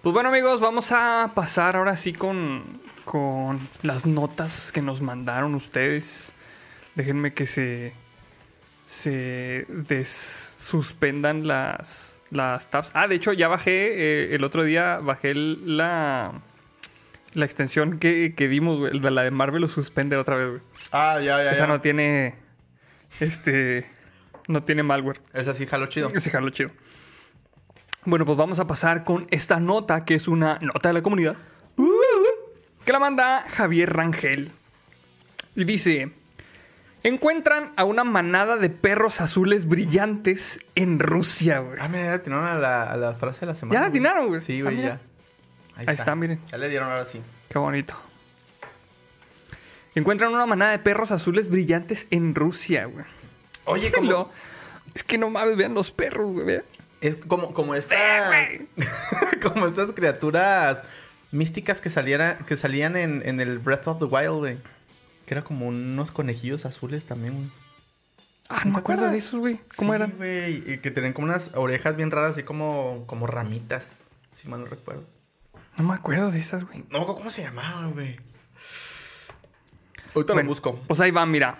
Pues 0.00 0.14
bueno, 0.14 0.30
amigos, 0.30 0.62
vamos 0.62 0.92
a 0.92 1.32
pasar 1.34 1.76
ahora 1.76 1.98
sí 1.98 2.14
con, 2.14 2.80
con 3.04 3.60
las 3.82 4.06
notas 4.06 4.72
que 4.72 4.80
nos 4.80 5.02
mandaron 5.02 5.54
ustedes. 5.54 6.32
Déjenme 6.94 7.34
que 7.34 7.44
se, 7.44 7.92
se 8.86 9.66
desuspendan 9.68 11.46
las, 11.46 12.22
las 12.30 12.70
tabs. 12.70 12.92
Ah, 12.94 13.08
de 13.08 13.16
hecho, 13.16 13.34
ya 13.34 13.46
bajé 13.48 14.30
eh, 14.30 14.34
el 14.36 14.42
otro 14.42 14.64
día, 14.64 15.00
bajé 15.02 15.34
la, 15.34 16.32
la 17.34 17.44
extensión 17.44 17.98
que, 17.98 18.34
que 18.36 18.48
dimos, 18.48 18.78
güey. 18.78 18.98
La 19.00 19.22
de 19.22 19.30
Marvel 19.30 19.62
lo 19.62 19.68
suspende 19.68 20.16
otra 20.16 20.36
vez, 20.36 20.48
güey. 20.48 20.60
Ah, 20.92 21.16
ya, 21.18 21.42
ya, 21.42 21.50
Esa 21.52 21.60
ya. 21.62 21.66
no 21.66 21.80
tiene. 21.80 22.34
Este. 23.20 23.86
No 24.48 24.60
tiene 24.60 24.82
malware. 24.82 25.20
Esa 25.32 25.54
sí, 25.54 25.66
jalo 25.66 25.86
chido. 25.86 26.10
Ese 26.14 26.30
jalo 26.30 26.50
chido. 26.50 26.70
Bueno, 28.04 28.24
pues 28.24 28.36
vamos 28.38 28.58
a 28.58 28.66
pasar 28.66 29.04
con 29.04 29.26
esta 29.30 29.60
nota, 29.60 30.04
que 30.04 30.14
es 30.14 30.26
una 30.26 30.58
nota 30.60 30.88
de 30.88 30.94
la 30.94 31.02
comunidad. 31.02 31.36
Uh, 31.76 31.86
que 32.84 32.92
la 32.92 32.98
manda 32.98 33.40
Javier 33.54 33.92
Rangel. 33.92 34.50
Y 35.54 35.64
dice: 35.64 36.12
Encuentran 37.02 37.72
a 37.76 37.84
una 37.84 38.04
manada 38.04 38.56
de 38.56 38.70
perros 38.70 39.20
azules 39.20 39.66
brillantes 39.68 40.60
en 40.74 40.98
Rusia, 40.98 41.60
güey. 41.60 41.78
Ah, 41.80 41.88
mira, 41.88 42.04
ya 42.06 42.14
atinaron 42.14 42.46
a 42.46 42.54
la, 42.58 42.82
a 42.84 42.96
la 42.96 43.14
frase 43.14 43.40
de 43.40 43.46
la 43.46 43.54
semana. 43.54 43.74
Ya 43.78 43.82
la 43.82 43.88
atinaron, 43.88 44.28
güey. 44.28 44.40
Sí, 44.40 44.60
Ah, 44.60 44.62
güey, 44.64 44.76
ya. 44.82 45.00
Ahí 45.86 45.94
está, 45.94 46.14
miren. 46.14 46.40
Ya 46.50 46.58
le 46.58 46.68
dieron 46.68 46.90
ahora 46.90 47.04
sí. 47.04 47.20
Qué 47.48 47.58
bonito. 47.58 47.94
Encuentran 49.94 50.32
una 50.32 50.46
manada 50.46 50.70
de 50.72 50.78
perros 50.78 51.10
azules 51.12 51.48
brillantes 51.50 52.06
en 52.10 52.34
Rusia, 52.34 52.84
güey. 52.86 53.04
Oye, 53.64 53.90
como, 53.92 54.10
Lo- 54.10 54.30
Es 54.94 55.02
que 55.04 55.18
no 55.18 55.30
mames, 55.30 55.56
vean 55.56 55.74
los 55.74 55.90
perros, 55.90 56.32
güey. 56.32 56.46
vean. 56.46 56.62
es 57.00 57.16
como, 57.16 57.52
como 57.52 57.74
esta. 57.74 57.96
como 59.42 59.66
estas 59.66 59.92
criaturas 59.92 60.82
místicas 61.32 61.80
que, 61.80 61.90
saliera, 61.90 62.38
que 62.38 62.56
salían 62.56 62.96
en, 62.96 63.22
en 63.26 63.40
el 63.40 63.58
Breath 63.58 63.88
of 63.88 63.98
the 63.98 64.04
Wild, 64.04 64.38
güey. 64.38 64.58
Que 65.26 65.34
era 65.34 65.42
como 65.44 65.66
unos 65.68 66.10
conejillos 66.12 66.64
azules 66.66 67.04
también, 67.04 67.34
güey. 67.36 67.50
Ah, 68.48 68.62
no 68.64 68.72
me 68.72 68.78
acuerdo 68.80 69.08
de 69.08 69.16
esos, 69.18 69.38
güey. 69.38 69.60
¿Cómo 69.76 69.92
Sí, 69.92 69.96
eran? 69.96 70.14
güey. 70.16 70.72
Y 70.72 70.78
que 70.78 70.90
tenían 70.90 71.12
como 71.12 71.26
unas 71.28 71.52
orejas 71.54 71.94
bien 71.96 72.10
raras, 72.10 72.32
así 72.32 72.42
como, 72.42 73.04
como 73.06 73.26
ramitas. 73.28 73.92
Si 74.32 74.48
mal 74.48 74.60
no 74.60 74.66
recuerdo. 74.66 75.04
No 75.80 75.88
me 75.88 75.94
acuerdo 75.94 76.30
de 76.30 76.38
esas, 76.38 76.64
güey. 76.64 76.80
No 76.90 76.98
me 76.98 77.04
acuerdo 77.04 77.14
cómo 77.16 77.30
se 77.30 77.40
llamaban, 77.40 77.92
güey. 77.94 78.20
Ahorita 80.14 80.34
Bueno, 80.34 80.48
lo 80.48 80.48
busco. 80.50 80.78
Pues 80.86 81.00
ahí 81.00 81.10
va, 81.10 81.24
mira. 81.24 81.58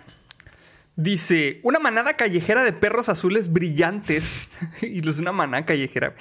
Dice, 0.95 1.59
una 1.63 1.79
manada 1.79 2.19
callejera 2.19 2.63
de 2.63 2.75
perros 2.75 3.09
azules 3.09 3.51
brillantes, 3.51 4.51
y 4.83 5.01
los 5.01 5.19
una 5.21 5.33
manada 5.33 5.65
callejera, 5.65 6.15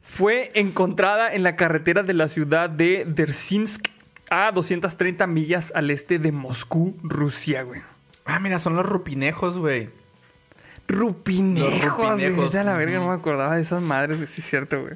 fue 0.00 0.50
encontrada 0.54 1.30
en 1.30 1.42
la 1.42 1.54
carretera 1.56 2.02
de 2.02 2.14
la 2.14 2.28
ciudad 2.28 2.70
de 2.70 3.04
Dersinsk 3.06 3.88
a 4.30 4.50
230 4.50 5.26
millas 5.26 5.74
al 5.76 5.90
este 5.90 6.18
de 6.18 6.32
Moscú, 6.32 6.96
Rusia, 7.02 7.64
güey. 7.64 7.82
Ah, 8.24 8.40
mira, 8.40 8.58
son 8.60 8.76
los 8.76 8.86
rupinejos, 8.86 9.58
güey. 9.58 9.90
Rupinejos, 10.88 11.82
Los 11.82 12.18
güey. 12.18 12.28
rupinejos, 12.30 12.54
a 12.54 12.64
la 12.64 12.72
verga, 12.78 12.98
no 12.98 13.08
me 13.08 13.14
acordaba 13.14 13.56
de 13.56 13.60
esas 13.60 13.82
madres, 13.82 14.16
güey. 14.16 14.26
Sí, 14.26 14.40
es 14.40 14.46
cierto, 14.46 14.80
güey. 14.80 14.94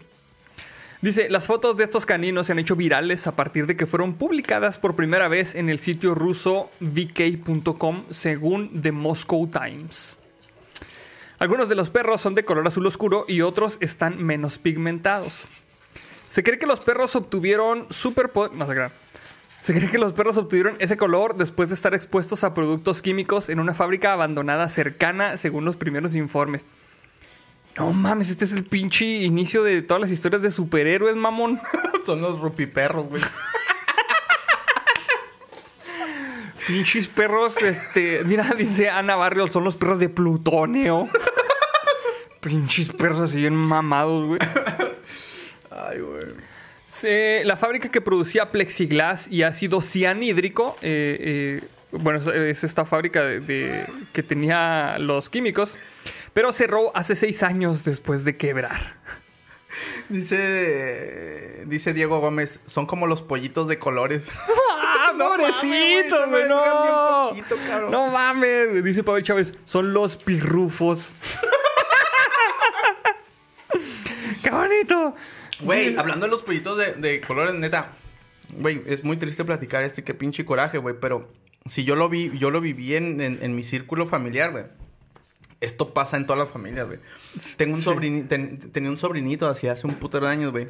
Dice, 1.06 1.30
las 1.30 1.46
fotos 1.46 1.76
de 1.76 1.84
estos 1.84 2.04
caninos 2.04 2.46
se 2.46 2.52
han 2.52 2.58
hecho 2.58 2.74
virales 2.74 3.28
a 3.28 3.36
partir 3.36 3.68
de 3.68 3.76
que 3.76 3.86
fueron 3.86 4.14
publicadas 4.14 4.80
por 4.80 4.96
primera 4.96 5.28
vez 5.28 5.54
en 5.54 5.68
el 5.68 5.78
sitio 5.78 6.16
ruso 6.16 6.68
vk.com 6.80 8.06
según 8.10 8.82
The 8.82 8.90
Moscow 8.90 9.46
Times. 9.46 10.18
Algunos 11.38 11.68
de 11.68 11.76
los 11.76 11.90
perros 11.90 12.20
son 12.20 12.34
de 12.34 12.44
color 12.44 12.66
azul 12.66 12.84
oscuro 12.88 13.24
y 13.28 13.42
otros 13.42 13.78
están 13.80 14.20
menos 14.20 14.58
pigmentados. 14.58 15.46
Se 16.26 16.42
cree 16.42 16.58
que 16.58 16.66
los 16.66 16.80
perros 16.80 17.14
obtuvieron 17.14 17.86
superpoder... 17.88 18.54
No 18.54 18.66
se. 18.66 18.74
Se 19.60 19.74
cree 19.74 19.88
que 19.88 19.98
los 19.98 20.12
perros 20.12 20.36
obtuvieron 20.38 20.74
ese 20.80 20.96
color 20.96 21.36
después 21.36 21.68
de 21.68 21.76
estar 21.76 21.94
expuestos 21.94 22.42
a 22.42 22.52
productos 22.52 23.00
químicos 23.00 23.48
en 23.48 23.60
una 23.60 23.74
fábrica 23.74 24.12
abandonada 24.12 24.68
cercana, 24.68 25.36
según 25.38 25.64
los 25.64 25.76
primeros 25.76 26.16
informes. 26.16 26.66
No 27.76 27.92
mames, 27.92 28.30
este 28.30 28.44
es 28.46 28.52
el 28.52 28.64
pinche 28.64 29.04
inicio 29.04 29.62
de 29.62 29.82
todas 29.82 30.00
las 30.00 30.10
historias 30.10 30.40
de 30.42 30.50
superhéroes, 30.50 31.14
mamón. 31.16 31.60
son 32.06 32.20
los 32.22 32.38
rupiperros, 32.40 33.06
güey. 33.08 33.22
Pinches 36.66 37.06
perros, 37.08 37.60
este. 37.62 38.22
Mira, 38.24 38.44
dice 38.56 38.88
Ana 38.90 39.14
Barrios, 39.14 39.50
son 39.50 39.62
los 39.64 39.76
perros 39.76 40.00
de 40.00 40.08
plutonio. 40.08 41.08
Pinches 42.40 42.88
perros 42.92 43.20
así 43.20 43.38
bien 43.38 43.54
mamados, 43.54 44.26
güey. 44.26 44.40
Ay, 45.70 46.00
güey. 46.00 47.44
La 47.44 47.56
fábrica 47.56 47.90
que 47.90 48.00
producía 48.00 48.50
plexiglas 48.50 49.28
y 49.28 49.42
ácido 49.42 49.80
cianhídrico, 49.82 50.76
eh, 50.80 51.60
eh, 51.62 51.68
bueno, 51.92 52.18
es- 52.18 52.26
es 52.26 52.64
esta 52.64 52.84
fábrica 52.84 53.22
de, 53.22 53.40
de- 53.40 53.86
que 54.12 54.22
tenía 54.22 54.96
los 54.98 55.28
químicos, 55.28 55.78
pero 56.36 56.52
cerró 56.52 56.94
hace 56.94 57.16
seis 57.16 57.42
años 57.42 57.82
después 57.82 58.22
de 58.26 58.36
quebrar. 58.36 58.78
Dice, 60.10 61.64
dice 61.66 61.94
Diego 61.94 62.20
Gómez, 62.20 62.60
son 62.66 62.84
como 62.86 63.06
los 63.06 63.22
pollitos 63.22 63.68
de 63.68 63.78
colores. 63.78 64.28
¡Ah, 64.82 65.12
No 65.16 65.30
mames, 65.30 65.54
pobrecito, 65.56 66.28
bien 66.30 66.48
No, 66.48 67.28
poquito, 67.30 67.56
no 67.90 68.06
mames, 68.08 68.84
dice 68.84 69.02
Pablo 69.02 69.22
Chávez, 69.22 69.54
son 69.64 69.94
los 69.94 70.16
pirrufos. 70.18 71.12
¡Qué 74.42 74.50
bonito! 74.50 75.14
Güey, 75.60 75.96
hablando 75.96 76.26
de 76.26 76.32
los 76.32 76.42
pollitos 76.44 76.76
de, 76.76 76.92
de 76.92 77.20
colores, 77.22 77.54
neta. 77.54 77.92
Güey, 78.54 78.82
es 78.86 79.04
muy 79.04 79.16
triste 79.16 79.44
platicar 79.44 79.82
esto 79.84 80.02
y 80.02 80.04
qué 80.04 80.12
pinche 80.14 80.44
coraje, 80.44 80.76
güey. 80.78 80.94
Pero 81.00 81.32
si 81.66 81.84
yo 81.84 81.96
lo 81.96 82.08
vi, 82.10 82.30
yo 82.38 82.50
lo 82.50 82.60
viví 82.60 82.94
en, 82.94 83.20
en- 83.20 83.38
en 83.42 83.54
mi 83.56 83.64
círculo 83.64 84.06
familiar, 84.06 84.52
güey. 84.52 84.64
Esto 85.60 85.94
pasa 85.94 86.16
en 86.16 86.26
todas 86.26 86.44
las 86.44 86.52
familias, 86.52 86.86
güey. 86.86 86.98
Tengo 87.56 87.72
un 87.74 87.78
Sí. 87.80 87.84
sobrinito, 87.84 88.36
tenía 88.72 88.90
un 88.90 88.98
sobrinito 88.98 89.48
así 89.48 89.68
hace 89.68 89.86
un 89.86 89.94
putero 89.94 90.26
de 90.26 90.32
años, 90.32 90.52
güey. 90.52 90.68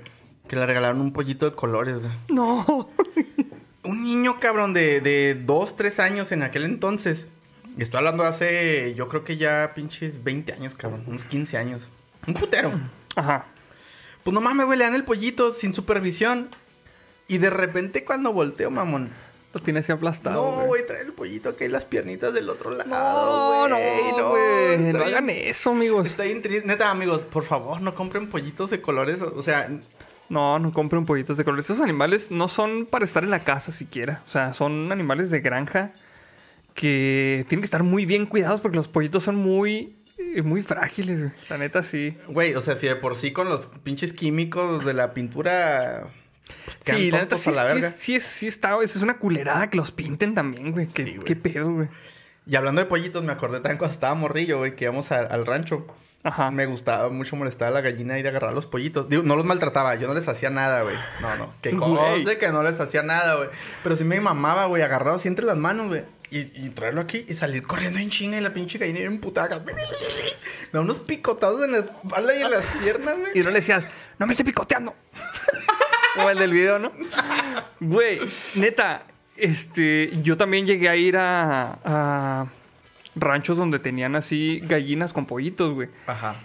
Que 0.48 0.54
le 0.56 0.64
regalaron 0.64 1.00
un 1.00 1.12
pollito 1.12 1.48
de 1.50 1.56
colores, 1.56 1.98
güey. 1.98 2.12
No. 2.28 2.88
Un 3.82 4.02
niño, 4.02 4.40
cabrón, 4.40 4.74
de, 4.74 5.00
de 5.00 5.34
dos, 5.36 5.76
tres 5.76 6.00
años 6.00 6.32
en 6.32 6.42
aquel 6.42 6.64
entonces. 6.64 7.28
Estoy 7.78 7.98
hablando 7.98 8.24
de 8.24 8.28
hace, 8.28 8.94
yo 8.96 9.06
creo 9.08 9.22
que 9.22 9.36
ya 9.36 9.72
pinches 9.76 10.24
20 10.24 10.52
años, 10.54 10.74
cabrón. 10.74 11.04
Unos 11.06 11.24
15 11.24 11.56
años. 11.56 11.88
Un 12.26 12.34
putero. 12.34 12.72
Ajá. 13.14 13.46
Pues 14.24 14.34
no 14.34 14.40
mames, 14.40 14.66
güey, 14.66 14.76
le 14.78 14.84
dan 14.84 14.94
el 14.96 15.04
pollito 15.04 15.52
sin 15.52 15.72
supervisión. 15.72 16.48
Y 17.28 17.38
de 17.38 17.50
repente 17.50 18.04
cuando 18.04 18.32
volteo, 18.32 18.72
mamón. 18.72 19.08
Lo 19.56 19.62
tiene 19.62 19.80
así 19.80 19.90
aplastado. 19.90 20.42
no, 20.44 20.66
güey, 20.66 20.86
trae 20.86 21.00
el 21.00 21.14
pollito 21.14 21.48
aquí 21.48 21.64
en 21.64 21.72
las 21.72 21.86
piernitas 21.86 22.34
del 22.34 22.50
otro 22.50 22.70
lado. 22.70 22.90
No, 22.90 23.68
no, 23.68 23.76
güey. 23.76 24.78
No 24.78 24.98
está 24.98 25.06
hagan 25.06 25.30
eso, 25.30 25.70
amigos. 25.70 26.06
Está 26.08 26.24
bien 26.24 26.42
triste. 26.42 26.66
Neta, 26.66 26.90
amigos, 26.90 27.22
por 27.24 27.42
favor, 27.44 27.80
no 27.80 27.94
compren 27.94 28.28
pollitos 28.28 28.68
de 28.68 28.82
colores. 28.82 29.22
O 29.22 29.42
sea, 29.42 29.70
No, 30.28 30.58
no 30.58 30.72
compren 30.74 31.06
pollitos 31.06 31.38
de 31.38 31.44
color. 31.44 31.60
Estos 31.60 31.80
animales 31.80 32.30
no 32.30 32.48
son 32.48 32.84
para 32.84 33.06
estar 33.06 33.24
en 33.24 33.30
la 33.30 33.44
casa 33.44 33.72
siquiera. 33.72 34.22
O 34.26 34.28
sea, 34.28 34.52
son 34.52 34.92
animales 34.92 35.30
de 35.30 35.40
granja 35.40 35.92
que 36.74 37.46
tienen 37.48 37.62
que 37.62 37.66
estar 37.66 37.82
muy 37.82 38.04
bien 38.04 38.26
cuidados 38.26 38.60
porque 38.60 38.76
los 38.76 38.88
pollitos 38.88 39.22
son 39.22 39.36
muy, 39.36 39.96
eh, 40.18 40.42
muy 40.42 40.62
frágiles. 40.62 41.20
güey. 41.20 41.32
La 41.48 41.56
neta, 41.56 41.82
sí. 41.82 42.18
güey, 42.28 42.54
o 42.54 42.60
sea, 42.60 42.76
si 42.76 42.86
de 42.88 42.96
por 42.96 43.16
sí 43.16 43.32
con 43.32 43.48
los 43.48 43.68
pinches 43.68 44.12
químicos 44.12 44.84
de 44.84 44.92
la 44.92 45.14
pintura. 45.14 46.08
Sí, 46.84 47.10
la 47.10 47.18
neta, 47.18 47.36
sí, 47.36 47.50
la 47.52 47.64
verga. 47.64 47.90
sí, 47.90 48.14
es, 48.16 48.22
sí 48.22 48.46
está. 48.46 48.76
Es 48.82 48.96
una 48.96 49.14
culerada 49.14 49.68
que 49.70 49.76
los 49.76 49.90
pinten 49.92 50.34
también, 50.34 50.72
güey. 50.72 50.86
¿Qué, 50.86 51.04
Sí, 51.04 51.12
güey. 51.16 51.24
qué 51.24 51.36
pedo, 51.36 51.70
güey. 51.72 51.88
Y 52.46 52.54
hablando 52.54 52.80
de 52.80 52.86
pollitos, 52.86 53.24
me 53.24 53.32
acordé 53.32 53.58
también 53.58 53.78
cuando 53.78 53.92
estaba 53.92 54.14
morrillo, 54.14 54.58
güey, 54.58 54.76
que 54.76 54.84
íbamos 54.84 55.10
a- 55.10 55.18
al 55.18 55.44
rancho. 55.46 55.86
Ajá. 56.22 56.50
Me 56.50 56.66
gustaba 56.66 57.08
mucho 57.08 57.36
molestar 57.36 57.68
a 57.68 57.70
la 57.72 57.80
gallina 57.80 58.18
ir 58.18 58.26
a 58.26 58.30
agarrar 58.30 58.52
los 58.52 58.66
pollitos. 58.66 59.08
Digo, 59.08 59.22
no 59.24 59.36
los 59.36 59.44
maltrataba, 59.44 59.94
yo 59.96 60.08
no 60.08 60.14
les 60.14 60.26
hacía 60.28 60.50
nada, 60.50 60.82
güey. 60.82 60.96
No, 61.20 61.36
no. 61.36 61.44
Que 61.62 61.74
cosa 61.76 62.36
que 62.38 62.48
no 62.50 62.62
les 62.64 62.78
hacía 62.80 63.02
nada, 63.02 63.36
güey. 63.36 63.48
Pero 63.82 63.94
sí 63.96 64.02
me 64.04 64.20
mamaba, 64.20 64.66
güey, 64.66 64.82
agarrado 64.82 65.16
así 65.16 65.28
entre 65.28 65.44
las 65.44 65.56
manos, 65.56 65.88
güey. 65.88 66.02
Y, 66.30 66.38
y 66.64 66.70
traerlo 66.70 67.00
aquí 67.00 67.24
y 67.28 67.34
salir 67.34 67.62
corriendo 67.62 68.00
en 68.00 68.10
chinga 68.10 68.36
y 68.36 68.40
la 68.40 68.52
pinche 68.52 68.78
gallina 68.78 68.98
ir 68.98 69.06
emputada. 69.06 69.60
Me 69.60 69.72
da 70.72 70.80
unos 70.80 70.98
picotados 70.98 71.62
en 71.64 71.70
la 71.72 71.78
espalda 71.78 72.34
y 72.36 72.42
en 72.42 72.50
las 72.50 72.66
piernas, 72.66 73.14
Y 73.16 73.20
güey. 73.20 73.44
no 73.44 73.50
le 73.50 73.56
decías, 73.56 73.86
no 74.18 74.26
me 74.26 74.32
estoy 74.32 74.46
picoteando. 74.46 74.94
o 76.18 76.30
el 76.30 76.38
del 76.38 76.52
video, 76.52 76.78
¿no? 76.78 76.92
Güey, 77.80 78.20
neta, 78.56 79.02
este, 79.36 80.10
yo 80.22 80.36
también 80.36 80.66
llegué 80.66 80.88
a 80.88 80.96
ir 80.96 81.16
a, 81.16 81.78
a 81.84 82.46
ranchos 83.14 83.56
donde 83.56 83.78
tenían 83.78 84.16
así 84.16 84.60
gallinas 84.64 85.12
con 85.12 85.26
pollitos, 85.26 85.74
güey. 85.74 85.88
Ajá. 86.06 86.36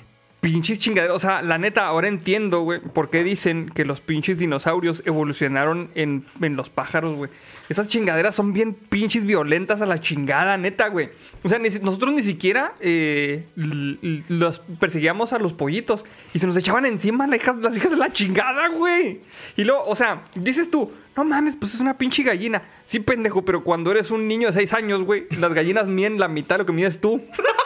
Pinches 0.42 0.80
chingaderos. 0.80 1.16
O 1.16 1.20
sea, 1.20 1.44
la 1.44 1.60
neta, 1.60 1.86
ahora 1.86 2.08
entiendo, 2.08 2.62
güey, 2.62 2.80
por 2.80 3.12
qué 3.12 3.24
dicen 3.24 3.70
que 3.70 3.86
los 3.86 4.02
pinches 4.02 4.40
dinosaurios 4.40 5.04
evolucionaron 5.06 5.92
en, 5.94 6.26
en 6.42 6.56
los 6.56 6.72
pájaros, 6.72 7.16
güey. 7.16 7.30
Esas 7.70 7.88
chingaderas 7.88 8.34
son 8.34 8.52
bien 8.52 8.74
pinches 8.74 9.24
violentas 9.24 9.82
a 9.82 9.86
la 9.86 10.02
chingada, 10.02 10.58
neta, 10.58 10.88
güey. 10.88 11.12
O 11.44 11.48
sea, 11.48 11.60
nosotros 11.60 12.12
ni 12.12 12.24
siquiera 12.24 12.74
eh, 12.82 13.46
los 13.56 14.62
perseguíamos 14.80 15.32
a 15.32 15.38
los 15.38 15.54
pollitos 15.54 16.06
y 16.34 16.40
se 16.40 16.48
nos 16.48 16.58
echaban 16.58 16.88
encima 16.88 17.28
las 17.28 17.40
hijas, 17.40 17.62
de 17.62 17.96
la 17.96 18.12
chingada, 18.12 18.68
güey. 18.70 19.22
Y 19.56 19.64
luego, 19.64 19.84
o 19.86 19.96
sea, 19.96 20.24
dices 20.36 20.72
tú, 20.72 20.92
no 21.16 21.24
mames, 21.24 21.56
pues 21.56 21.76
es 21.76 21.82
una 21.82 22.00
pinche 22.00 22.24
gallina. 22.24 22.64
Sí, 22.88 23.00
pendejo, 23.00 23.46
pero 23.46 23.64
cuando 23.64 23.92
eres 23.92 24.10
un 24.10 24.28
niño 24.28 24.48
de 24.48 24.54
6 24.54 24.74
años, 24.74 25.04
güey, 25.04 25.28
las 25.40 25.54
gallinas 25.54 25.88
miden 25.88 26.20
la 26.20 26.28
mitad 26.28 26.56
de 26.56 26.64
lo 26.64 26.66
que 26.66 26.74
mides 26.74 27.00
tú. 27.00 27.22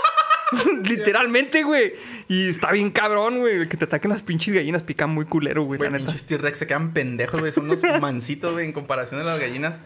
Literalmente, 0.84 1.64
güey. 1.64 1.94
Y 2.28 2.50
está 2.50 2.72
bien 2.72 2.92
cabrón, 2.92 3.40
güey. 3.40 3.68
Que 3.68 3.78
te 3.78 3.86
ataquen 3.86 4.12
las 4.12 4.22
pinches 4.22 4.54
gallinas 4.54 4.84
pican 4.84 5.10
muy 5.10 5.26
culero, 5.26 5.64
güey, 5.64 5.80
neta. 5.80 5.98
pinches 5.98 6.26
T-Rex 6.26 6.60
se 6.60 6.68
quedan 6.68 6.94
pendejos, 6.94 7.40
güey. 7.40 7.52
Son 7.52 7.66
unos 7.70 7.82
mancitos, 8.02 8.54
güey, 8.54 8.66
en 8.66 8.74
comparación 8.74 9.20
de 9.22 9.26
las 9.26 9.40
gallinas. 9.40 9.80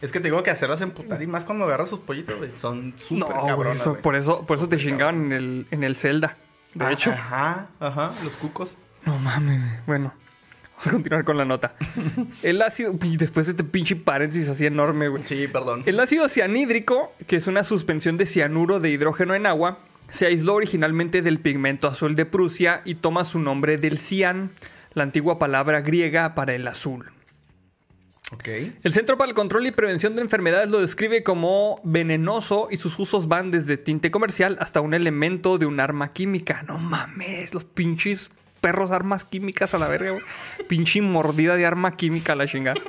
Es 0.00 0.12
que 0.12 0.20
tengo 0.20 0.42
que 0.42 0.50
hacerlas 0.50 0.80
emputar 0.80 1.22
y 1.22 1.26
más 1.26 1.44
cuando 1.44 1.64
agarras 1.64 1.90
sus 1.90 2.00
pollitos, 2.00 2.36
güey. 2.38 2.50
Son 2.50 2.90
No, 2.90 2.96
súper 2.98 3.34
güey, 3.36 3.46
cabronas, 3.46 3.76
eso- 3.80 3.90
güey. 3.90 4.02
por 4.02 4.16
eso, 4.16 4.46
por 4.46 4.58
eso 4.58 4.68
te 4.68 4.76
chingaban 4.78 5.26
en 5.26 5.32
el, 5.32 5.66
en 5.70 5.84
el 5.84 5.96
Zelda. 5.96 6.36
De 6.74 6.84
Ah, 6.84 6.92
hecho. 6.92 7.10
Ajá, 7.10 7.68
ajá, 7.80 8.12
los 8.22 8.36
cucos. 8.36 8.76
No 9.04 9.18
mames, 9.18 9.60
güey. 9.60 9.72
Bueno, 9.86 10.12
vamos 10.72 10.86
a 10.86 10.90
continuar 10.90 11.24
con 11.24 11.38
la 11.38 11.44
nota. 11.44 11.74
El 12.42 12.60
ácido, 12.60 12.94
y 13.02 13.16
después 13.16 13.46
de 13.46 13.52
este 13.52 13.64
pinche 13.64 13.96
paréntesis 13.96 14.48
así 14.48 14.66
enorme, 14.66 15.08
güey. 15.08 15.22
Sí, 15.24 15.48
perdón. 15.48 15.82
El 15.86 15.98
ácido 16.00 16.28
cianhídrico, 16.28 17.14
que 17.26 17.36
es 17.36 17.46
una 17.46 17.64
suspensión 17.64 18.16
de 18.18 18.26
cianuro 18.26 18.80
de 18.80 18.90
hidrógeno 18.90 19.34
en 19.34 19.46
agua, 19.46 19.78
se 20.08 20.26
aisló 20.26 20.54
originalmente 20.54 21.22
del 21.22 21.40
pigmento 21.40 21.88
azul 21.88 22.16
de 22.16 22.26
Prusia 22.26 22.82
y 22.84 22.96
toma 22.96 23.24
su 23.24 23.38
nombre 23.38 23.76
del 23.76 23.98
cian, 23.98 24.52
la 24.92 25.02
antigua 25.02 25.38
palabra 25.38 25.80
griega 25.80 26.34
para 26.34 26.54
el 26.54 26.66
azul. 26.68 27.06
El 28.82 28.92
Centro 28.92 29.16
para 29.16 29.28
el 29.28 29.34
Control 29.34 29.66
y 29.66 29.70
Prevención 29.70 30.16
de 30.16 30.22
Enfermedades 30.22 30.68
lo 30.68 30.80
describe 30.80 31.22
como 31.22 31.80
venenoso 31.84 32.66
y 32.70 32.76
sus 32.76 32.98
usos 32.98 33.28
van 33.28 33.52
desde 33.52 33.76
tinte 33.76 34.10
comercial 34.10 34.56
hasta 34.60 34.80
un 34.80 34.94
elemento 34.94 35.58
de 35.58 35.66
un 35.66 35.78
arma 35.78 36.12
química. 36.12 36.64
No 36.64 36.76
mames, 36.78 37.54
los 37.54 37.64
pinches 37.64 38.32
perros 38.66 38.90
armas 38.90 39.24
químicas 39.24 39.74
a 39.74 39.78
la 39.78 39.86
verga, 39.86 40.10
güey. 40.10 40.24
Pinche 40.66 41.00
mordida 41.00 41.54
de 41.54 41.64
arma 41.64 41.96
química 41.96 42.32
a 42.32 42.34
la 42.34 42.48
chingada. 42.48 42.80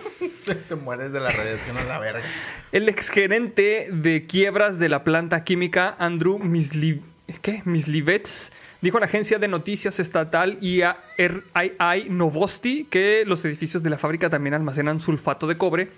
Te 0.67 0.75
mueres 0.75 1.11
de 1.13 1.19
la 1.19 1.30
radiación 1.30 1.78
a 1.78 1.84
la 1.84 1.99
verga. 1.99 2.23
El 2.71 2.89
exgerente 2.89 3.89
de 3.91 4.25
quiebras 4.25 4.80
de 4.80 4.89
la 4.89 5.03
planta 5.03 5.43
química, 5.43 5.95
Andrew 5.99 6.39
Misli... 6.39 7.03
¿Qué? 7.43 7.61
Mislivets, 7.65 8.53
dijo 8.82 8.97
a 8.97 9.01
la 9.01 9.05
agencia 9.05 9.38
de 9.38 9.47
noticias 9.47 9.99
estatal 9.99 10.57
IARI 10.61 12.09
Novosti 12.09 12.86
que 12.86 13.23
los 13.28 13.45
edificios 13.45 13.84
de 13.84 13.91
la 13.91 13.99
fábrica 13.99 14.32
también 14.32 14.55
almacenan 14.55 14.99
sulfato 14.99 15.45
de 15.45 15.57
cobre, 15.57 15.91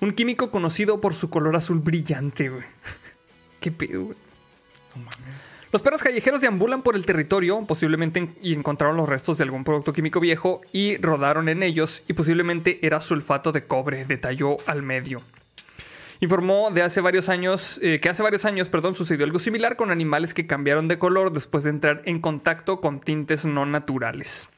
un 0.00 0.12
químico 0.12 0.50
conocido 0.50 1.00
por 1.00 1.14
su 1.14 1.30
color 1.30 1.56
azul 1.56 1.78
brillante, 1.78 2.50
güey. 2.50 2.64
¿Qué 3.60 3.70
pedo, 3.70 4.02
güey? 4.02 4.16
Los 5.72 5.82
perros 5.82 6.02
callejeros 6.02 6.42
deambulan 6.42 6.82
por 6.82 6.96
el 6.96 7.06
territorio, 7.06 7.64
posiblemente 7.66 8.18
en- 8.18 8.34
y 8.42 8.52
encontraron 8.52 8.96
los 8.96 9.08
restos 9.08 9.38
de 9.38 9.44
algún 9.44 9.64
producto 9.64 9.94
químico 9.94 10.20
viejo 10.20 10.60
y 10.70 10.98
rodaron 10.98 11.48
en 11.48 11.62
ellos 11.62 12.02
y 12.08 12.12
posiblemente 12.12 12.78
era 12.86 13.00
sulfato 13.00 13.52
de 13.52 13.64
cobre, 13.66 14.04
detalló 14.04 14.58
al 14.66 14.82
medio. 14.82 15.22
Informó 16.20 16.70
de 16.70 16.82
hace 16.82 17.00
varios 17.00 17.30
años 17.30 17.80
eh, 17.82 18.00
que 18.00 18.10
hace 18.10 18.22
varios 18.22 18.44
años, 18.44 18.68
perdón, 18.68 18.94
sucedió 18.94 19.24
algo 19.24 19.38
similar 19.38 19.76
con 19.76 19.90
animales 19.90 20.34
que 20.34 20.46
cambiaron 20.46 20.88
de 20.88 20.98
color 20.98 21.32
después 21.32 21.64
de 21.64 21.70
entrar 21.70 22.02
en 22.04 22.20
contacto 22.20 22.80
con 22.80 23.00
tintes 23.00 23.46
no 23.46 23.64
naturales. 23.64 24.48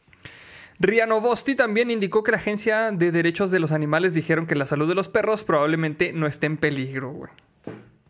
Rianovosti 0.81 1.55
también 1.55 1.93
indicó 1.93 2.25
que 2.25 2.33
la 2.33 2.39
Agencia 2.39 2.91
de 2.91 3.13
Derechos 3.13 3.53
de 3.53 3.61
los 3.61 3.71
Animales 3.71 4.13
dijeron 4.15 4.47
que 4.47 4.57
la 4.57 4.67
salud 4.67 4.89
de 4.89 4.97
los 4.97 5.09
perros 5.09 5.45
probablemente 5.45 6.13
no 6.13 6.27
esté 6.27 6.47
en 6.49 6.57
peligro, 6.57 7.13
güey. 7.13 7.31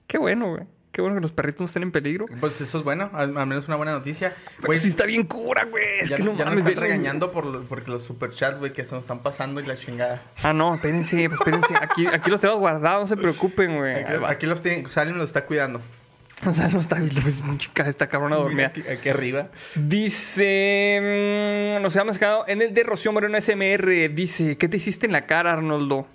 Qué 0.06 0.16
bueno, 0.16 0.48
güey. 0.52 0.64
Qué 0.94 1.00
bueno 1.02 1.16
que 1.16 1.22
los 1.22 1.32
perritos 1.32 1.58
no 1.60 1.66
estén 1.66 1.82
en 1.82 1.90
peligro. 1.90 2.26
Pues 2.38 2.60
eso 2.60 2.78
es 2.78 2.84
bueno, 2.84 3.10
al, 3.12 3.36
al 3.36 3.46
menos 3.48 3.66
una 3.66 3.74
buena 3.74 3.90
noticia. 3.90 4.32
Güey, 4.58 4.66
Güey, 4.66 4.78
sí 4.78 4.88
está 4.90 5.04
bien 5.06 5.24
cura, 5.24 5.64
güey. 5.64 5.82
Es 6.00 6.08
ya, 6.08 6.16
que 6.16 6.22
no 6.22 6.36
ya 6.36 6.44
nos 6.44 6.54
mames. 6.54 6.68
están 6.68 6.74
ve- 6.74 6.80
regañando 6.88 7.32
por, 7.32 7.64
porque 7.64 7.90
los 7.90 8.04
superchats, 8.04 8.60
güey, 8.60 8.72
que 8.72 8.84
se 8.84 8.94
nos 8.94 9.02
están 9.02 9.18
pasando 9.18 9.60
y 9.60 9.66
la 9.66 9.76
chingada. 9.76 10.22
Ah, 10.44 10.52
no, 10.52 10.76
espérense, 10.76 11.28
pues 11.28 11.40
espérense. 11.40 11.74
Aquí, 11.80 12.06
aquí 12.06 12.30
los 12.30 12.40
tenemos 12.40 12.60
guardados, 12.60 13.00
no 13.02 13.06
se 13.08 13.16
preocupen, 13.16 13.76
güey. 13.76 14.04
Aquí, 14.26 14.46
los 14.46 14.60
tiene, 14.62 14.88
Salim 14.88 15.16
los 15.16 15.26
está 15.26 15.44
cuidando. 15.44 15.80
No 16.44 16.50
está, 16.78 16.98
chica, 17.56 17.88
esta 17.88 18.06
cabrona 18.08 18.36
dormida. 18.36 18.66
Aquí, 18.66 18.82
aquí 18.86 19.08
arriba. 19.08 19.48
Dice, 19.76 21.76
mm, 21.78 21.82
nos 21.82 21.96
habíamos 21.96 22.18
quedado 22.18 22.44
en 22.46 22.60
el 22.62 22.74
de 22.74 22.82
Rocío 22.82 23.12
Moreno 23.12 23.40
SMR. 23.40 24.10
Dice, 24.14 24.56
¿qué 24.58 24.68
te 24.68 24.76
hiciste 24.76 25.06
en 25.06 25.12
la 25.12 25.26
cara, 25.26 25.52
Arnoldo? 25.54 26.06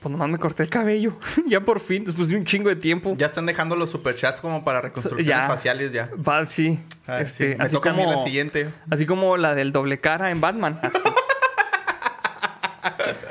Pues 0.00 0.12
nomás 0.12 0.28
me 0.28 0.38
corté 0.38 0.62
el 0.62 0.70
cabello. 0.70 1.18
ya 1.46 1.60
por 1.60 1.80
fin, 1.80 2.04
después 2.04 2.28
de 2.28 2.36
un 2.36 2.44
chingo 2.44 2.68
de 2.68 2.76
tiempo. 2.76 3.14
Ya 3.18 3.26
están 3.26 3.46
dejando 3.46 3.74
los 3.74 3.90
superchats 3.90 4.40
como 4.40 4.64
para 4.64 4.80
reconstrucciones 4.80 5.26
Ya. 5.26 5.48
faciales 5.48 5.92
ya. 5.92 6.08
Va, 6.16 6.44
sí. 6.46 6.80
Ah, 7.06 7.20
Este, 7.20 7.52
sí. 7.52 7.58
Me 7.58 7.64
así, 7.64 7.74
toca 7.74 7.90
a 7.90 7.94
mí 7.94 8.04
como, 8.04 8.12
la 8.16 8.22
siguiente. 8.22 8.70
así 8.90 9.06
como 9.06 9.36
la 9.36 9.54
del 9.54 9.72
doble 9.72 9.98
cara 10.00 10.30
en 10.30 10.40
Batman. 10.40 10.78
Así. 10.82 10.98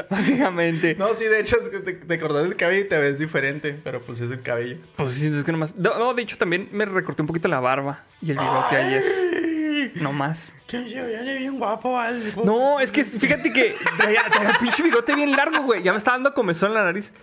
Básicamente. 0.10 0.96
No, 0.96 1.10
sí, 1.18 1.26
de 1.26 1.40
hecho, 1.40 1.58
es 1.62 1.70
que 1.70 1.80
te, 1.80 1.94
te 1.94 2.20
cortas 2.20 2.46
el 2.46 2.56
cabello 2.56 2.86
y 2.86 2.88
te 2.88 2.98
ves 2.98 3.20
diferente, 3.20 3.78
pero 3.84 4.02
pues 4.02 4.20
es 4.22 4.32
el 4.32 4.42
cabello. 4.42 4.78
Pues 4.96 5.14
sí, 5.14 5.28
es 5.28 5.44
que 5.44 5.52
nomás. 5.52 5.78
No, 5.78 5.98
no, 6.00 6.14
de 6.14 6.22
hecho 6.22 6.38
también 6.38 6.70
me 6.72 6.86
recorté 6.86 7.22
un 7.22 7.28
poquito 7.28 7.48
la 7.48 7.60
barba 7.60 8.04
y 8.22 8.32
el 8.32 8.38
bigote 8.40 8.76
ayer. 8.76 9.92
No 9.96 10.14
más. 10.14 10.54
Que 10.68 10.88
se 10.90 11.02
viene 11.06 11.38
bien 11.38 11.58
guapo. 11.58 11.98
No, 12.44 12.80
es 12.82 12.92
que 12.92 13.06
fíjate 13.06 13.54
que 13.54 13.74
traía, 13.98 14.26
pinche 14.60 14.84
bigote 14.84 15.16
bien 15.16 15.32
largo, 15.32 15.62
güey. 15.64 15.82
Ya 15.82 15.94
me 15.94 15.98
está 15.98 16.12
dando 16.12 16.34
comezón 16.34 16.70
en 16.70 16.76
la 16.76 16.84
nariz. 16.84 17.14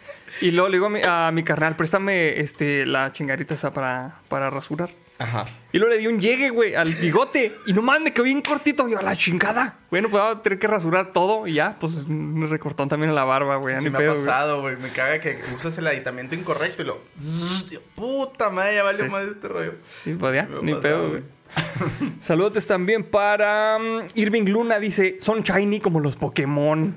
Y 0.41 0.51
luego 0.51 0.69
le 0.71 0.77
digo 0.77 0.87
a 0.87 0.91
mi, 0.91 1.01
a 1.05 1.31
mi 1.31 1.43
carnal, 1.45 1.77
préstame 1.77 2.41
este, 2.41 2.87
la 2.87 3.13
chingarita 3.13 3.53
esa 3.55 3.73
para, 3.73 4.21
para 4.29 4.49
rasurar. 4.49 4.91
Ajá. 5.19 5.45
Y 5.73 5.79
luego 5.79 5.93
le 5.95 6.01
di 6.01 6.07
un 6.09 6.19
llegue, 6.21 6.49
güey, 6.51 6.75
al 6.75 6.89
bigote. 6.95 7.53
Y 7.67 7.73
no 7.75 7.83
mames, 7.83 8.03
me 8.03 8.13
quedó 8.15 8.25
bien 8.25 8.41
cortito. 8.41 8.89
Yo, 8.89 8.99
a 8.99 9.03
la 9.03 9.15
chingada. 9.15 9.77
Bueno, 9.91 10.09
pues 10.09 10.23
voy 10.23 10.33
a 10.33 10.43
tener 10.43 10.59
que 10.59 10.67
rasurar 10.67 11.13
todo. 11.13 11.47
Y 11.47 11.53
ya, 11.55 11.77
pues 11.79 11.95
un 11.95 12.49
recortón 12.49 12.89
también 12.89 13.11
a 13.11 13.15
la 13.15 13.25
barba, 13.25 13.57
güey. 13.57 13.79
Sí 13.79 13.85
ni 13.85 13.91
me 13.91 13.99
pedo, 13.99 14.13
ha 14.13 14.15
pasado, 14.15 14.63
güey. 14.63 14.77
Me 14.77 14.89
caga 14.89 15.21
que 15.21 15.39
usas 15.55 15.77
el 15.79 15.87
aditamento 15.87 16.35
incorrecto 16.35 16.83
y 16.83 16.87
lo... 16.87 16.99
Puta 17.95 18.49
madre, 18.51 18.77
ya 18.77 18.83
valió 18.83 19.05
Sí. 19.05 19.11
más 19.11 19.25
este 19.25 19.49
rollo. 19.49 19.75
Sí, 20.03 20.15
pues 20.19 20.35
ya, 20.35 20.49
ni 20.63 20.73
pasado, 20.75 20.81
pedo, 20.81 21.09
güey. 21.11 21.23
Saludos 22.21 22.67
también 22.67 23.05
para 23.05 23.79
mm, 23.79 24.07
Irving 24.15 24.45
Luna. 24.45 24.79
Dice, 24.79 25.17
son 25.21 25.43
shiny 25.43 25.81
como 25.81 26.01
los 26.01 26.17
Pokémon. 26.17 26.97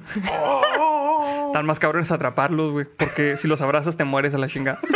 Están 1.47 1.65
más 1.65 1.79
cabrones 1.79 2.11
atraparlos, 2.11 2.71
güey. 2.71 2.85
Porque 2.85 3.37
si 3.37 3.47
los 3.47 3.61
abrazas 3.61 3.97
te 3.97 4.03
mueres 4.03 4.33
a 4.33 4.37
la 4.37 4.47
chingada. 4.47 4.79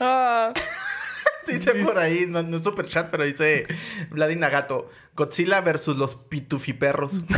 Ah, 0.00 0.52
Dice 1.46 1.72
por 1.84 1.98
ahí, 1.98 2.26
no, 2.26 2.42
no 2.42 2.56
es 2.56 2.64
super 2.64 2.86
chat, 2.86 3.10
pero 3.10 3.24
dice 3.24 3.66
Vladimir 4.10 4.40
Nagato, 4.40 4.90
Godzilla 5.14 5.60
versus 5.60 5.96
los 5.96 6.16
pitufiperros. 6.16 7.20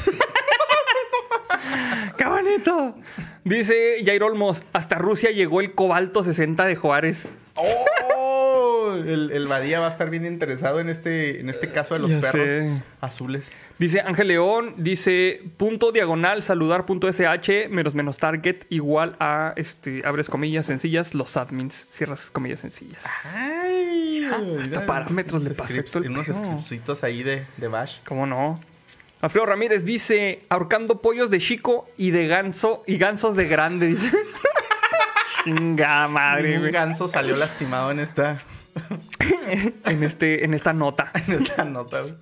¡Qué 2.17 2.25
bonito! 2.25 2.97
Dice 3.45 4.03
Jair 4.05 4.23
Olmos, 4.23 4.63
hasta 4.73 4.97
Rusia 4.97 5.31
llegó 5.31 5.61
el 5.61 5.75
cobalto 5.75 6.25
60 6.25 6.65
de 6.65 6.77
Juárez. 6.77 7.29
¡Oh! 7.57 7.85
El, 8.95 9.31
el 9.33 9.47
Badía 9.47 9.81
va 9.81 9.87
a 9.87 9.91
estar 9.91 10.09
bien 10.11 10.25
interesado 10.25 10.79
en 10.81 10.89
este, 10.89 11.41
en 11.41 11.49
este 11.49 11.71
caso 11.71 11.95
de 11.95 12.01
los 12.01 12.11
Ya 12.11 12.21
perros 12.21 12.47
sé. 12.47 12.83
azules. 13.01 13.53
Dice 13.79 14.01
Ángel 14.01 14.29
León, 14.29 14.75
dice 14.79 15.43
punto 15.57 15.93
diagonal 15.93 16.43
saludar 16.43 16.87
punto 16.87 17.11
sh 17.13 17.69
menos 17.69 17.95
menos 17.95 18.17
target 18.17 18.65
igual 18.71 19.17
a 19.21 19.53
este 19.57 20.03
abres 20.07 20.29
comillas 20.29 20.67
sencillas 20.67 21.15
los 21.15 21.37
admins 21.37 21.87
cierras 21.91 22.31
comillas 22.31 22.61
sencillas. 22.61 23.03
Ay, 23.35 24.29
hasta 24.61 24.87
parámetros 24.87 25.43
le 25.43 25.51
pasé 25.51 25.85
unos 26.07 26.27
scriptsitos 26.27 27.05
ahí 27.05 27.23
de, 27.23 27.45
de 27.57 27.69
Bash. 27.69 27.99
¿Cómo 28.07 28.27
no? 28.27 28.59
Alfredo 29.21 29.47
Ramírez 29.47 29.85
dice 29.85 30.41
ahorcando 30.49 31.01
pollos 31.01 31.31
de 31.31 31.39
chico 31.39 31.89
y 31.97 32.11
de 32.11 32.27
ganso 32.27 32.83
y 32.87 32.99
gansos 32.99 33.35
de 33.37 33.49
grande 33.49 33.89
dice. 33.89 34.11
Chinga 35.45 36.09
madre, 36.09 36.59
Un 36.59 36.71
ganso 36.71 37.09
salió 37.09 37.37
lastimado 37.37 37.91
en 37.91 38.01
esta, 38.01 38.37
En 39.85 40.03
este 40.03 40.45
en 40.45 40.55
esta 40.55 40.73
nota. 40.73 41.11
en 41.27 41.43
esta 41.43 41.65
nota. 41.65 42.01
güey. 42.01 42.15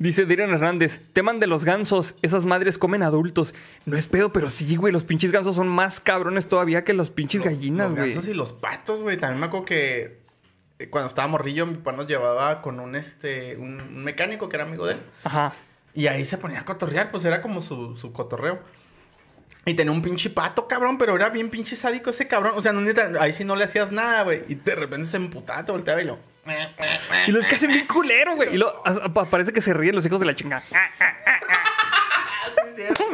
Dice 0.00 0.26
Dirian 0.26 0.50
Hernández, 0.50 1.00
teman 1.12 1.40
de 1.40 1.48
los 1.48 1.64
gansos, 1.64 2.14
esas 2.22 2.46
madres 2.46 2.78
comen 2.78 3.02
adultos. 3.02 3.52
No 3.84 3.96
es 3.96 4.06
pedo, 4.06 4.32
pero 4.32 4.48
sí, 4.48 4.76
güey, 4.76 4.92
los 4.92 5.02
pinches 5.02 5.32
gansos 5.32 5.56
son 5.56 5.66
más 5.66 5.98
cabrones 5.98 6.48
todavía 6.48 6.84
que 6.84 6.92
los 6.92 7.10
pinches 7.10 7.42
gallinas, 7.42 7.88
Los 7.88 7.96
güey. 7.96 8.10
gansos 8.12 8.28
y 8.28 8.34
los 8.34 8.52
patos, 8.52 9.00
güey. 9.00 9.16
También 9.16 9.40
me 9.40 9.46
acuerdo 9.46 9.66
que 9.66 10.20
eh, 10.78 10.88
cuando 10.88 11.08
estaba 11.08 11.26
morrillo, 11.26 11.66
mi 11.66 11.74
papá 11.74 11.92
nos 11.96 12.06
llevaba 12.06 12.62
con 12.62 12.78
un, 12.78 12.94
este, 12.94 13.56
un, 13.56 13.80
un 13.80 14.04
mecánico 14.04 14.48
que 14.48 14.56
era 14.56 14.64
amigo 14.66 14.86
de 14.86 14.94
él. 14.94 15.00
Ajá. 15.24 15.52
Y 15.94 16.06
ahí 16.06 16.24
se 16.24 16.38
ponía 16.38 16.60
a 16.60 16.64
cotorrear, 16.64 17.10
pues 17.10 17.24
era 17.24 17.42
como 17.42 17.60
su, 17.60 17.96
su 17.96 18.12
cotorreo. 18.12 18.60
Y 19.68 19.74
tenía 19.74 19.92
un 19.92 20.00
pinche 20.00 20.30
pato, 20.30 20.66
cabrón, 20.66 20.96
pero 20.96 21.14
era 21.14 21.28
bien 21.28 21.50
pinche 21.50 21.76
sádico 21.76 22.08
ese 22.08 22.26
cabrón. 22.26 22.54
O 22.56 22.62
sea, 22.62 22.72
no, 22.72 22.80
neta, 22.80 23.10
ahí 23.20 23.34
sí 23.34 23.44
no 23.44 23.54
le 23.54 23.64
hacías 23.64 23.92
nada, 23.92 24.22
güey. 24.22 24.42
Y 24.48 24.54
de 24.54 24.74
repente 24.74 25.06
se 25.06 25.18
emputaba, 25.18 25.62
te 25.64 25.72
volteaba 25.72 26.00
y 26.00 26.06
lo... 26.06 26.18
Y 27.26 27.32
los 27.32 27.44
que 27.44 27.56
hacen 27.56 27.70
bien 27.70 27.86
culero, 27.86 28.34
güey. 28.34 28.54
Y 28.54 28.56
lo, 28.56 28.82
parece 29.30 29.52
que 29.52 29.60
se 29.60 29.74
ríen 29.74 29.94
los 29.94 30.06
hijos 30.06 30.20
de 30.20 30.26
la 30.26 30.34
chinga. 30.34 30.62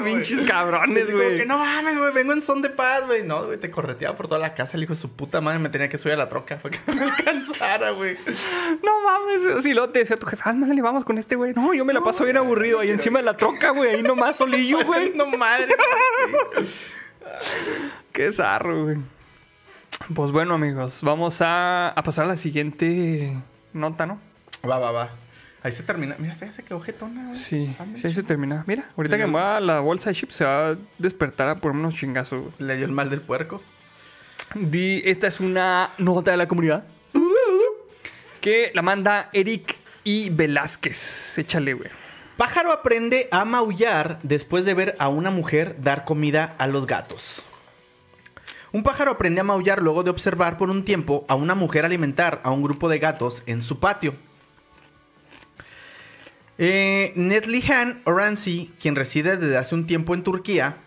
Pinches 0.05 0.49
cabrones, 0.49 1.11
güey. 1.11 1.39
que 1.39 1.47
no 1.47 1.59
mames, 1.59 1.99
güey, 1.99 2.13
vengo 2.13 2.33
en 2.33 2.43
son 2.43 2.63
de 2.63 2.71
paz, 2.71 3.07
güey. 3.07 3.23
No, 3.23 3.47
güey, 3.47 3.59
te 3.59 3.71
correteaba 3.71 4.17
por 4.17 4.29
toda 4.29 4.41
la 4.41 4.55
casa. 4.55 4.77
El 4.77 4.85
hijo 4.85 4.95
de 4.95 5.01
su 5.01 5.11
puta 5.11 5.41
madre 5.41 5.59
me 5.59 5.69
tenía 5.69 5.89
que 5.89 5.99
subir 5.99 6.15
a 6.15 6.19
la 6.19 6.29
troca. 6.29 6.59
Fue 6.59 6.71
que 6.71 6.79
me 6.93 7.05
alcanzara, 7.05 7.91
güey. 7.91 8.17
No 8.83 9.03
mames. 9.03 9.63
Si 9.63 9.75
luego 9.75 9.91
te 9.91 10.01
decía 10.01 10.17
tu 10.17 10.27
jefe, 10.27 10.43
ah, 10.47 10.53
le 10.53 10.83
vamos 10.83 11.05
con 11.05 11.19
este, 11.19 11.37
güey. 11.37 11.53
No, 11.55 11.75
yo 11.75 11.85
me 11.85 11.93
la 11.93 12.03
paso 12.03 12.25
bien 12.25 12.37
aburrido 12.37 12.81
ahí 12.81 12.91
encima 12.91 13.19
de 13.19 13.25
la 13.25 13.37
troca, 13.37 13.71
güey. 13.71 13.97
Ahí 13.97 14.03
nomás 14.03 14.37
solillo, 14.37 14.79
güey. 14.87 15.13
no 15.15 15.27
madre. 15.27 15.75
Qué 18.13 18.33
zarro, 18.33 18.85
güey. 18.85 18.97
Pues 20.15 20.33
bueno, 20.33 20.55
amigos, 20.55 21.01
vamos 21.03 21.41
a, 21.41 21.89
a 21.89 22.03
pasar 22.03 22.25
a 22.25 22.29
la 22.29 22.37
siguiente 22.37 23.37
nota, 23.73 24.07
¿no? 24.07 24.21
Va, 24.69 24.79
va, 24.79 24.93
va. 24.93 25.11
Ahí 25.65 25.73
se 25.73 25.83
termina. 25.83 26.15
Mira, 26.19 26.35
se 26.37 26.63
quedó 26.63 26.79
jetona, 26.81 27.25
güey. 27.29 27.35
Sí, 27.39 27.75
Anda, 27.81 27.99
sí, 27.99 28.07
ahí 28.07 28.15
se 28.15 28.23
termina. 28.23 28.63
Mira, 28.67 28.85
ahorita 28.97 29.17
Mira. 29.17 29.27
que 29.27 29.33
me 29.33 29.39
va 29.39 29.57
a 29.57 29.61
la 29.61 29.81
bolsa 29.81 30.11
de 30.11 30.15
chips 30.15 30.35
se 30.35 30.45
va 30.45 30.69
a 30.69 30.77
despertar 30.99 31.49
a 31.49 31.57
ponerme 31.57 31.81
unos 31.81 31.95
chingazos, 31.95 32.41
güey. 32.43 32.53
Le 32.59 32.77
dio 32.77 32.85
el 32.85 32.93
mal 32.93 33.09
del 33.11 33.23
puerco. 33.23 33.61
Di- 34.55 35.01
esta 35.05 35.27
es 35.27 35.41
una 35.41 35.91
nota 35.99 36.31
de 36.31 36.37
la 36.37 36.47
comunidad 36.47 36.85
que 38.41 38.71
la 38.75 38.83
manda 38.83 39.31
Eric 39.33 39.77
y 40.05 40.29
Velázquez. 40.31 41.39
Échale, 41.39 41.73
güey. 41.75 41.89
Pájaro 42.37 42.73
aprende 42.73 43.29
a 43.31 43.45
maullar 43.47 44.19
después 44.23 44.65
de 44.67 44.75
ver 44.75 44.97
a 44.99 45.09
una 45.09 45.31
mujer 45.31 45.77
dar 45.81 46.05
comida 46.05 46.55
a 46.59 46.67
los 46.67 46.87
gatos. 46.87 47.43
Un 48.73 48.83
pájaro 48.83 49.13
aprende 49.13 49.41
a 49.41 49.45
maullar 49.45 49.81
luego 49.81 50.03
de 50.03 50.11
observar 50.11 50.59
por 50.59 50.69
un 50.69 50.85
tiempo 50.85 51.25
a 51.29 51.37
una 51.37 51.55
mujer 51.55 51.85
alimentar 51.87 52.41
a 52.45 52.51
un 52.51 52.63
grupo 52.63 52.89
de 52.89 52.99
gatos 52.99 53.43
en 53.47 53.63
su 53.63 53.79
patio. 53.81 54.15
Eh, 56.59 57.13
Netlihan 57.17 58.03
Oransi, 58.05 58.73
quien 58.81 58.95
reside 58.97 59.37
desde 59.37 59.57
hace 59.57 59.75
un 59.75 59.87
tiempo 59.87 60.15
en 60.15 60.23
Turquía, 60.23 60.79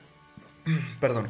perdón, 1.00 1.30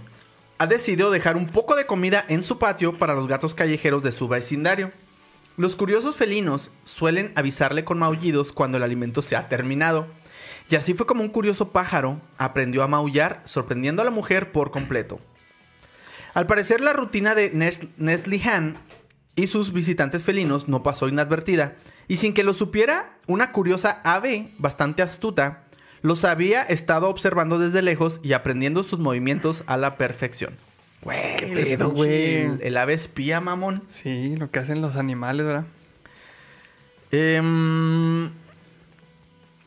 ha 0.60 0.68
decidido 0.68 1.12
dejar 1.12 1.38
un 1.38 1.48
poco 1.48 1.76
de 1.76 1.86
comida 1.86 2.24
en 2.28 2.44
su 2.44 2.60
patio 2.60 2.98
para 2.98 3.16
los 3.16 3.28
gatos 3.28 3.56
callejeros 3.56 4.04
de 4.04 4.12
su 4.12 4.28
vecindario. 4.28 4.92
Los 5.56 5.76
curiosos 5.76 6.16
felinos 6.16 6.70
suelen 6.84 7.32
avisarle 7.36 7.84
con 7.84 7.98
maullidos 7.98 8.52
cuando 8.52 8.78
el 8.78 8.84
alimento 8.84 9.22
se 9.22 9.36
ha 9.36 9.50
terminado. 9.50 10.08
Y 10.70 10.76
así 10.76 10.94
fue 10.94 11.08
como 11.08 11.24
un 11.24 11.30
curioso 11.30 11.72
pájaro 11.72 12.22
aprendió 12.38 12.84
a 12.84 12.88
maullar, 12.88 13.42
sorprendiendo 13.46 14.02
a 14.02 14.06
la 14.06 14.12
mujer 14.12 14.52
por 14.52 14.70
completo. 14.70 15.20
Al 16.36 16.46
parecer 16.46 16.82
la 16.82 16.94
rutina 16.94 17.34
de 17.34 17.52
Nes- 17.54 17.90
Neslihan 17.98 18.78
y 19.36 19.48
sus 19.48 19.74
visitantes 19.74 20.24
felinos 20.24 20.68
no 20.68 20.84
pasó 20.84 21.08
inadvertida, 21.08 21.76
y 22.08 22.18
sin 22.18 22.34
que 22.34 22.44
lo 22.44 22.54
supiera, 22.54 23.10
una 23.28 23.52
curiosa 23.52 24.02
ave 24.04 24.52
bastante 24.58 25.02
astuta 25.02 25.64
los 26.04 26.24
había 26.26 26.62
estado 26.62 27.10
observando 27.10 27.58
desde 27.60 27.82
lejos 27.82 28.20
y 28.24 28.34
aprendiendo 28.34 28.84
sus 28.84 29.00
movimientos 29.00 29.64
a 29.66 29.78
la 29.78 29.98
perfección. 29.98 30.56
Güey, 31.02 31.36
¿Qué 31.38 31.46
el 31.46 31.54
pedo, 31.54 31.90
güey? 31.90 32.36
El, 32.44 32.60
el 32.62 32.78
ave 32.78 32.94
espía, 32.94 33.42
mamón. 33.42 33.84
Sí, 33.88 34.36
lo 34.38 34.50
que 34.52 34.60
hacen 34.60 34.82
los 34.82 34.96
animales, 34.96 35.46
¿verdad? 35.48 35.66
Em, 37.12 38.26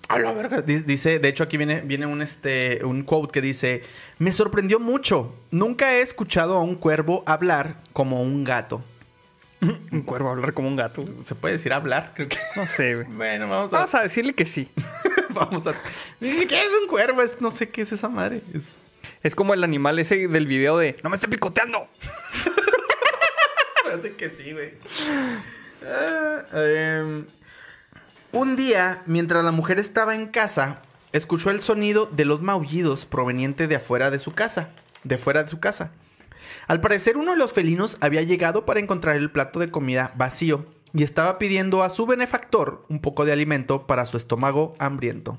a 0.08 0.18
la 0.18 0.32
verga. 0.32 0.62
Di- 0.62 0.82
Dice, 0.82 1.18
de 1.18 1.28
hecho 1.28 1.42
aquí 1.44 1.56
viene, 1.56 1.80
viene 1.80 2.06
un, 2.06 2.20
este, 2.22 2.84
un 2.84 3.02
quote 3.02 3.32
que 3.32 3.40
dice, 3.40 3.82
me 4.18 4.32
sorprendió 4.32 4.78
mucho. 4.78 5.34
Nunca 5.50 5.94
he 5.94 6.00
escuchado 6.02 6.56
a 6.56 6.62
un 6.62 6.74
cuervo 6.76 7.22
hablar 7.26 7.76
como 7.92 8.22
un 8.22 8.44
gato. 8.44 8.82
Un 9.92 10.02
cuervo 10.02 10.30
hablar 10.30 10.54
como 10.54 10.68
un 10.68 10.76
gato. 10.76 11.04
¿Se 11.24 11.34
puede 11.34 11.54
decir 11.54 11.72
hablar? 11.72 12.12
Creo 12.14 12.28
que... 12.28 12.38
No 12.56 12.66
sé, 12.66 12.94
güey. 12.94 13.06
Bueno, 13.10 13.48
vamos 13.48 13.72
a... 13.72 13.76
Vamos 13.76 13.94
a 13.94 14.00
decirle 14.02 14.34
que 14.34 14.46
sí. 14.46 14.70
vamos 15.30 15.66
a... 15.66 15.70
Es 16.20 16.70
un 16.82 16.88
cuervo, 16.88 17.22
es, 17.22 17.40
no 17.40 17.50
sé 17.50 17.68
qué 17.68 17.82
es 17.82 17.92
esa 17.92 18.08
madre. 18.08 18.42
Es- 18.54 18.76
Es 19.22 19.34
como 19.34 19.54
el 19.54 19.64
animal 19.64 19.98
ese 19.98 20.28
del 20.28 20.46
video 20.46 20.76
de 20.78 20.96
¡No 21.02 21.10
me 21.10 21.16
esté 21.16 21.26
picoteando! 21.28 21.88
Se 23.84 23.92
hace 23.92 24.12
que 24.14 24.30
sí, 24.30 24.52
güey. 24.52 24.74
Ah, 25.84 26.42
em, 26.54 27.24
un 28.32 28.56
día, 28.56 29.02
mientras 29.06 29.42
la 29.44 29.50
mujer 29.52 29.78
estaba 29.78 30.14
en 30.14 30.26
casa, 30.28 30.82
escuchó 31.12 31.50
el 31.50 31.60
sonido 31.62 32.06
de 32.06 32.24
los 32.24 32.42
maullidos 32.42 33.06
proveniente 33.06 33.66
de 33.66 33.76
afuera 33.76 34.10
de 34.10 34.18
su 34.18 34.32
casa. 34.32 34.68
De 35.02 35.16
fuera 35.18 35.42
de 35.44 35.50
su 35.50 35.58
casa. 35.60 35.92
Al 36.70 36.80
parecer, 36.80 37.16
uno 37.16 37.32
de 37.32 37.36
los 37.36 37.52
felinos 37.52 37.98
había 38.00 38.22
llegado 38.22 38.64
para 38.64 38.78
encontrar 38.78 39.16
el 39.16 39.32
plato 39.32 39.58
de 39.58 39.72
comida 39.72 40.12
vacío 40.14 40.66
y 40.94 41.02
estaba 41.02 41.36
pidiendo 41.36 41.82
a 41.82 41.90
su 41.90 42.06
benefactor 42.06 42.84
un 42.88 43.00
poco 43.00 43.24
de 43.24 43.32
alimento 43.32 43.88
para 43.88 44.06
su 44.06 44.16
estómago 44.16 44.76
hambriento. 44.78 45.36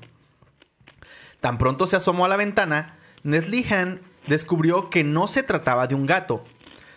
Tan 1.40 1.56
pronto 1.56 1.86
se 1.86 1.96
asomó 1.96 2.26
a 2.26 2.28
la 2.28 2.36
ventana, 2.36 2.98
Neslihan 3.22 4.02
descubrió 4.26 4.90
que 4.90 5.04
no 5.04 5.26
se 5.26 5.42
trataba 5.42 5.86
de 5.86 5.94
un 5.94 6.04
gato. 6.04 6.44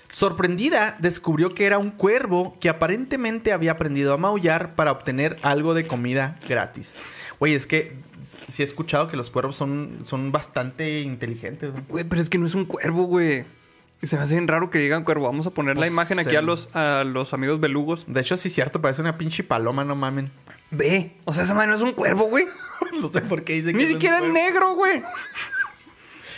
Sorprendida, 0.10 0.98
descubrió 1.00 1.54
que 1.54 1.66
era 1.66 1.78
un 1.78 1.92
cuervo 1.92 2.58
que 2.60 2.68
aparentemente 2.68 3.54
había 3.54 3.72
aprendido 3.72 4.14
a 4.14 4.18
maullar 4.18 4.76
para 4.76 4.92
obtener 4.92 5.38
algo 5.44 5.74
de 5.74 5.88
comida 5.88 6.42
gratis. 6.46 6.94
Oye, 7.40 7.56
es 7.56 7.68
que 7.68 8.00
sí 8.50 8.64
he 8.64 8.66
escuchado 8.66 9.08
que 9.08 9.16
los 9.16 9.32
cuervos 9.32 9.56
son, 9.56 10.04
son 10.06 10.34
bastante 10.34 11.00
inteligentes. 11.00 11.72
Güey, 11.88 12.04
pero 12.04 12.22
es 12.22 12.30
que 12.30 12.38
no 12.38 12.46
es 12.46 12.54
un 12.54 12.66
cuervo, 12.66 13.06
güey. 13.06 13.46
Y 14.02 14.08
se 14.08 14.18
me 14.18 14.24
hace 14.24 14.36
bien 14.36 14.48
raro 14.48 14.70
que 14.70 14.78
digan 14.80 15.04
cuervo. 15.04 15.26
Vamos 15.26 15.48
a 15.48 15.52
poner 15.52 15.76
la 15.78 15.82
Pues, 15.82 15.92
imagen 15.92 16.20
aquí 16.20 16.32
se- 16.32 16.38
a 16.38 16.42
los, 16.42 16.70
a 16.76 17.04
los 17.06 17.34
amigos 17.34 17.60
belugos. 17.60 18.06
De 18.08 18.22
hecho, 18.22 18.38
sí 18.38 18.50
es 18.50 18.54
cierto, 18.54 18.82
parece 18.82 19.02
una 19.02 19.18
pinche 19.18 19.44
paloma, 19.44 19.84
no 19.84 19.96
mamen. 19.96 20.32
Ve. 20.72 21.16
O 21.26 21.34
sea, 21.34 21.44
esa 21.46 21.54
madre 21.54 21.70
no 21.70 21.76
es 21.76 21.82
un 21.82 21.94
cuervo, 21.94 22.26
güey. 22.26 22.48
no 23.02 23.10
sé 23.10 23.22
por 23.22 23.44
qué 23.44 23.54
dice 23.54 23.72
que 23.72 23.78
Ni 23.78 23.84
es 23.84 23.90
siquiera 23.90 24.20
es 24.20 24.26
negro, 24.32 24.76
güey. 24.76 25.02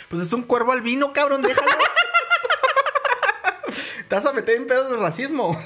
Pues 0.08 0.22
es 0.22 0.32
un 0.32 0.42
cuervo 0.42 0.72
albino, 0.72 1.12
cabrón, 1.12 1.42
déjalo. 1.42 1.68
Te 4.08 4.14
vas 4.14 4.24
a 4.24 4.32
meter 4.32 4.56
en 4.56 4.66
pedos 4.66 4.90
de 4.90 4.96
racismo. 4.96 5.60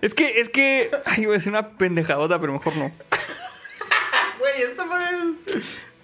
Es 0.00 0.14
que, 0.14 0.40
es 0.40 0.48
que. 0.48 0.90
Ay, 1.04 1.26
a 1.26 1.28
decir 1.28 1.52
una 1.52 1.72
pendejadota, 1.76 2.40
pero 2.40 2.54
mejor 2.54 2.74
no. 2.76 2.90
Güey, 4.38 4.62
esta 4.70 4.86
madre. 4.86 5.34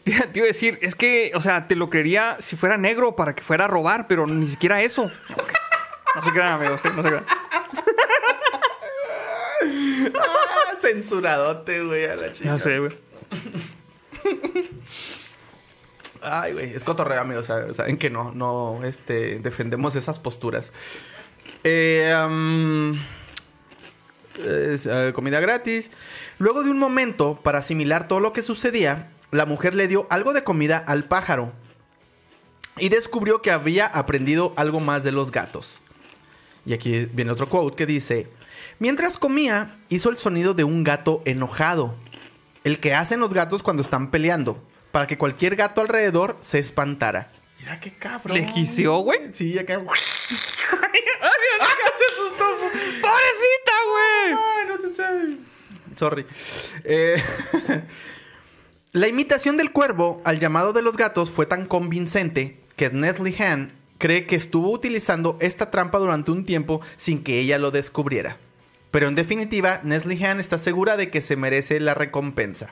Te 0.07 0.13
te 0.33 0.39
iba 0.39 0.45
a 0.45 0.49
decir, 0.49 0.79
es 0.83 0.95
que, 0.95 1.33
o 1.35 1.41
sea, 1.41 1.67
te 1.69 1.75
lo 1.77 1.91
creería 1.91 2.37
si 2.41 2.55
fuera 2.57 2.79
negro 2.79 3.17
para 3.17 3.35
que 3.35 3.43
fuera 3.43 3.65
a 3.65 3.69
robar, 3.69 4.07
pero 4.07 4.27
ni 4.27 4.47
siquiera 4.49 4.81
eso. 4.83 5.11
No 6.15 6.23
se 6.23 6.31
crean, 6.31 6.53
amigos, 6.55 6.83
¿eh? 6.85 6.91
No 6.95 7.03
se 7.03 7.09
crean. 7.09 7.27
Ah, 10.15 10.75
censuradote, 10.81 11.83
güey, 11.83 12.05
a 12.07 12.15
la 12.17 12.33
chica. 12.33 12.49
No 12.51 12.59
sé, 12.59 12.79
güey. 12.79 12.93
Ay, 16.23 16.53
güey, 16.53 16.75
es 16.75 16.85
cotorreo, 16.85 17.21
amigos. 17.21 17.47
saben- 17.47 17.99
que 17.99 18.11
no, 18.11 18.33
no, 18.33 18.81
este, 18.85 19.39
defendemos 19.41 19.97
esas 19.97 20.19
posturas. 20.21 20.73
Eh, 21.65 22.15
es, 24.45 24.87
eh, 24.87 25.13
comida 25.15 25.41
gratis. 25.41 25.91
Luego 26.39 26.63
de 26.63 26.71
un 26.71 26.79
momento, 26.79 27.41
para 27.43 27.59
asimilar 27.59 28.09
todo 28.09 28.21
lo 28.21 28.33
que 28.33 28.43
sucedía, 28.43 29.11
la 29.31 29.47
mujer 29.47 29.75
le 29.75 29.89
dio 29.89 30.07
algo 30.11 30.33
de 30.33 30.45
comida 30.45 30.79
al 30.79 31.05
pájaro. 31.05 31.53
Y 32.79 32.89
descubrió 32.91 33.41
que 33.41 33.51
había 33.51 33.87
aprendido 33.87 34.53
algo 34.57 34.81
más 34.81 35.03
de 35.03 35.13
los 35.13 35.31
gatos. 35.31 35.81
Y 36.65 36.75
aquí 36.75 37.07
viene 37.13 37.31
otro 37.31 37.49
quote 37.49 37.77
que 37.77 37.87
dice, 37.87 38.29
mientras 38.79 39.19
comía, 39.19 39.79
hizo 39.89 40.11
el 40.11 40.19
sonido 40.19 40.53
de 40.53 40.65
un 40.65 40.85
gato 40.85 41.23
enojado. 41.25 41.95
El 42.65 42.81
que 42.81 42.95
hacen 42.95 43.21
los 43.21 43.33
gatos 43.33 43.63
cuando 43.63 43.83
están 43.83 44.11
peleando. 44.11 44.63
Para 44.93 45.07
que 45.07 45.17
cualquier 45.17 45.57
gato 45.57 45.81
alrededor 45.81 46.37
se 46.41 46.59
espantara. 46.59 47.31
Mira 47.61 47.81
qué 47.81 47.95
cabrón. 47.95 48.37
¿Le 48.37 48.47
giseó, 48.47 48.99
güey? 48.99 49.33
Sí, 49.33 49.59
acá. 49.59 49.79
¡Pobrecita, 53.01 53.73
güey! 53.91 54.39
Ay, 54.39 54.67
no 54.69 54.79
te 54.79 54.95
sé. 54.95 55.39
Sorry. 55.97 56.27
Eh, 56.85 57.23
la 58.97 59.09
imitación 59.09 59.59
del 59.59 59.73
cuervo 59.73 60.23
al 60.25 60.41
llamado 60.41 60.73
de 60.73 60.81
los 60.81 60.97
gatos 60.97 61.31
fue 61.31 61.45
tan 61.45 61.67
convincente 61.67 62.59
que 62.77 62.89
Nestle 62.89 63.37
Han 63.45 63.73
cree 63.99 64.25
que 64.25 64.37
estuvo 64.37 64.71
utilizando 64.71 65.37
esta 65.39 65.71
trampa 65.71 65.99
durante 65.99 66.31
un 66.31 66.47
tiempo 66.47 66.81
sin 66.97 67.23
que 67.23 67.39
ella 67.39 67.59
lo 67.59 67.71
descubriera. 67.71 68.39
Pero 68.91 69.09
en 69.09 69.15
definitiva, 69.15 69.83
Nestle 69.85 70.25
Han 70.25 70.41
está 70.41 70.57
segura 70.57 70.97
de 70.97 71.11
que 71.11 71.21
se 71.21 71.37
merece 71.37 71.79
la 71.79 71.93
recompensa. 71.93 72.71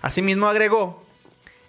Asimismo 0.00 0.48
agregó, 0.48 1.04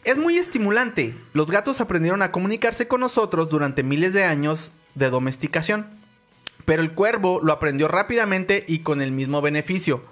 es 0.03 0.17
muy 0.17 0.39
estimulante. 0.39 1.15
Los 1.33 1.45
gatos 1.45 1.79
aprendieron 1.79 2.23
a 2.23 2.31
comunicarse 2.31 2.87
con 2.87 3.01
nosotros 3.01 3.51
durante 3.51 3.83
miles 3.83 4.13
de 4.13 4.23
años 4.23 4.71
de 4.95 5.11
domesticación. 5.11 5.99
Pero 6.65 6.81
el 6.81 6.93
cuervo 6.93 7.39
lo 7.43 7.53
aprendió 7.53 7.87
rápidamente 7.87 8.65
y 8.67 8.79
con 8.79 8.99
el 8.99 9.11
mismo 9.11 9.41
beneficio. 9.41 10.03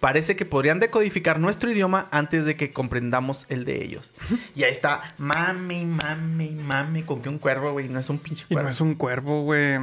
Parece 0.00 0.36
que 0.36 0.44
podrían 0.44 0.80
decodificar 0.80 1.40
nuestro 1.40 1.70
idioma 1.72 2.08
antes 2.10 2.44
de 2.44 2.56
que 2.56 2.72
comprendamos 2.72 3.46
el 3.48 3.64
de 3.64 3.82
ellos. 3.82 4.12
Y 4.54 4.64
ahí 4.64 4.70
está, 4.72 5.02
mame, 5.16 5.86
mame, 5.86 6.50
mame, 6.50 7.06
con 7.06 7.22
que 7.22 7.30
un 7.30 7.38
cuervo, 7.38 7.72
güey, 7.72 7.88
no 7.88 7.98
es 7.98 8.10
un 8.10 8.18
pinche 8.18 8.44
Y 8.50 8.54
cuervo. 8.54 8.68
no 8.68 8.72
es 8.72 8.80
un 8.82 8.94
cuervo, 8.96 9.42
güey. 9.42 9.78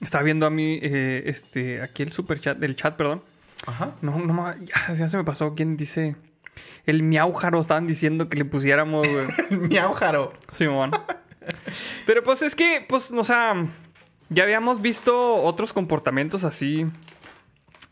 Estaba 0.00 0.22
viendo 0.22 0.46
a 0.46 0.50
mí, 0.50 0.78
eh, 0.82 1.24
este, 1.26 1.82
aquí 1.82 2.02
el 2.02 2.12
super 2.12 2.38
chat, 2.38 2.62
el 2.62 2.76
chat, 2.76 2.96
perdón. 2.96 3.22
Ajá. 3.66 3.94
No, 4.02 4.18
no, 4.18 4.54
ya, 4.62 4.92
ya 4.94 5.08
se 5.08 5.16
me 5.16 5.24
pasó. 5.24 5.54
¿Quién 5.54 5.76
dice? 5.76 6.16
El 6.86 7.02
miaujaro 7.02 7.60
estaban 7.60 7.86
diciendo 7.86 8.28
que 8.28 8.36
le 8.36 8.44
pusiéramos, 8.44 9.06
güey. 9.08 9.26
Miau, 9.68 9.92
Jaro. 9.94 10.32
Simón. 10.52 10.92
Pero 12.06 12.22
pues 12.22 12.42
es 12.42 12.54
que, 12.54 12.84
pues, 12.88 13.10
o 13.10 13.24
sea, 13.24 13.66
ya 14.28 14.42
habíamos 14.44 14.80
visto 14.82 15.42
otros 15.42 15.72
comportamientos 15.72 16.44
así. 16.44 16.86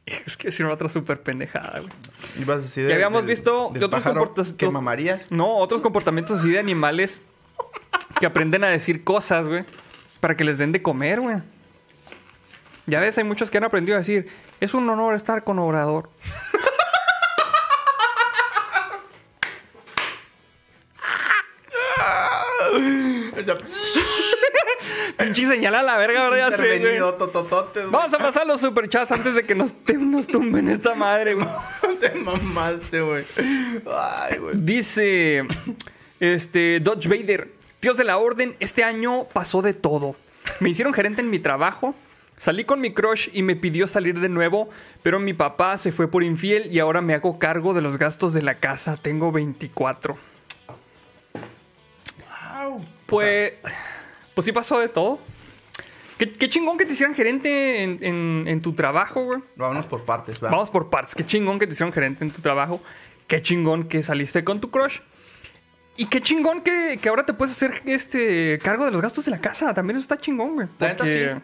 Es 0.26 0.36
que 0.36 0.48
es 0.48 0.59
una 0.61 0.72
otra 0.72 0.88
súper 0.88 1.22
pendejada, 1.22 1.80
güey. 1.80 1.92
Ibas 2.40 2.59
a 2.59 2.62
decir 2.62 2.84
del- 2.84 2.94
habíamos 2.94 3.22
del- 3.22 3.30
visto 3.30 3.70
del 3.72 3.84
otros 3.84 4.03
comportas- 4.03 4.53
que 4.53 4.68
mamarías. 4.68 5.22
No, 5.30 5.57
otros 5.57 5.80
comportamientos 5.80 6.40
así 6.40 6.50
de 6.50 6.59
animales 6.59 7.22
que 8.18 8.26
aprenden 8.26 8.64
a 8.64 8.68
decir 8.68 9.05
cosas, 9.05 9.46
güey, 9.46 9.64
para 10.20 10.36
que 10.36 10.44
les 10.44 10.59
den 10.59 10.72
de 10.72 10.82
comer, 10.82 11.20
güey. 11.20 11.36
Ya 12.86 12.98
ves, 13.00 13.16
hay 13.18 13.24
muchos 13.24 13.50
que 13.50 13.59
han 13.59 13.64
aprendido 13.64 13.96
a 13.96 14.00
decir, 14.00 14.28
es 14.61 14.74
un 14.74 14.88
honor 14.90 15.14
estar 15.14 15.44
con 15.44 15.59
Obrador. 15.61 16.11
Pinche 25.18 25.46
señala 25.46 25.80
a 25.80 25.82
la 25.82 25.96
verga, 25.96 26.28
¿verdad? 26.28 26.50
Intervenido, 26.50 27.14
totototes. 27.14 27.90
Vamos 27.90 28.12
a 28.14 28.18
pasar 28.18 28.46
los 28.46 28.60
superchats 28.60 29.12
antes 29.12 29.34
de 29.34 29.44
que 29.44 29.54
nos, 29.54 29.72
te- 29.80 29.96
nos 29.96 30.26
tumben 30.26 30.68
esta 30.68 30.94
madre, 30.94 31.34
güey. 31.34 31.46
Te 32.00 32.10
mamaste, 32.14 33.00
güey. 33.00 33.24
Ay, 33.86 34.38
güey. 34.38 34.54
Dice, 34.56 35.44
este, 36.18 36.80
Dodge 36.80 37.08
Vader, 37.08 37.52
Dios 37.80 37.96
de 37.96 38.04
la 38.04 38.18
Orden, 38.18 38.56
este 38.60 38.82
año 38.84 39.24
pasó 39.32 39.62
de 39.62 39.72
todo. 39.74 40.16
Me 40.60 40.70
hicieron 40.70 40.92
gerente 40.94 41.20
en 41.20 41.30
mi 41.30 41.38
trabajo, 41.38 41.94
salí 42.36 42.64
con 42.64 42.80
mi 42.80 42.92
crush 42.92 43.28
y 43.32 43.42
me 43.42 43.54
pidió 43.54 43.86
salir 43.86 44.18
de 44.18 44.28
nuevo, 44.28 44.68
pero 45.02 45.20
mi 45.20 45.32
papá 45.34 45.76
se 45.78 45.92
fue 45.92 46.10
por 46.10 46.24
infiel 46.24 46.72
y 46.72 46.80
ahora 46.80 47.00
me 47.00 47.14
hago 47.14 47.38
cargo 47.38 47.72
de 47.74 47.80
los 47.82 47.98
gastos 47.98 48.32
de 48.34 48.42
la 48.42 48.56
casa. 48.58 48.96
Tengo 49.00 49.30
24. 49.30 50.16
Pues, 53.12 53.52
pues 54.34 54.44
sí 54.44 54.52
pasó 54.52 54.80
de 54.80 54.88
todo. 54.88 55.20
Qué, 56.18 56.30
qué 56.32 56.48
chingón 56.48 56.78
que 56.78 56.86
te 56.86 56.92
hicieran 56.92 57.14
gerente 57.14 57.82
en, 57.82 57.98
en- 58.02 58.44
en 58.48 58.62
tu 58.62 58.72
trabajo, 58.74 59.24
güey. 59.24 59.40
Vámonos 59.56 59.86
por 59.86 60.04
partes, 60.04 60.38
¿verdad? 60.40 60.52
Vamos 60.56 60.70
por 60.70 60.88
partes. 60.90 61.14
Qué 61.14 61.24
chingón 61.24 61.58
que 61.58 61.66
te 61.66 61.72
hicieron 61.72 61.92
gerente 61.92 62.24
en 62.24 62.30
tu 62.30 62.40
trabajo. 62.40 62.80
Qué 63.26 63.42
chingón 63.42 63.84
que 63.84 64.02
saliste 64.02 64.44
con 64.44 64.60
tu 64.60 64.70
crush. 64.70 65.00
Y 65.96 66.06
qué 66.06 66.20
chingón 66.20 66.62
que, 66.62 66.98
que 67.02 67.08
ahora 67.08 67.26
te 67.26 67.34
puedes 67.34 67.54
hacer 67.54 67.82
este 67.86 68.58
cargo 68.62 68.84
de 68.84 68.92
los 68.92 69.00
gastos 69.02 69.24
de 69.26 69.30
la 69.30 69.40
casa. 69.40 69.74
También 69.74 69.96
eso 69.96 70.02
está 70.02 70.16
chingón, 70.16 70.54
güey. 70.54 70.68
Neta, 70.80 70.96
Porque, 70.98 71.34
sí. 71.34 71.40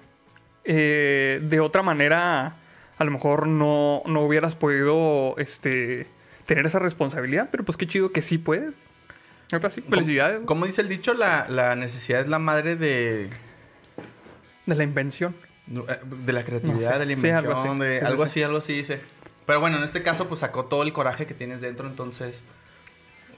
eh, 0.65 1.41
de 1.43 1.61
otra 1.61 1.83
manera, 1.83 2.57
a 2.99 3.05
lo 3.05 3.11
mejor 3.11 3.47
no, 3.47 4.03
no 4.07 4.23
hubieras 4.23 4.55
podido 4.57 5.35
este, 5.39 6.07
tener 6.47 6.67
esa 6.67 6.79
responsabilidad. 6.79 7.49
Pero 7.51 7.65
pues 7.65 7.77
qué 7.77 7.87
chido 7.87 8.11
que 8.13 8.23
sí 8.23 8.39
puedes. 8.39 8.73
Sí. 9.71 9.81
Felicidades. 9.83 10.43
Como 10.45 10.67
dice 10.67 10.83
el 10.83 10.89
dicho, 10.89 11.15
la, 11.15 11.47
la 11.49 11.75
necesidad 11.77 12.21
es 12.21 12.29
la 12.29 12.39
madre 12.39 12.77
de, 12.77 13.31
De 14.67 14.75
la 14.75 14.85
invención. 14.85 15.35
de 15.67 16.33
la 16.33 16.45
creatividad, 16.45 16.91
No 16.91 16.93
sé. 16.95 16.99
de 16.99 17.07
la 17.07 17.17
Sí, 17.17 17.27
invención, 17.27 17.37
algo 17.37 17.55
así. 17.61 17.79
de 17.81 17.95
Sí, 17.95 18.01
sí, 18.01 18.05
algo 18.07 18.17
sí. 18.19 18.23
así, 18.31 18.43
algo 18.43 18.59
así 18.59 18.73
dice. 18.75 19.01
Pero 19.47 19.61
bueno, 19.61 19.79
en 19.79 19.85
este 19.85 20.03
caso, 20.03 20.29
pues 20.29 20.41
sacó 20.41 20.67
todo 20.67 20.83
el 20.83 20.93
coraje 20.93 21.25
que 21.27 21.33
tienes 21.35 21.61
dentro, 21.63 21.87
entonces. 21.87 22.43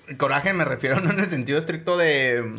El 0.08 0.16
coraje 0.16 0.52
me 0.52 0.64
refiero 0.64 1.00
no 1.00 1.10
en 1.12 1.20
el 1.20 1.26
sentido 1.30 1.58
estricto 1.58 1.96
de. 1.96 2.52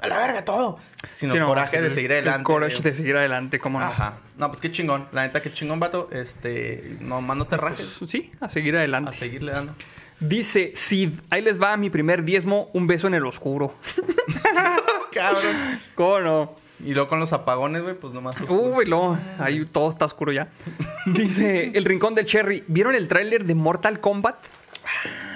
A 0.00 0.08
la 0.08 0.18
verga 0.18 0.42
todo. 0.44 0.78
Sino 1.06 1.32
Sí, 1.32 1.38
no, 1.38 1.46
coraje 1.46 1.76
sí, 1.78 1.82
de 1.82 1.90
seguir 1.90 2.12
adelante. 2.12 2.38
El 2.38 2.44
courage 2.44 2.82
de 2.82 2.94
seguir 2.94 3.16
adelante, 3.16 3.58
cómo 3.58 3.80
no. 3.80 3.86
Ajá. 3.86 4.18
No, 4.38 4.48
pues 4.48 4.60
qué 4.60 4.70
chingón. 4.70 5.06
La 5.12 5.22
neta, 5.22 5.40
qué 5.40 5.50
chingón, 5.52 5.80
vato. 5.80 6.08
Este. 6.12 6.96
No, 7.00 7.46
te 7.46 7.56
rajes. 7.58 7.96
Pues, 7.98 8.10
sí, 8.10 8.32
a 8.40 8.48
seguir 8.48 8.74
A 8.76 8.78
adelante. 8.80 9.12
seguirle 9.16 9.52
dando. 9.52 9.74
Dice 10.20 10.72
Sid, 10.74 11.10
ahí 11.30 11.42
les 11.42 11.60
va 11.60 11.76
mi 11.76 11.90
primer 11.90 12.24
diezmo, 12.24 12.70
un 12.72 12.86
beso 12.86 13.06
en 13.06 13.14
el 13.14 13.26
oscuro. 13.26 13.74
Cabrón. 15.12 15.56
¿Cómo 15.94 16.20
no? 16.20 16.56
Y 16.84 16.92
luego 16.92 17.08
con 17.08 17.20
los 17.20 17.32
apagones, 17.32 17.82
güey, 17.82 17.94
pues 17.94 18.12
nomás. 18.12 18.40
oscuro. 18.40 18.60
Uy, 18.76 18.86
no, 18.86 19.18
ahí 19.38 19.64
todo 19.64 19.90
está 19.90 20.04
oscuro 20.04 20.32
ya. 20.32 20.48
Dice 21.06 21.72
El 21.74 21.84
Rincón 21.84 22.14
del 22.14 22.26
Cherry, 22.26 22.64
¿vieron 22.66 22.94
el 22.94 23.08
tráiler 23.08 23.44
de 23.44 23.54
Mortal 23.54 24.00
Kombat? 24.00 24.36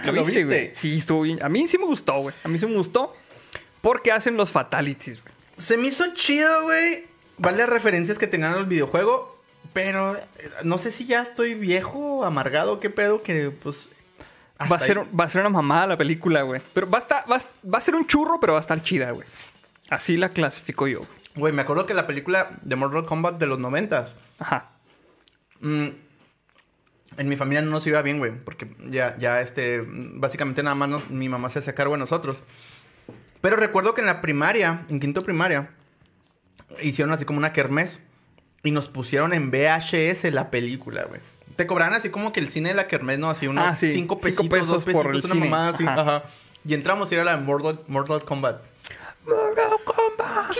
¿Lo 0.05 0.24
viste? 0.24 0.45
güey? 0.45 0.70
Sí, 0.74 0.99
estuvo 0.99 1.22
bien. 1.22 1.43
A 1.43 1.49
mí 1.49 1.66
sí 1.68 1.79
me 1.79 1.87
gustó, 1.87 2.20
güey. 2.20 2.35
A 2.45 2.49
mí 2.49 2.59
sí 2.59 2.66
me 2.66 2.76
gustó 2.76 3.14
porque 3.81 4.12
hacen 4.12 4.37
los 4.37 4.51
fatalities, 4.51 5.22
güey. 5.22 5.35
Se 5.57 5.76
me 5.76 5.89
hizo 5.89 6.05
chido, 6.14 6.62
güey. 6.64 7.07
Vale 7.39 7.59
las 7.59 7.68
referencias 7.68 8.18
que 8.18 8.26
tenían 8.26 8.55
al 8.55 8.66
videojuego. 8.66 9.39
Pero 9.72 10.16
eh, 10.16 10.22
no 10.64 10.79
sé 10.79 10.91
si 10.91 11.07
ya 11.07 11.22
estoy 11.22 11.55
viejo, 11.55 12.24
amargado, 12.24 12.81
qué 12.81 12.91
pedo, 12.91 13.22
que 13.22 13.51
pues. 13.51 13.89
Va 14.61 14.76
a, 14.76 14.80
ser, 14.80 14.98
va 15.18 15.24
a 15.24 15.28
ser 15.28 15.40
una 15.42 15.50
mamada 15.50 15.86
la 15.86 15.96
película, 15.96 16.42
güey. 16.42 16.61
Pero 16.74 16.90
va 16.90 16.98
a, 16.98 17.00
estar, 17.00 17.24
va, 17.30 17.36
a, 17.36 17.40
va 17.68 17.78
a 17.78 17.80
ser 17.80 17.94
un 17.94 18.06
churro, 18.06 18.40
pero 18.40 18.54
va 18.54 18.59
a 18.59 18.62
estar 18.62 18.82
chida, 18.82 19.12
güey. 19.12 19.26
Así 19.90 20.16
la 20.16 20.30
clasifico 20.30 20.88
yo. 20.88 21.02
güey. 21.36 21.52
Me 21.52 21.62
acuerdo 21.62 21.86
que 21.86 21.94
la 21.94 22.06
película 22.06 22.50
de 22.62 22.74
Mortal 22.76 23.04
Kombat 23.04 23.38
de 23.38 23.46
los 23.46 23.59
noventas. 23.61 24.14
Ajá. 24.40 24.70
mm, 25.61 25.86
en 27.16 27.28
mi 27.28 27.36
familia 27.36 27.62
no 27.62 27.70
nos 27.70 27.86
iba 27.86 28.02
bien, 28.02 28.18
güey. 28.18 28.32
Porque 28.44 28.68
ya, 28.90 29.16
ya, 29.18 29.40
este. 29.40 29.82
Básicamente 29.86 30.62
nada 30.62 30.74
más 30.74 30.88
nos- 30.88 31.11
mi 31.11 31.28
mamá 31.28 31.48
se 31.50 31.61
hacía 31.61 31.74
cargo 31.74 31.94
de 31.94 32.00
nosotros. 32.00 32.36
Pero 33.40 33.56
recuerdo 33.56 33.94
que 33.94 34.00
en 34.00 34.06
la 34.09 34.20
primaria, 34.20 34.84
en 34.90 34.98
quinto 34.98 35.20
primaria, 35.20 35.70
hicieron 36.82 37.14
así 37.14 37.24
como 37.24 37.38
una 37.38 37.52
kermés 37.52 38.00
y 38.64 38.72
nos 38.72 38.88
pusieron 38.88 39.32
en 39.32 39.50
VHS 39.52 40.24
la 40.32 40.50
película, 40.50 41.04
güey. 41.04 41.20
Te 41.59 41.66
cobraban 41.66 41.92
así 41.92 42.09
como 42.09 42.32
que 42.32 42.38
el 42.38 42.50
cine 42.50 42.68
de 42.68 42.76
la 42.76 42.86
kermés, 42.86 43.18
¿no? 43.18 43.28
Así 43.28 43.48
unos 43.48 43.64
Ah, 43.66 43.74
sí. 43.74 43.90
cinco 43.92 44.14
Cinco 44.22 44.24
pesitos, 44.24 44.48
pesos 44.48 44.68
dos 44.68 44.84
pesitos, 44.84 45.02
por 45.02 45.12
el 45.14 45.24
una 45.24 45.34
cine. 45.34 45.44
mamada 45.50 45.68
así. 45.74 45.84
Ajá. 45.84 46.00
Ajá. 46.00 46.22
Y 46.64 46.74
entramos 46.74 47.11
y 47.11 47.16
era 47.16 47.24
la 47.24 47.36
de 47.36 47.42
Mortal, 47.42 47.80
Mortal 47.88 48.24
Kombat. 48.24 48.62
Mortal 49.26 49.76
Kombat. 49.84 50.56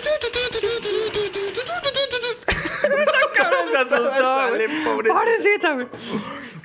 Güey. 5.77 5.87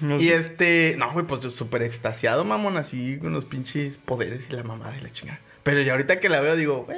güey. 0.02 0.24
Y 0.24 0.30
este, 0.30 0.96
no, 0.98 1.12
güey, 1.12 1.26
pues 1.26 1.42
yo 1.42 1.50
súper 1.50 1.84
extasiado, 1.84 2.44
mamón, 2.44 2.78
así 2.78 3.18
con 3.20 3.34
los 3.34 3.46
pinches 3.46 3.98
poderes 3.98 4.50
y 4.50 4.54
la 4.54 4.64
mamada 4.64 4.96
y 4.98 5.02
la 5.02 5.12
chingada. 5.12 5.40
Pero 5.64 5.82
ya 5.82 5.94
ahorita 5.94 6.18
que 6.18 6.28
la 6.30 6.40
veo 6.42 6.56
digo, 6.56 6.86
pues. 6.86 6.98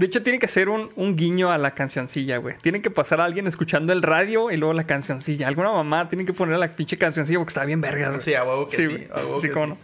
De 0.00 0.06
hecho, 0.06 0.22
tiene 0.22 0.38
que 0.38 0.46
hacer 0.46 0.70
un, 0.70 0.88
un 0.96 1.14
guiño 1.14 1.50
a 1.52 1.58
la 1.58 1.74
cancioncilla, 1.74 2.38
güey. 2.38 2.56
Tiene 2.62 2.80
que 2.80 2.90
pasar 2.90 3.20
a 3.20 3.24
alguien 3.26 3.46
escuchando 3.46 3.92
el 3.92 4.00
radio 4.00 4.50
y 4.50 4.56
luego 4.56 4.72
la 4.72 4.84
cancioncilla. 4.84 5.46
Alguna 5.46 5.72
mamá 5.72 6.08
tiene 6.08 6.24
que 6.24 6.32
poner 6.32 6.58
la 6.58 6.74
pinche 6.74 6.96
cancioncilla 6.96 7.38
porque 7.38 7.50
está 7.50 7.66
bien 7.66 7.82
verga, 7.82 8.08
güey. 8.08 8.20
Sí, 8.22 8.34
a 8.34 8.42
huevo 8.44 8.66
que 8.66 8.76
sí. 8.76 9.06
a 9.14 9.16
huevo 9.18 9.40
Sí, 9.42 9.48
que 9.48 9.52
cómo 9.52 9.66
sí. 9.66 9.72
no. 9.72 9.78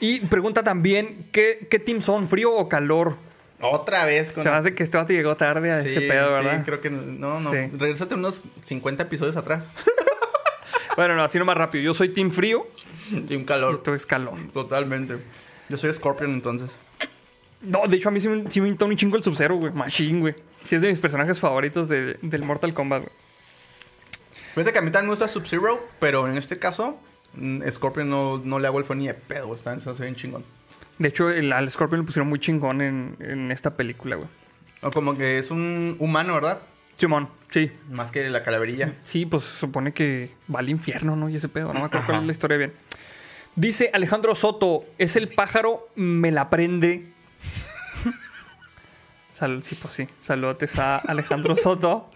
Y 0.00 0.20
pregunta 0.20 0.62
también, 0.62 1.18
¿qué, 1.32 1.66
¿qué 1.70 1.78
team 1.78 2.00
son? 2.00 2.28
¿Frío 2.28 2.50
o 2.54 2.66
calor? 2.68 3.16
Otra 3.60 4.06
vez 4.06 4.32
con. 4.32 4.42
Se 4.42 4.48
me 4.48 4.56
hace 4.56 4.74
que 4.74 4.82
este 4.82 4.96
vato 4.96 5.12
llegó 5.12 5.34
tarde 5.36 5.70
a 5.70 5.82
Sí, 5.82 5.88
ese 5.90 6.00
pedo, 6.00 6.30
¿verdad? 6.32 6.58
Sí, 6.60 6.64
creo 6.64 6.80
que 6.80 6.88
no, 6.88 7.40
no. 7.40 7.50
Sí. 7.52 7.58
Regrésate 7.78 8.14
unos 8.14 8.42
50 8.64 9.02
episodios 9.02 9.36
atrás. 9.36 9.64
Bueno, 10.96 11.16
no, 11.16 11.24
así 11.24 11.38
nomás 11.40 11.56
rápido. 11.56 11.82
Yo 11.82 11.92
soy 11.92 12.10
team 12.10 12.30
frío 12.30 12.68
Y 13.10 13.34
un 13.34 13.42
y 13.42 13.44
calor. 13.44 13.82
tú 13.82 13.92
es 13.94 14.06
calor. 14.06 14.34
Totalmente. 14.52 15.16
Yo 15.68 15.76
soy 15.76 15.92
Scorpion 15.92 16.30
entonces. 16.30 16.76
No, 17.64 17.86
de 17.88 17.96
hecho 17.96 18.08
a 18.08 18.12
mí 18.12 18.20
sí 18.20 18.28
me, 18.28 18.50
sí 18.50 18.60
me 18.60 18.70
un 18.70 18.96
chingo 18.96 19.16
el 19.16 19.22
Sub-Zero, 19.24 19.56
güey. 19.56 19.72
Machine, 19.72 20.20
güey. 20.20 20.34
Sí 20.64 20.76
es 20.76 20.82
de 20.82 20.88
mis 20.88 21.00
personajes 21.00 21.38
favoritos 21.40 21.88
de- 21.88 22.18
del 22.22 22.42
Mortal 22.42 22.72
Kombat, 22.74 23.02
güey. 23.02 23.12
Fíjate 24.54 24.72
que 24.72 24.78
a 24.78 24.82
mí 24.82 24.90
también 24.90 25.06
me 25.06 25.12
gusta 25.12 25.28
Sub-Zero, 25.28 25.84
pero 25.98 26.28
en 26.28 26.36
este 26.36 26.58
caso, 26.58 26.98
mm, 27.34 27.62
Scorpion 27.70 28.08
no, 28.08 28.38
no 28.38 28.58
le 28.58 28.66
hago 28.68 28.78
el 28.78 28.84
fue 28.84 28.96
ni 28.96 29.06
de 29.08 29.14
pedo. 29.14 29.54
Está, 29.54 29.78
se 29.80 29.90
bien 30.02 30.14
chingón. 30.14 30.44
De 30.98 31.08
hecho, 31.08 31.28
el, 31.30 31.52
al 31.52 31.68
Scorpion 31.70 32.00
lo 32.00 32.06
pusieron 32.06 32.28
muy 32.28 32.38
chingón 32.38 32.80
en, 32.80 33.16
en 33.20 33.50
esta 33.50 33.76
película, 33.76 34.16
güey. 34.16 34.28
O 34.82 34.90
como 34.90 35.16
que 35.16 35.38
es 35.38 35.50
un 35.50 35.96
humano, 35.98 36.34
¿verdad? 36.34 36.60
Simón, 36.94 37.28
sí. 37.50 37.72
Más 37.90 38.12
que 38.12 38.28
la 38.30 38.44
calaverilla. 38.44 38.92
Sí, 39.02 39.26
pues 39.26 39.42
supone 39.42 39.92
que 39.92 40.30
va 40.54 40.60
al 40.60 40.68
infierno, 40.68 41.16
¿no? 41.16 41.28
Y 41.28 41.36
ese 41.36 41.48
pedo. 41.48 41.72
No 41.72 41.80
me 41.80 41.86
acuerdo 41.86 42.06
cuál 42.06 42.20
es 42.20 42.26
la 42.26 42.32
historia 42.32 42.56
bien. 42.58 42.72
Dice 43.56 43.90
Alejandro 43.92 44.34
Soto, 44.36 44.84
es 44.98 45.16
el 45.16 45.28
pájaro, 45.28 45.88
me 45.96 46.30
la 46.30 46.50
prende. 46.50 47.12
Sal- 49.34 49.62
sí, 49.64 49.74
pues 49.74 49.92
sí. 49.94 50.06
Saludos 50.20 50.78
a 50.78 50.96
Alejandro 50.98 51.56
Soto. 51.56 52.08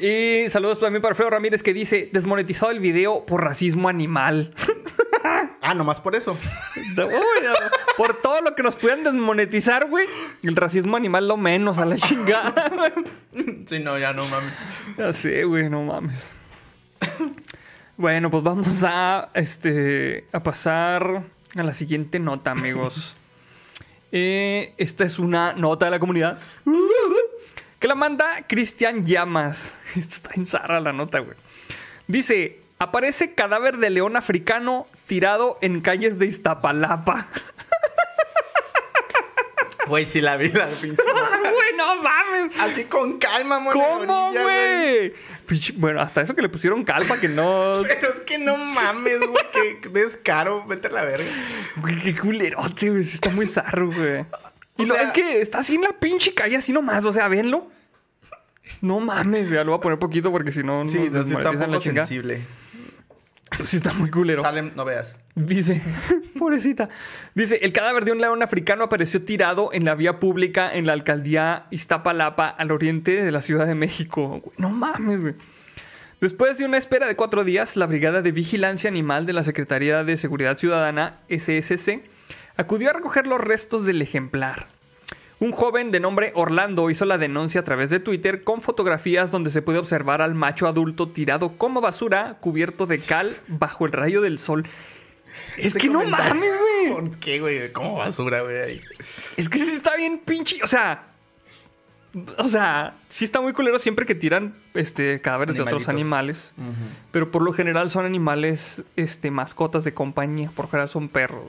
Y 0.00 0.48
saludos 0.50 0.78
también 0.80 1.00
para 1.02 1.12
Alfredo 1.12 1.30
Ramírez 1.30 1.62
que 1.62 1.72
dice, 1.72 2.10
desmonetizado 2.12 2.70
el 2.70 2.78
video 2.80 3.24
por 3.26 3.42
racismo 3.42 3.88
animal. 3.88 4.54
Ah, 5.64 5.74
nomás 5.74 6.00
por 6.00 6.16
eso. 6.16 6.36
Uy, 6.76 7.46
por 7.96 8.20
todo 8.20 8.40
lo 8.40 8.56
que 8.56 8.64
nos 8.64 8.74
puedan 8.74 9.04
desmonetizar, 9.04 9.88
güey. 9.88 10.06
El 10.42 10.56
racismo 10.56 10.96
animal 10.96 11.28
lo 11.28 11.36
menos 11.36 11.78
a 11.78 11.84
la 11.86 11.96
chingada. 11.96 12.68
güey. 12.68 12.92
sí, 13.66 13.78
no, 13.78 13.96
ya 13.96 14.12
no 14.12 14.26
mames. 14.26 14.52
Ya 14.98 15.12
sé, 15.12 15.44
güey, 15.44 15.70
no 15.70 15.84
mames. 15.84 16.34
Bueno, 17.96 18.28
pues 18.30 18.42
vamos 18.42 18.82
a, 18.84 19.30
este, 19.34 20.26
a 20.32 20.42
pasar 20.42 21.22
a 21.54 21.62
la 21.62 21.74
siguiente 21.74 22.18
nota, 22.18 22.50
amigos. 22.50 23.16
Eh, 24.12 24.74
esta 24.76 25.04
es 25.04 25.18
una 25.18 25.54
nota 25.54 25.86
de 25.86 25.90
la 25.90 25.98
comunidad 25.98 26.38
que 27.78 27.88
la 27.88 27.94
manda 27.94 28.46
Cristian 28.46 29.04
Llamas. 29.04 29.74
Está 29.96 30.30
en 30.34 30.84
la 30.84 30.92
nota, 30.92 31.18
güey. 31.20 31.36
Dice, 32.06 32.60
aparece 32.78 33.34
cadáver 33.34 33.78
de 33.78 33.90
león 33.90 34.16
africano 34.16 34.86
tirado 35.06 35.56
en 35.62 35.80
calles 35.80 36.18
de 36.18 36.26
Iztapalapa. 36.26 37.26
Güey, 39.92 40.06
si 40.06 40.22
la 40.22 40.38
vi 40.38 40.48
la 40.48 40.68
pinche. 40.80 41.02
Güey, 41.02 41.76
no 41.76 42.02
mames. 42.02 42.58
Así 42.58 42.84
con 42.84 43.18
calma, 43.18 43.58
mon. 43.58 43.74
¿Cómo, 43.74 44.32
güey? 44.32 45.12
Bueno, 45.76 46.00
hasta 46.00 46.22
eso 46.22 46.34
que 46.34 46.40
le 46.40 46.48
pusieron 46.48 46.82
calma 46.82 47.20
que 47.20 47.28
no... 47.28 47.82
Pero 47.86 48.14
es 48.14 48.20
que 48.22 48.38
no 48.38 48.56
mames, 48.56 49.18
güey. 49.18 49.80
Qué 49.82 49.88
descaro. 49.90 50.64
Vete 50.66 50.88
a 50.88 50.92
la 50.92 51.04
verga. 51.04 51.26
Güey, 51.76 52.00
qué 52.00 52.16
culerote, 52.16 52.88
güey. 52.88 53.04
sí 53.04 53.16
Está 53.16 53.28
muy 53.30 53.46
zarro, 53.46 53.90
güey. 53.92 54.24
Y 54.78 54.84
O 54.84 54.86
no, 54.86 54.94
sea- 54.94 55.02
es 55.02 55.12
que 55.12 55.42
está 55.42 55.58
así 55.58 55.74
en 55.74 55.82
la 55.82 55.92
pinche 56.00 56.32
calle, 56.32 56.56
así 56.56 56.72
nomás. 56.72 57.04
O 57.04 57.12
sea, 57.12 57.28
venlo. 57.28 57.70
No 58.80 58.98
mames, 58.98 59.50
ya 59.50 59.62
lo 59.62 59.72
voy 59.72 59.78
a 59.78 59.80
poner 59.82 59.98
poquito 59.98 60.32
porque 60.32 60.50
si 60.52 60.62
no, 60.62 60.88
Sí, 60.88 60.96
nos 61.10 61.26
sí 61.28 61.34
está 61.34 61.50
un 61.50 61.58
la 61.60 61.66
poco 61.66 61.80
sensible. 61.82 62.40
Pues 63.58 63.68
sí 63.68 63.76
está 63.76 63.92
muy 63.92 64.10
culero. 64.10 64.40
Salem, 64.42 64.72
no 64.74 64.86
veas. 64.86 65.18
Dice, 65.34 65.82
pobrecita. 66.38 66.90
Dice, 67.34 67.60
el 67.62 67.72
cadáver 67.72 68.04
de 68.04 68.12
un 68.12 68.20
león 68.20 68.42
africano 68.42 68.84
apareció 68.84 69.22
tirado 69.22 69.70
en 69.72 69.84
la 69.84 69.94
vía 69.94 70.20
pública 70.20 70.70
en 70.72 70.86
la 70.86 70.92
alcaldía 70.92 71.66
Iztapalapa, 71.70 72.48
al 72.48 72.70
oriente 72.70 73.22
de 73.22 73.32
la 73.32 73.40
Ciudad 73.40 73.66
de 73.66 73.74
México. 73.74 74.42
No 74.58 74.68
mames, 74.68 75.20
güey. 75.20 75.34
Después 76.20 76.58
de 76.58 76.66
una 76.66 76.78
espera 76.78 77.08
de 77.08 77.16
cuatro 77.16 77.42
días, 77.44 77.76
la 77.76 77.86
Brigada 77.86 78.22
de 78.22 78.30
Vigilancia 78.30 78.88
Animal 78.88 79.26
de 79.26 79.32
la 79.32 79.42
Secretaría 79.42 80.04
de 80.04 80.16
Seguridad 80.16 80.56
Ciudadana, 80.56 81.18
SSC, 81.28 82.02
acudió 82.56 82.90
a 82.90 82.92
recoger 82.92 83.26
los 83.26 83.40
restos 83.40 83.84
del 83.84 84.02
ejemplar. 84.02 84.68
Un 85.40 85.50
joven 85.50 85.90
de 85.90 85.98
nombre 85.98 86.30
Orlando 86.36 86.88
hizo 86.90 87.04
la 87.06 87.18
denuncia 87.18 87.62
a 87.62 87.64
través 87.64 87.90
de 87.90 87.98
Twitter 87.98 88.44
con 88.44 88.60
fotografías 88.60 89.32
donde 89.32 89.50
se 89.50 89.62
puede 89.62 89.80
observar 89.80 90.22
al 90.22 90.36
macho 90.36 90.68
adulto 90.68 91.08
tirado 91.08 91.58
como 91.58 91.80
basura, 91.80 92.36
cubierto 92.38 92.86
de 92.86 93.00
cal 93.00 93.34
bajo 93.48 93.84
el 93.84 93.90
rayo 93.90 94.20
del 94.20 94.38
sol. 94.38 94.64
Es 95.56 95.74
que 95.74 95.88
no 95.88 96.04
mames, 96.04 96.50
güey. 96.58 96.92
¿Por 96.92 97.18
qué, 97.18 97.40
güey? 97.40 97.72
Como 97.72 97.96
basura, 97.96 98.42
güey. 98.42 98.80
Es 99.36 99.48
que 99.48 99.58
sí 99.58 99.72
está 99.72 99.96
bien 99.96 100.18
pinche. 100.18 100.62
O 100.62 100.66
sea. 100.66 101.08
O 102.36 102.46
sea, 102.48 102.94
sí 103.08 103.24
está 103.24 103.40
muy 103.40 103.54
culero 103.54 103.78
siempre 103.78 104.04
que 104.04 104.14
tiran 104.14 104.54
este, 104.74 105.22
cadáveres 105.22 105.56
de 105.56 105.62
otros 105.62 105.88
animales. 105.88 106.52
Pero 107.10 107.30
por 107.30 107.42
lo 107.42 107.52
general 107.52 107.88
son 107.90 108.04
animales, 108.04 108.82
este, 108.96 109.30
mascotas 109.30 109.84
de 109.84 109.94
compañía. 109.94 110.50
Por 110.54 110.66
lo 110.66 110.70
general 110.70 110.88
son 110.88 111.08
perros. 111.08 111.44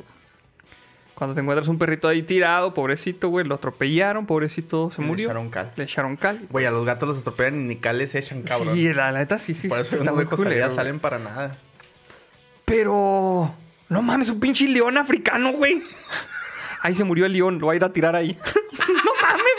Cuando 1.16 1.36
te 1.36 1.41
encuentras 1.41 1.68
un 1.68 1.78
perrito 1.78 2.08
ahí 2.08 2.24
tirado, 2.24 2.74
pobrecito, 2.74 3.30
güey, 3.30 3.45
lo 3.45 3.56
atropellaron, 3.56 4.26
pobrecito, 4.26 4.89
se 4.89 5.01
Le 5.01 5.08
murió. 5.08 5.26
echaron 5.28 5.49
cal. 5.49 5.72
Le 5.76 5.84
echaron 5.84 6.16
cal. 6.18 6.47
Güey, 6.49 6.66
a 6.66 6.72
los 6.72 6.86
gatos 6.86 7.08
los 7.08 7.20
atropellan 7.20 7.62
y 7.62 7.64
ni 7.66 7.76
cal 7.76 7.99
les 7.99 8.16
echan, 8.16 8.41
cabrón. 8.41 8.74
Sí, 8.74 8.91
la 8.93 9.12
neta 9.12 9.38
sí, 9.38 9.54
sí. 9.54 9.68
Por 9.68 9.78
sí, 9.78 9.82
eso 9.82 9.95
está 9.97 10.06
los 10.12 10.16
muy 10.16 10.26
culero, 10.26 10.72
salen 10.72 10.99
para 10.99 11.20
nada. 11.20 11.56
Pero. 12.66 13.54
No 13.94 14.02
mames, 14.02 14.30
un 14.30 14.39
pinche 14.39 14.68
león 14.68 14.98
africano, 14.98 15.52
güey. 15.54 15.82
Ahí 16.82 16.96
se 16.96 17.04
murió 17.04 17.26
el 17.26 17.34
león, 17.34 17.60
lo 17.60 17.68
va 17.68 17.74
a 17.74 17.76
ir 17.78 17.84
a 17.84 17.94
tirar 17.94 18.16
ahí. 18.16 18.38
no 18.88 19.12
mames, 19.22 19.56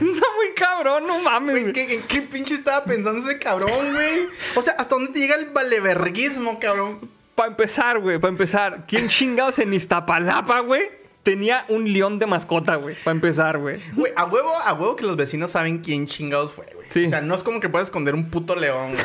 güey. 0.00 0.12
Está 0.12 0.26
muy 0.36 0.54
cabrón, 0.56 1.06
no 1.06 1.18
mames, 1.20 1.60
Güey. 1.62 1.72
¿qué- 1.72 1.94
¿en 1.94 2.02
qué 2.02 2.22
pinche 2.22 2.54
estaba 2.54 2.84
pensando 2.84 3.18
ese 3.28 3.38
cabrón, 3.38 3.92
güey? 3.92 4.28
O 4.54 4.62
sea, 4.62 4.74
¿hasta 4.78 4.94
dónde 4.94 5.12
te 5.12 5.18
llega 5.20 5.34
el 5.34 5.50
valeverguismo, 5.50 6.58
cabrón? 6.58 7.10
Para 7.34 7.50
empezar, 7.50 7.98
güey, 8.00 8.18
para 8.18 8.30
empezar, 8.30 8.84
¿quién 8.88 9.08
chingados 9.08 9.58
en 9.58 9.72
Iztapalapa, 9.74 10.60
güey? 10.60 10.82
Tenía 11.22 11.64
un 11.68 11.92
león 11.92 12.18
de 12.18 12.26
mascota, 12.26 12.76
güey. 12.76 12.94
Para 13.04 13.12
empezar, 13.14 13.58
güey. 13.58 13.80
Güey, 13.92 14.12
a 14.16 14.24
huevo, 14.24 14.52
a 14.64 14.72
huevo 14.72 14.96
que 14.96 15.04
los 15.04 15.16
vecinos 15.16 15.50
saben 15.50 15.78
quién 15.78 16.06
chingados 16.06 16.52
fue, 16.52 16.66
güey. 16.74 16.86
Sí. 16.90 17.04
O 17.06 17.08
sea, 17.10 17.20
no 17.20 17.34
es 17.34 17.42
como 17.42 17.60
que 17.60 17.68
puedas 17.68 17.88
esconder 17.88 18.14
un 18.14 18.30
puto 18.30 18.56
león, 18.56 18.92
güey. 18.92 19.04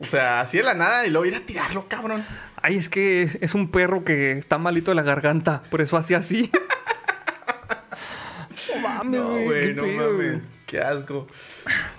O 0.00 0.04
sea, 0.04 0.40
así 0.40 0.58
de 0.58 0.62
la 0.62 0.74
nada 0.74 1.06
y 1.06 1.10
luego 1.10 1.26
ir 1.26 1.34
a 1.34 1.40
tirarlo, 1.40 1.86
cabrón. 1.88 2.24
Ay, 2.62 2.76
es 2.76 2.88
que 2.88 3.22
es, 3.22 3.38
es 3.40 3.54
un 3.54 3.70
perro 3.70 4.04
que 4.04 4.32
está 4.32 4.58
malito 4.58 4.90
de 4.90 4.96
la 4.96 5.02
garganta. 5.02 5.62
Por 5.70 5.80
eso 5.80 5.96
hacía 5.96 6.18
así. 6.18 6.50
no 8.74 8.80
mames, 8.80 9.20
No, 9.20 9.28
güey. 9.28 9.60
qué 9.60 9.74
no 9.74 9.82
pedo, 9.82 10.12
mames. 10.12 10.42
Qué 10.66 10.80
asco. 10.80 11.26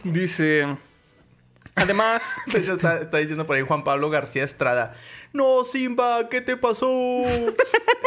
Dice. 0.03 0.77
Además. 1.75 2.41
Está, 2.53 3.01
está 3.01 3.17
diciendo 3.17 3.45
por 3.45 3.55
ahí 3.55 3.63
Juan 3.63 3.83
Pablo 3.83 4.09
García 4.09 4.43
Estrada. 4.43 4.93
No, 5.31 5.63
Simba, 5.63 6.27
¿qué 6.29 6.41
te 6.41 6.57
pasó? 6.57 6.89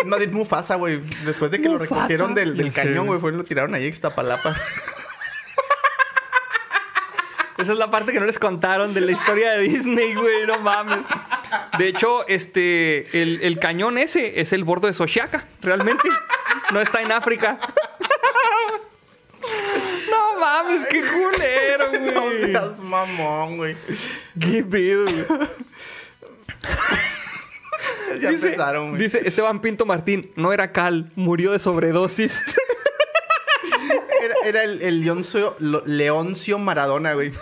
más 0.07 0.19
bien 0.19 0.33
Mufasa, 0.33 0.75
güey. 0.75 1.01
Después 1.25 1.51
de 1.51 1.61
que 1.61 1.69
lo 1.69 1.79
recogieron 1.79 2.35
del, 2.35 2.73
cañón, 2.73 3.07
güey. 3.07 3.21
fue 3.21 3.33
lo 3.33 3.45
tiraron 3.45 3.75
ahí 3.75 3.85
en 3.85 3.91
Iztapalapa. 3.91 4.57
Esa 7.63 7.73
es 7.73 7.79
la 7.79 7.91
parte 7.91 8.13
que 8.13 8.21
no 8.21 8.27
les 8.27 8.39
contaron 8.39 8.93
de 8.95 9.01
la 9.01 9.13
historia 9.13 9.53
de 9.53 9.61
Disney, 9.61 10.15
güey. 10.15 10.47
No 10.47 10.59
mames. 10.59 10.99
De 11.79 11.89
hecho, 11.89 12.27
este. 12.29 13.21
El, 13.23 13.41
el 13.43 13.59
cañón 13.59 13.99
ese 13.99 14.41
es 14.41 14.53
el 14.53 14.65
bordo 14.65 14.87
de 14.89 14.93
Sochiaca, 14.93 15.45
realmente. 15.61 16.09
No 16.73 16.81
está 16.81 17.01
en 17.03 17.13
África. 17.13 17.59
No 20.11 20.39
mames, 20.39 20.87
qué 20.87 21.01
culero, 21.03 22.13
no 22.13 22.21
güey. 22.23 22.45
seas 22.45 22.79
mamón, 22.81 23.57
güey. 23.57 23.77
Qué 24.41 24.63
pedo, 24.63 25.05
güey. 25.05 25.27
Ya 28.21 28.31
Dice, 28.31 28.47
empezaron, 28.49 28.91
güey. 28.91 29.03
dice 29.03 29.21
Esteban 29.27 29.61
Pinto 29.61 29.87
Martín, 29.87 30.31
no 30.37 30.53
era 30.53 30.71
cal, 30.73 31.11
murió 31.17 31.53
de 31.53 31.59
sobredosis. 31.59 32.41
Era 34.45 34.65
el, 34.65 34.83
el 34.83 35.01
Leoncio 35.87 36.59
Maradona, 36.59 37.15
güey. 37.15 37.33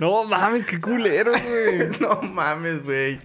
No 0.00 0.24
mames, 0.24 0.64
qué 0.64 0.80
culero, 0.80 1.30
güey. 1.30 1.88
No 2.00 2.22
mames, 2.22 2.82
güey. 2.82 3.20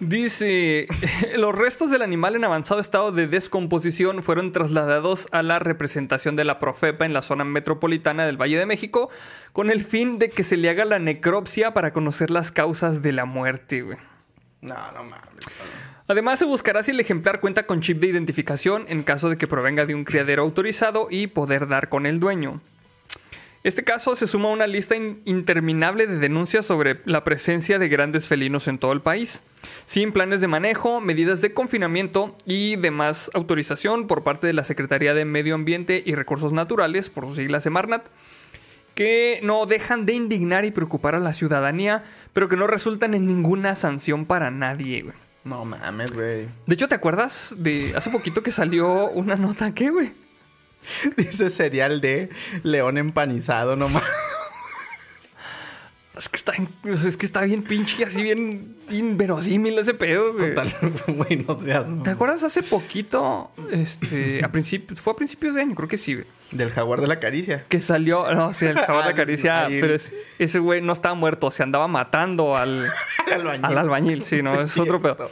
Dice, 0.00 0.88
los 1.36 1.54
restos 1.54 1.90
del 1.90 2.00
animal 2.00 2.34
en 2.34 2.44
avanzado 2.44 2.80
estado 2.80 3.12
de 3.12 3.26
descomposición 3.26 4.22
fueron 4.22 4.52
trasladados 4.52 5.28
a 5.32 5.42
la 5.42 5.58
representación 5.58 6.34
de 6.34 6.44
la 6.44 6.58
Profepa 6.58 7.04
en 7.04 7.12
la 7.12 7.20
zona 7.20 7.44
metropolitana 7.44 8.24
del 8.24 8.40
Valle 8.40 8.58
de 8.58 8.64
México 8.64 9.10
con 9.52 9.70
el 9.70 9.84
fin 9.84 10.18
de 10.18 10.30
que 10.30 10.44
se 10.44 10.56
le 10.56 10.70
haga 10.70 10.86
la 10.86 10.98
necropsia 10.98 11.74
para 11.74 11.92
conocer 11.92 12.30
las 12.30 12.50
causas 12.50 13.02
de 13.02 13.12
la 13.12 13.26
muerte, 13.26 13.82
güey. 13.82 13.98
No, 14.62 14.74
no 14.92 15.04
mames. 15.04 15.46
Además, 16.08 16.38
se 16.38 16.44
buscará 16.44 16.82
si 16.82 16.90
el 16.90 17.00
ejemplar 17.00 17.40
cuenta 17.40 17.66
con 17.66 17.80
chip 17.80 18.00
de 18.00 18.08
identificación 18.08 18.84
en 18.88 19.02
caso 19.02 19.30
de 19.30 19.38
que 19.38 19.46
provenga 19.46 19.86
de 19.86 19.94
un 19.94 20.04
criadero 20.04 20.42
autorizado 20.42 21.06
y 21.10 21.28
poder 21.28 21.68
dar 21.68 21.88
con 21.88 22.06
el 22.06 22.20
dueño. 22.20 22.60
Este 23.64 23.84
caso 23.84 24.16
se 24.16 24.26
suma 24.26 24.48
a 24.48 24.52
una 24.52 24.66
lista 24.66 24.96
in- 24.96 25.22
interminable 25.24 26.08
de 26.08 26.18
denuncias 26.18 26.66
sobre 26.66 27.00
la 27.04 27.22
presencia 27.22 27.78
de 27.78 27.88
grandes 27.88 28.26
felinos 28.26 28.66
en 28.66 28.78
todo 28.78 28.92
el 28.92 29.02
país, 29.02 29.44
sin 29.86 30.10
planes 30.10 30.40
de 30.40 30.48
manejo, 30.48 31.00
medidas 31.00 31.40
de 31.40 31.54
confinamiento 31.54 32.36
y 32.44 32.74
demás 32.74 33.30
autorización 33.34 34.08
por 34.08 34.24
parte 34.24 34.48
de 34.48 34.52
la 34.52 34.64
Secretaría 34.64 35.14
de 35.14 35.24
Medio 35.24 35.54
Ambiente 35.54 36.02
y 36.04 36.16
Recursos 36.16 36.52
Naturales, 36.52 37.08
por 37.08 37.26
sus 37.26 37.36
siglas 37.36 37.62
Semarnat, 37.62 38.08
que 38.96 39.38
no 39.44 39.64
dejan 39.66 40.06
de 40.06 40.14
indignar 40.14 40.64
y 40.64 40.72
preocupar 40.72 41.14
a 41.14 41.20
la 41.20 41.32
ciudadanía, 41.32 42.02
pero 42.32 42.48
que 42.48 42.56
no 42.56 42.66
resultan 42.66 43.14
en 43.14 43.26
ninguna 43.26 43.76
sanción 43.76 44.26
para 44.26 44.50
nadie. 44.50 45.04
No 45.44 45.64
mames, 45.64 46.12
güey. 46.12 46.46
De 46.66 46.74
hecho, 46.74 46.88
¿te 46.88 46.94
acuerdas 46.94 47.54
de 47.58 47.92
hace 47.96 48.10
poquito 48.10 48.42
que 48.42 48.52
salió 48.52 49.10
una 49.10 49.36
nota 49.36 49.74
que, 49.74 49.90
güey? 49.90 50.12
Dice 51.16 51.50
cereal 51.50 52.00
de 52.00 52.30
león 52.62 52.98
empanizado, 52.98 53.76
no 53.76 53.88
mames. 53.88 54.08
Es 56.16 56.28
que 56.28 56.36
está, 56.36 56.52
es 57.06 57.16
que 57.16 57.24
está 57.24 57.40
bien 57.40 57.62
pinche 57.62 57.96
y 58.00 58.04
así 58.04 58.22
bien 58.22 58.76
inverosímil 58.90 59.78
ese 59.78 59.94
pedo, 59.94 60.34
güey. 60.34 60.54
Total, 60.54 60.72
güey, 61.08 61.36
no 61.36 61.58
seas. 61.58 61.86
¿Te 62.02 62.10
acuerdas 62.10 62.44
hace 62.44 62.62
poquito? 62.62 63.50
Este, 63.70 64.44
a 64.44 64.52
principios, 64.52 65.00
fue 65.00 65.14
a 65.14 65.16
principios 65.16 65.54
de 65.54 65.62
año, 65.62 65.74
creo 65.74 65.88
que 65.88 65.96
sí, 65.96 66.14
güey. 66.14 66.26
Del 66.52 66.70
jaguar 66.70 67.00
de 67.00 67.06
la 67.08 67.18
caricia. 67.18 67.64
Que 67.68 67.80
salió, 67.80 68.32
no, 68.34 68.52
sí, 68.52 68.66
el 68.66 68.74
cabrón 68.74 69.06
de 69.08 69.14
caricia, 69.16 69.64
Ahí. 69.66 69.80
pero 69.80 69.94
es- 69.94 70.12
ese 70.38 70.58
güey 70.58 70.80
no 70.82 70.92
estaba 70.92 71.14
muerto, 71.14 71.50
se 71.50 71.62
andaba 71.62 71.88
matando 71.88 72.56
al, 72.56 72.90
Al 73.26 73.32
albañil. 73.40 73.64
al 73.64 73.78
albañil, 73.78 74.22
sí, 74.24 74.42
no, 74.42 74.60
es 74.60 74.76
otro 74.78 75.00
pedo. 75.00 75.30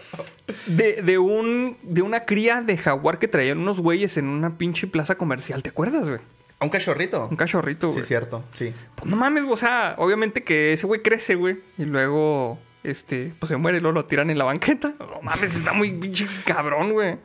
De, 0.66 1.02
de 1.02 1.18
un, 1.18 1.76
de 1.82 2.02
una 2.02 2.24
cría 2.24 2.62
de 2.62 2.76
jaguar 2.76 3.18
que 3.18 3.28
traían 3.28 3.58
unos 3.58 3.80
güeyes 3.80 4.16
en 4.16 4.26
una 4.26 4.56
pinche 4.58 4.86
plaza 4.86 5.16
comercial, 5.16 5.62
¿te 5.62 5.70
acuerdas, 5.70 6.08
güey? 6.08 6.20
Un 6.62 6.68
cachorrito. 6.68 7.26
Un 7.30 7.36
cachorrito, 7.36 7.88
güey. 7.88 8.00
Sí, 8.00 8.06
cierto, 8.06 8.44
sí. 8.52 8.74
Pues 8.94 9.06
no 9.10 9.16
mames, 9.16 9.44
o 9.48 9.56
sea, 9.56 9.94
obviamente 9.98 10.42
que 10.44 10.72
ese 10.74 10.86
güey 10.86 11.00
crece, 11.02 11.34
güey. 11.34 11.60
Y 11.78 11.84
luego, 11.86 12.58
este, 12.82 13.32
pues 13.38 13.48
se 13.48 13.56
muere 13.56 13.78
y 13.78 13.80
luego 13.80 13.94
lo 13.94 14.04
tiran 14.04 14.28
en 14.30 14.36
la 14.38 14.44
banqueta. 14.44 14.92
No 14.98 15.20
mames, 15.22 15.42
está 15.56 15.72
muy 15.72 15.92
pinche 15.92 16.26
cabrón, 16.46 16.92
güey. 16.92 17.16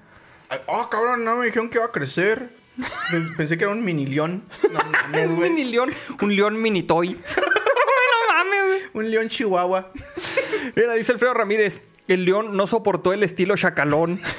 Ay, 0.50 0.60
Oh, 0.68 0.88
cabrón, 0.89 1.26
no 1.26 1.36
me 1.38 1.46
dijeron 1.48 1.70
que 1.70 1.80
iba 1.80 1.86
a 1.86 1.91
crecer. 1.91 2.50
Pen- 3.11 3.36
Pensé 3.38 3.57
que 3.57 3.63
era 3.63 3.73
un 3.73 3.84
mini 3.84 4.05
león. 4.05 4.43
No 4.71 4.80
mames, 4.80 5.28
Un 5.30 5.36
güey. 5.38 5.49
mini 5.51 5.71
león, 5.71 5.91
un 6.21 6.36
león 6.36 6.61
mini 6.61 6.84
toy. 6.84 7.09
no 7.38 8.34
mames, 8.36 8.63
güey. 8.65 8.82
Un 9.05 9.11
león 9.11 9.30
chihuahua. 9.30 9.91
Mira, 10.76 10.93
dice 10.93 11.11
Alfredo 11.13 11.34
Ramírez, 11.34 11.82
el 12.07 12.26
león 12.26 12.55
no 12.57 12.67
soportó 12.67 13.13
el 13.13 13.23
estilo 13.23 13.55
chacalón. 13.55 14.19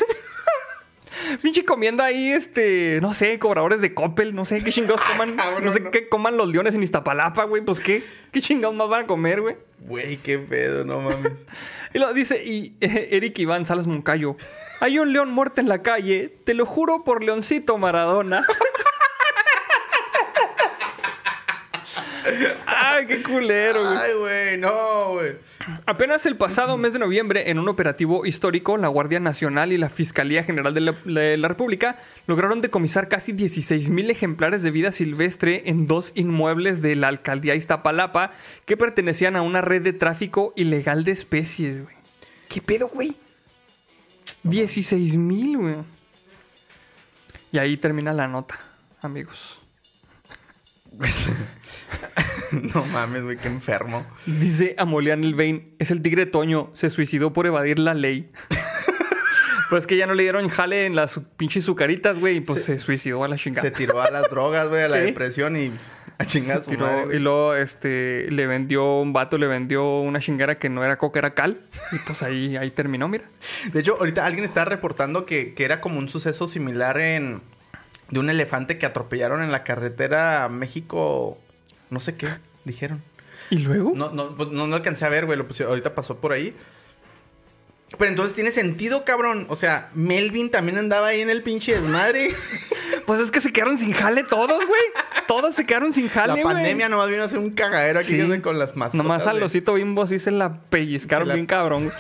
Pinche 1.43 1.65
comiendo 1.65 2.03
ahí, 2.03 2.33
este, 2.33 2.99
no 3.01 3.13
sé, 3.13 3.39
cobradores 3.39 3.81
de 3.81 3.95
Coppel, 3.95 4.35
no 4.35 4.45
sé 4.45 4.63
qué 4.63 4.73
chingados 4.73 5.01
coman, 5.11 5.37
cabrón, 5.37 5.65
no 5.65 5.73
sé 5.73 5.81
no. 5.81 5.91
qué 5.91 6.09
coman 6.09 6.37
los 6.37 6.49
leones 6.49 6.75
en 6.75 6.83
Iztapalapa, 6.83 7.45
güey, 7.45 7.63
pues 7.63 7.81
qué, 7.81 8.03
qué 8.33 8.41
chingados 8.41 8.77
más 8.77 8.89
van 8.89 9.05
a 9.05 9.07
comer, 9.07 9.41
güey. 9.41 9.57
Güey, 9.81 10.17
qué 10.19 10.39
pedo, 10.39 10.85
no 10.85 11.01
mames. 11.01 11.33
Y 11.95 11.99
lo 11.99 12.13
dice, 12.13 12.45
y 12.45 12.77
eh, 12.83 13.09
Eric 13.13 13.39
Iván 13.39 13.65
Salas 13.65 13.87
Moncayo. 13.87 14.37
Hay 14.81 14.99
un 14.99 15.15
león 15.15 15.31
muerto 15.31 15.63
en 15.63 15.69
la 15.69 15.83
calle, 15.83 16.37
te 16.45 16.53
lo 16.53 16.67
juro 16.67 17.05
por 17.05 17.25
Leoncito 17.25 17.79
Maradona. 17.79 18.45
Ay, 22.97 23.07
qué 23.07 23.23
culero, 23.23 23.83
güey. 23.83 23.99
Ay, 23.99 24.13
güey, 24.15 24.59
no, 24.59 25.13
güey. 25.13 25.37
Apenas 25.85 26.25
el 26.25 26.37
pasado 26.37 26.79
mes 26.79 26.95
de 26.95 26.99
noviembre, 26.99 27.51
en 27.51 27.59
un 27.59 27.69
operativo 27.69 28.25
histórico, 28.25 28.79
la 28.79 28.89
Guardia 28.89 29.21
Nacional 29.21 29.71
y 29.73 29.77
la 29.77 29.91
Fiscalía 29.91 30.43
General 30.45 30.73
de 30.73 30.81
la, 30.81 30.93
de 31.05 31.37
la 31.37 31.49
República 31.49 31.99
lograron 32.27 32.63
decomisar 32.63 33.09
casi 33.09 33.33
16 33.33 33.91
mil 33.91 34.11
ejemplares 34.11 34.63
de 34.63 34.71
vida 34.71 34.93
silvestre 34.93 35.65
en 35.67 35.87
dos 35.87 36.13
inmuebles 36.15 36.81
de 36.81 36.97
la 36.97 37.09
alcaldía 37.09 37.55
Iztapalapa 37.55 38.33
que 38.65 38.79
pertenecían 38.79 39.37
a 39.37 39.43
una 39.43 39.61
red 39.61 39.83
de 39.83 39.93
tráfico 39.93 40.55
ilegal 40.57 41.05
de 41.05 41.13
especies, 41.13 41.83
güey. 41.83 41.97
¿Qué 42.49 42.63
pedo, 42.63 42.89
güey? 42.89 43.15
16 44.45 45.19
mil, 45.19 45.59
güey. 45.59 45.77
Y 47.53 47.59
ahí 47.59 47.77
termina 47.77 48.15
la 48.15 48.27
nota, 48.27 48.59
amigos. 49.03 49.61
No 52.75 52.85
mames, 52.87 53.23
güey, 53.23 53.37
qué 53.37 53.49
enfermo. 53.49 54.07
Dice 54.27 54.75
Amolian 54.79 55.25
Elvain, 55.25 55.75
es 55.79 55.91
el 55.91 56.03
tigre 56.03 56.27
Toño, 56.27 56.71
se 56.75 56.91
suicidó 56.91 57.33
por 57.33 57.47
evadir 57.47 57.79
la 57.79 57.95
ley. 57.95 58.29
pues 59.71 59.83
es 59.83 59.87
que 59.87 59.97
ya 59.97 60.07
no 60.07 60.15
le 60.15 60.23
dieron 60.23 60.49
jale 60.49 60.87
en 60.87 60.95
las 60.95 61.21
pinches 61.37 61.65
sucaritas, 61.65 62.19
güey, 62.21 62.37
y 62.37 62.41
pues 62.41 62.65
se, 62.65 62.79
suicidó 62.79 63.25
a 63.25 63.29
la 63.29 63.37
chingada. 63.37 63.63
Se 63.67 63.71
tiró 63.73 64.01
a 64.01 64.11
las 64.11 64.29
drogas, 64.31 64.69
güey, 64.69 64.83
a 64.83 64.89
la 64.89 64.97
Sí. 65.01 65.03
depresión 65.03 65.57
y 65.57 65.73
a 66.19 66.25
chingar 66.25 66.63
su 66.63 66.71
Tiró- 66.71 66.87
madre, 66.87 67.17
y 67.17 67.19
luego 67.19 67.55
este, 67.55 68.31
le 68.31 68.47
vendió 68.47 69.01
un 69.01 69.13
vato, 69.13 69.37
le 69.39 69.47
vendió 69.47 70.01
una 70.01 70.19
chingara 70.21 70.59
que 70.59 70.71
no 70.71 70.83
era 70.85 70.97
coca, 70.99 71.19
era 71.19 71.35
cal. 71.35 71.61
Y 71.93 71.99
pues 71.99 72.23
ahí, 72.23 72.57
ahí 72.57 72.71
terminó, 72.71 73.07
mira. 73.09 73.25
De 73.73 73.81
hecho, 73.81 73.97
ahorita 73.99 74.25
alguien 74.25 74.45
está 74.47 74.65
reportando 74.65 75.27
que, 75.27 75.53
que 75.55 75.65
era 75.65 75.81
como 75.81 75.99
un 75.99 76.09
suceso 76.09 76.47
similar 76.49 76.99
en... 77.01 77.43
De 78.09 78.21
un 78.21 78.31
elefante 78.31 78.79
que 78.79 78.87
atropellaron 78.87 79.43
en 79.43 79.51
la 79.53 79.65
carretera 79.65 80.49
México... 80.49 81.39
No 81.91 82.01
sé 82.01 82.17
qué, 82.17 82.29
dijeron. 82.65 83.03
¿Y 83.51 83.59
luego? 83.59 83.93
No, 83.95 84.11
no, 84.11 84.37
pues, 84.37 84.51
no, 84.51 84.67
no 84.67 84.77
alcancé 84.77 85.05
a 85.05 85.09
ver, 85.09 85.27
güey. 85.27 85.39
Lo 85.39 85.47
ahorita 85.69 85.95
pasó 85.95 86.17
por 86.19 86.33
ahí. 86.33 86.55
Pero 87.99 88.11
entonces 88.11 88.35
tiene 88.35 88.51
sentido, 88.51 89.05
cabrón. 89.05 89.47
O 89.49 89.55
sea, 89.57 89.91
Melvin 89.95 90.51
también 90.51 90.77
andaba 90.79 91.09
ahí 91.09 91.21
en 91.21 91.31
el 91.31 91.43
pinche 91.43 91.73
desmadre. 91.73 92.31
Pues 93.05 93.21
es 93.21 93.31
que 93.31 93.41
se 93.41 93.53
quedaron 93.53 93.79
sin 93.79 93.93
jale 93.93 94.25
todos, 94.25 94.67
güey. 94.67 94.81
Todos 95.29 95.55
se 95.55 95.65
quedaron 95.65 95.93
sin 95.93 96.09
jale, 96.09 96.29
la 96.29 96.43
güey. 96.43 96.45
pandemia 96.55 96.89
nomás 96.89 97.09
vino 97.09 97.23
a 97.23 97.27
hacer 97.27 97.39
un 97.39 97.51
cagadero 97.51 98.01
aquí 98.01 98.21
Sí. 98.21 98.41
con 98.41 98.59
las 98.59 98.75
mascotas. 98.75 98.95
Nomás 98.97 99.27
al 99.29 99.35
güey. 99.35 99.45
osito 99.45 99.75
bimbo 99.75 100.09
sí 100.09 100.19
se 100.19 100.33
la 100.33 100.59
pellizcaron 100.63 101.27
Se 101.27 101.29
la- 101.29 101.35
bien 101.35 101.47
cabrón. 101.47 101.93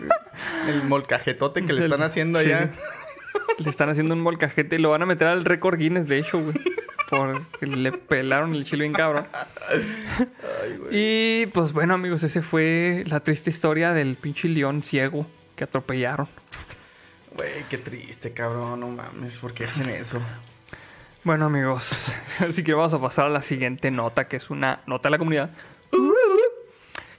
El 0.68 0.82
molcajetote 0.84 1.64
que 1.64 1.72
le 1.72 1.84
están 1.84 2.02
haciendo 2.02 2.40
sí. 2.40 2.46
allá. 2.46 2.72
Le 3.58 3.70
están 3.70 3.90
haciendo 3.90 4.14
un 4.14 4.22
molcajete 4.22 4.74
y 4.74 4.78
lo 4.80 4.90
van 4.90 5.02
a 5.02 5.06
meter 5.06 5.28
al 5.28 5.44
récord 5.44 5.78
Guinness, 5.78 6.08
de 6.08 6.18
hecho, 6.18 6.40
güey. 6.42 6.54
Porque 7.08 7.66
le 7.66 7.92
pelaron 7.92 8.54
el 8.54 8.64
chile 8.64 8.82
bien 8.82 8.92
cabrón. 8.92 9.26
Ay, 9.32 10.76
güey. 10.78 10.88
Y 10.90 11.46
pues 11.46 11.72
bueno, 11.72 11.94
amigos, 11.94 12.22
ese 12.22 12.42
fue 12.42 13.04
la 13.06 13.20
triste 13.20 13.50
historia 13.50 13.92
del 13.92 14.16
pinche 14.16 14.48
león 14.48 14.82
ciego 14.82 15.26
que 15.56 15.64
atropellaron. 15.64 16.28
Güey, 17.36 17.64
qué 17.68 17.78
triste, 17.78 18.32
cabrón. 18.32 18.80
No 18.80 18.88
mames, 18.88 19.38
¿por 19.38 19.52
qué 19.52 19.66
hacen 19.66 19.90
eso? 19.90 20.20
Bueno, 21.24 21.46
amigos, 21.46 22.14
así 22.40 22.62
que 22.62 22.74
vamos 22.74 22.92
a 22.92 22.98
pasar 22.98 23.26
a 23.26 23.30
la 23.30 23.42
siguiente 23.42 23.90
nota, 23.90 24.28
que 24.28 24.36
es 24.36 24.50
una 24.50 24.80
nota 24.86 25.08
de 25.08 25.10
la 25.10 25.18
comunidad. 25.18 25.50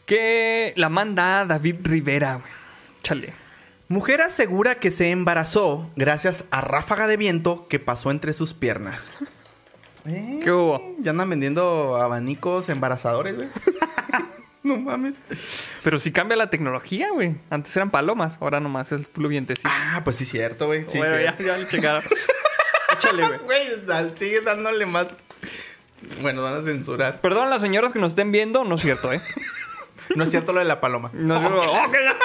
Que 0.05 0.73
la 0.75 0.89
manda 0.89 1.45
David 1.45 1.77
Rivera, 1.81 2.35
güey. 2.35 2.51
Chale. 3.01 3.33
Mujer 3.87 4.21
asegura 4.21 4.75
que 4.75 4.91
se 4.91 5.11
embarazó 5.11 5.89
gracias 5.95 6.45
a 6.51 6.61
ráfaga 6.61 7.07
de 7.07 7.17
viento 7.17 7.67
que 7.67 7.79
pasó 7.79 8.11
entre 8.11 8.33
sus 8.33 8.53
piernas. 8.53 9.09
Eh, 10.05 10.39
¿Qué 10.43 10.51
hubo? 10.51 10.95
Ya 10.99 11.11
andan 11.11 11.29
vendiendo 11.29 11.97
abanicos 12.01 12.69
embarazadores, 12.69 13.35
güey. 13.35 13.47
no 14.63 14.77
mames. 14.77 15.15
Pero 15.83 15.99
si 15.99 16.11
cambia 16.11 16.37
la 16.37 16.49
tecnología, 16.49 17.09
güey. 17.11 17.35
Antes 17.49 17.75
eran 17.75 17.89
palomas, 17.91 18.37
ahora 18.39 18.59
nomás 18.59 18.91
es 18.91 19.07
puro 19.07 19.29
vientecito. 19.29 19.67
Ah, 19.71 20.01
pues 20.03 20.15
sí, 20.17 20.25
cierto, 20.25 20.67
güey. 20.67 20.85
Sí, 20.87 20.97
bueno, 20.99 21.15
ya, 21.19 21.33
cierto. 21.35 21.43
ya 21.43 21.57
le 21.57 21.67
checaron. 21.67 22.03
Échale, 22.95 23.37
güey. 23.39 23.61
Sigue 24.15 24.41
dándole 24.41 24.85
más. 24.85 25.07
Bueno, 26.21 26.43
van 26.43 26.55
a 26.55 26.61
censurar. 26.61 27.19
Perdón 27.21 27.47
a 27.47 27.49
las 27.49 27.61
señoras 27.61 27.91
que 27.91 27.99
nos 27.99 28.11
estén 28.11 28.31
viendo, 28.31 28.63
no 28.63 28.75
es 28.75 28.81
cierto, 28.81 29.11
¿eh? 29.11 29.21
No 30.15 30.23
es 30.23 30.29
cierto 30.29 30.53
lo 30.53 30.59
de 30.59 30.65
la 30.65 30.79
paloma. 30.79 31.09
No 31.13 31.33
es 31.33 31.39
cierto. 31.39 31.63
¡Oh, 31.71 31.91
que 31.91 31.99
la- 31.99 32.15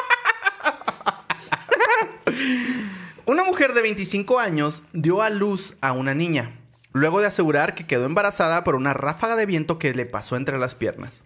Una 3.26 3.44
mujer 3.44 3.74
de 3.74 3.82
25 3.82 4.38
años 4.38 4.82
dio 4.92 5.22
a 5.22 5.30
luz 5.30 5.76
a 5.80 5.92
una 5.92 6.14
niña, 6.14 6.52
luego 6.92 7.20
de 7.20 7.26
asegurar 7.26 7.74
que 7.74 7.86
quedó 7.86 8.06
embarazada 8.06 8.64
por 8.64 8.74
una 8.74 8.94
ráfaga 8.94 9.36
de 9.36 9.46
viento 9.46 9.78
que 9.78 9.94
le 9.94 10.06
pasó 10.06 10.36
entre 10.36 10.58
las 10.58 10.74
piernas. 10.74 11.22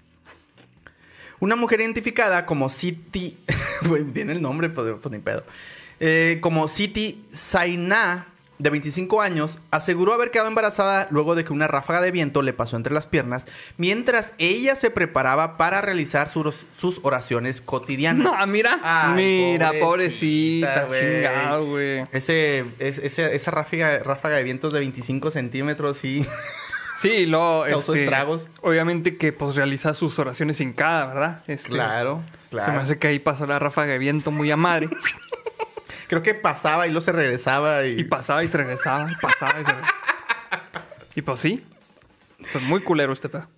Una 1.40 1.56
mujer 1.56 1.80
identificada 1.80 2.46
como. 2.46 2.68
Güey, 3.88 4.04
tiene 4.04 4.32
el 4.32 4.40
nombre, 4.40 4.70
pues, 4.70 4.94
pues 5.02 5.12
ni 5.12 5.18
pedo. 5.18 5.44
Eh, 6.00 6.38
como 6.40 6.68
Siti 6.68 7.24
Zainá 7.34 8.26
de 8.58 8.70
25 8.70 9.20
años, 9.20 9.58
aseguró 9.70 10.14
haber 10.14 10.30
quedado 10.30 10.48
embarazada 10.48 11.08
luego 11.10 11.34
de 11.34 11.44
que 11.44 11.52
una 11.52 11.66
ráfaga 11.66 12.00
de 12.00 12.10
viento 12.10 12.42
le 12.42 12.52
pasó 12.52 12.76
entre 12.76 12.94
las 12.94 13.06
piernas 13.06 13.46
mientras 13.78 14.34
ella 14.38 14.76
se 14.76 14.90
preparaba 14.90 15.56
para 15.56 15.80
realizar 15.80 16.28
sus, 16.28 16.66
sus 16.78 17.00
oraciones 17.02 17.60
cotidianas. 17.60 18.24
No, 18.24 18.46
mira. 18.46 18.78
Ay, 18.82 19.14
mira, 19.52 19.72
pobrecita, 19.80 20.86
pobrecita. 20.86 21.56
güey. 21.58 22.04
Ese, 22.12 22.64
es- 22.78 22.98
ese- 22.98 23.34
esa 23.34 23.50
ráfaga, 23.50 23.98
ráfaga 24.00 24.36
de 24.36 24.44
vientos 24.44 24.72
de 24.72 24.78
25 24.80 25.30
centímetros, 25.30 25.96
sí. 25.98 26.24
Sí, 26.96 27.26
lo. 27.26 27.64
Causó 27.68 27.92
este, 27.92 28.04
estragos. 28.04 28.48
Obviamente 28.62 29.16
que 29.16 29.32
pues 29.32 29.56
realiza 29.56 29.94
sus 29.94 30.16
oraciones 30.20 30.58
sin 30.58 30.72
cada, 30.72 31.06
¿verdad? 31.06 31.42
Este, 31.48 31.70
Claro, 31.70 32.22
Se 32.50 32.54
me 32.56 32.62
claro. 32.62 32.80
hace 32.80 32.98
que 33.00 33.08
ahí 33.08 33.18
pasó 33.18 33.46
la 33.46 33.58
ráfaga 33.58 33.94
de 33.94 33.98
viento 33.98 34.30
muy 34.30 34.48
a 34.52 34.56
madre. 34.56 34.88
Creo 36.08 36.22
que 36.22 36.34
pasaba 36.34 36.86
y 36.86 36.90
luego 36.90 37.04
se 37.04 37.12
regresaba 37.12 37.86
y... 37.86 38.00
Y 38.00 38.04
pasaba 38.04 38.44
y 38.44 38.48
se 38.48 38.58
regresaba, 38.58 39.10
y 39.10 39.14
pasaba 39.16 39.60
y 39.60 39.64
se 39.64 39.72
regresaba. 39.72 40.04
Y 41.14 41.22
pues 41.22 41.40
sí. 41.40 41.64
Pues 42.38 42.64
muy 42.64 42.80
culero 42.80 43.12
este 43.12 43.28
pedo. 43.28 43.48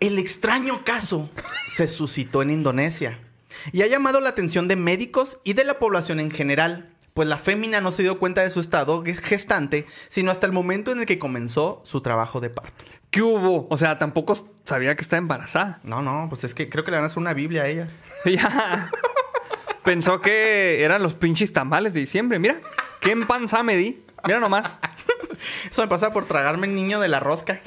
El 0.00 0.18
extraño 0.18 0.82
caso 0.84 1.30
se 1.68 1.86
suscitó 1.86 2.42
en 2.42 2.50
Indonesia 2.50 3.18
y 3.72 3.82
ha 3.82 3.86
llamado 3.86 4.20
la 4.20 4.30
atención 4.30 4.68
de 4.68 4.76
médicos 4.76 5.38
y 5.44 5.52
de 5.52 5.64
la 5.64 5.78
población 5.78 6.20
en 6.20 6.30
general, 6.30 6.90
pues 7.12 7.28
la 7.28 7.36
fémina 7.36 7.80
no 7.80 7.92
se 7.92 8.02
dio 8.02 8.18
cuenta 8.18 8.42
de 8.42 8.50
su 8.50 8.60
estado 8.60 9.04
gestante, 9.04 9.86
sino 10.08 10.30
hasta 10.30 10.46
el 10.46 10.52
momento 10.52 10.90
en 10.92 11.00
el 11.00 11.06
que 11.06 11.18
comenzó 11.18 11.82
su 11.84 12.00
trabajo 12.00 12.40
de 12.40 12.48
parto. 12.50 12.84
¿Qué 13.10 13.22
hubo? 13.22 13.66
O 13.68 13.76
sea, 13.76 13.98
tampoco 13.98 14.48
sabía 14.64 14.94
que 14.94 15.02
estaba 15.02 15.18
embarazada. 15.18 15.80
No, 15.82 16.00
no, 16.00 16.28
pues 16.30 16.44
es 16.44 16.54
que 16.54 16.70
creo 16.70 16.84
que 16.84 16.92
le 16.92 16.96
van 16.96 17.04
a 17.04 17.06
hacer 17.08 17.18
una 17.18 17.34
Biblia 17.34 17.64
a 17.64 17.68
ella. 17.68 17.88
Ella 18.24 18.90
pensó 19.84 20.20
que 20.20 20.82
eran 20.82 21.02
los 21.02 21.14
pinches 21.14 21.52
tamales 21.52 21.94
de 21.94 22.00
diciembre. 22.00 22.38
Mira, 22.38 22.56
qué 23.00 23.12
empanza 23.12 23.62
me 23.62 23.76
di. 23.76 24.02
Mira 24.24 24.40
nomás. 24.40 24.76
Eso 25.70 25.82
me 25.82 25.88
pasa 25.88 26.12
por 26.12 26.26
tragarme 26.26 26.66
el 26.66 26.74
niño 26.74 27.00
de 27.00 27.08
la 27.08 27.20
rosca. 27.20 27.60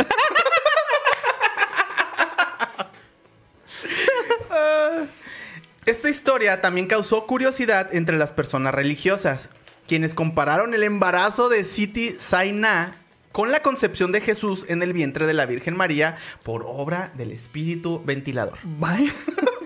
Esta 5.86 6.10
historia 6.10 6.62
también 6.62 6.88
causó 6.88 7.28
curiosidad 7.28 7.94
entre 7.94 8.18
las 8.18 8.32
personas 8.32 8.74
religiosas, 8.74 9.50
quienes 9.86 10.14
compararon 10.14 10.74
el 10.74 10.84
embarazo 10.84 11.50
de 11.50 11.66
Siti 11.66 12.16
Saina 12.18 12.96
con 13.34 13.52
la 13.52 13.62
concepción 13.62 14.14
de 14.14 14.22
Jesús 14.22 14.66
en 14.70 14.82
el 14.82 14.94
vientre 14.94 15.26
de 15.26 15.34
la 15.34 15.46
Virgen 15.46 15.76
María 15.76 16.16
por 16.44 16.64
obra 16.66 17.12
del 17.16 17.32
Espíritu 17.32 18.02
Ventilador. 18.06 18.60
Vaya, 18.64 19.14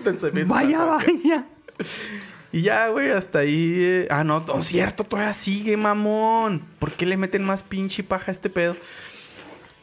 vaya, 0.46 0.84
vaya. 0.84 1.46
Y 2.50 2.62
ya, 2.62 2.88
güey, 2.88 3.10
hasta 3.10 3.40
ahí. 3.40 3.74
eh, 3.78 4.08
Ah, 4.10 4.24
no, 4.24 4.40
no 4.40 4.58
es 4.58 4.66
cierto, 4.66 5.04
todavía 5.04 5.34
sigue, 5.34 5.76
mamón. 5.76 6.64
¿Por 6.78 6.92
qué 6.92 7.06
le 7.06 7.16
meten 7.16 7.44
más 7.44 7.62
pinche 7.62 8.02
paja 8.02 8.30
a 8.30 8.34
este 8.34 8.50
pedo? 8.50 8.76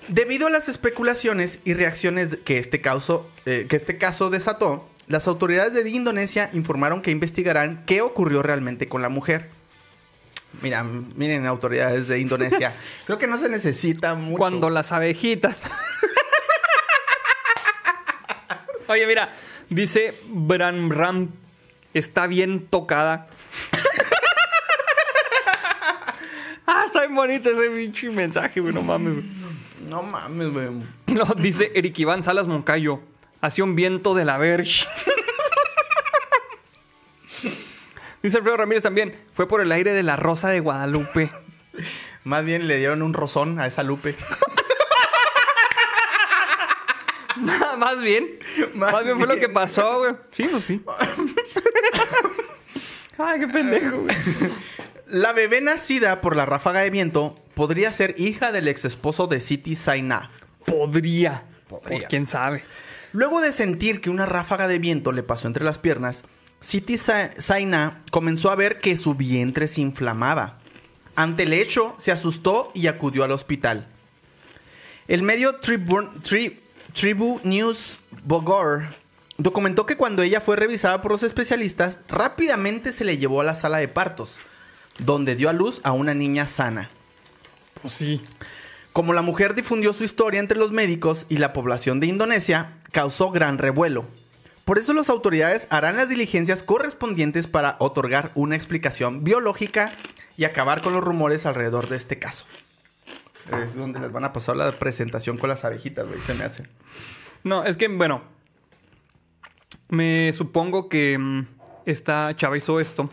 Debido 0.08 0.48
a 0.48 0.50
las 0.50 0.70
especulaciones 0.70 1.60
y 1.64 1.74
reacciones 1.74 2.38
que 2.44 2.60
este, 2.60 2.82
caso, 2.82 3.30
eh, 3.46 3.66
que 3.70 3.76
este 3.76 3.98
caso 3.98 4.30
desató, 4.30 4.88
las 5.08 5.28
autoridades 5.28 5.74
de 5.74 5.88
Indonesia 5.90 6.50
informaron 6.54 7.02
que 7.02 7.12
investigarán 7.12 7.84
qué 7.86 8.02
ocurrió 8.02 8.42
realmente 8.42 8.88
con 8.88 9.02
la 9.02 9.10
mujer. 9.10 9.50
Mira, 10.62 10.84
miren, 10.84 11.46
autoridades 11.46 12.08
de 12.08 12.20
Indonesia. 12.20 12.74
Creo 13.06 13.18
que 13.18 13.28
no 13.28 13.38
se 13.38 13.50
necesita 13.50 14.16
mucho. 14.16 14.38
Cuando 14.38 14.70
las 14.70 14.92
abejitas. 14.92 15.58
Oye, 18.88 19.08
mira, 19.08 19.34
dice 19.70 20.14
Bram 20.30 20.92
Ram 20.92 21.30
está 22.00 22.28
bien 22.28 22.68
tocada. 22.68 23.28
ah, 26.68 26.84
está 26.86 27.02
bien 27.02 27.16
bonito 27.16 27.50
ese 27.50 27.70
pinche 27.70 28.10
mensaje, 28.10 28.60
güey, 28.60 28.74
no 28.74 28.82
mames. 28.82 29.14
güey. 29.14 29.26
No 29.90 30.04
mames, 30.04 30.52
güey. 30.52 30.70
No, 31.08 31.26
dice 31.38 31.72
Eric 31.76 31.98
Iván 32.00 32.24
Salas 32.24 32.48
Moncayo. 32.48 33.02
Hacía 33.42 33.64
un 33.64 33.76
viento 33.76 34.16
de 34.16 34.26
la 34.26 34.38
verge. 34.38 34.86
dice 38.24 38.38
Alfredo 38.38 38.58
Ramírez 38.58 38.84
también. 38.84 39.16
Fue 39.34 39.48
por 39.48 39.62
el 39.62 39.72
aire 39.72 39.94
de 39.94 40.04
la 40.04 40.16
rosa 40.16 40.50
de 40.50 40.60
Guadalupe. 40.60 41.30
Más 42.24 42.44
bien 42.44 42.68
le 42.68 42.78
dieron 42.78 43.04
un 43.04 43.14
rozón 43.14 43.60
a 43.60 43.68
esa 43.68 43.84
Lupe. 43.84 44.16
Más 47.78 48.02
bien. 48.02 48.40
Más 48.74 48.92
Más, 48.94 49.04
bien 49.06 49.18
fue 49.18 49.28
lo 49.28 49.38
que 49.38 49.50
pasó, 49.50 50.00
güey. 50.00 50.14
Sí, 50.32 50.48
pues 50.50 50.64
sí. 50.64 50.82
Ay, 53.18 53.40
qué 53.40 53.48
pendejo, 53.48 54.02
güey. 54.02 54.16
La 55.08 55.34
bebé 55.34 55.62
nacida 55.62 56.22
por 56.22 56.36
la 56.36 56.46
ráfaga 56.46 56.82
de 56.82 56.90
viento 56.90 57.36
podría 57.54 57.94
ser 57.94 58.16
hija 58.18 58.52
del 58.52 58.68
ex 58.68 58.86
esposo 58.86 59.28
de 59.28 59.40
Siti 59.40 59.76
Saina. 59.76 60.32
Podría. 60.66 61.44
Podría. 61.70 62.00
Pues, 62.00 62.10
quién 62.10 62.28
sabe. 62.28 62.64
Luego 63.14 63.40
de 63.40 63.54
sentir 63.54 64.02
que 64.02 64.10
una 64.10 64.26
ráfaga 64.26 64.68
de 64.68 64.80
viento 64.80 65.12
le 65.14 65.24
pasó 65.24 65.48
entre 65.48 65.64
las 65.64 65.80
piernas, 65.80 66.24
Sa- 66.60 67.32
Saina 67.42 68.04
comenzó 68.12 68.52
a 68.52 68.56
ver 68.56 68.82
que 68.82 68.98
su 68.98 69.16
vientre 69.16 69.68
se 69.68 69.82
inflamaba. 69.82 70.60
Ante 71.16 71.44
el 71.44 71.54
hecho, 71.54 71.96
se 71.98 72.12
asustó 72.12 72.72
y 72.74 72.88
acudió 72.88 73.24
al 73.24 73.32
hospital. 73.32 73.88
El 75.08 75.24
medio 75.24 75.56
Tribune, 75.58 76.10
Tri- 76.24 76.60
Tribu 76.96 77.42
News 77.44 78.00
Bogor 78.24 78.88
documentó 79.38 79.86
que 79.86 79.98
cuando 79.98 80.24
ella 80.24 80.40
fue 80.40 80.56
revisada 80.56 81.02
por 81.02 81.12
los 81.12 81.24
especialistas, 81.24 81.98
rápidamente 82.08 82.94
se 82.94 83.04
le 83.04 83.18
llevó 83.18 83.42
a 83.42 83.44
la 83.44 83.54
sala 83.54 83.80
de 83.80 83.90
partos, 83.90 84.38
donde 85.00 85.36
dio 85.36 85.50
a 85.50 85.54
luz 85.54 85.82
a 85.84 85.92
una 85.92 86.14
niña 86.14 86.48
sana. 86.48 86.90
Pues 87.82 87.96
sí. 87.96 88.22
Como 88.94 89.12
la 89.12 89.22
mujer 89.22 89.56
difundió 89.56 89.92
su 89.92 90.06
historia 90.06 90.40
entre 90.40 90.58
los 90.58 90.72
médicos 90.72 91.26
y 91.28 91.38
la 91.38 91.52
población 91.52 92.00
de 92.00 92.08
Indonesia, 92.08 92.78
causó 92.94 93.30
gran 93.30 93.58
revuelo. 93.58 94.06
Por 94.64 94.80
eso 94.80 94.94
las 94.94 95.10
autoridades 95.10 95.68
harán 95.72 95.98
las 95.98 96.08
diligencias 96.08 96.64
correspondientes 96.64 97.48
para 97.48 97.76
otorgar 97.80 98.32
una 98.36 98.56
explicación 98.56 99.26
biológica 99.26 99.92
y 100.38 100.46
acabar 100.46 100.82
con 100.82 100.94
los 100.94 101.04
rumores 101.04 101.46
alrededor 101.46 101.90
de 101.90 101.98
este 101.98 102.20
caso. 102.20 102.46
Es 103.64 103.76
donde 103.76 104.00
les 104.00 104.12
van 104.12 104.24
a 104.26 104.34
pasar 104.34 104.56
la 104.56 104.72
presentación 104.72 105.38
con 105.38 105.50
las 105.50 105.66
abejitas, 105.66 106.08
güey, 106.08 106.20
se 106.22 106.34
me 106.34 106.44
hace. 106.46 106.64
No, 107.44 107.64
es 107.64 107.78
que, 107.78 107.88
bueno. 107.88 108.22
Me 109.90 110.34
supongo 110.34 110.90
que 110.90 111.18
mm, 111.18 111.48
esta 111.86 112.36
chava 112.36 112.58
hizo 112.58 112.80
esto. 112.80 113.10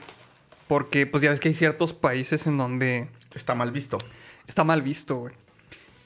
Porque, 0.69 1.07
pues 1.07 1.23
ya 1.23 1.31
ves 1.31 1.41
que 1.41 1.49
hay 1.49 1.55
ciertos 1.55 1.93
países 1.93 2.47
en 2.47 2.57
donde 2.57 3.09
Está 3.35 3.55
mal 3.55 3.73
visto. 3.73 3.99
está 4.47 4.65
mal 4.65 4.81
visto, 4.83 5.17
güey. 5.17 5.35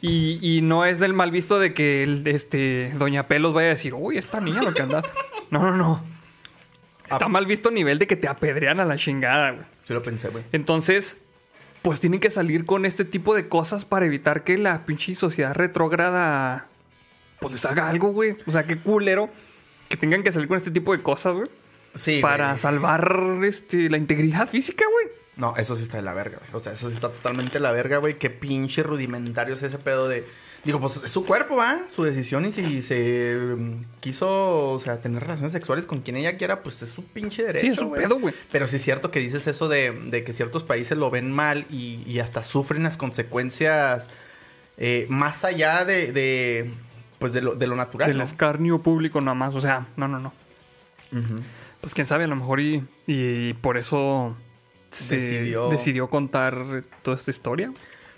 Y, 0.03 0.39
y 0.59 0.61
no 0.61 0.85
es 0.85 0.99
del 0.99 1.15
mal 1.15 1.31
visto 1.31 1.59
de 1.59 1.73
que 1.73 2.03
el, 2.03 2.27
este, 2.27 2.93
Doña 2.99 3.29
Pelos 3.29 3.55
vaya 3.55 3.69
a 3.69 3.71
decir, 3.71 3.95
uy, 3.95 4.19
esta 4.19 4.41
niña 4.41 4.63
lo 4.63 4.75
que 4.75 4.83
anda. 4.83 5.03
No, 5.51 5.63
no, 5.63 5.77
no. 5.77 6.05
Está 7.09 7.27
Ah. 7.27 7.29
mal 7.29 7.47
visto 7.47 7.69
a 7.69 7.73
nivel 7.73 7.99
de 8.01 8.07
que 8.09 8.17
te 8.17 8.27
apedrean 8.29 8.81
a 8.81 8.85
la 8.85 8.97
chingada, 8.97 9.53
güey. 9.53 9.65
Sí 9.85 9.95
lo 9.95 10.03
pensé, 10.03 10.29
güey. 10.29 10.43
Entonces, 10.53 11.21
pues 11.87 12.01
tienen 12.01 12.19
que 12.19 12.31
salir 12.31 12.65
con 12.67 12.85
este 12.85 13.05
tipo 13.05 13.33
de 13.33 13.47
cosas 13.47 13.85
para 13.85 14.07
evitar 14.07 14.43
que 14.43 14.59
la 14.59 14.85
pinche 14.87 15.15
sociedad 15.15 15.55
retrógrada 15.55 16.67
pues 17.39 17.53
les 17.53 17.65
haga 17.65 17.89
algo, 17.89 18.09
güey. 18.09 18.37
O 18.45 18.51
sea, 18.51 18.65
qué 18.65 18.77
culero 18.77 19.31
que 19.89 19.97
tengan 19.97 20.25
que 20.25 20.33
salir 20.33 20.49
con 20.49 20.57
este 20.57 20.73
tipo 20.73 20.91
de 20.91 21.05
cosas, 21.05 21.37
güey. 21.37 21.49
Sí, 21.95 22.19
para 22.21 22.49
güey. 22.49 22.59
salvar 22.59 23.39
este, 23.45 23.89
la 23.89 23.99
integridad 23.99 24.49
física, 24.49 24.85
güey. 24.91 25.07
No, 25.37 25.57
eso 25.57 25.77
sí 25.77 25.85
está 25.85 25.99
de 25.99 26.03
la 26.03 26.13
verga, 26.13 26.39
güey. 26.39 26.51
O 26.55 26.61
sea, 26.61 26.73
eso 26.73 26.89
sí 26.89 26.97
está 26.97 27.13
totalmente 27.13 27.53
de 27.53 27.61
la 27.61 27.71
verga, 27.71 27.99
güey. 27.99 28.19
Qué 28.19 28.31
pinche 28.31 28.83
rudimentario 28.83 29.55
es 29.55 29.63
ese 29.63 29.79
pedo 29.79 30.09
de... 30.09 30.27
Digo, 30.67 30.81
pues 30.81 31.01
es 31.05 31.11
su 31.13 31.25
cuerpo, 31.25 31.57
¿va? 31.57 31.83
Su 31.95 32.03
decisión 32.03 32.45
y 32.45 32.53
si 32.53 32.83
se 32.83 33.37
mm, 33.57 33.85
quiso, 34.01 34.73
o 34.73 34.81
sea, 34.81 35.01
tener 35.01 35.23
relaciones 35.23 35.53
sexuales 35.53 35.87
con 35.87 36.01
quien 36.03 36.17
ella 36.17 36.37
quiera, 36.37 36.63
pues 36.63 36.83
es 36.83 36.91
su 36.91 37.05
pinche 37.05 37.45
derecho, 37.45 37.61
Sí, 37.65 37.69
es 37.69 37.77
su 37.79 37.91
pedo, 37.93 38.19
güey. 38.19 38.35
Pero 38.51 38.67
sí 38.67 38.77
es 38.77 38.83
cierto 38.83 39.11
que 39.13 39.21
dices 39.21 39.47
eso 39.47 39.69
de, 39.69 39.93
de 39.93 40.25
que 40.25 40.33
ciertos 40.33 40.65
países 40.65 40.99
lo 40.99 41.09
ven 41.09 41.31
mal 41.31 41.67
y, 41.71 42.03
y 42.07 42.19
hasta 42.19 42.43
sufren 42.43 42.83
las 42.83 42.97
consecuencias 42.97 44.09
eh, 44.77 45.07
más 45.09 45.45
allá 45.45 45.85
de, 45.85 46.11
de, 46.13 46.71
pues 47.21 47.33
de 47.33 47.43
lo, 47.43 47.55
de 47.55 47.67
lo 47.69 47.77
natural, 47.77 48.09
Del 48.09 48.19
¿no? 48.19 48.25
escarnio 48.25 48.83
público 48.83 49.21
nada 49.21 49.35
más. 49.35 49.55
O 49.55 49.61
sea, 49.61 49.87
no, 49.97 50.09
no, 50.09 50.19
no. 50.19 50.33
Pues 51.81 51.95
quién 51.95 52.07
sabe, 52.07 52.25
a 52.25 52.27
lo 52.27 52.37
mejor 52.37 52.59
y, 52.61 52.85
y 53.07 53.55
por 53.55 53.79
eso 53.79 54.37
se 54.91 55.17
Decidió- 55.17 55.69
decidió 55.71 56.09
contar 56.11 56.83
toda 57.03 57.17
esta 57.17 57.31
historia. 57.31 57.73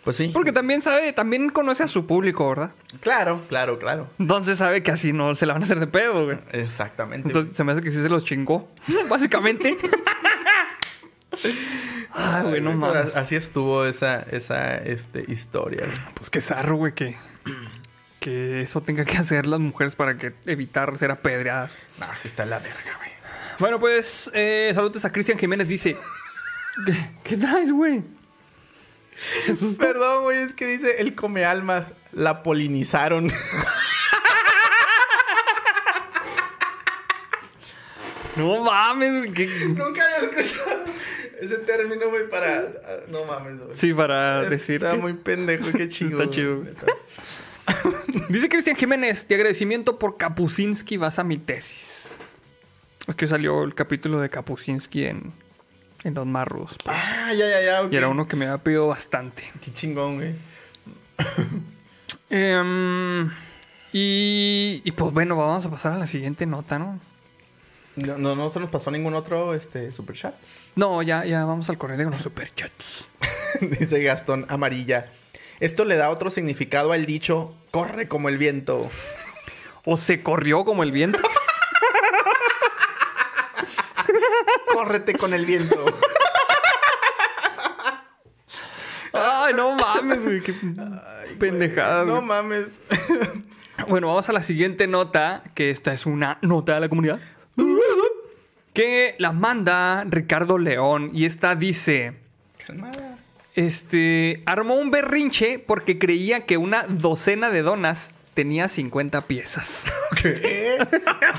Pues 0.09 0.17
sí. 0.17 0.31
Porque 0.33 0.53
también 0.53 0.81
sabe, 0.81 1.13
también 1.13 1.51
conoce 1.51 1.83
a 1.83 1.87
su 1.87 2.07
público, 2.07 2.49
¿verdad? 2.49 2.71
Claro, 3.01 3.43
claro, 3.47 3.79
claro. 3.79 4.09
Entonces 4.19 4.57
sabe 4.57 4.83
que 4.83 4.91
así 4.91 5.13
no 5.13 5.35
se 5.35 5.45
la 5.45 5.53
van 5.53 5.61
a 5.61 5.67
hacer 5.67 5.79
de 5.81 5.87
pedo, 5.87 6.25
güey. 6.25 6.39
Exactamente. 6.53 7.29
Entonces 7.29 7.55
se 7.55 7.63
me 7.63 7.73
hace 7.73 7.83
que 7.83 7.91
sí 7.91 8.01
se 8.03 8.09
los 8.09 8.25
chingó, 8.25 8.71
básicamente. 9.11 9.77
Ay, 12.15 12.43
güey, 12.43 12.63
no 12.63 12.71
Pues, 12.71 12.95
mames. 12.95 13.17
Así 13.17 13.37
estuvo 13.37 13.85
esa, 13.85 14.21
esa 14.31 14.79
este, 14.79 15.27
historia. 15.29 15.83
güey. 15.85 15.93
Pues 16.15 16.31
qué 16.31 16.41
zarro, 16.41 16.77
güey, 16.77 16.95
que, 16.95 17.15
que 18.19 18.63
eso 18.63 18.81
tenga 18.81 19.05
que 19.05 19.19
hacer 19.19 19.45
las 19.45 19.61
mujeres 19.61 19.95
para 19.95 20.17
que 20.17 20.33
evitar 20.47 20.97
ser 20.97 21.11
apedreadas. 21.11 21.77
No, 22.01 22.07
sí 22.15 22.29
está 22.29 22.45
en 22.45 22.49
la 22.51 22.61
verga, 22.61 22.97
güey. 22.97 23.11
Bueno, 23.59 23.79
pues, 23.79 24.31
eh, 24.33 24.71
saludos 24.75 25.05
a 25.05 25.13
Cristian 25.13 25.37
Jiménez. 25.39 25.69
Dice: 25.69 25.99
¿Qué, 26.87 27.11
qué 27.25 27.37
traes, 27.37 27.71
güey? 27.71 28.03
Perdón, 29.79 30.25
güey, 30.25 30.39
es 30.39 30.53
que 30.53 30.67
dice 30.67 31.01
el 31.01 31.15
come 31.15 31.45
almas. 31.45 31.93
La 32.13 32.43
polinizaron. 32.43 33.31
No 38.37 38.63
mames, 38.63 39.33
que... 39.33 39.47
Nunca 39.67 40.01
había 40.05 40.31
escuchado 40.31 40.85
ese 41.41 41.57
término, 41.59 42.09
güey, 42.09 42.29
para. 42.29 42.73
ah, 42.85 42.97
No 43.09 43.25
mames, 43.25 43.59
güey. 43.59 43.71
Sí, 43.77 43.93
para 43.93 44.49
decir. 44.49 44.77
Está 44.83 44.95
muy 44.97 45.15
pendejo, 45.15 45.73
qué 45.73 45.89
chido. 45.89 46.23
Está 46.23 46.33
chido. 46.33 46.65
Dice 48.29 48.49
Cristian 48.49 48.77
Jiménez, 48.77 49.27
de 49.29 49.35
agradecimiento 49.35 49.99
por 49.99 50.17
Kapusinski 50.17 50.97
vas 50.97 51.19
a 51.19 51.25
mi 51.25 51.37
tesis. 51.37 52.09
Es 53.07 53.15
que 53.15 53.27
salió 53.27 53.65
el 53.65 53.75
capítulo 53.75 54.21
de 54.21 54.31
Kapusinski 54.31 55.05
en, 55.05 55.33
en 56.05 56.15
Los 56.15 56.27
Marros. 56.27 56.77
pues, 56.85 56.97
Ah, 56.99 57.33
ya, 57.35 57.49
ya, 57.49 57.61
ya. 57.61 57.89
Y 57.91 57.97
era 57.97 58.09
uno 58.09 58.27
que 58.29 58.37
me 58.37 58.47
había 58.47 58.63
pedido 58.63 58.87
bastante. 58.89 59.45
Qué 59.65 59.73
chingón, 59.73 60.17
güey. 60.17 60.35
Em, 62.31 63.31
y, 63.93 64.83
y 64.85 64.93
pues 64.93 65.13
bueno, 65.13 65.37
vamos 65.37 65.65
a 65.67 65.71
pasar 65.71 65.93
a 65.95 65.99
la 65.99 66.07
siguiente 66.07 66.47
nota, 66.47 66.79
¿no? 66.79 67.01
No, 67.97 68.17
no, 68.19 68.37
no 68.37 68.49
se 68.49 68.61
nos 68.61 68.71
pasó 68.71 68.91
ningún 68.91 69.15
otro 69.15 69.55
este, 69.55 69.91
super 69.91 70.15
chat. 70.15 70.35
No, 70.77 71.03
ya, 71.03 71.25
ya 71.25 71.45
vamos 71.45 71.69
al 71.69 71.79
correo 71.79 71.97
con 72.05 72.13
los 72.13 72.23
superchats. 72.23 73.09
Dice 73.61 74.03
Gastón 74.03 74.47
Amarilla. 74.49 75.07
Esto 75.59 75.85
le 75.85 75.97
da 75.97 76.11
otro 76.11 76.31
significado 76.31 76.93
al 76.93 77.07
dicho 77.07 77.55
corre 77.73 78.07
como 78.07 78.29
el 78.29 78.39
viento. 78.39 78.89
O 79.85 79.97
se 79.97 80.23
corrió 80.23 80.65
como 80.65 80.83
el 80.85 80.93
viento. 80.93 81.19
Córrete 84.79 85.15
con 85.15 85.35
el 85.35 85.45
viento. 85.45 85.85
Ay, 89.13 89.55
no 89.55 89.73
mames, 89.75 90.23
güey. 90.23 90.41
Qué 90.41 90.55
pendejada, 91.39 92.05
No 92.05 92.17
güey. 92.17 92.25
mames. 92.27 92.67
Bueno, 93.89 94.09
vamos 94.09 94.29
a 94.29 94.33
la 94.33 94.43
siguiente 94.43 94.87
nota, 94.87 95.43
que 95.55 95.71
esta 95.71 95.93
es 95.93 96.05
una 96.07 96.39
nota 96.43 96.75
de 96.75 96.81
la 96.81 96.89
comunidad. 96.89 97.19
Que 98.73 99.15
la 99.19 99.33
manda 99.33 100.05
Ricardo 100.09 100.59
León 100.59 101.11
y 101.13 101.25
esta 101.25 101.57
dice, 101.57 102.15
Calmada. 102.65 103.19
este, 103.57 104.43
armó 104.47 104.77
un 104.77 104.91
berrinche 104.91 105.59
porque 105.59 105.99
creía 105.99 106.47
que 106.47 106.57
una 106.59 106.85
docena 106.85 107.51
de 107.51 107.63
donas 107.63 108.15
tenía 108.35 108.69
50 108.69 109.23
piezas. 109.23 109.85
¿Qué? 110.23 110.79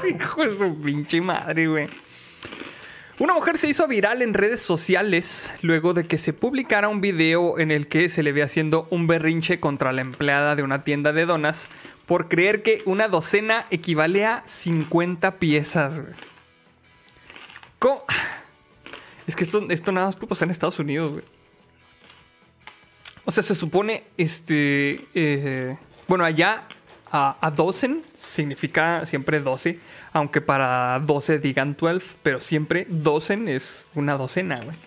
Hijo 0.20 0.44
de 0.44 0.58
su 0.58 0.82
pinche 0.82 1.22
madre, 1.22 1.68
güey. 1.68 1.88
Una 3.20 3.34
mujer 3.34 3.57
se 3.57 3.67
hizo 3.67 3.86
viral 3.86 4.22
en 4.22 4.34
redes 4.34 4.61
sociales 4.61 5.51
luego 5.61 5.93
de 5.93 6.07
que 6.07 6.17
se 6.17 6.32
publicara 6.32 6.88
un 6.88 7.01
video 7.01 7.59
en 7.59 7.70
el 7.70 7.89
que 7.89 8.07
se 8.07 8.24
le 8.24 8.32
ve 8.32 8.43
haciendo 8.43 8.88
un 8.91 9.07
berrinche 9.07 9.59
contra 9.59 9.91
la 9.91 9.99
empleada 9.99 10.55
de 10.55 10.63
una 10.63 10.86
tienda 10.86 11.11
de 11.11 11.26
donas 11.26 11.67
por 12.05 12.30
creer 12.30 12.63
que 12.63 12.82
una 12.86 13.09
docena 13.09 13.65
equivale 13.72 14.26
a 14.26 14.41
50 14.45 15.38
piezas. 15.38 16.01
¿Cómo? 17.78 18.05
Es 19.28 19.36
que 19.36 19.43
esto, 19.43 19.91
nada 19.91 20.05
más 20.05 20.15
pasar 20.15 20.45
en 20.45 20.51
Estados 20.51 20.80
Unidos, 20.80 21.11
güey. 21.11 21.24
O 23.26 23.34
sea, 23.34 23.43
se 23.43 23.53
supone, 23.53 24.05
este, 24.15 25.05
eh, 25.13 25.78
bueno, 26.07 26.24
allá 26.24 26.63
a, 27.12 27.38
a 27.41 27.51
dozen 27.51 28.01
significa 28.18 29.05
siempre 29.05 29.39
12, 29.39 29.80
aunque 30.14 30.41
para 30.41 30.99
12 30.99 31.39
digan 31.39 31.76
12, 31.80 32.18
pero 32.24 32.41
siempre 32.41 32.86
dozen 32.89 33.47
es 33.47 33.86
una 33.95 34.18
docena, 34.18 34.55
güey. 34.64 34.78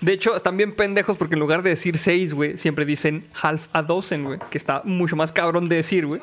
De 0.00 0.12
hecho, 0.12 0.36
están 0.36 0.56
bien 0.56 0.74
pendejos 0.74 1.16
porque 1.16 1.34
en 1.34 1.40
lugar 1.40 1.62
de 1.62 1.70
decir 1.70 1.96
6, 1.96 2.34
güey, 2.34 2.58
siempre 2.58 2.84
dicen 2.84 3.26
half 3.40 3.68
a 3.72 3.82
dozen, 3.82 4.24
güey, 4.24 4.38
que 4.50 4.58
está 4.58 4.82
mucho 4.84 5.16
más 5.16 5.32
cabrón 5.32 5.66
de 5.66 5.76
decir, 5.76 6.06
güey. 6.06 6.20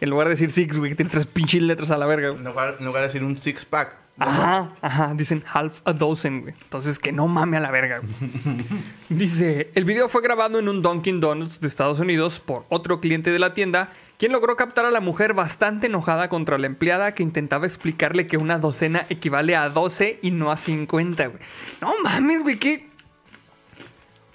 En 0.00 0.08
lugar 0.08 0.28
de 0.28 0.30
decir 0.30 0.50
six, 0.50 0.78
güey, 0.78 0.90
que 0.90 0.96
tiene 0.96 1.10
tres 1.10 1.26
pinches 1.26 1.60
letras 1.60 1.90
a 1.90 1.98
la 1.98 2.06
verga, 2.06 2.28
güey. 2.28 2.38
En 2.40 2.46
lugar, 2.46 2.76
en 2.78 2.86
lugar 2.86 3.02
de 3.02 3.08
decir 3.08 3.22
un 3.22 3.36
six 3.36 3.66
pack. 3.66 3.98
Ajá, 4.18 4.72
ajá, 4.80 5.12
dicen 5.14 5.44
half 5.52 5.80
a 5.84 5.92
dozen, 5.92 6.42
güey. 6.42 6.54
Entonces, 6.62 6.98
que 6.98 7.12
no 7.12 7.26
mame 7.26 7.56
a 7.58 7.60
la 7.60 7.70
verga, 7.70 8.00
güey. 8.00 8.64
Dice, 9.08 9.70
el 9.74 9.84
video 9.84 10.08
fue 10.08 10.22
grabado 10.22 10.58
en 10.58 10.68
un 10.68 10.82
Dunkin' 10.82 11.20
Donuts 11.20 11.60
de 11.60 11.68
Estados 11.68 12.00
Unidos 12.00 12.40
por 12.40 12.64
otro 12.68 13.00
cliente 13.00 13.30
de 13.30 13.38
la 13.38 13.54
tienda, 13.54 13.92
quien 14.20 14.32
logró 14.32 14.54
captar 14.54 14.84
a 14.84 14.90
la 14.90 15.00
mujer 15.00 15.32
bastante 15.34 15.86
enojada 15.88 16.28
contra 16.28 16.58
la 16.58 16.66
empleada 16.66 17.14
que 17.14 17.22
intentaba 17.22 17.64
explicarle 17.66 18.26
que 18.26 18.36
una 18.36 18.58
docena 18.58 19.06
equivale 19.08 19.56
a 19.56 19.68
12 19.70 20.20
y 20.22 20.30
no 20.30 20.52
a 20.52 20.56
50, 20.58 21.26
güey. 21.26 21.38
No 21.80 21.94
mames, 22.04 22.42
güey, 22.42 22.58
¿qué? 22.58 22.90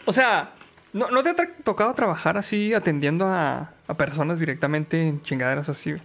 O 0.05 0.11
sea, 0.13 0.53
¿no, 0.93 1.09
no 1.11 1.23
te 1.23 1.29
ha 1.29 1.35
tra- 1.35 1.53
tocado 1.63 1.93
trabajar 1.93 2.37
así 2.37 2.73
atendiendo 2.73 3.27
a, 3.27 3.73
a 3.87 3.93
personas 3.93 4.39
directamente 4.39 5.07
en 5.07 5.21
chingaderas 5.21 5.69
así, 5.69 5.91
güey? 5.91 6.01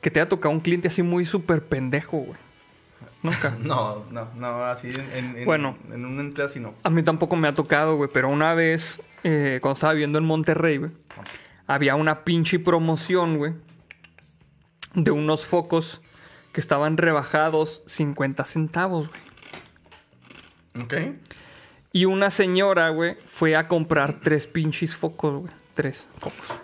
Que 0.00 0.10
te 0.10 0.20
ha 0.20 0.28
tocado 0.28 0.52
un 0.52 0.60
cliente 0.60 0.88
así 0.88 1.02
muy 1.02 1.26
súper 1.26 1.64
pendejo, 1.64 2.18
güey. 2.18 2.38
Nunca. 3.22 3.54
No, 3.62 4.04
no, 4.10 4.28
no, 4.34 4.64
así 4.64 4.90
en, 5.14 5.36
en- 5.36 5.44
Bueno. 5.44 5.76
en 5.92 6.04
un 6.04 6.18
empleo 6.18 6.46
así 6.46 6.58
no. 6.58 6.74
A 6.82 6.90
mí 6.90 7.02
tampoco 7.02 7.36
me 7.36 7.46
ha 7.48 7.54
tocado, 7.54 7.96
güey, 7.96 8.10
pero 8.12 8.28
una 8.28 8.54
vez, 8.54 9.00
eh, 9.24 9.58
cuando 9.60 9.74
estaba 9.74 9.92
viviendo 9.92 10.18
en 10.18 10.24
Monterrey, 10.24 10.78
güey, 10.78 10.90
había 11.70 11.94
una 11.94 12.24
pinche 12.24 12.58
promoción, 12.58 13.38
güey, 13.38 13.52
de 14.94 15.12
unos 15.12 15.46
focos 15.46 16.02
que 16.52 16.60
estaban 16.60 16.96
rebajados 16.96 17.84
50 17.86 18.44
centavos, 18.44 19.08
güey. 20.74 20.84
¿Ok? 20.84 20.94
Y 21.92 22.06
una 22.06 22.32
señora, 22.32 22.88
güey, 22.88 23.16
fue 23.24 23.54
a 23.54 23.68
comprar 23.68 24.18
tres 24.18 24.48
pinches 24.48 24.96
focos, 24.96 25.42
güey. 25.42 25.52
Tres 25.74 26.08
focos. 26.18 26.58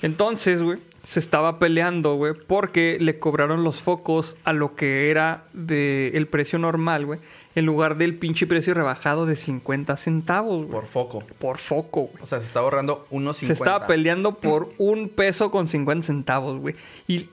Entonces, 0.00 0.62
güey, 0.62 0.78
se 1.02 1.20
estaba 1.20 1.58
peleando, 1.58 2.14
güey, 2.14 2.32
porque 2.32 2.96
le 2.98 3.18
cobraron 3.18 3.62
los 3.62 3.82
focos 3.82 4.38
a 4.44 4.54
lo 4.54 4.74
que 4.74 5.10
era 5.10 5.44
de 5.52 6.12
el 6.14 6.28
precio 6.28 6.58
normal, 6.58 7.04
güey, 7.04 7.20
en 7.58 7.66
lugar 7.66 7.96
del 7.96 8.16
pinche 8.16 8.46
precio 8.46 8.74
rebajado 8.74 9.26
de 9.26 9.36
50 9.36 9.96
centavos, 9.96 10.58
güey. 10.58 10.70
Por 10.70 10.86
foco. 10.86 11.22
Por 11.38 11.58
foco, 11.58 12.02
güey. 12.02 12.22
O 12.22 12.26
sea, 12.26 12.40
se 12.40 12.46
está 12.46 12.60
ahorrando 12.60 13.06
unos 13.10 13.38
50. 13.38 13.46
Se 13.46 13.62
estaba 13.62 13.86
peleando 13.86 14.36
por 14.36 14.72
un 14.78 15.08
peso 15.08 15.50
con 15.50 15.66
50 15.66 16.06
centavos, 16.06 16.58
güey. 16.60 16.74
Y 17.06 17.28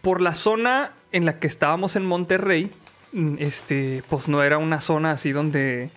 por 0.00 0.20
la 0.20 0.34
zona 0.34 0.94
en 1.12 1.26
la 1.26 1.38
que 1.38 1.46
estábamos 1.46 1.96
en 1.96 2.04
Monterrey, 2.04 2.70
mm, 3.12 3.36
este, 3.38 4.02
pues 4.08 4.28
no 4.28 4.42
era 4.42 4.58
una 4.58 4.80
zona 4.80 5.12
así 5.12 5.32
donde 5.32 5.90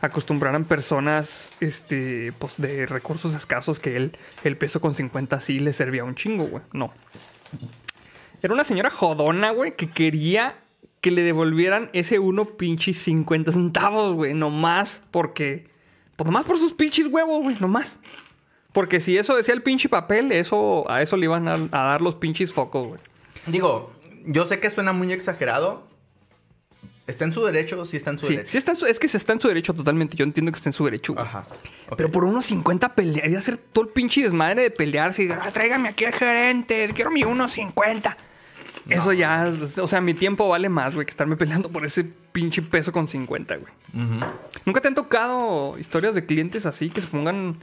acostumbraran 0.00 0.64
personas, 0.64 1.52
este, 1.60 2.32
pues 2.38 2.54
de 2.58 2.86
recursos 2.86 3.34
escasos 3.34 3.78
que 3.78 3.96
el, 3.96 4.16
el 4.42 4.56
peso 4.56 4.80
con 4.80 4.94
50 4.94 5.40
sí 5.40 5.58
le 5.58 5.72
servía 5.72 6.04
un 6.04 6.14
chingo, 6.14 6.44
güey. 6.44 6.62
No. 6.72 6.92
Era 8.42 8.52
una 8.52 8.64
señora 8.64 8.90
jodona, 8.90 9.50
güey, 9.50 9.74
que 9.74 9.88
quería 9.88 10.54
que 11.04 11.10
le 11.10 11.20
devolvieran 11.20 11.90
ese 11.92 12.18
uno 12.18 12.46
pinches 12.46 12.96
50 12.96 13.52
centavos, 13.52 14.14
güey. 14.14 14.32
Nomás 14.32 15.02
porque... 15.10 15.66
Pues 16.16 16.24
nomás 16.24 16.46
por 16.46 16.56
sus 16.56 16.72
pinches 16.72 17.08
huevos, 17.08 17.42
güey. 17.42 17.56
Nomás. 17.60 17.98
Porque 18.72 19.00
si 19.00 19.18
eso 19.18 19.36
decía 19.36 19.52
el 19.52 19.62
pinche 19.62 19.90
papel, 19.90 20.32
eso, 20.32 20.90
a 20.90 21.02
eso 21.02 21.18
le 21.18 21.26
iban 21.26 21.46
a, 21.46 21.54
a 21.72 21.82
dar 21.90 22.00
los 22.00 22.14
pinches 22.14 22.54
focos, 22.54 22.86
güey. 22.88 23.00
Digo, 23.46 23.92
yo 24.24 24.46
sé 24.46 24.60
que 24.60 24.70
suena 24.70 24.94
muy 24.94 25.12
exagerado. 25.12 25.86
¿Está 27.06 27.26
en 27.26 27.34
su 27.34 27.44
derecho? 27.44 27.84
Sí, 27.84 27.98
está 27.98 28.10
en 28.12 28.18
su 28.18 28.26
Sí, 28.26 28.32
derecho. 28.36 28.50
sí 28.52 28.56
está 28.56 28.70
en 28.70 28.76
su- 28.78 28.86
es 28.86 28.98
que 28.98 29.08
se 29.08 29.18
está 29.18 29.34
en 29.34 29.40
su 29.42 29.48
derecho 29.48 29.74
totalmente. 29.74 30.16
Yo 30.16 30.24
entiendo 30.24 30.50
que 30.50 30.56
está 30.56 30.70
en 30.70 30.72
su 30.72 30.86
derecho, 30.86 31.12
güey. 31.12 31.26
Ajá. 31.26 31.44
Pero 31.98 32.10
por 32.10 32.24
unos 32.24 32.46
50 32.46 32.94
pelear 32.94 33.28
y 33.28 33.34
hacer 33.36 33.58
todo 33.58 33.84
el 33.84 33.90
pinche 33.90 34.22
desmadre 34.22 34.62
de 34.62 34.70
pelearse. 34.70 35.24
y, 35.24 35.30
"Ah, 35.30 35.50
tráigame 35.52 35.90
aquí 35.90 36.06
al 36.06 36.14
gerente, 36.14 36.90
quiero 36.94 37.10
mi 37.10 37.22
1.50. 37.22 38.16
Eso 38.88 39.12
ya, 39.12 39.50
o 39.80 39.86
sea, 39.86 40.00
mi 40.00 40.14
tiempo 40.14 40.48
vale 40.48 40.68
más, 40.68 40.94
güey, 40.94 41.06
que 41.06 41.10
estarme 41.10 41.36
peleando 41.36 41.70
por 41.70 41.84
ese 41.86 42.04
pinche 42.04 42.60
peso 42.62 42.92
con 42.92 43.08
50, 43.08 43.56
güey. 43.56 43.72
¿Nunca 44.66 44.80
te 44.80 44.88
han 44.88 44.94
tocado 44.94 45.78
historias 45.78 46.14
de 46.14 46.26
clientes 46.26 46.66
así 46.66 46.90
que 46.90 47.00
se 47.00 47.06
pongan 47.06 47.56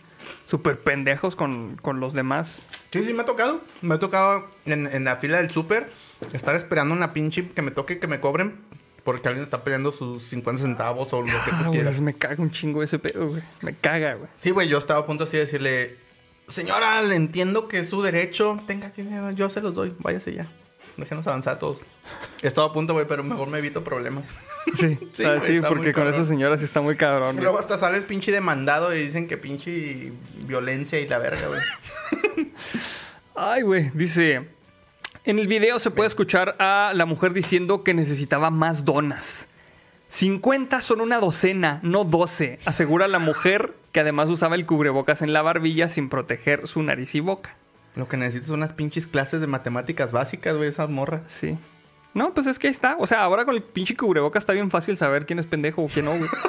súper 0.48 0.80
pendejos 0.80 1.36
con, 1.36 1.78
con 1.82 2.00
los 2.00 2.14
demás? 2.14 2.66
Sí, 2.92 3.04
sí, 3.04 3.14
me 3.14 3.22
ha 3.22 3.26
tocado. 3.26 3.62
Me 3.82 3.96
ha 3.96 4.00
tocado 4.00 4.48
en, 4.66 4.88
en 4.88 5.04
la 5.04 5.18
fila 5.18 5.38
del 5.38 5.52
súper 5.52 5.90
estar 6.34 6.56
esperando 6.56 6.94
una 6.96 7.14
pinche 7.14 7.50
que 7.50 7.62
me 7.62 7.72
toque 7.72 8.00
que 8.00 8.08
me 8.08 8.20
cobren 8.20 8.56
porque 9.04 9.28
alguien 9.28 9.44
está 9.44 9.64
peleando 9.64 9.92
sus 9.92 10.24
50 10.24 10.62
centavos 10.62 11.12
o 11.14 11.22
lo 11.22 11.26
que 11.26 11.32
Ah, 11.34 11.46
tú 11.50 11.56
güey, 11.66 11.72
quieras. 11.72 12.02
me 12.02 12.14
caga 12.14 12.42
un 12.42 12.52
chingo 12.52 12.84
ese 12.84 13.00
pedo, 13.00 13.30
güey. 13.30 13.42
Me 13.62 13.74
caga, 13.76 14.14
güey. 14.16 14.30
Sí, 14.38 14.52
güey, 14.52 14.68
yo 14.68 14.78
estaba 14.78 15.00
a 15.02 15.06
punto 15.08 15.24
así 15.24 15.38
de 15.38 15.46
decirle, 15.46 15.98
señora, 16.48 17.02
le 17.02 17.16
entiendo 17.16 17.68
que 17.68 17.80
es 17.80 17.90
su 17.90 18.02
derecho, 18.04 18.60
tenga 18.68 18.92
que 18.92 19.06
yo 19.36 19.50
se 19.50 19.62
los 19.62 19.74
doy, 19.74 19.94
váyase 20.00 20.34
ya. 20.34 20.48
Déjenos 20.98 21.26
avanzar 21.28 21.60
todos. 21.60 21.82
Estaba 22.42 22.68
a 22.68 22.74
punto, 22.74 22.94
güey, 22.94 23.08
pero 23.08 23.24
mejor 23.24 23.50
me 23.50 23.60
evito 23.60 23.84
problemas. 23.84 24.28
Sí, 24.76 24.96
Sí, 25.12 25.24
ah, 25.26 25.42
sí 25.44 25.60
porque 25.60 25.92
con 25.92 26.08
esa 26.08 26.24
señora 26.24 26.56
sí 26.56 26.66
está 26.66 26.82
muy 26.82 26.96
cabrón, 26.96 27.32
güey. 27.32 27.44
Luego 27.44 27.58
hasta 27.58 27.80
sales 27.80 28.06
pinche 28.06 28.32
demandado 28.32 28.94
y 28.96 29.00
dicen 29.00 29.28
que 29.28 29.36
pinche 29.36 30.14
violencia 30.46 31.00
y 31.00 31.08
la 31.08 31.18
verga, 31.18 31.48
güey. 31.48 31.62
Ay, 33.36 33.64
güey, 33.64 33.90
dice... 33.96 34.48
En 35.24 35.40
el 35.40 35.48
video 35.48 35.78
se 35.80 35.92
puede 35.92 36.08
escuchar 36.08 36.56
a 36.60 36.94
la 36.96 37.06
mujer 37.06 37.34
diciendo 37.34 37.84
que 37.84 37.94
necesitaba 37.94 38.50
más 38.50 38.86
donas. 38.86 39.48
50 40.08 40.82
son 40.82 41.00
una 41.00 41.20
docena, 41.20 41.80
no 41.84 42.04
12, 42.04 42.60
asegura 42.66 43.08
la 43.08 43.20
mujer 43.20 43.74
que 43.92 44.00
además 44.00 44.30
usaba 44.30 44.56
el 44.56 44.66
cubrebocas 44.66 45.22
en 45.22 45.32
la 45.32 45.42
barbilla 45.42 45.90
sin 45.90 46.10
proteger 46.10 46.68
su 46.68 46.84
nariz 46.84 47.16
y 47.16 47.20
boca. 47.20 47.56
Lo 47.96 48.08
que 48.08 48.18
necesitas 48.18 48.48
son 48.48 48.58
unas 48.58 48.74
pinches 48.74 49.06
clases 49.06 49.42
de 49.42 49.48
matemáticas 49.48 50.12
básicas, 50.12 50.56
güey, 50.56 50.70
esa 50.70 50.88
morra. 50.88 51.24
Sí. 51.28 51.58
No, 52.14 52.34
pues 52.34 52.48
es 52.48 52.60
que 52.60 52.68
ahí 52.68 52.72
está. 52.72 52.96
O 53.00 53.08
sea, 53.08 53.22
ahora 53.24 53.46
con 53.46 53.56
el 53.56 53.64
pinche 53.64 53.96
cubrebocas 53.96 54.42
está 54.42 54.54
bien 54.54 54.72
fácil 54.72 54.98
saber 54.98 55.26
quién 55.26 55.40
es 55.40 55.48
pendejo 55.48 55.84
o 55.84 55.88
quién 55.88 56.06
no, 56.06 56.18
güey. 56.18 56.30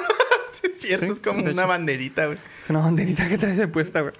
Sí, 0.51 0.67
es 0.75 0.81
cierto, 0.81 1.05
Sí, 1.07 1.11
es 1.13 1.19
como 1.19 1.43
una 1.43 1.65
banderita, 1.65 2.27
güey. 2.27 2.37
Es 2.63 2.69
una 2.69 2.79
banderita 2.79 3.27
que 3.27 3.37
traes 3.37 3.57
de 3.57 3.67
puesta, 3.67 4.01
güey. 4.01 4.13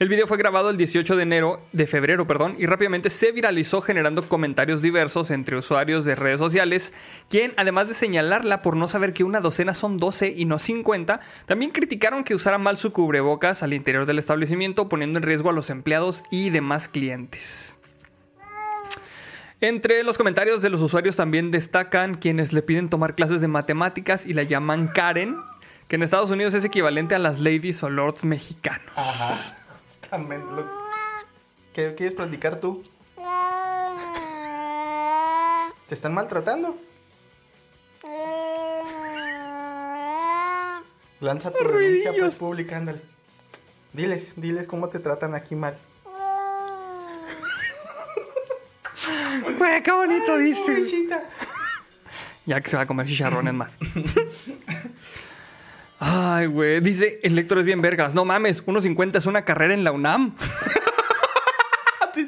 El 0.00 0.08
video 0.08 0.26
fue 0.26 0.38
grabado 0.38 0.70
el 0.70 0.76
18 0.76 1.14
de 1.14 1.22
enero, 1.22 1.62
de 1.72 1.86
febrero, 1.86 2.26
perdón, 2.26 2.56
y 2.58 2.66
rápidamente 2.66 3.10
se 3.10 3.30
viralizó 3.30 3.80
generando 3.80 4.28
comentarios 4.28 4.82
diversos 4.82 5.30
entre 5.30 5.56
usuarios 5.56 6.04
de 6.04 6.16
redes 6.16 6.40
sociales, 6.40 6.92
quien 7.30 7.54
además 7.56 7.86
de 7.86 7.94
señalarla 7.94 8.60
por 8.60 8.76
no 8.76 8.88
saber 8.88 9.12
que 9.12 9.22
una 9.22 9.38
docena 9.38 9.72
son 9.72 9.96
12 9.96 10.34
y 10.36 10.46
no 10.46 10.58
50, 10.58 11.20
también 11.46 11.70
criticaron 11.70 12.24
que 12.24 12.34
usara 12.34 12.58
mal 12.58 12.76
su 12.76 12.92
cubrebocas 12.92 13.62
al 13.62 13.72
interior 13.72 14.04
del 14.04 14.18
establecimiento, 14.18 14.88
poniendo 14.88 15.20
en 15.20 15.22
riesgo 15.22 15.50
a 15.50 15.52
los 15.52 15.70
empleados 15.70 16.24
y 16.28 16.50
demás 16.50 16.88
clientes. 16.88 17.78
Entre 19.60 20.02
los 20.02 20.18
comentarios 20.18 20.60
de 20.60 20.70
los 20.70 20.82
usuarios 20.82 21.14
también 21.14 21.52
destacan 21.52 22.16
quienes 22.16 22.52
le 22.52 22.62
piden 22.62 22.90
tomar 22.90 23.14
clases 23.14 23.40
de 23.40 23.48
matemáticas 23.48 24.26
y 24.26 24.34
la 24.34 24.42
llaman 24.42 24.88
Karen, 24.88 25.36
que 25.86 25.94
en 25.94 26.02
Estados 26.02 26.32
Unidos 26.32 26.52
es 26.54 26.64
equivalente 26.64 27.14
a 27.14 27.20
las 27.20 27.38
ladies 27.38 27.80
o 27.84 27.88
lords 27.88 28.24
mexicanos. 28.24 28.90
Ajá. 28.96 29.63
Lo- 30.18 30.68
¿Qué 31.72 31.94
quieres 31.96 32.14
platicar 32.14 32.60
tú? 32.60 32.84
¿Te 35.88 35.94
están 35.94 36.14
maltratando? 36.14 36.76
Lanza 41.20 41.50
tu 41.50 41.64
denuncia 41.66 42.12
pues 42.16 42.34
pública, 42.34 42.76
ándale. 42.76 43.00
Diles, 43.92 44.34
diles 44.36 44.68
cómo 44.68 44.88
te 44.88 45.00
tratan 45.00 45.34
aquí 45.34 45.56
mal. 45.56 45.76
Güey, 49.58 49.82
qué 49.82 49.90
bonito 49.90 50.36
dice. 50.38 51.08
Ya 52.46 52.60
que 52.60 52.70
se 52.70 52.76
va 52.76 52.82
a 52.82 52.86
comer 52.86 53.06
chicharrones 53.06 53.54
más. 53.54 53.78
Ay, 55.98 56.46
güey. 56.46 56.80
Dice, 56.80 57.18
el 57.22 57.34
lector 57.34 57.58
es 57.58 57.64
bien 57.64 57.80
vergas. 57.80 58.14
No 58.14 58.24
mames, 58.24 58.64
1.50 58.66 59.16
es 59.16 59.26
una 59.26 59.44
carrera 59.44 59.74
en 59.74 59.84
la 59.84 59.92
UNAM. 59.92 60.36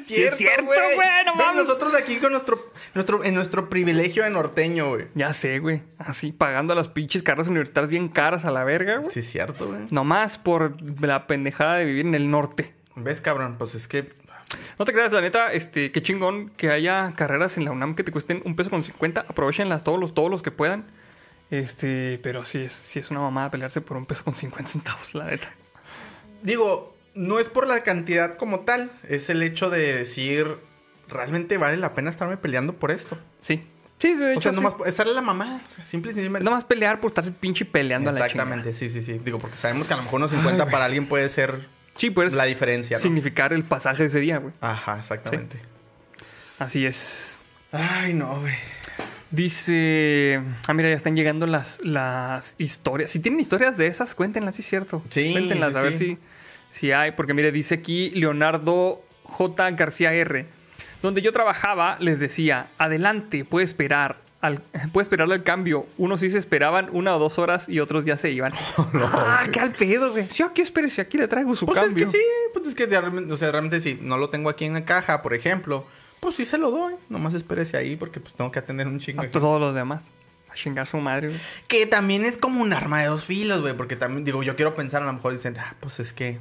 Sí, 0.05 0.21
es 0.21 0.35
cierto, 0.35 0.65
güey, 0.65 0.79
no 1.25 1.31
Ven, 1.31 1.45
mames. 1.45 1.63
nosotros 1.63 1.95
aquí 1.95 2.17
con 2.17 2.31
nuestro, 2.33 2.71
nuestro, 2.93 3.23
en 3.23 3.33
nuestro 3.35 3.69
privilegio 3.69 4.23
de 4.23 4.29
norteño, 4.29 4.89
güey. 4.89 5.07
Ya 5.15 5.33
sé, 5.33 5.59
güey. 5.59 5.81
Así, 5.97 6.33
pagando 6.33 6.75
las 6.75 6.89
pinches 6.89 7.23
carreras 7.23 7.47
universitarias 7.47 7.89
bien 7.89 8.09
caras 8.09 8.43
a 8.43 8.51
la 8.51 8.65
verga, 8.65 8.97
güey. 8.97 9.11
Sí, 9.11 9.21
es 9.21 9.29
cierto, 9.29 9.67
güey. 9.67 9.79
Nomás 9.91 10.39
por 10.39 10.75
la 11.01 11.25
pendejada 11.27 11.75
de 11.75 11.85
vivir 11.85 12.05
en 12.05 12.15
el 12.15 12.29
norte. 12.29 12.73
¿Ves, 12.95 13.21
cabrón? 13.21 13.55
Pues 13.57 13.75
es 13.75 13.87
que 13.87 14.11
No 14.77 14.83
te 14.83 14.91
creas, 14.91 15.13
la 15.13 15.21
neta, 15.21 15.53
este, 15.53 15.91
qué 15.93 16.01
chingón 16.01 16.49
que 16.57 16.69
haya 16.69 17.13
carreras 17.15 17.57
en 17.57 17.63
la 17.63 17.71
UNAM 17.71 17.95
que 17.95 18.03
te 18.03 18.11
cuesten 18.11 18.41
un 18.43 18.57
peso 18.57 18.69
con 18.69 18.83
50. 18.83 19.25
Aprovechenlas 19.27 19.83
todos 19.85 19.99
los, 20.01 20.13
todos 20.13 20.29
los 20.29 20.41
que 20.43 20.51
puedan. 20.51 20.85
Este, 21.49 22.19
pero 22.21 22.43
sí 22.43 22.59
es, 22.59 22.71
sí 22.71 22.99
es 22.99 23.09
una 23.09 23.21
mamada 23.21 23.51
pelearse 23.51 23.81
por 23.81 23.97
un 23.97 24.05
peso 24.05 24.23
con 24.23 24.35
50 24.35 24.71
centavos, 24.71 25.13
la 25.13 25.25
neta. 25.25 25.49
Digo, 26.43 26.95
no 27.13 27.39
es 27.39 27.47
por 27.47 27.67
la 27.67 27.83
cantidad 27.83 28.35
como 28.35 28.61
tal, 28.61 28.91
es 29.07 29.29
el 29.29 29.41
hecho 29.41 29.69
de 29.69 29.95
decir, 29.95 30.57
realmente 31.07 31.57
vale 31.57 31.77
la 31.77 31.93
pena 31.93 32.09
estarme 32.09 32.37
peleando 32.37 32.73
por 32.73 32.91
esto. 32.91 33.17
Sí. 33.39 33.61
Sí, 33.99 34.13
de 34.13 34.33
hecho. 34.33 34.37
o 34.37 34.41
sea, 34.41 34.51
sí. 34.51 34.57
nomás, 34.57 34.75
esa 34.85 35.03
es 35.03 35.09
la 35.09 35.21
mamá, 35.21 35.59
o 35.67 35.71
sea, 35.71 35.85
simple 35.87 36.11
y 36.11 36.13
sencillamente. 36.13 36.43
Nomás 36.43 36.65
pelear 36.65 36.99
por 36.99 37.09
estar 37.09 37.31
pinche 37.33 37.65
peleando 37.65 38.11
a 38.11 38.13
la 38.13 38.19
Exactamente, 38.19 38.73
sí, 38.73 38.91
sí, 38.91 39.01
sí. 39.01 39.13
Digo, 39.17 39.39
porque 39.39 39.57
sabemos 39.57 39.87
que 39.87 39.93
a 39.93 39.97
lo 39.97 40.03
mejor 40.03 40.19
unos 40.19 40.31
50 40.31 40.67
para 40.67 40.85
alguien 40.85 41.07
puede 41.07 41.29
ser. 41.29 41.65
Sí, 41.95 42.13
la 42.33 42.45
diferencia, 42.45 42.97
¿no? 42.97 43.01
significar 43.01 43.53
el 43.53 43.63
pasaje 43.63 44.03
de 44.03 44.09
ese 44.09 44.19
día, 44.19 44.37
güey. 44.37 44.53
Ajá, 44.61 44.99
exactamente. 44.99 45.59
Así 46.59 46.85
es. 46.85 47.39
Ay, 47.71 48.13
no, 48.13 48.39
güey. 48.39 48.53
Dice. 49.31 50.41
Ah, 50.67 50.73
mira, 50.73 50.89
ya 50.89 50.95
están 50.95 51.15
llegando 51.15 51.47
las, 51.47 51.79
las 51.83 52.55
historias. 52.57 53.11
Si 53.11 53.19
tienen 53.19 53.39
historias 53.39 53.77
de 53.77 53.87
esas, 53.87 54.15
cuéntenlas, 54.15 54.55
sí 54.55 54.61
es 54.61 54.67
cierto. 54.67 55.03
Sí, 55.09 55.31
Cuéntenlas, 55.33 55.73
sí, 55.73 55.79
a 55.79 55.81
ver 55.81 55.93
si, 55.93 56.17
si 56.69 56.91
hay. 56.91 57.11
Porque 57.11 57.33
mire, 57.33 57.51
dice 57.51 57.75
aquí 57.75 58.09
Leonardo 58.11 59.01
J. 59.23 59.71
García 59.71 60.13
R. 60.13 60.45
Donde 61.01 61.21
yo 61.21 61.31
trabajaba, 61.31 61.97
les 61.99 62.19
decía, 62.19 62.69
adelante, 62.77 63.45
puede 63.45 63.65
esperar. 63.65 64.17
Al, 64.39 64.61
puede 64.93 65.03
esperarle 65.03 65.35
al 65.35 65.43
cambio. 65.43 65.87
Unos 65.97 66.21
sí 66.21 66.29
se 66.29 66.37
esperaban 66.37 66.87
una 66.91 67.15
o 67.15 67.19
dos 67.19 67.37
horas 67.37 67.67
y 67.67 67.79
otros 67.79 68.05
ya 68.05 68.17
se 68.17 68.31
iban. 68.31 68.53
ah, 68.77 69.45
qué 69.51 69.59
al 69.59 69.71
pedo, 69.73 70.11
güey. 70.11 70.25
Sí, 70.29 70.41
aquí 70.43 70.61
espérese, 70.61 71.01
aquí 71.01 71.17
le 71.17 71.27
traigo 71.27 71.55
su 71.55 71.65
Pues 71.65 71.79
cambio. 71.79 72.05
es 72.05 72.11
que 72.11 72.17
sí, 72.17 72.23
pues 72.53 72.67
es 72.67 72.75
que 72.75 72.85
realmente, 72.85 73.33
o 73.33 73.37
sea, 73.37 73.51
realmente 73.51 73.81
si 73.81 73.95
no 74.01 74.17
lo 74.17 74.29
tengo 74.29 74.49
aquí 74.49 74.65
en 74.65 74.73
la 74.73 74.85
caja, 74.85 75.21
por 75.21 75.33
ejemplo, 75.33 75.85
pues 76.19 76.35
sí 76.35 76.45
se 76.45 76.57
lo 76.57 76.71
doy. 76.71 76.95
Nomás 77.09 77.33
espérese 77.33 77.77
ahí 77.77 77.95
porque 77.95 78.19
pues 78.19 78.33
tengo 78.33 78.51
que 78.51 78.59
atender 78.59 78.87
un 78.87 78.99
chingo. 78.99 79.21
A 79.21 79.29
todos 79.29 79.59
los 79.59 79.73
demás. 79.75 80.11
A 80.49 80.53
chingar 80.53 80.87
su 80.87 80.97
madre, 80.97 81.27
güey. 81.29 81.39
Que 81.67 81.85
también 81.85 82.25
es 82.25 82.37
como 82.37 82.61
un 82.61 82.73
arma 82.73 83.01
de 83.01 83.07
dos 83.07 83.25
filos, 83.25 83.61
güey. 83.61 83.75
Porque 83.75 83.95
también, 83.95 84.23
digo, 84.23 84.43
yo 84.43 84.55
quiero 84.55 84.75
pensar, 84.75 85.01
a 85.03 85.05
lo 85.05 85.13
mejor 85.13 85.33
dicen, 85.33 85.57
ah, 85.59 85.75
pues 85.79 85.99
es 85.99 86.13
que. 86.13 86.39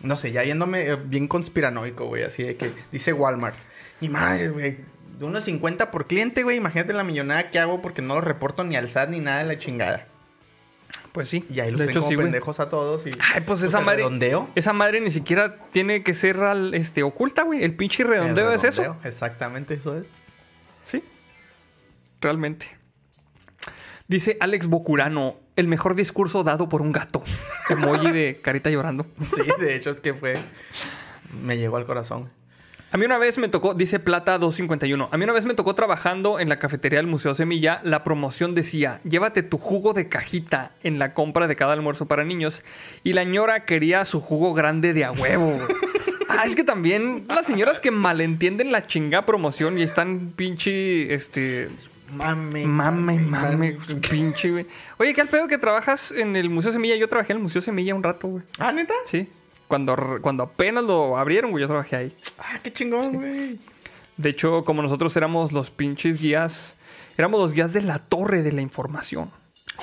No 0.00 0.16
sé, 0.16 0.32
ya 0.32 0.42
yéndome 0.42 0.82
eh, 0.82 0.96
bien 0.96 1.28
conspiranoico, 1.28 2.06
güey. 2.06 2.22
Así 2.22 2.42
de 2.42 2.56
que 2.56 2.72
dice 2.92 3.12
Walmart. 3.12 3.58
Mi 4.00 4.08
madre, 4.08 4.48
güey. 4.48 4.78
De 5.18 5.24
unos 5.24 5.44
50 5.44 5.90
por 5.90 6.06
cliente, 6.06 6.42
güey. 6.42 6.56
Imagínate 6.56 6.92
la 6.92 7.04
millonada 7.04 7.50
que 7.50 7.58
hago 7.58 7.80
porque 7.80 8.02
no 8.02 8.14
lo 8.14 8.20
reporto 8.20 8.64
ni 8.64 8.76
al 8.76 8.90
SAT 8.90 9.10
ni 9.10 9.20
nada 9.20 9.38
de 9.38 9.44
la 9.44 9.58
chingada. 9.58 10.08
Pues 11.14 11.28
sí. 11.28 11.46
Y 11.48 11.60
ahí 11.60 11.70
los 11.70 11.78
De 11.78 11.84
traen 11.84 11.90
hecho, 11.90 12.00
como 12.00 12.08
sí, 12.10 12.14
güey. 12.16 12.26
pendejos 12.26 12.58
a 12.58 12.68
todos. 12.68 13.06
Y, 13.06 13.10
Ay, 13.32 13.42
pues 13.46 13.62
esa 13.62 13.78
el 13.78 13.84
madre. 13.84 13.98
redondeo. 13.98 14.48
Esa 14.56 14.72
madre 14.72 15.00
ni 15.00 15.12
siquiera 15.12 15.58
tiene 15.70 16.02
que 16.02 16.12
ser 16.12 16.38
al- 16.40 16.74
este, 16.74 17.04
oculta, 17.04 17.42
güey. 17.44 17.62
El 17.62 17.76
pinche 17.76 18.02
redondeo, 18.02 18.48
El 18.50 18.56
es 18.56 18.64
eso. 18.64 18.82
redondeo, 18.82 19.08
Exactamente, 19.08 19.74
eso 19.74 19.96
es. 19.96 20.04
Sí. 20.82 21.04
Realmente. 22.20 22.66
Dice 24.08 24.36
Alex 24.40 24.66
Bocurano, 24.66 25.36
el 25.54 25.68
mejor 25.68 25.94
discurso 25.94 26.42
dado 26.42 26.68
por 26.68 26.82
un 26.82 26.90
gato. 26.90 27.22
Emoji 27.70 28.10
de 28.10 28.40
carita 28.42 28.68
llorando. 28.70 29.06
Sí, 29.36 29.42
de 29.60 29.76
hecho 29.76 29.90
es 29.90 30.00
que 30.00 30.14
fue. 30.14 30.36
Me 31.44 31.56
llegó 31.56 31.76
al 31.76 31.86
corazón. 31.86 32.28
A 32.94 32.96
mí 32.96 33.06
una 33.06 33.18
vez 33.18 33.38
me 33.38 33.48
tocó, 33.48 33.74
dice 33.74 33.98
Plata 33.98 34.38
251, 34.38 35.08
a 35.10 35.18
mí 35.18 35.24
una 35.24 35.32
vez 35.32 35.46
me 35.46 35.54
tocó 35.54 35.74
trabajando 35.74 36.38
en 36.38 36.48
la 36.48 36.54
cafetería 36.54 37.00
del 37.00 37.08
Museo 37.08 37.34
Semilla, 37.34 37.80
la 37.82 38.04
promoción 38.04 38.54
decía, 38.54 39.00
llévate 39.02 39.42
tu 39.42 39.58
jugo 39.58 39.94
de 39.94 40.08
cajita 40.08 40.76
en 40.84 41.00
la 41.00 41.12
compra 41.12 41.48
de 41.48 41.56
cada 41.56 41.72
almuerzo 41.72 42.06
para 42.06 42.22
niños, 42.22 42.62
y 43.02 43.14
la 43.14 43.24
ñora 43.24 43.64
quería 43.64 44.04
su 44.04 44.20
jugo 44.20 44.54
grande 44.54 44.92
de 44.92 45.04
a 45.04 45.10
huevo. 45.10 45.58
ah, 46.28 46.44
es 46.46 46.54
que 46.54 46.62
también 46.62 47.24
las 47.26 47.46
señoras 47.46 47.80
que 47.80 47.90
malentienden 47.90 48.70
la 48.70 48.86
chinga 48.86 49.26
promoción 49.26 49.76
y 49.76 49.82
están 49.82 50.32
pinche, 50.36 51.12
este, 51.12 51.70
Mame. 52.12 52.64
mame, 52.64 53.18
mame, 53.18 53.76
pinche, 54.08 54.52
güey. 54.52 54.66
Oye, 54.98 55.14
¿qué 55.14 55.20
al 55.20 55.26
pedo 55.26 55.48
que 55.48 55.58
trabajas 55.58 56.12
en 56.12 56.36
el 56.36 56.48
Museo 56.48 56.70
Semilla? 56.70 56.94
Yo 56.94 57.08
trabajé 57.08 57.32
en 57.32 57.38
el 57.38 57.42
Museo 57.42 57.60
Semilla 57.60 57.92
un 57.92 58.04
rato, 58.04 58.28
güey. 58.28 58.44
Ah, 58.60 58.70
neta. 58.70 58.94
Sí. 59.04 59.28
Cuando, 59.68 59.96
cuando 60.20 60.44
apenas 60.44 60.84
lo 60.84 61.16
abrieron, 61.16 61.50
güey, 61.50 61.62
yo 61.62 61.68
trabajé 61.68 61.96
ahí. 61.96 62.16
Ah, 62.38 62.60
qué 62.62 62.72
chingón, 62.72 63.14
güey. 63.14 63.58
De 64.16 64.30
hecho, 64.30 64.64
como 64.64 64.82
nosotros 64.82 65.16
éramos 65.16 65.52
los 65.52 65.70
pinches 65.70 66.20
guías, 66.20 66.76
éramos 67.16 67.40
los 67.40 67.52
guías 67.52 67.72
de 67.72 67.82
la 67.82 67.98
torre 67.98 68.42
de 68.42 68.52
la 68.52 68.60
información. 68.60 69.30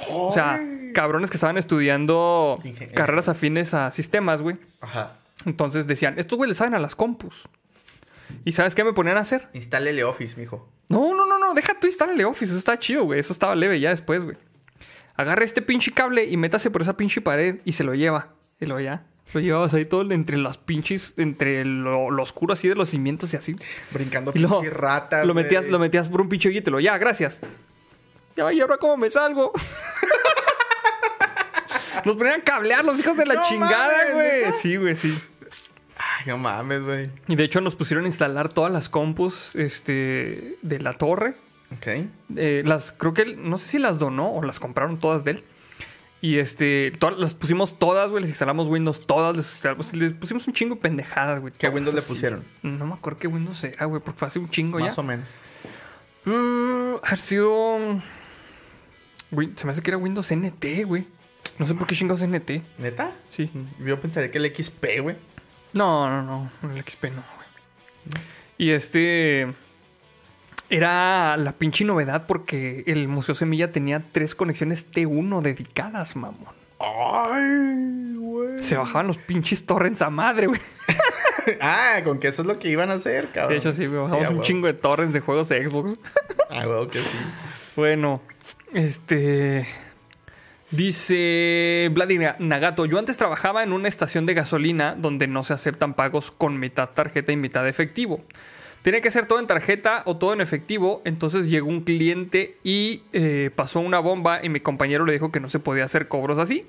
O 0.09 0.31
sea, 0.31 0.61
cabrones 0.93 1.29
que 1.29 1.37
estaban 1.37 1.57
estudiando 1.57 2.61
carreras 2.95 3.27
afines 3.27 3.73
a 3.73 3.91
sistemas, 3.91 4.41
güey. 4.41 4.57
Ajá. 4.79 5.17
Entonces 5.45 5.87
decían, 5.87 6.17
estos 6.17 6.37
güey 6.37 6.49
le 6.49 6.55
saben 6.55 6.75
a 6.75 6.79
las 6.79 6.95
compus. 6.95 7.49
¿Y 8.45 8.53
sabes 8.53 8.75
qué 8.75 8.83
me 8.83 8.93
ponían 8.93 9.17
a 9.17 9.21
hacer? 9.21 9.49
Instálele 9.53 10.03
Office, 10.03 10.39
mijo. 10.39 10.69
No, 10.87 11.13
no, 11.13 11.25
no, 11.25 11.39
no, 11.39 11.53
deja 11.53 11.77
tú 11.79 11.87
instalarle 11.87 12.25
Office, 12.25 12.45
eso 12.51 12.57
está 12.57 12.77
chido, 12.79 13.03
güey. 13.03 13.19
Eso 13.19 13.33
estaba 13.33 13.55
leve 13.55 13.79
ya 13.79 13.89
después, 13.89 14.23
güey. 14.23 14.37
Agarra 15.15 15.43
este 15.43 15.61
pinche 15.61 15.91
cable 15.91 16.25
y 16.25 16.37
métase 16.37 16.71
por 16.71 16.81
esa 16.81 16.95
pinche 16.95 17.21
pared 17.21 17.59
y 17.65 17.73
se 17.73 17.83
lo 17.83 17.93
lleva. 17.95 18.29
Y 18.59 18.65
lo 18.65 18.79
ya. 18.79 19.05
Lo 19.33 19.39
llevabas 19.39 19.73
ahí 19.73 19.85
todo 19.85 20.09
entre 20.11 20.37
las 20.37 20.57
pinches, 20.57 21.13
entre 21.17 21.63
lo, 21.63 22.11
lo 22.11 22.21
oscuro 22.23 22.53
así 22.53 22.67
de 22.67 22.75
los 22.75 22.89
cimientos 22.89 23.33
y 23.33 23.37
así. 23.37 23.55
Brincando 23.91 24.31
Y 24.35 24.39
pinche 24.45 24.69
ratas. 24.69 25.25
lo 25.25 25.33
metías, 25.33 25.67
lo 25.67 25.79
metías 25.79 26.09
por 26.09 26.19
un 26.21 26.27
pinche 26.29 26.51
y 26.51 26.61
te 26.61 26.69
lo 26.71 26.79
ya, 26.79 26.97
gracias. 26.97 27.39
Ya, 28.35 28.51
¿y 28.51 28.59
ahora 28.61 28.77
cómo 28.77 28.97
me 28.97 29.09
salgo? 29.09 29.51
Nos 32.05 32.15
ponían 32.15 32.41
a 32.41 32.43
cablear 32.43 32.83
los 32.83 32.99
hijos 32.99 33.15
de 33.15 33.25
la 33.25 33.35
No 33.35 33.43
chingada, 33.47 34.13
güey. 34.13 34.53
Sí, 34.59 34.75
güey, 34.77 34.95
sí. 34.95 35.15
Ay, 35.97 36.25
no 36.25 36.37
mames, 36.37 36.81
güey. 36.83 37.03
Y 37.27 37.35
de 37.35 37.43
hecho 37.43 37.61
nos 37.61 37.75
pusieron 37.75 38.05
a 38.05 38.07
instalar 38.07 38.49
todas 38.49 38.71
las 38.71 38.89
compus 38.89 39.55
este, 39.55 40.57
de 40.63 40.79
la 40.79 40.93
torre. 40.93 41.35
Ok. 41.77 41.87
Eh, 42.37 42.63
las, 42.65 42.91
creo 42.91 43.13
que 43.13 43.21
él- 43.21 43.47
no 43.49 43.57
sé 43.59 43.69
si 43.69 43.77
las 43.79 43.99
donó 43.99 44.33
o 44.33 44.43
las 44.43 44.59
compraron 44.59 44.99
todas 44.99 45.23
de 45.23 45.31
él. 45.31 45.43
Y 46.21 46.37
este, 46.37 46.91
todas, 46.99 47.17
las 47.19 47.33
pusimos 47.33 47.79
todas, 47.79 48.11
güey. 48.11 48.21
Les 48.21 48.29
instalamos 48.29 48.67
Windows 48.67 49.07
todas. 49.07 49.35
Les, 49.95 50.13
pusimos 50.13 50.47
un 50.47 50.53
chingo 50.53 50.75
de 50.75 50.81
pendejadas, 50.81 51.41
güey. 51.41 51.51
¿Qué 51.57 51.67
Windows 51.67 51.95
le 51.95 52.03
pusieron? 52.03 52.43
No 52.61 52.85
me 52.85 52.93
acuerdo 52.93 53.17
qué 53.17 53.27
Windows 53.27 53.63
era, 53.63 53.85
güey, 53.85 54.01
porque 54.01 54.19
fue 54.19 54.27
hace 54.27 54.37
un 54.37 54.47
chingo 54.47 54.79
ya. 54.79 54.85
Más 54.85 54.97
o 54.99 55.03
menos. 55.03 55.25
Mm, 56.25 56.95
ha 57.01 57.15
sido. 57.15 58.01
Se 59.55 59.65
me 59.65 59.71
hace 59.71 59.81
que 59.81 59.89
era 59.89 59.97
Windows 59.97 60.31
NT, 60.31 60.85
güey. 60.85 61.07
No 61.57 61.65
sé 61.65 61.73
por 61.73 61.87
qué 61.87 61.95
chingados 61.95 62.21
NT. 62.21 62.61
¿Neta? 62.77 63.11
Sí. 63.31 63.49
Yo 63.83 63.99
pensaría 63.99 64.29
que 64.29 64.37
el 64.37 64.55
XP, 64.55 65.01
güey. 65.01 65.15
No, 65.73 66.07
no, 66.07 66.21
no. 66.21 66.71
El 66.71 66.83
XP 66.83 67.05
no, 67.05 67.23
güey. 67.35 68.23
Y 68.59 68.69
este. 68.69 69.47
Era 70.71 71.35
la 71.35 71.51
pinche 71.51 71.83
novedad 71.83 72.25
porque 72.27 72.85
el 72.87 73.09
Museo 73.09 73.35
Semilla 73.35 73.73
tenía 73.73 74.01
tres 74.13 74.35
conexiones 74.35 74.89
T1 74.89 75.41
dedicadas, 75.41 76.15
mamón. 76.15 76.55
Ay, 76.79 78.15
güey. 78.15 78.63
Se 78.63 78.77
bajaban 78.77 79.07
los 79.07 79.17
pinches 79.17 79.65
torrents 79.65 80.01
a 80.01 80.09
madre, 80.09 80.47
güey. 80.47 80.61
ah, 81.61 81.99
con 82.05 82.19
que 82.19 82.29
eso 82.29 82.43
es 82.43 82.47
lo 82.47 82.57
que 82.57 82.69
iban 82.69 82.89
a 82.89 82.93
hacer, 82.93 83.31
cabrón. 83.31 83.51
De 83.51 83.57
hecho, 83.57 83.73
sí, 83.73 83.85
bajamos 83.85 84.21
un 84.21 84.27
huevo. 84.29 84.41
chingo 84.43 84.67
de 84.67 84.73
torrents 84.73 85.13
de 85.13 85.19
juegos 85.19 85.49
de 85.49 85.67
Xbox. 85.67 85.93
Ah, 86.53 86.67
huevo 86.67 86.89
que 86.89 86.99
sí. 86.99 87.17
Bueno, 87.77 88.21
este. 88.73 89.65
Dice 90.69 91.89
Vladimir 91.93 92.35
Nagato, 92.39 92.85
yo 92.85 92.99
antes 92.99 93.17
trabajaba 93.17 93.63
en 93.63 93.71
una 93.71 93.87
estación 93.87 94.25
de 94.25 94.33
gasolina 94.33 94.95
donde 94.97 95.27
no 95.27 95.43
se 95.43 95.53
aceptan 95.53 95.93
pagos 95.93 96.31
con 96.31 96.59
mitad 96.59 96.89
tarjeta 96.89 97.31
y 97.31 97.37
mitad 97.37 97.65
efectivo. 97.69 98.21
Tenía 98.81 99.01
que 99.01 99.11
ser 99.11 99.27
todo 99.27 99.39
en 99.39 99.47
tarjeta 99.47 100.01
o 100.05 100.17
todo 100.17 100.33
en 100.33 100.41
efectivo, 100.41 101.01
entonces 101.05 101.49
llegó 101.49 101.69
un 101.69 101.81
cliente 101.81 102.57
y 102.63 103.03
eh, 103.13 103.51
pasó 103.55 103.79
una 103.79 103.99
bomba 103.99 104.43
y 104.43 104.49
mi 104.49 104.59
compañero 104.59 105.05
le 105.05 105.13
dijo 105.13 105.31
que 105.31 105.39
no 105.39 105.49
se 105.49 105.59
podía 105.59 105.83
hacer 105.83 106.07
cobros 106.07 106.39
así. 106.39 106.65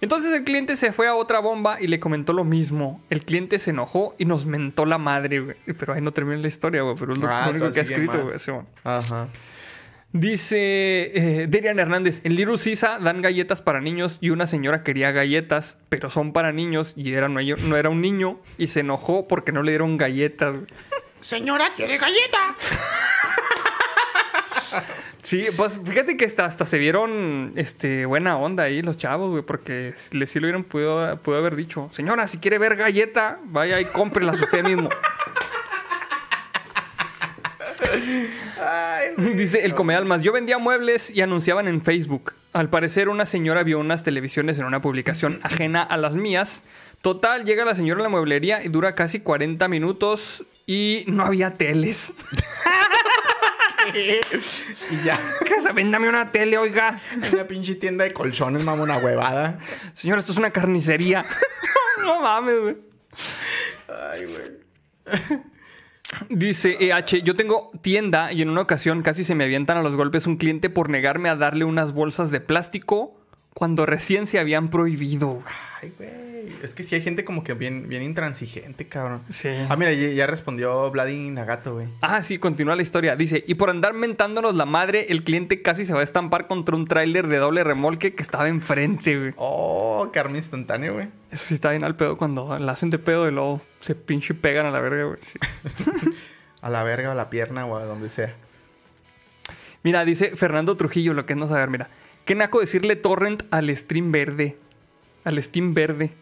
Entonces 0.00 0.32
el 0.32 0.44
cliente 0.44 0.76
se 0.76 0.92
fue 0.92 1.08
a 1.08 1.14
otra 1.14 1.40
bomba 1.40 1.78
y 1.78 1.86
le 1.86 2.00
comentó 2.00 2.32
lo 2.32 2.44
mismo. 2.44 3.02
El 3.10 3.22
cliente 3.22 3.58
se 3.58 3.70
enojó 3.70 4.14
y 4.16 4.24
nos 4.24 4.46
mentó 4.46 4.86
la 4.86 4.96
madre, 4.96 5.40
güey. 5.40 5.56
Pero 5.78 5.92
ahí 5.92 6.00
no 6.00 6.12
termina 6.12 6.40
la 6.40 6.48
historia, 6.48 6.80
güey, 6.80 6.96
pero 6.98 7.12
es 7.12 7.18
lo, 7.18 7.28
Ah, 7.28 7.44
lo 7.46 7.50
único 7.50 7.70
que 7.70 7.80
ha 7.80 7.82
escrito, 7.82 8.22
güey. 8.24 8.38
Simón. 8.38 8.66
Ajá. 8.82 9.28
Dice 10.12 11.12
eh, 11.14 11.46
Derian 11.48 11.78
Hernández, 11.78 12.22
en 12.24 12.34
Little 12.34 12.58
Sisa 12.58 12.98
dan 12.98 13.22
galletas 13.22 13.62
para 13.62 13.80
niños 13.80 14.18
y 14.20 14.30
una 14.30 14.48
señora 14.48 14.82
quería 14.82 15.12
galletas, 15.12 15.78
pero 15.88 16.10
son 16.10 16.32
para 16.32 16.50
niños 16.50 16.94
y 16.96 17.12
era, 17.12 17.28
no, 17.28 17.38
no 17.40 17.76
era 17.76 17.90
un 17.90 18.00
niño 18.00 18.40
y 18.58 18.66
se 18.66 18.80
enojó 18.80 19.28
porque 19.28 19.52
no 19.52 19.62
le 19.62 19.70
dieron 19.70 19.98
galletas. 19.98 20.56
Señora, 21.20 21.72
¿quiere 21.74 21.98
galleta? 21.98 22.56
Sí, 25.22 25.46
pues 25.56 25.80
fíjate 25.84 26.16
que 26.16 26.24
hasta, 26.24 26.44
hasta 26.44 26.66
se 26.66 26.78
vieron 26.78 27.52
este, 27.54 28.04
buena 28.04 28.36
onda 28.36 28.64
ahí 28.64 28.82
los 28.82 28.96
chavos, 28.96 29.30
güey, 29.30 29.42
porque 29.44 29.94
le 30.10 30.26
sí 30.26 30.40
lo 30.40 30.46
hubieran 30.46 30.64
podido, 30.64 31.16
pudo 31.18 31.36
haber 31.36 31.54
dicho, 31.54 31.88
señora, 31.92 32.26
si 32.26 32.38
quiere 32.38 32.58
ver 32.58 32.74
galleta, 32.74 33.38
vaya 33.44 33.80
y 33.80 33.84
cómprelas 33.84 34.40
usted 34.40 34.64
mismo. 34.64 34.88
Ay. 38.60 39.14
Dice 39.36 39.64
el 39.64 39.74
Come 39.74 39.94
Almas, 39.94 40.22
yo 40.22 40.32
vendía 40.32 40.58
muebles 40.58 41.10
y 41.10 41.22
anunciaban 41.22 41.68
en 41.68 41.80
Facebook. 41.82 42.34
Al 42.52 42.68
parecer 42.68 43.08
una 43.08 43.26
señora 43.26 43.62
vio 43.62 43.78
unas 43.78 44.02
televisiones 44.02 44.58
en 44.58 44.64
una 44.64 44.80
publicación 44.80 45.38
ajena 45.44 45.82
a 45.82 45.96
las 45.96 46.16
mías. 46.16 46.64
Total, 47.02 47.44
llega 47.44 47.64
la 47.64 47.74
señora 47.74 48.00
a 48.00 48.02
la 48.04 48.08
mueblería 48.10 48.62
y 48.62 48.68
dura 48.68 48.94
casi 48.94 49.20
40 49.20 49.68
minutos 49.68 50.44
y 50.66 51.04
no 51.06 51.24
había 51.24 51.52
teles. 51.52 52.12
y 53.94 55.04
ya. 55.04 55.18
¿Qué 55.46 55.62
se 55.62 55.72
véndame 55.72 56.08
una 56.08 56.30
tele, 56.30 56.58
oiga? 56.58 57.00
Una 57.32 57.46
pinche 57.46 57.74
tienda 57.76 58.04
de 58.04 58.12
colchones, 58.12 58.64
mamá, 58.64 58.82
una 58.82 58.98
huevada. 58.98 59.58
Señora, 59.94 60.20
esto 60.20 60.32
es 60.32 60.38
una 60.38 60.50
carnicería. 60.50 61.24
no 62.04 62.20
mames, 62.20 62.60
güey. 62.60 62.76
Ay, 63.88 64.26
güey. 64.26 65.40
Dice 66.28 66.76
EH, 66.80 67.22
yo 67.22 67.34
tengo 67.34 67.70
tienda 67.80 68.32
y 68.32 68.42
en 68.42 68.50
una 68.50 68.60
ocasión 68.60 69.02
casi 69.02 69.24
se 69.24 69.34
me 69.34 69.44
avientan 69.44 69.78
a 69.78 69.82
los 69.82 69.96
golpes 69.96 70.26
un 70.26 70.36
cliente 70.36 70.68
por 70.68 70.90
negarme 70.90 71.28
a 71.28 71.36
darle 71.36 71.64
unas 71.64 71.94
bolsas 71.94 72.30
de 72.30 72.40
plástico 72.40 73.19
cuando 73.54 73.86
recién 73.86 74.26
se 74.26 74.38
habían 74.38 74.70
prohibido. 74.70 75.42
Ay, 75.80 75.92
güey. 75.96 76.30
Es 76.62 76.74
que 76.74 76.82
sí 76.82 76.94
hay 76.94 77.00
gente 77.00 77.24
como 77.24 77.44
que 77.44 77.54
bien, 77.54 77.88
bien 77.88 78.02
intransigente, 78.02 78.86
cabrón. 78.88 79.22
Sí. 79.28 79.48
Ah, 79.68 79.76
mira, 79.76 79.92
ya, 79.92 80.08
ya 80.08 80.26
respondió 80.26 80.90
Vladimir 80.90 81.32
Nagato, 81.32 81.74
güey. 81.74 81.88
Ah, 82.00 82.22
sí, 82.22 82.38
continúa 82.38 82.76
la 82.76 82.82
historia. 82.82 83.16
Dice, 83.16 83.44
y 83.46 83.54
por 83.54 83.70
andar 83.70 83.92
mentándonos 83.94 84.54
la 84.54 84.66
madre, 84.66 85.06
el 85.10 85.22
cliente 85.22 85.62
casi 85.62 85.84
se 85.84 85.94
va 85.94 86.00
a 86.00 86.02
estampar 86.04 86.46
contra 86.46 86.76
un 86.76 86.86
tráiler 86.86 87.28
de 87.28 87.38
doble 87.38 87.64
remolque 87.64 88.14
que 88.14 88.22
estaba 88.22 88.48
enfrente, 88.48 89.18
güey. 89.18 89.32
Oh, 89.36 90.10
karma 90.12 90.36
instantáneo, 90.36 90.94
güey. 90.94 91.08
Eso 91.30 91.46
sí 91.46 91.54
está 91.54 91.70
bien 91.70 91.84
al 91.84 91.96
pedo 91.96 92.16
cuando 92.16 92.58
la 92.58 92.72
hacen 92.72 92.90
de 92.90 92.98
pedo 92.98 93.28
y 93.28 93.32
luego 93.32 93.60
se 93.80 93.94
pinche 93.94 94.34
pegan 94.34 94.66
a 94.66 94.70
la 94.70 94.80
verga, 94.80 95.04
güey. 95.04 95.18
Sí. 95.24 96.10
A 96.62 96.68
la 96.68 96.82
verga, 96.82 97.08
o 97.08 97.12
a 97.12 97.14
la 97.14 97.30
pierna, 97.30 97.64
o 97.64 97.74
a 97.78 97.86
donde 97.86 98.10
sea. 98.10 98.34
Mira, 99.82 100.04
dice 100.04 100.36
Fernando 100.36 100.76
Trujillo, 100.76 101.14
lo 101.14 101.24
que 101.24 101.32
es 101.32 101.38
no 101.38 101.46
saber, 101.46 101.70
mira. 101.70 101.88
Qué 102.24 102.34
naco 102.34 102.60
decirle 102.60 102.96
torrent 102.96 103.42
al 103.50 103.74
stream 103.76 104.12
verde. 104.12 104.56
Al 105.24 105.42
Steam 105.42 105.74
verde. 105.74 106.12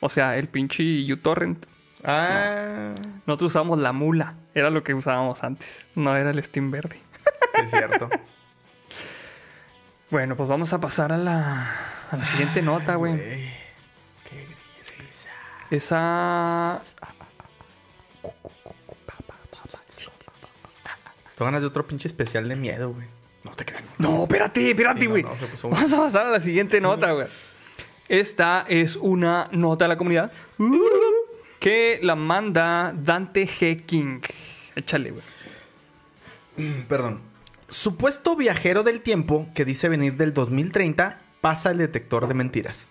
O 0.00 0.08
sea, 0.08 0.36
el 0.36 0.48
pinche 0.48 1.12
uTorrent. 1.12 1.66
Ah, 2.04 2.94
Nosotros 3.26 3.52
usábamos 3.52 3.78
la 3.80 3.92
mula. 3.92 4.34
Era 4.54 4.70
lo 4.70 4.82
que 4.82 4.94
usábamos 4.94 5.42
antes. 5.42 5.86
No 5.94 6.16
era 6.16 6.30
el 6.30 6.42
Steam 6.42 6.70
verde. 6.70 6.96
sí 7.54 7.60
es 7.64 7.70
cierto. 7.70 8.08
Bueno, 10.08 10.36
pues 10.36 10.48
vamos 10.48 10.72
a 10.72 10.78
pasar 10.80 11.10
a 11.10 11.16
la, 11.16 11.68
a 12.12 12.16
la 12.16 12.24
siguiente 12.24 12.62
nota, 12.62 12.94
güey. 12.94 13.16
Qué 13.16 14.46
grisa. 15.00 15.28
Esa. 15.68 16.80
Tú 21.36 21.44
ganas 21.44 21.62
de 21.62 21.66
otro 21.66 21.86
pinche 21.86 22.06
especial 22.06 22.48
de 22.48 22.54
miedo, 22.54 22.92
güey. 22.92 23.06
No 23.56 23.64
te 23.64 23.64
creas. 23.64 23.84
No, 23.98 24.22
espérate, 24.24 24.70
espérate, 24.70 25.00
Sí, 25.00 25.06
no, 25.06 25.10
güey. 25.12 25.22
no, 25.22 25.30
Vamos 25.70 25.92
a 25.92 25.96
pasar 25.96 26.26
a 26.26 26.30
la 26.30 26.40
siguiente 26.40 26.78
nota, 26.78 27.12
güey. 27.12 27.26
Esta 28.06 28.66
es 28.68 28.96
una 28.96 29.48
nota 29.50 29.86
de 29.86 29.88
la 29.88 29.96
comunidad 29.96 30.30
que 31.58 31.98
la 32.02 32.16
manda 32.16 32.92
Dante 32.94 33.46
G. 33.48 33.84
King. 33.86 34.20
Échale, 34.74 35.12
güey. 35.12 36.84
Perdón. 36.86 37.22
Supuesto 37.68 38.36
viajero 38.36 38.82
del 38.82 39.00
tiempo 39.00 39.48
que 39.54 39.64
dice 39.64 39.88
venir 39.88 40.16
del 40.16 40.34
2030 40.34 41.18
pasa 41.40 41.70
el 41.70 41.78
detector 41.78 42.28
de 42.28 42.34
mentiras. 42.34 42.86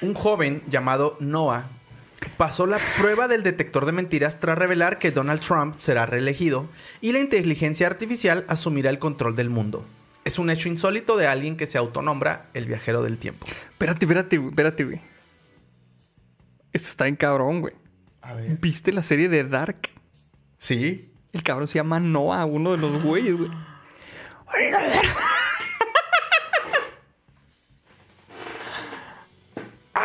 Un 0.00 0.14
joven 0.14 0.62
llamado 0.68 1.16
Noah 1.20 1.68
pasó 2.28 2.66
la 2.66 2.78
prueba 2.98 3.28
del 3.28 3.42
detector 3.42 3.86
de 3.86 3.92
mentiras 3.92 4.38
tras 4.38 4.58
revelar 4.58 4.98
que 4.98 5.10
Donald 5.10 5.40
Trump 5.40 5.76
será 5.78 6.06
reelegido 6.06 6.68
y 7.00 7.12
la 7.12 7.20
inteligencia 7.20 7.86
artificial 7.86 8.44
asumirá 8.48 8.90
el 8.90 8.98
control 8.98 9.36
del 9.36 9.50
mundo. 9.50 9.86
Es 10.24 10.38
un 10.38 10.50
hecho 10.50 10.68
insólito 10.68 11.16
de 11.16 11.26
alguien 11.26 11.56
que 11.56 11.66
se 11.66 11.78
autonombra 11.78 12.50
el 12.52 12.66
viajero 12.66 13.02
del 13.02 13.18
tiempo. 13.18 13.46
Espérate, 13.46 14.04
espérate, 14.04 14.36
güey. 14.36 14.50
Espérate, 14.50 14.84
güey. 14.84 15.00
Esto 16.72 16.88
está 16.88 17.08
en 17.08 17.16
cabrón, 17.16 17.62
güey. 17.62 17.74
A 18.20 18.34
ver. 18.34 18.58
¿Viste 18.60 18.92
la 18.92 19.02
serie 19.02 19.28
de 19.28 19.44
Dark? 19.44 19.88
Sí. 20.58 21.12
El 21.32 21.42
cabrón 21.42 21.68
se 21.68 21.76
llama 21.76 22.00
Noah, 22.00 22.44
uno 22.44 22.72
de 22.72 22.76
los 22.76 23.02
güeyes, 23.02 23.36
güey. 23.36 23.50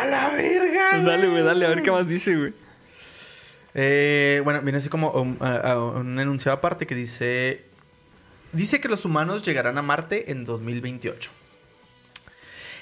¡A 0.06 0.10
la 0.10 0.30
verga! 0.30 0.88
Pues 0.92 1.04
dale, 1.04 1.26
güey, 1.28 1.42
dale, 1.42 1.66
a 1.66 1.68
ver 1.70 1.82
qué 1.82 1.90
más 1.90 2.06
dice, 2.06 2.36
güey. 2.36 2.52
Eh, 3.74 4.40
bueno, 4.44 4.62
viene 4.62 4.78
así 4.78 4.88
como 4.88 5.36
a- 5.40 5.56
a 5.72 5.78
un 5.84 6.18
enunciado 6.18 6.56
aparte 6.58 6.86
que 6.86 6.94
dice... 6.94 7.64
Dice 8.52 8.80
que 8.80 8.88
los 8.88 9.04
humanos 9.04 9.42
llegarán 9.42 9.76
a 9.76 9.82
Marte 9.82 10.30
en 10.30 10.44
2028. 10.46 11.30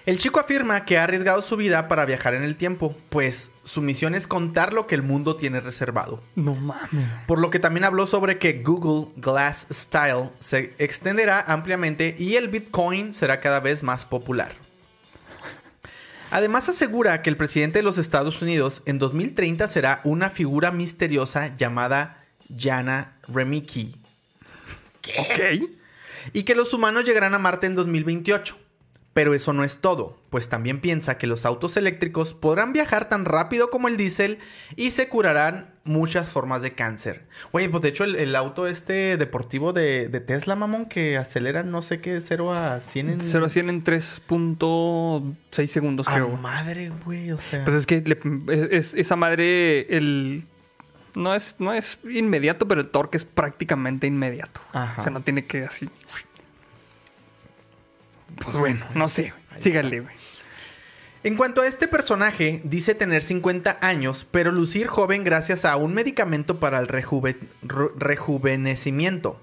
El 0.06 0.18
chico 0.18 0.38
afirma 0.38 0.84
que 0.84 0.98
ha 0.98 1.04
arriesgado 1.04 1.40
su 1.40 1.56
vida 1.56 1.88
para 1.88 2.04
viajar 2.04 2.34
en 2.34 2.42
el 2.42 2.56
tiempo, 2.56 2.94
pues 3.08 3.50
su 3.64 3.80
misión 3.80 4.14
es 4.14 4.26
contar 4.26 4.74
lo 4.74 4.86
que 4.86 4.94
el 4.94 5.02
mundo 5.02 5.34
tiene 5.36 5.60
reservado. 5.60 6.22
No 6.36 6.54
mames. 6.54 7.08
Por 7.26 7.40
lo 7.40 7.48
que 7.48 7.58
también 7.58 7.84
habló 7.84 8.06
sobre 8.06 8.36
que 8.38 8.62
Google 8.62 9.08
Glass 9.16 9.66
Style 9.72 10.28
se 10.40 10.74
extenderá 10.78 11.40
ampliamente 11.40 12.14
y 12.18 12.36
el 12.36 12.48
Bitcoin 12.48 13.14
será 13.14 13.40
cada 13.40 13.60
vez 13.60 13.82
más 13.82 14.04
popular. 14.04 14.52
Además 16.30 16.68
asegura 16.68 17.22
que 17.22 17.30
el 17.30 17.36
presidente 17.36 17.78
de 17.78 17.82
los 17.84 17.98
Estados 17.98 18.42
Unidos 18.42 18.82
en 18.86 18.98
2030 18.98 19.68
será 19.68 20.00
una 20.04 20.30
figura 20.30 20.70
misteriosa 20.72 21.54
llamada 21.54 22.24
Jana 22.56 23.16
Remicki 23.28 23.96
Ok. 25.18 25.68
y 26.32 26.42
que 26.44 26.54
los 26.54 26.72
humanos 26.72 27.04
llegarán 27.04 27.34
a 27.34 27.38
Marte 27.38 27.66
en 27.66 27.74
2028. 27.74 28.56
Pero 29.14 29.32
eso 29.32 29.52
no 29.52 29.62
es 29.62 29.78
todo, 29.78 30.18
pues 30.28 30.48
también 30.48 30.80
piensa 30.80 31.16
que 31.18 31.28
los 31.28 31.46
autos 31.46 31.76
eléctricos 31.76 32.34
podrán 32.34 32.72
viajar 32.72 33.08
tan 33.08 33.24
rápido 33.24 33.70
como 33.70 33.86
el 33.86 33.96
diésel 33.96 34.38
y 34.74 34.90
se 34.90 35.08
curarán 35.08 35.72
muchas 35.84 36.30
formas 36.30 36.62
de 36.62 36.72
cáncer. 36.72 37.24
Oye, 37.52 37.68
pues 37.68 37.80
de 37.84 37.90
hecho 37.90 38.02
el, 38.02 38.16
el 38.16 38.34
auto 38.34 38.66
este 38.66 39.16
deportivo 39.16 39.72
de, 39.72 40.08
de 40.08 40.20
Tesla, 40.20 40.56
mamón, 40.56 40.86
que 40.86 41.16
acelera 41.16 41.62
no 41.62 41.80
sé 41.80 42.00
qué, 42.00 42.20
0 42.20 42.52
a 42.54 42.80
100 42.80 43.08
en... 43.08 43.20
0 43.20 43.46
a 43.46 43.48
100 43.48 43.70
en 43.70 43.84
3.6 43.84 45.66
segundos, 45.68 46.08
¡A 46.08 46.14
creo. 46.14 46.36
madre, 46.36 46.90
güey! 47.04 47.30
O 47.32 47.38
sea... 47.38 47.64
Pues 47.64 47.76
es 47.76 47.86
que 47.86 48.00
le- 48.00 48.18
es, 48.52 48.68
es- 48.72 48.94
esa 48.94 49.16
madre, 49.16 49.96
el. 49.96 50.44
No 51.14 51.32
es, 51.34 51.54
no 51.60 51.72
es 51.72 52.00
inmediato, 52.10 52.66
pero 52.66 52.80
el 52.80 52.88
torque 52.88 53.16
es 53.16 53.24
prácticamente 53.24 54.08
inmediato. 54.08 54.60
Ajá. 54.72 55.00
O 55.00 55.04
sea, 55.04 55.12
no 55.12 55.22
tiene 55.22 55.46
que 55.46 55.64
así. 55.64 55.88
Pues 58.42 58.56
bueno, 58.56 58.84
no 58.94 59.08
sé. 59.08 59.32
Síganle, 59.60 60.00
güey. 60.00 60.14
En 61.22 61.36
cuanto 61.36 61.62
a 61.62 61.66
este 61.66 61.88
personaje, 61.88 62.60
dice 62.64 62.94
tener 62.94 63.22
50 63.22 63.78
años, 63.80 64.26
pero 64.30 64.52
lucir 64.52 64.88
joven 64.88 65.24
gracias 65.24 65.64
a 65.64 65.76
un 65.76 65.94
medicamento 65.94 66.60
para 66.60 66.78
el 66.80 66.86
rejuve- 66.88 67.38
rejuvenecimiento. 67.96 69.38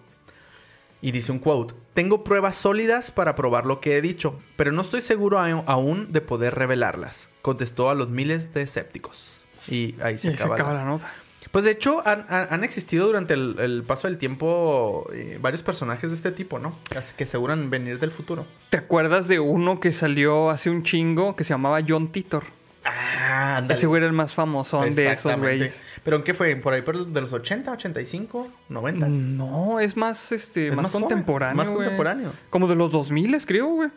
Y 1.02 1.12
dice 1.12 1.32
un 1.32 1.40
quote, 1.40 1.74
tengo 1.96 2.24
pruebas 2.24 2.56
sólidas 2.56 3.10
para 3.10 3.34
probar 3.34 3.66
lo 3.66 3.80
que 3.82 3.98
he 3.98 4.02
dicho, 4.04 4.40
pero 4.56 4.72
no 4.72 4.82
estoy 4.84 5.02
seguro 5.02 5.40
aún 5.40 6.12
de 6.12 6.22
poder 6.22 6.54
revelarlas, 6.54 7.30
contestó 7.42 7.90
a 7.90 7.96
los 7.96 8.10
miles 8.10 8.54
de 8.54 8.62
escépticos. 8.62 9.38
Y 9.68 9.96
ahí 10.04 10.20
se 10.20 10.30
Y 10.30 10.38
se 10.38 10.44
acaba. 10.44 10.54
acaba 10.56 10.74
la- 10.74 10.80
la 10.82 10.86
nota. 10.86 11.12
Pues 11.52 11.66
de 11.66 11.72
hecho 11.72 12.02
han, 12.06 12.64
existido 12.64 13.06
durante 13.08 13.34
el, 13.34 13.58
el 13.60 13.84
paso 13.84 14.08
del 14.08 14.18
tiempo 14.18 15.10
eh, 15.14 15.38
varios 15.42 15.64
personajes 15.64 16.10
de 16.10 16.16
este 16.16 16.32
tipo, 16.32 16.60
¿no? 16.60 16.78
Que 17.18 17.26
aseguran 17.26 17.70
venir 17.70 18.00
del 18.00 18.12
futuro. 18.12 18.46
¿Te 18.70 18.78
acuerdas 18.78 19.28
de 19.28 19.40
uno 19.40 19.82
que 19.82 19.92
salió 19.92 20.50
hace 20.50 20.70
un 20.70 20.84
chingo 20.84 21.36
que 21.36 21.44
se 21.44 21.50
llamaba 21.50 21.82
John 21.86 22.12
Titor? 22.12 22.46
Ah, 22.86 23.58
ándale. 23.58 23.78
Ese 23.78 23.86
güey 23.86 24.00
era 24.00 24.08
el 24.08 24.14
más 24.14 24.34
famosón 24.34 24.96
de 24.96 25.12
esos 25.12 25.38
güeyes. 25.38 25.84
¿Pero 26.04 26.18
en 26.18 26.24
qué 26.24 26.34
fue? 26.34 26.56
¿Por 26.56 26.74
ahí 26.74 26.82
por 26.82 27.06
de 27.06 27.22
los 27.22 27.34
80, 27.34 27.72
85, 27.72 28.48
90? 28.70 29.08
No, 29.08 29.80
es 29.80 29.98
más, 29.98 30.32
este, 30.32 30.70
Es 30.70 30.76
más, 30.76 30.84
más 30.84 30.92
joven, 30.92 31.08
contemporáneo. 31.08 31.56
más 31.56 31.70
contemporáneo. 31.70 32.32
Como 32.50 32.68
de 32.68 32.76
los 32.76 32.92
2000, 32.92 33.46
creo, 33.46 33.68
güey. 33.68 33.90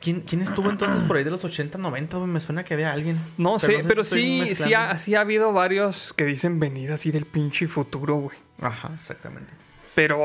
¿Quién, 0.00 0.20
quién 0.20 0.42
estuvo 0.42 0.70
entonces 0.70 1.02
por 1.04 1.16
ahí 1.16 1.24
de 1.24 1.30
los 1.30 1.44
80, 1.44 1.78
90? 1.78 2.16
güey? 2.18 2.28
Me 2.28 2.40
suena 2.40 2.64
que 2.64 2.74
había 2.74 2.92
alguien. 2.92 3.18
No 3.38 3.58
sé, 3.58 3.84
pero 3.86 4.04
sí, 4.04 4.54
sí 4.54 4.74
ha, 4.74 4.96
sí 4.96 5.14
ha 5.14 5.20
habido 5.20 5.52
varios 5.52 6.12
que 6.12 6.24
dicen 6.24 6.60
venir 6.60 6.92
así 6.92 7.10
del 7.10 7.24
pinche 7.24 7.66
futuro, 7.66 8.16
güey. 8.16 8.36
Ajá, 8.60 8.92
exactamente. 8.94 9.52
Pero, 9.94 10.18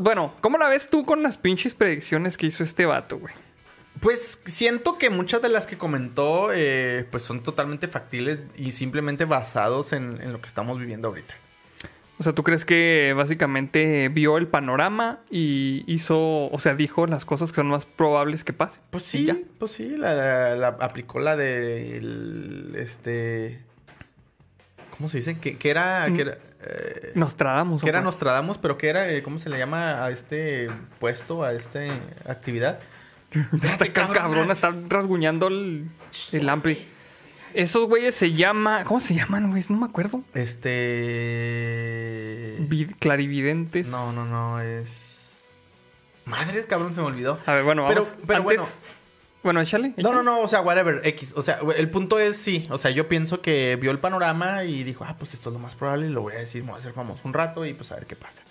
bueno, 0.00 0.34
¿cómo 0.40 0.58
la 0.58 0.68
ves 0.68 0.88
tú 0.90 1.04
con 1.04 1.22
las 1.22 1.38
pinches 1.38 1.74
predicciones 1.74 2.36
que 2.36 2.46
hizo 2.46 2.64
este 2.64 2.86
vato, 2.86 3.18
güey? 3.18 3.32
Pues 4.00 4.40
siento 4.46 4.98
que 4.98 5.10
muchas 5.10 5.42
de 5.42 5.48
las 5.48 5.66
que 5.66 5.78
comentó 5.78 6.48
eh, 6.52 7.06
pues 7.10 7.22
son 7.22 7.42
totalmente 7.42 7.86
factibles 7.86 8.40
y 8.56 8.72
simplemente 8.72 9.24
basados 9.24 9.92
en, 9.92 10.20
en 10.20 10.32
lo 10.32 10.40
que 10.40 10.48
estamos 10.48 10.78
viviendo 10.78 11.08
ahorita. 11.08 11.34
O 12.18 12.22
sea, 12.22 12.34
¿tú 12.34 12.42
crees 12.44 12.64
que 12.64 13.14
básicamente 13.16 14.08
vio 14.08 14.38
el 14.38 14.46
panorama 14.46 15.20
y 15.30 15.82
hizo, 15.86 16.46
o 16.50 16.58
sea, 16.60 16.74
dijo 16.74 17.06
las 17.06 17.24
cosas 17.24 17.50
que 17.50 17.56
son 17.56 17.68
más 17.68 17.84
probables 17.86 18.44
que 18.44 18.52
pasen? 18.52 18.80
Pues 18.90 19.02
sí, 19.04 19.24
ya. 19.24 19.36
pues 19.58 19.72
sí, 19.72 19.96
la, 19.96 20.14
la- 20.14 20.56
la- 20.56 20.68
aplicó 20.80 21.18
la 21.18 21.36
de 21.36 21.96
el- 21.96 22.74
este 22.78 23.60
¿cómo 24.96 25.08
se 25.08 25.18
dice? 25.18 25.38
Que, 25.38 25.56
que 25.56 25.70
era, 25.70 26.06
que 26.14 26.20
era, 26.22 26.38
eh, 26.64 27.12
Nostradamus. 27.16 27.82
que 27.82 27.88
era. 27.88 28.02
Nostradamus, 28.02 28.58
pero 28.58 28.78
que 28.78 28.88
era, 28.88 29.10
eh, 29.10 29.22
¿cómo 29.22 29.40
se 29.40 29.48
le 29.50 29.58
llama 29.58 30.04
a 30.04 30.10
este 30.10 30.68
puesto, 31.00 31.42
a 31.42 31.52
esta 31.54 31.80
actividad? 32.28 32.78
Este 33.64 33.90
ca- 33.92 34.08
cabrón 34.08 34.50
está 34.50 34.72
rasguñando 34.88 35.48
el, 35.48 35.86
el 36.32 36.48
ampli. 36.48 36.86
Esos 37.54 37.86
güeyes 37.88 38.14
se 38.14 38.32
llama, 38.32 38.84
¿cómo 38.84 39.00
se 39.00 39.14
llaman, 39.14 39.50
güey? 39.50 39.62
No 39.68 39.78
me 39.78 39.86
acuerdo. 39.86 40.22
Este 40.34 42.56
Vid- 42.68 42.94
clarividentes. 42.98 43.88
No, 43.88 44.12
no, 44.12 44.26
no, 44.26 44.60
es 44.60 45.30
Madre, 46.24 46.64
cabrón, 46.66 46.94
se 46.94 47.00
me 47.00 47.06
olvidó. 47.06 47.38
A 47.46 47.54
ver, 47.54 47.64
bueno, 47.64 47.84
Pero- 47.88 48.02
vamos. 48.02 48.16
pero 48.26 48.48
antes... 48.48 48.84
bueno. 49.42 49.60
échale. 49.60 49.92
No, 49.96 50.12
no, 50.12 50.22
no, 50.22 50.40
o 50.40 50.46
sea, 50.48 50.60
whatever, 50.60 51.00
X. 51.04 51.32
O 51.36 51.42
sea, 51.42 51.58
el 51.76 51.90
punto 51.90 52.18
es 52.20 52.36
sí. 52.36 52.62
O 52.70 52.78
sea, 52.78 52.90
yo 52.92 53.08
pienso 53.08 53.40
que 53.40 53.76
vio 53.80 53.90
el 53.90 53.98
panorama 53.98 54.62
y 54.64 54.84
dijo, 54.84 55.04
ah, 55.04 55.16
pues 55.18 55.34
esto 55.34 55.50
es 55.50 55.54
lo 55.54 55.58
más 55.58 55.74
probable, 55.74 56.08
lo 56.10 56.22
voy 56.22 56.34
a 56.34 56.38
decir, 56.38 56.62
me 56.62 56.68
voy 56.68 56.76
a 56.76 56.78
hacer 56.78 56.92
famoso 56.92 57.22
un 57.24 57.32
rato 57.34 57.66
y 57.66 57.74
pues 57.74 57.90
a 57.90 57.96
ver 57.96 58.06
qué 58.06 58.14
pasa. 58.16 58.42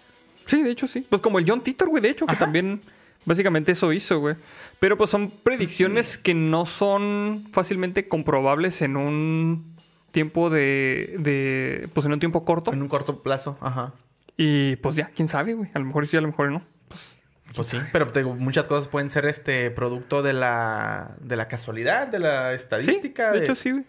Sí, 0.46 0.62
de 0.64 0.72
hecho 0.72 0.88
sí. 0.88 1.06
Pues 1.10 1.22
como 1.22 1.40
el 1.40 1.50
John 1.50 1.62
Titor, 1.64 1.88
güey, 1.90 2.04
de 2.04 2.10
hecho, 2.10 2.26
que 2.26 2.36
también 2.36 2.82
básicamente 3.26 3.72
eso 3.72 3.92
hizo, 3.94 4.20
güey. 4.20 4.36
Pero 4.80 4.98
pues 4.98 5.10
son 5.10 5.30
predicciones 5.30 6.18
que 6.18 6.34
no 6.34 6.66
son 6.66 7.48
fácilmente 7.52 8.08
comprobables 8.08 8.82
en 8.82 8.98
un 8.98 9.76
tiempo 10.12 10.50
de, 10.50 11.16
de 11.20 11.90
pues 11.94 12.06
en 12.06 12.14
un 12.14 12.20
tiempo 12.20 12.44
corto. 12.46 12.74
En 12.74 12.82
un 12.82 12.88
corto 12.88 13.22
plazo, 13.24 13.58
ajá. 13.62 13.94
Y 14.38 14.76
pues 14.78 14.96
ya, 14.96 15.12
quién 15.16 15.28
sabe, 15.28 15.54
güey. 15.54 15.70
A 15.74 15.80
lo 15.80 15.86
mejor 15.86 16.08
sí, 16.08 16.18
a 16.18 16.22
lo 16.22 16.28
mejor 16.28 16.52
no. 16.52 16.64
Pues 16.88 17.18
Pues 17.56 17.68
sí, 17.68 17.78
pero 17.92 18.08
te 18.10 18.20
digo, 18.20 18.34
muchas 18.36 18.68
cosas 18.68 18.88
pueden 18.88 19.10
ser 19.10 19.26
este 19.26 19.70
producto 19.72 20.24
de 20.24 20.34
la, 20.34 21.16
de 21.22 21.36
la 21.36 21.48
casualidad, 21.48 22.08
de 22.08 22.20
la 22.20 22.50
sí, 22.50 22.56
estadística. 22.56 23.32
de 23.32 23.44
hecho 23.44 23.56
sí, 23.56 23.72
güey. 23.72 23.84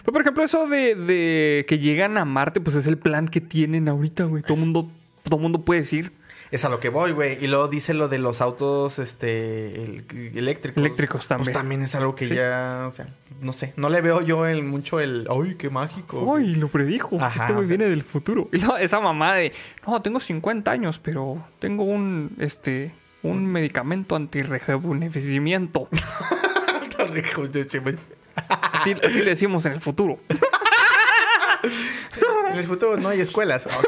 Pero 0.00 0.12
por 0.12 0.22
ejemplo, 0.22 0.42
eso 0.42 0.66
de, 0.66 0.94
de 0.94 1.66
que 1.68 1.78
llegan 1.78 2.16
a 2.16 2.24
Marte, 2.24 2.60
pues 2.60 2.74
es 2.76 2.86
el 2.86 2.98
plan 2.98 3.28
que 3.28 3.40
tienen 3.42 3.88
ahorita, 3.88 4.24
güey. 4.24 4.42
Todo 4.42 4.56
mundo, 4.56 4.90
todo 5.22 5.38
mundo 5.38 5.64
puede 5.64 5.82
decir. 5.82 6.12
Es 6.50 6.64
a 6.64 6.68
lo 6.68 6.78
que 6.80 6.88
voy, 6.90 7.12
güey. 7.12 7.42
Y 7.44 7.48
luego 7.48 7.68
dice 7.68 7.92
lo 7.94 8.08
de 8.08 8.18
los 8.18 8.40
autos 8.40 8.98
este, 8.98 9.74
el- 9.82 10.04
eléctricos. 10.34 10.78
Eléctricos 10.80 11.26
también. 11.26 11.46
Pues 11.46 11.56
también 11.56 11.82
es 11.82 11.94
algo 11.94 12.14
que 12.14 12.26
Sí. 12.28 12.34
ya, 12.36 12.86
o 12.88 12.92
sea, 12.92 13.08
no 13.40 13.52
sé. 13.52 13.72
No 13.76 13.88
le 13.90 14.00
veo 14.00 14.20
yo 14.22 14.46
el, 14.46 14.62
mucho 14.62 15.00
el, 15.00 15.26
¡ay, 15.30 15.56
qué 15.56 15.70
mágico! 15.70 16.36
Ay, 16.36 16.54
lo 16.54 16.68
predijo. 16.68 17.16
Ajá, 17.20 17.42
este 17.42 17.52
güey 17.54 17.64
o 17.64 17.68
sea- 17.68 17.76
viene 17.76 17.90
del 17.90 18.02
futuro. 18.02 18.48
Y 18.56 18.58
no, 18.58 18.76
esa 18.76 19.00
mamá 19.00 19.34
de, 19.34 19.52
no, 19.86 20.00
tengo 20.02 20.20
50 20.20 20.70
años, 20.70 20.98
pero 21.00 21.44
tengo 21.58 21.84
un, 21.84 22.36
este, 22.38 22.94
un 23.22 23.44
medicamento 23.46 24.14
antirrejuvenecimiento. 24.16 25.88
Así, 28.72 28.92
así 28.92 29.18
le 29.20 29.24
decimos 29.30 29.64
en 29.66 29.72
el 29.72 29.80
futuro. 29.80 30.18
en 32.52 32.58
el 32.58 32.64
futuro 32.64 32.96
no 32.96 33.08
hay 33.08 33.20
escuelas. 33.20 33.68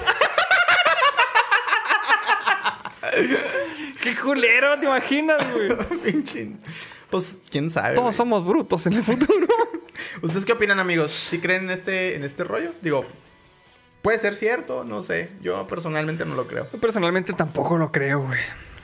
¡Qué 4.03 4.15
culero! 4.17 4.79
¿Te 4.79 4.87
imaginas, 4.87 5.53
güey? 5.53 5.71
Pinche. 6.05 6.53
Pues, 7.11 7.41
quién 7.51 7.71
sabe. 7.71 7.95
Todos 7.95 8.07
güey. 8.07 8.17
somos 8.17 8.47
brutos 8.47 8.87
en 8.87 8.95
el 8.95 9.03
futuro. 9.03 9.47
¿Ustedes 10.23 10.45
qué 10.45 10.53
opinan, 10.53 10.79
amigos? 10.79 11.13
¿Sí 11.13 11.39
creen 11.39 11.65
en 11.65 11.71
este, 11.71 12.15
en 12.15 12.25
este 12.25 12.45
rollo? 12.45 12.73
Digo, 12.83 13.05
puede 14.03 14.19
ser 14.19 14.35
cierto, 14.35 14.85
no 14.85 15.03
sé. 15.03 15.31
Yo 15.41 15.67
personalmente 15.67 16.25
no 16.25 16.35
lo 16.35 16.47
creo. 16.47 16.69
Yo 16.73 16.81
personalmente 16.81 17.33
tampoco 17.33 17.77
lo 17.79 17.91
creo, 17.91 18.21
güey. 18.21 18.41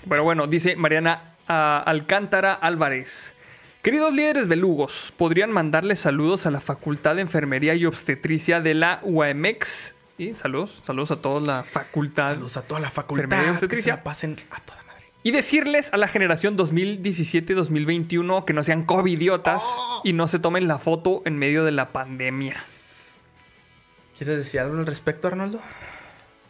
Pero 0.09 0.25
bueno, 0.25 0.47
dice 0.47 0.77
Mariana 0.77 1.37
ah, 1.49 1.83
Alcántara 1.87 2.53
Álvarez. 2.53 3.35
Queridos 3.83 4.15
líderes 4.15 4.49
belugos, 4.49 5.13
¿podrían 5.15 5.53
mandarle 5.53 5.95
saludos 5.95 6.47
a 6.47 6.51
la 6.51 6.61
Facultad 6.61 7.17
de 7.17 7.21
Enfermería 7.21 7.75
y 7.75 7.85
Obstetricia 7.85 8.63
de 8.63 8.73
la 8.73 9.01
UAMX? 9.03 9.95
Y 10.17 10.35
saludos, 10.35 10.83
saludos 10.85 11.11
a 11.11 11.17
toda 11.17 11.41
la 11.41 11.63
facultad. 11.65 12.29
Saludos 12.29 12.57
a 12.57 12.63
toda 12.63 12.81
la 12.81 12.91
facultad. 12.91 13.29
Que 13.39 13.45
se 13.45 13.51
obstetricia. 13.51 13.97
la 13.97 14.03
pasen 14.05 14.37
a 14.51 14.61
toda 14.61 14.83
madre. 14.85 15.07
Y 15.25 15.31
decirles 15.33 15.93
a 15.93 15.97
la 15.97 16.07
generación 16.07 16.57
2017-2021 16.57 18.45
que 18.45 18.53
no 18.53 18.63
sean 18.63 18.85
covidiotas 18.85 19.63
Oh. 19.67 20.01
y 20.05 20.13
no 20.13 20.29
se 20.29 20.39
tomen 20.39 20.69
la 20.69 20.79
foto 20.79 21.23
en 21.25 21.37
medio 21.39 21.65
de 21.65 21.73
la 21.73 21.93
pandemia. 21.93 22.57
¿Quieres 24.17 24.37
decir 24.39 24.61
algo 24.61 24.79
al 24.79 24.87
respecto, 24.87 25.27
Arnoldo? 25.27 25.61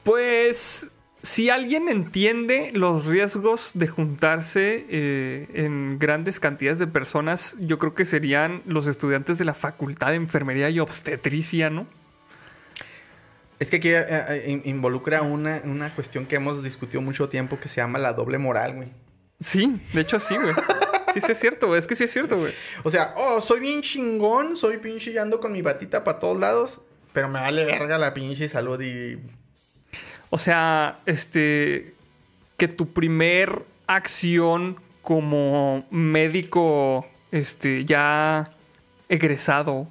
Pues 0.03 0.91
si 1.23 1.49
alguien 1.49 1.89
entiende 1.89 2.70
los 2.74 3.07
riesgos 3.07 3.70
de 3.73 3.89
juntarse 3.89 4.85
eh, 4.91 5.49
en 5.55 5.99
grandes 5.99 6.39
cantidades 6.39 6.78
de 6.78 6.86
personas, 6.86 7.57
yo 7.61 7.78
creo 7.78 7.95
que 7.95 8.05
serían 8.05 8.61
los 8.66 8.86
estudiantes 8.86 9.39
de 9.39 9.47
la 9.47 9.55
Facultad 9.55 10.09
de 10.09 10.16
Enfermería 10.16 10.69
y 10.69 10.81
Obstetricia, 10.81 11.70
¿no? 11.70 11.86
Es 13.65 13.70
que 13.70 13.77
aquí 13.77 13.89
eh, 13.89 14.05
eh, 14.07 14.45
in- 14.47 14.61
involucra 14.66 15.23
una, 15.23 15.62
una 15.65 15.95
cuestión 15.95 16.27
que 16.27 16.36
hemos 16.36 16.62
discutido 16.62 17.01
mucho 17.01 17.31
tiempo 17.31 17.59
que 17.59 17.69
se 17.69 17.77
llama 17.77 17.99
la 17.99 18.12
doble 18.12 18.36
moral, 18.36 18.74
güey. 18.74 18.89
Sí, 19.41 19.81
de 19.95 20.03
hecho 20.03 20.20
sí, 20.20 20.36
güey. 20.36 20.55
Sí, 21.15 21.23
sí 21.23 21.32
es 21.32 21.39
cierto, 21.41 21.69
güey. 21.69 21.78
Es 21.78 21.86
que 21.86 21.95
sí 21.95 22.05
es 22.05 22.11
cierto, 22.12 22.36
güey. 22.39 22.53
O 22.82 22.91
sea, 22.91 23.15
oh, 23.16 23.41
soy 23.41 23.61
bien 23.61 23.81
chingón, 23.81 24.55
soy 24.55 24.77
pinche 24.78 25.12
y 25.12 25.19
ando 25.19 25.41
con 25.41 25.53
mi 25.53 25.62
batita 25.62 26.05
para 26.05 26.19
todos 26.19 26.39
lados, 26.39 26.81
pero 27.15 27.28
me 27.28 27.41
vale 27.41 27.65
verga 27.65 27.97
la 27.97 28.12
pinche 28.12 28.49
salud 28.49 28.78
y... 28.82 29.19
O 30.28 30.36
sea, 30.36 31.01
este, 31.07 31.95
que 32.59 32.69
tu 32.69 32.93
primer 32.93 33.62
acción 33.86 34.78
como 35.01 35.86
médico, 35.91 37.07
este, 37.31 37.85
ya 37.86 38.45
egresado, 39.09 39.89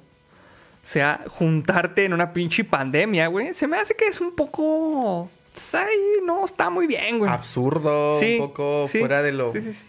sea 0.84 1.24
juntarte 1.28 2.04
en 2.04 2.12
una 2.12 2.32
pinche 2.32 2.62
pandemia, 2.62 3.26
güey, 3.26 3.52
se 3.54 3.66
me 3.66 3.78
hace 3.78 3.94
que 3.96 4.06
es 4.06 4.20
un 4.20 4.36
poco, 4.36 5.28
pues 5.52 5.74
ahí 5.74 5.96
no 6.24 6.44
está 6.44 6.70
muy 6.70 6.86
bien, 6.86 7.18
güey. 7.18 7.30
Absurdo, 7.30 8.18
Sí, 8.20 8.38
un 8.38 8.46
poco 8.46 8.86
sí, 8.86 9.00
fuera 9.00 9.22
de 9.22 9.32
lo... 9.32 9.50
sí, 9.52 9.60
sí, 9.60 9.72
sí. 9.72 9.88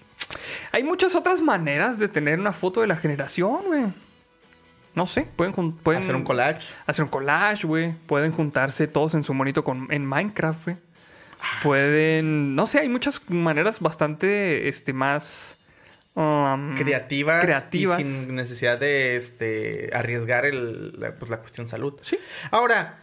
Hay 0.71 0.83
muchas 0.83 1.15
otras 1.15 1.41
maneras 1.41 1.99
de 1.99 2.07
tener 2.07 2.39
una 2.39 2.51
foto 2.51 2.81
de 2.81 2.87
la 2.87 2.95
generación, 2.95 3.59
güey. 3.67 3.83
No 4.95 5.05
sé, 5.05 5.27
pueden, 5.35 5.73
pueden 5.73 6.01
Hacer 6.01 6.15
un 6.15 6.23
collage. 6.23 6.67
hacer 6.87 7.03
un 7.03 7.11
collage, 7.11 7.67
güey. 7.67 7.93
Pueden 8.07 8.31
juntarse 8.31 8.87
todos 8.87 9.13
en 9.13 9.23
su 9.23 9.33
monito 9.33 9.63
con, 9.63 9.87
en 9.91 10.05
Minecraft, 10.05 10.63
güey. 10.63 10.77
Pueden, 11.61 12.55
no 12.55 12.65
sé, 12.65 12.79
hay 12.79 12.89
muchas 12.89 13.21
maneras 13.29 13.79
bastante, 13.81 14.67
este, 14.69 14.93
más 14.93 15.57
um, 16.15 16.75
creativas, 16.75 17.43
creativas. 17.43 17.99
y 17.99 18.03
sin 18.03 18.35
necesidad 18.35 18.79
de 18.79 19.15
este, 19.17 19.89
arriesgar 19.93 20.45
el, 20.45 20.99
la, 20.99 21.11
pues, 21.11 21.29
la 21.29 21.39
cuestión 21.39 21.67
salud. 21.67 21.93
Sí. 22.01 22.17
Ahora, 22.51 22.99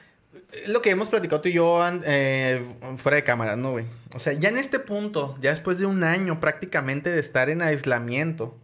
lo 0.66 0.82
que 0.82 0.90
hemos 0.90 1.08
platicado 1.08 1.40
tú 1.40 1.48
y 1.48 1.52
yo 1.54 1.80
eh, 2.04 2.62
fuera 2.96 3.16
de 3.16 3.24
cámara, 3.24 3.56
¿no, 3.56 3.72
güey? 3.72 3.86
O 4.14 4.18
sea, 4.18 4.32
ya 4.34 4.48
en 4.48 4.58
este 4.58 4.78
punto, 4.78 5.36
ya 5.40 5.50
después 5.50 5.78
de 5.78 5.86
un 5.86 6.04
año 6.04 6.40
prácticamente 6.40 7.10
de 7.10 7.20
estar 7.20 7.48
en 7.50 7.62
aislamiento, 7.62 8.56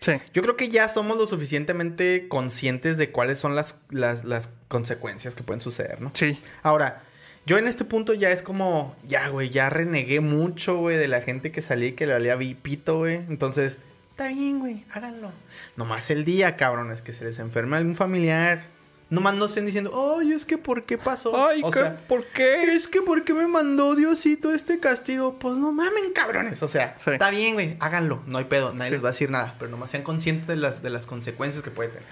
Sí. 0.00 0.14
yo 0.32 0.42
creo 0.42 0.56
que 0.56 0.68
ya 0.68 0.88
somos 0.88 1.16
lo 1.16 1.28
suficientemente 1.28 2.26
conscientes 2.28 2.98
de 2.98 3.12
cuáles 3.12 3.38
son 3.38 3.54
las, 3.54 3.76
las, 3.88 4.24
las 4.24 4.48
consecuencias 4.66 5.36
que 5.36 5.44
pueden 5.44 5.60
suceder, 5.60 6.00
¿no? 6.00 6.10
Sí. 6.14 6.40
Ahora, 6.64 7.04
yo 7.46 7.58
en 7.58 7.66
este 7.66 7.84
punto 7.84 8.14
ya 8.14 8.30
es 8.30 8.42
como, 8.42 8.94
ya, 9.06 9.28
güey, 9.28 9.50
ya 9.50 9.68
renegué 9.70 10.20
mucho, 10.20 10.76
güey, 10.76 10.96
de 10.96 11.08
la 11.08 11.20
gente 11.22 11.50
que 11.52 11.62
salía 11.62 11.88
y 11.88 11.92
que 11.92 12.06
le 12.06 12.12
valía 12.12 12.38
pito, 12.62 12.98
güey. 12.98 13.16
Entonces, 13.16 13.78
está 14.10 14.28
bien, 14.28 14.60
güey, 14.60 14.84
háganlo. 14.92 15.32
Nomás 15.76 16.10
el 16.10 16.24
día, 16.24 16.56
cabrones, 16.56 17.02
que 17.02 17.12
se 17.12 17.24
les 17.24 17.38
enferme 17.38 17.76
algún 17.76 17.96
familiar. 17.96 18.64
Nomás 19.10 19.34
no 19.34 19.44
estén 19.44 19.66
diciendo, 19.66 20.16
ay, 20.18 20.32
es 20.32 20.46
que 20.46 20.56
¿por 20.56 20.84
qué 20.84 20.96
pasó? 20.96 21.46
Ay, 21.46 21.60
o 21.62 21.70
sea, 21.70 21.98
¿por 21.98 22.24
qué? 22.28 22.72
es 22.72 22.88
que 22.88 23.02
¿por 23.02 23.24
qué 23.24 23.34
me 23.34 23.46
mandó 23.46 23.94
Diosito 23.94 24.54
este 24.54 24.80
castigo? 24.80 25.38
Pues 25.38 25.58
no 25.58 25.70
mamen, 25.70 26.12
cabrones. 26.14 26.62
O 26.62 26.68
sea, 26.68 26.94
Sí. 26.96 27.10
está 27.10 27.28
bien, 27.28 27.52
güey, 27.52 27.76
háganlo. 27.78 28.22
No 28.26 28.38
hay 28.38 28.44
pedo, 28.44 28.72
nadie 28.72 28.88
Sí. 28.88 28.94
les 28.94 29.04
va 29.04 29.08
a 29.08 29.12
decir 29.12 29.30
nada. 29.30 29.54
Pero 29.58 29.70
nomás 29.70 29.90
sean 29.90 30.02
conscientes 30.02 30.46
de 30.46 30.56
las, 30.56 30.80
de 30.82 30.88
las 30.88 31.04
consecuencias 31.06 31.62
que 31.62 31.70
puede 31.70 31.90
tener. 31.90 32.04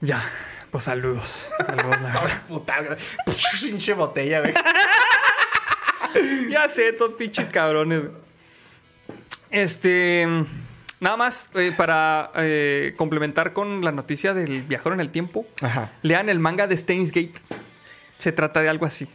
Ya. 0.00 0.22
Pues 0.72 0.84
saludos. 0.84 1.52
Saludos, 1.64 2.00
la 2.02 2.08
verdad. 2.12 2.42
Puta. 2.48 2.76
Pinche 3.62 3.94
botella, 3.94 4.40
güey. 4.40 4.54
ya 6.50 6.68
sé, 6.68 6.92
todos 6.94 7.12
pinches 7.14 7.48
cabrones. 7.50 8.04
Este. 9.50 10.26
Nada 11.00 11.16
más 11.16 11.50
eh, 11.54 11.72
para 11.76 12.30
eh, 12.36 12.94
complementar 12.96 13.52
con 13.52 13.84
la 13.84 13.90
noticia 13.92 14.34
del 14.34 14.62
viajero 14.62 14.94
en 14.94 15.00
el 15.00 15.10
tiempo. 15.10 15.46
Ajá. 15.60 15.92
Lean 16.02 16.28
el 16.28 16.38
manga 16.38 16.66
de 16.66 16.76
Steins 16.76 17.10
Gate. 17.10 17.34
Se 18.18 18.30
trata 18.32 18.60
de 18.62 18.68
algo 18.68 18.86
así. 18.86 19.08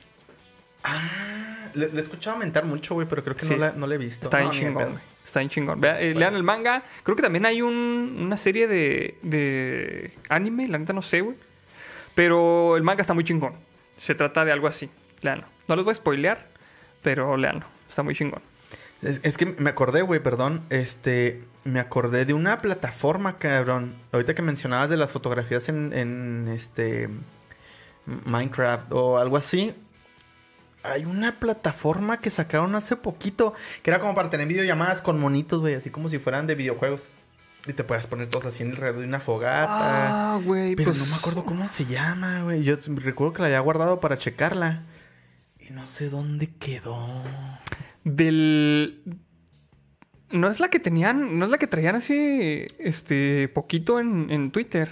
Ah, 0.83 1.69
le, 1.73 1.87
le 1.89 1.99
he 1.99 2.01
escuchado 2.01 2.37
mentar 2.37 2.65
mucho, 2.65 2.93
güey, 2.93 3.07
pero 3.07 3.23
creo 3.23 3.35
que 3.35 3.45
Sí. 3.45 3.53
no, 3.55 3.59
la, 3.61 3.71
no 3.71 3.87
la 3.87 3.95
he 3.95 3.97
visto. 3.97 4.25
Está 4.25 4.41
No, 4.41 4.49
de 4.51 4.55
chingón. 4.59 5.01
Está 5.23 5.39
bien 5.39 5.49
chingón. 5.49 5.79
Vea, 5.81 5.99
eh, 6.01 6.13
lean 6.13 6.35
el 6.35 6.43
manga. 6.43 6.83
Creo 7.03 7.15
que 7.15 7.23
también 7.23 7.45
hay 7.45 7.61
un- 7.61 8.17
una 8.19 8.37
serie 8.37 8.67
de, 8.67 9.17
de 9.23 10.11
anime. 10.29 10.67
La 10.67 10.77
neta 10.77 10.91
no 10.93 11.01
sé, 11.01 11.21
güey. 11.21 11.37
Pero 12.17 12.77
el 12.77 12.81
manga 12.81 13.01
está 13.01 13.13
muy 13.13 13.23
chingón. 13.23 13.53
Se 13.95 14.15
trata 14.15 14.43
de 14.43 14.51
algo 14.51 14.65
así. 14.65 14.89
Leanlo. 15.21 15.45
No 15.67 15.75
les 15.75 15.85
voy 15.85 15.91
a 15.91 15.95
spoilear, 15.95 16.47
pero 17.03 17.37
leanlo. 17.37 17.67
Está 17.87 18.01
muy 18.01 18.15
chingón. 18.15 18.41
Es, 19.03 19.19
es 19.21 19.37
que 19.37 19.45
me 19.45 19.69
acordé, 19.69 20.01
güey, 20.01 20.19
perdón. 20.19 20.63
Este, 20.71 21.43
me 21.63 21.79
acordé 21.79 22.25
de 22.25 22.33
una 22.33 22.57
plataforma, 22.57 23.37
cabrón. 23.37 23.93
Ahorita 24.11 24.33
que 24.33 24.41
mencionabas 24.41 24.89
de 24.89 24.97
las 24.97 25.11
fotografías 25.11 25.69
en, 25.69 25.93
en 25.93 26.47
este 26.47 27.07
Minecraft 28.25 28.91
o 28.93 29.19
algo 29.19 29.37
así. 29.37 29.75
Hay 30.81 31.05
una 31.05 31.39
plataforma 31.39 32.19
que 32.19 32.31
sacaron 32.31 32.73
hace 32.73 32.95
poquito 32.95 33.53
que 33.83 33.91
era 33.91 33.99
como 33.99 34.15
para 34.15 34.31
tener 34.31 34.47
videollamadas 34.47 35.03
con 35.03 35.19
monitos, 35.19 35.59
güey, 35.59 35.75
así 35.75 35.91
como 35.91 36.09
si 36.09 36.17
fueran 36.17 36.47
de 36.47 36.55
videojuegos. 36.55 37.09
Y 37.67 37.73
te 37.73 37.83
puedas 37.83 38.07
poner 38.07 38.29
todos 38.29 38.45
así 38.45 38.63
en 38.63 38.71
alrededor 38.71 39.01
de 39.01 39.07
una 39.07 39.19
fogata. 39.19 40.35
Ah, 40.35 40.39
güey. 40.43 40.75
Pero 40.75 40.91
pues, 40.91 40.99
no 40.99 41.11
me 41.11 41.15
acuerdo 41.19 41.45
cómo 41.45 41.67
se 41.67 41.85
llama, 41.85 42.43
güey. 42.43 42.63
Yo 42.63 42.77
recuerdo 42.87 43.33
que 43.33 43.41
la 43.41 43.47
había 43.47 43.59
guardado 43.59 43.99
para 43.99 44.17
checarla. 44.17 44.83
Y 45.59 45.71
no 45.71 45.85
sé 45.87 46.09
dónde 46.09 46.47
quedó. 46.47 47.23
Del. 48.05 49.03
No 50.31 50.49
es 50.49 50.59
la 50.61 50.69
que 50.69 50.79
tenían. 50.79 51.37
No 51.37 51.45
es 51.45 51.51
la 51.51 51.57
que 51.57 51.67
traían 51.67 51.95
así. 51.95 52.67
Este. 52.79 53.49
Poquito 53.49 53.99
en, 53.99 54.31
en 54.31 54.51
Twitter. 54.51 54.89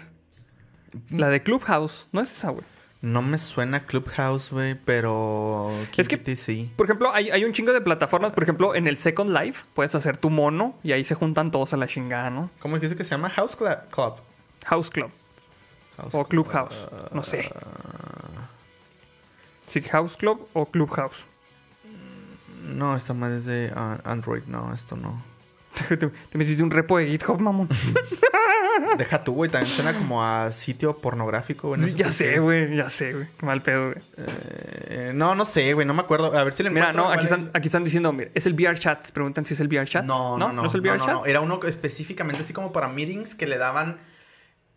La 1.10 1.30
de 1.30 1.44
Clubhouse. 1.44 2.08
No 2.12 2.20
es 2.20 2.32
esa, 2.32 2.50
güey. 2.50 2.66
No 3.06 3.22
me 3.22 3.38
suena 3.38 3.86
Clubhouse, 3.86 4.50
güey, 4.52 4.74
pero... 4.74 5.70
Es 5.96 6.08
que- 6.08 6.36
sí. 6.36 6.72
Por 6.76 6.88
ejemplo, 6.88 7.14
hay, 7.14 7.30
hay 7.30 7.46
un 7.46 7.54
chingo 7.54 7.72
de 7.72 7.80
plataformas. 7.80 8.34
Por 8.34 8.42
ejemplo, 8.42 8.74
en 8.74 8.88
el 8.88 8.98
Second 8.98 9.30
Life 9.30 9.64
puedes 9.76 9.94
hacer 9.94 10.18
tu 10.18 10.32
mono 10.32 10.76
y 10.82 10.92
ahí 10.92 11.04
se 11.04 11.14
juntan 11.14 11.52
todos 11.52 11.72
a 11.74 11.78
la 11.78 11.86
chingada, 11.86 12.32
¿no? 12.32 12.50
¿Cómo 12.58 12.78
dijiste 12.78 12.96
que 12.96 13.04
se 13.04 13.12
llama? 13.12 13.30
House 13.30 13.56
Club. 13.56 13.78
House 14.66 14.90
Club 14.90 15.12
House 15.98 16.16
o 16.16 16.26
Clubhouse. 16.26 16.90
No 17.12 17.22
sé. 17.24 17.48
Sí, 19.68 19.84
House 19.84 20.16
Club 20.16 20.48
o 20.54 20.66
Clubhouse. 20.66 21.26
No, 22.64 22.98
esta 22.98 23.14
madre 23.14 23.38
es 23.38 23.46
de 23.46 23.72
ah, 23.76 24.00
Android. 24.04 24.42
No, 24.48 24.74
esto 24.74 24.96
no. 24.96 25.22
te, 25.90 25.98
te 25.98 26.38
metiste 26.38 26.64
un 26.64 26.72
repo 26.72 26.98
de 26.98 27.08
GitHub, 27.08 27.40
mamón. 27.40 27.70
Deja 28.98 29.24
tú, 29.24 29.34
güey. 29.34 29.50
También 29.50 29.74
suena 29.74 29.94
como 29.94 30.24
a 30.24 30.52
sitio 30.52 30.98
pornográfico, 30.98 31.70
güey. 31.70 31.80
no 31.82 31.86
Sí, 31.86 31.92
sé 31.94 31.98
ya 31.98 32.12
sé, 32.12 32.40
güey. 32.40 32.76
Ya 32.76 32.90
sé, 32.90 33.14
güey. 33.14 33.28
Qué 33.38 33.46
mal 33.46 33.62
pedo, 33.62 33.92
güey. 33.92 34.04
Eh, 34.18 35.12
no, 35.14 35.36
no 35.36 35.46
sé, 35.46 35.74
güey. 35.74 35.86
No 35.86 35.94
me 35.94 36.02
acuerdo. 36.02 36.38
A 36.38 36.44
ver 36.44 36.54
si 36.54 36.64
le 36.64 36.70
Mira, 36.70 36.90
encuentro. 36.90 37.06
no, 37.06 37.12
aquí 37.12 37.24
están, 37.24 37.52
aquí 37.54 37.68
están 37.68 37.84
diciendo, 37.84 38.12
mira, 38.12 38.32
es 38.34 38.46
el 38.46 38.54
VR 38.54 38.78
chat. 38.78 39.12
Preguntan 39.12 39.46
si 39.46 39.54
es 39.54 39.60
el 39.60 39.68
VR 39.68 39.86
chat. 39.88 40.04
No, 40.06 40.38
no, 40.38 40.52
no. 40.52 40.66
es 40.66 40.74
el 40.74 40.82
VR 40.82 40.98
no, 40.98 41.06
chat? 41.06 41.14
no. 41.14 41.26
Era 41.26 41.42
uno 41.42 41.60
específicamente 41.66 42.44
así 42.44 42.54
como 42.54 42.72
para 42.72 42.88
meetings 42.90 43.36
que 43.36 43.48
le 43.48 43.58
daban 43.58 43.98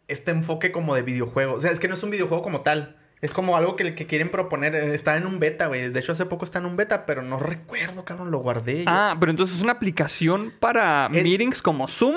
este 0.07 0.31
enfoque 0.31 0.71
como 0.73 0.95
de 0.95 1.03
videojuego. 1.03 1.55
O 1.55 1.61
sea, 1.61 1.71
es 1.71 1.81
que 1.81 1.89
no 1.89 1.95
es 1.95 2.03
un 2.03 2.11
videojuego 2.11 2.43
como 2.43 2.61
tal. 2.63 2.97
Es 3.21 3.33
como 3.33 3.57
algo 3.57 3.75
que, 3.77 3.95
que 3.95 4.07
quieren 4.07 4.31
proponer. 4.31 4.75
Eh, 4.75 4.95
Está 4.95 5.17
en 5.17 5.27
un 5.27 5.39
beta, 5.39 5.67
güey. 5.67 5.89
De 5.91 6.01
hecho, 6.01 6.13
hace 6.13 6.27
poco 6.27 6.45
está 6.45 6.59
en 6.61 6.67
un 6.67 6.77
beta, 6.77 7.05
pero 7.07 7.23
no 7.23 7.39
recuerdo, 7.39 8.05
cabrón. 8.05 8.31
Lo 8.31 8.39
guardé. 8.39 8.79
yo. 8.85 8.85
Ah, 8.87 9.17
pero 9.19 9.31
entonces 9.31 9.57
es 9.57 9.63
una 9.63 9.73
aplicación 9.73 10.53
para 10.61 11.09
Es- 11.13 11.23
meetings 11.23 11.61
como 11.63 11.89
Zoom. 11.89 12.17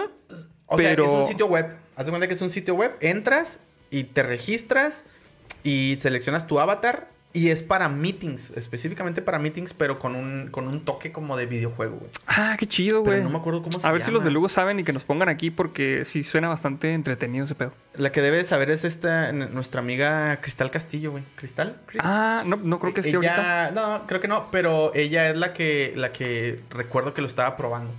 o 0.68 0.78
sea, 0.78 0.90
pero- 0.90 1.04
es 1.06 1.10
un 1.12 1.26
sitio 1.26 1.48
web. 1.48 1.76
Haz 1.96 2.06
de 2.06 2.12
cuenta 2.12 2.28
que 2.28 2.34
es 2.36 2.42
un 2.42 2.50
sitio 2.50 2.76
web. 2.76 2.96
Entras 3.00 3.60
y 3.90 4.06
te 4.06 4.24
registras 4.24 5.04
y 5.64 5.98
seleccionas 6.00 6.48
tu 6.48 6.60
avatar. 6.60 7.10
Y 7.34 7.50
es 7.50 7.64
para 7.64 7.88
meetings, 7.88 8.52
específicamente 8.52 9.22
para 9.22 9.40
meetings, 9.40 9.74
pero 9.74 10.00
con 10.00 10.16
un, 10.16 10.50
con 10.52 10.68
un 10.68 10.84
toque 10.84 11.14
como 11.14 11.38
de 11.38 11.46
videojuego, 11.46 11.96
güey. 11.96 12.12
Ah, 12.28 12.56
qué 12.60 12.66
chido, 12.66 13.04
güey. 13.04 13.22
no 13.22 13.30
me 13.30 13.38
acuerdo 13.38 13.62
cómo 13.62 13.80
se 13.80 13.88
A 13.88 13.92
ver 13.92 14.02
si 14.02 14.12
los 14.12 14.24
de 14.24 14.32
Lugo 14.32 14.50
saben 14.50 14.80
y 14.80 14.84
que 14.84 14.92
nos 14.92 15.06
pongan 15.06 15.30
aquí 15.30 15.50
porque 15.50 16.04
sí 16.04 16.24
suena 16.24 16.50
bastante 16.50 16.94
entretenido 16.94 17.46
ese 17.46 17.56
pedo. 17.56 17.72
La 17.96 18.12
que 18.12 18.22
debes 18.22 18.48
saber 18.48 18.70
es 18.70 18.84
esta, 18.84 19.32
nuestra 19.32 19.80
amiga 19.80 20.42
Cristal 20.42 20.72
Castillo, 20.72 21.12
güey. 21.12 21.24
¿Cristal? 21.36 21.78
¿Cristal? 21.86 22.12
Ah, 22.12 22.44
no, 22.46 22.58
no 22.58 22.80
creo 22.80 22.94
que 22.94 23.00
esté 23.00 23.16
ella, 23.18 23.68
ahorita. 23.68 23.82
No, 23.82 24.08
creo 24.08 24.20
que 24.20 24.28
no, 24.28 24.50
pero 24.52 24.94
ella 24.94 25.30
es 25.30 25.38
la 25.38 25.54
que, 25.54 25.94
la 25.96 26.12
que 26.12 26.62
recuerdo 26.70 27.14
que 27.14 27.22
lo 27.22 27.28
estaba 27.28 27.56
probando. 27.56 27.94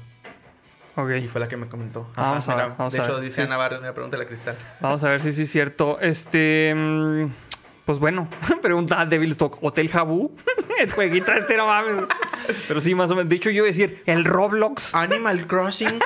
Ok. 0.96 1.10
Y 1.22 1.28
fue 1.28 1.40
la 1.40 1.48
que 1.48 1.56
me 1.56 1.68
comentó. 1.68 2.06
Ah, 2.16 2.32
vamos 2.32 2.48
a 2.50 2.54
ver, 2.54 2.68
vamos 2.76 2.92
de 2.92 3.00
a 3.00 3.02
hecho, 3.02 3.14
ver, 3.14 3.22
dice 3.22 3.36
sí. 3.36 3.42
Ana 3.42 3.56
Barrios, 3.56 3.80
mira, 3.80 3.94
pregúntale 3.94 4.24
a 4.24 4.26
Cristal. 4.26 4.56
Vamos 4.80 5.02
a 5.04 5.09
ver 5.09 5.20
si 5.22 5.32
sí 5.32 5.42
es 5.42 5.50
cierto. 5.50 5.98
Este. 6.00 6.74
mm, 6.76 7.26
Pues 7.93 8.01
bueno, 8.01 8.27
pregunta 8.62 9.05
Devilstock. 9.05 9.62
¿Hotel 9.62 9.86
Jabú? 9.90 10.35
el 10.81 10.90
jueguito 10.90 11.31
este, 11.31 11.59
no 11.59 11.66
mames. 11.66 12.05
Pero 12.66 12.81
sí, 12.81 12.94
más 12.94 13.10
o 13.10 13.14
menos. 13.14 13.28
De 13.28 13.36
hecho, 13.36 13.51
yo 13.51 13.56
iba 13.56 13.64
a 13.66 13.66
decir 13.66 14.02
el 14.06 14.24
Roblox. 14.24 14.94
Animal 14.94 15.47
Crossing. 15.47 16.01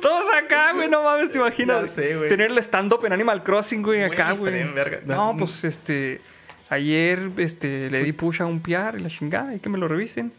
Todos 0.00 0.24
acá, 0.34 0.72
güey, 0.72 0.88
no 0.88 1.04
mames, 1.04 1.30
te 1.30 1.38
imaginas. 1.38 1.92
Sé, 1.92 2.16
güey. 2.16 2.28
Tener 2.28 2.50
el 2.50 2.58
stand-up 2.58 3.06
en 3.06 3.12
Animal 3.12 3.44
Crossing, 3.44 3.84
güey, 3.84 4.02
acá, 4.02 4.32
güey. 4.32 4.64
No, 5.06 5.36
pues 5.38 5.62
este. 5.62 6.20
Ayer 6.68 7.30
este, 7.36 7.88
le 7.88 8.02
di 8.02 8.10
push 8.10 8.42
a 8.42 8.46
un 8.46 8.60
PR 8.62 8.98
y 8.98 9.00
la 9.00 9.10
chingada, 9.10 9.54
y 9.54 9.60
que 9.60 9.68
me 9.68 9.78
lo 9.78 9.86
revisen. 9.86 10.32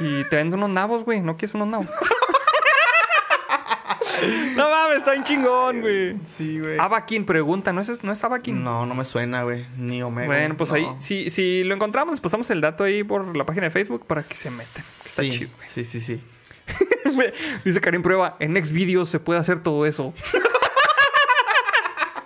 Y 0.00 0.22
te 0.24 0.36
vendo 0.36 0.56
unos 0.56 0.68
nabos, 0.68 1.02
güey. 1.02 1.22
¿No 1.22 1.38
quieres 1.38 1.54
unos 1.54 1.68
nabos? 1.68 1.88
No 4.56 4.70
mames, 4.70 4.98
está 4.98 5.14
en 5.14 5.24
chingón, 5.24 5.80
güey. 5.80 6.16
Sí, 6.26 6.60
güey. 6.60 6.78
Abakin 6.78 7.24
pregunta, 7.24 7.72
¿no 7.72 7.80
es, 7.80 8.02
no 8.02 8.12
es 8.12 8.22
Abakin? 8.24 8.62
No, 8.62 8.86
no 8.86 8.94
me 8.94 9.04
suena, 9.04 9.42
güey. 9.44 9.66
Ni 9.76 10.02
Omega. 10.02 10.26
Bueno, 10.26 10.56
pues 10.56 10.70
no. 10.70 10.76
ahí, 10.76 10.86
si, 10.98 11.30
si 11.30 11.64
lo 11.64 11.74
encontramos, 11.74 12.12
les 12.12 12.20
pasamos 12.20 12.50
el 12.50 12.60
dato 12.60 12.84
ahí 12.84 13.04
por 13.04 13.36
la 13.36 13.44
página 13.46 13.64
de 13.64 13.70
Facebook 13.70 14.06
para 14.06 14.22
que 14.22 14.34
se 14.34 14.50
metan. 14.50 14.64
Está 14.76 15.22
sí, 15.22 15.30
chido, 15.30 15.50
güey. 15.56 15.68
sí, 15.68 15.84
sí, 15.84 16.00
sí. 16.00 16.20
Dice 17.64 17.80
Karim 17.80 18.02
Prueba, 18.02 18.36
en 18.38 18.52
Next 18.52 18.72
Videos 18.72 19.08
se 19.08 19.20
puede 19.20 19.40
hacer 19.40 19.60
todo 19.60 19.86
eso. 19.86 20.12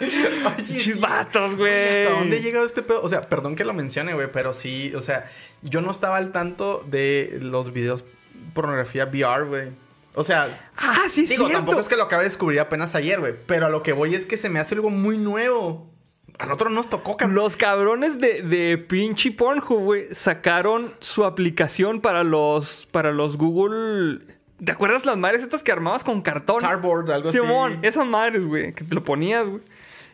Oye, 0.00 0.64
Chis 0.66 0.94
sí. 0.96 1.00
vatos, 1.00 1.56
Güey, 1.56 1.72
güey. 1.72 2.02
¿Hasta 2.04 2.18
dónde 2.18 2.36
ha 2.36 2.40
llegado 2.40 2.66
este 2.66 2.82
pedo? 2.82 3.02
O 3.02 3.08
sea, 3.08 3.22
perdón 3.22 3.56
que 3.56 3.64
lo 3.64 3.72
mencione, 3.72 4.12
güey, 4.14 4.30
pero 4.30 4.52
sí, 4.52 4.92
o 4.94 5.00
sea, 5.00 5.26
yo 5.62 5.80
no 5.80 5.90
estaba 5.90 6.16
al 6.16 6.32
tanto 6.32 6.84
de 6.86 7.38
los 7.40 7.72
videos 7.72 8.04
pornografía 8.52 9.06
VR, 9.06 9.44
güey. 9.44 9.83
O 10.14 10.22
sea, 10.24 10.70
Ah, 10.76 11.04
sí, 11.08 11.22
digo, 11.26 11.46
cierto. 11.46 11.58
tampoco 11.64 11.80
es 11.80 11.88
que 11.88 11.96
lo 11.96 12.04
acabé 12.04 12.22
de 12.22 12.28
descubrir 12.30 12.60
apenas 12.60 12.94
ayer, 12.94 13.18
güey, 13.20 13.34
pero 13.46 13.66
a 13.66 13.68
lo 13.68 13.82
que 13.82 13.92
voy 13.92 14.14
es 14.14 14.26
que 14.26 14.36
se 14.36 14.48
me 14.48 14.60
hace 14.60 14.74
algo 14.76 14.90
muy 14.90 15.18
nuevo. 15.18 15.90
A 16.38 16.46
nosotros 16.46 16.72
nos 16.72 16.88
tocó, 16.88 17.16
cabrón. 17.16 17.34
Los 17.36 17.56
cabrones 17.56 18.18
de, 18.18 18.42
de 18.42 18.76
pinche 18.78 19.30
Pornhub, 19.32 19.78
güey, 19.80 20.06
sacaron 20.14 20.94
su 21.00 21.24
aplicación 21.24 22.00
para 22.00 22.24
los, 22.24 22.86
para 22.90 23.12
los 23.12 23.36
Google... 23.36 24.20
¿Te 24.64 24.72
acuerdas 24.72 25.04
las 25.04 25.16
madres 25.16 25.42
estas 25.42 25.62
que 25.62 25.72
armabas 25.72 26.04
con 26.04 26.22
cartón? 26.22 26.60
Cardboard, 26.60 27.10
algo 27.10 27.28
así. 27.28 27.38
Simón, 27.38 27.80
esas 27.82 28.06
madres, 28.06 28.44
güey, 28.44 28.72
que 28.72 28.84
te 28.84 28.94
lo 28.94 29.02
ponías, 29.04 29.46
güey. 29.46 29.62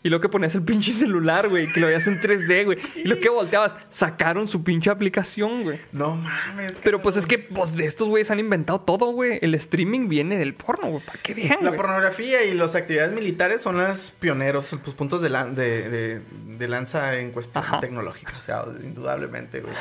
Y 0.03 0.09
lo 0.09 0.19
que 0.21 0.31
ponías 0.31 0.55
el 0.55 0.63
pinche 0.63 0.93
celular, 0.93 1.51
güey. 1.51 1.71
Que 1.71 1.79
lo 1.81 1.87
veías 1.87 2.07
en 2.07 2.21
3D, 2.21 2.65
güey. 2.65 2.79
Y 2.97 3.07
lo 3.07 3.21
que 3.21 3.29
volteabas, 3.29 3.77
sacaron 3.91 4.49
su 4.49 4.65
pinche 4.65 4.89
aplicación, 4.89 5.63
güey. 5.63 5.79
No 5.93 6.15
mames. 6.17 6.73
Pero 6.83 7.03
pues 7.03 7.19
es 7.19 7.27
que 7.27 7.39
pues, 7.39 7.75
de 7.77 7.85
estos 7.85 8.09
güeyes 8.09 8.31
han 8.31 8.39
inventado 8.39 8.81
todo, 8.81 9.13
güey. 9.13 9.39
El 9.43 9.55
streaming 9.57 10.09
viene 10.09 10.39
del 10.39 10.55
porno, 10.55 10.89
güey. 10.89 11.05
Para 11.05 11.19
que 11.21 11.35
vean, 11.35 11.59
La 11.63 11.75
pornografía 11.75 12.45
y 12.45 12.55
las 12.55 12.75
actividades 12.75 13.13
militares 13.13 13.61
son 13.61 13.77
los 13.77 14.13
pioneros, 14.13 14.75
pues 14.83 14.97
puntos 14.97 15.21
de, 15.21 15.29
lan- 15.31 15.53
de, 15.55 15.91
de- 15.91 16.21
de 16.57 16.69
lanza 16.69 17.19
en 17.19 17.31
cuestión 17.33 17.63
Ajá. 17.63 17.81
tecnológica, 17.81 18.35
o 18.39 18.41
sea, 18.41 18.65
indudablemente, 18.83 19.61
güey. 19.61 19.75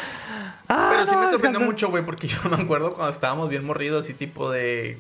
Ah, 0.68 0.90
Pero 0.92 1.06
sí 1.06 1.12
no, 1.14 1.22
me 1.22 1.30
sorprendió 1.32 1.62
mucho, 1.62 1.90
güey, 1.90 2.06
porque 2.06 2.28
yo 2.28 2.38
me 2.50 2.62
acuerdo 2.62 2.94
cuando 2.94 3.12
estábamos 3.12 3.48
bien 3.50 3.64
morridos, 3.66 4.04
así 4.06 4.14
tipo 4.14 4.52
de... 4.52 4.98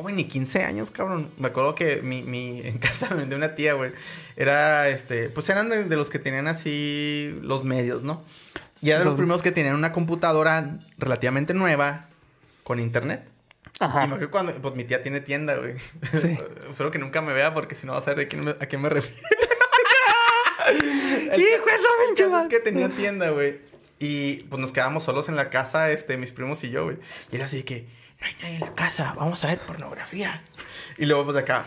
Güey, 0.00 0.14
ni 0.14 0.24
15 0.24 0.64
años, 0.64 0.90
cabrón. 0.90 1.30
Me 1.38 1.48
acuerdo 1.48 1.74
que 1.74 2.02
mi, 2.02 2.22
mi 2.22 2.60
en 2.66 2.78
casa 2.78 3.14
de 3.14 3.34
una 3.36 3.54
tía, 3.54 3.74
güey, 3.74 3.92
era, 4.36 4.88
este, 4.88 5.28
pues 5.30 5.48
eran 5.48 5.68
de, 5.68 5.84
de 5.84 5.96
los 5.96 6.10
que 6.10 6.18
tenían 6.18 6.46
así 6.48 7.36
los 7.42 7.64
medios, 7.64 8.02
¿no? 8.02 8.24
Y 8.80 8.90
era 8.90 9.00
de 9.00 9.04
los 9.04 9.16
primeros 9.16 9.42
que 9.42 9.50
tenían 9.50 9.74
una 9.74 9.90
computadora 9.92 10.78
relativamente 10.98 11.52
nueva 11.54 12.08
con 12.62 12.78
internet. 12.78 13.24
Ajá. 13.80 14.04
Y 14.04 14.08
me 14.08 14.14
acuerdo 14.14 14.30
cuando, 14.30 14.54
pues 14.54 14.74
mi 14.74 14.84
tía 14.84 15.02
tiene 15.02 15.20
tienda, 15.20 15.56
güey. 15.56 15.74
Sí. 16.12 16.36
Espero 16.70 16.90
que 16.90 16.98
nunca 16.98 17.20
me 17.22 17.32
vea 17.32 17.54
porque 17.54 17.74
si 17.74 17.86
no 17.86 17.92
va 17.92 17.98
a 17.98 18.02
saber 18.02 18.18
de 18.18 18.28
quién 18.28 18.44
me- 18.44 18.50
a 18.52 18.66
quién 18.66 18.80
me 18.82 18.88
refiero. 18.88 19.20
Hijo 20.78 21.34
de 21.34 22.16
su 22.16 22.24
El 22.24 22.30
madre. 22.30 22.48
que 22.48 22.60
tenía 22.60 22.88
tienda, 22.88 23.30
güey. 23.30 23.60
Y 23.98 24.44
pues 24.44 24.60
nos 24.60 24.70
quedábamos 24.72 25.02
solos 25.04 25.28
en 25.28 25.36
la 25.36 25.50
casa, 25.50 25.90
este, 25.90 26.16
mis 26.16 26.32
primos 26.32 26.62
y 26.64 26.70
yo, 26.70 26.84
güey. 26.84 26.98
Y 27.32 27.36
era 27.36 27.46
así 27.46 27.58
de 27.58 27.64
que, 27.64 27.86
no 28.20 28.26
hay 28.26 28.34
nadie 28.42 28.54
en 28.56 28.60
la 28.60 28.74
casa, 28.74 29.12
vamos 29.16 29.42
a 29.44 29.48
ver 29.48 29.60
pornografía. 29.60 30.42
Y 30.96 31.06
luego, 31.06 31.24
pues 31.24 31.36
acá. 31.36 31.64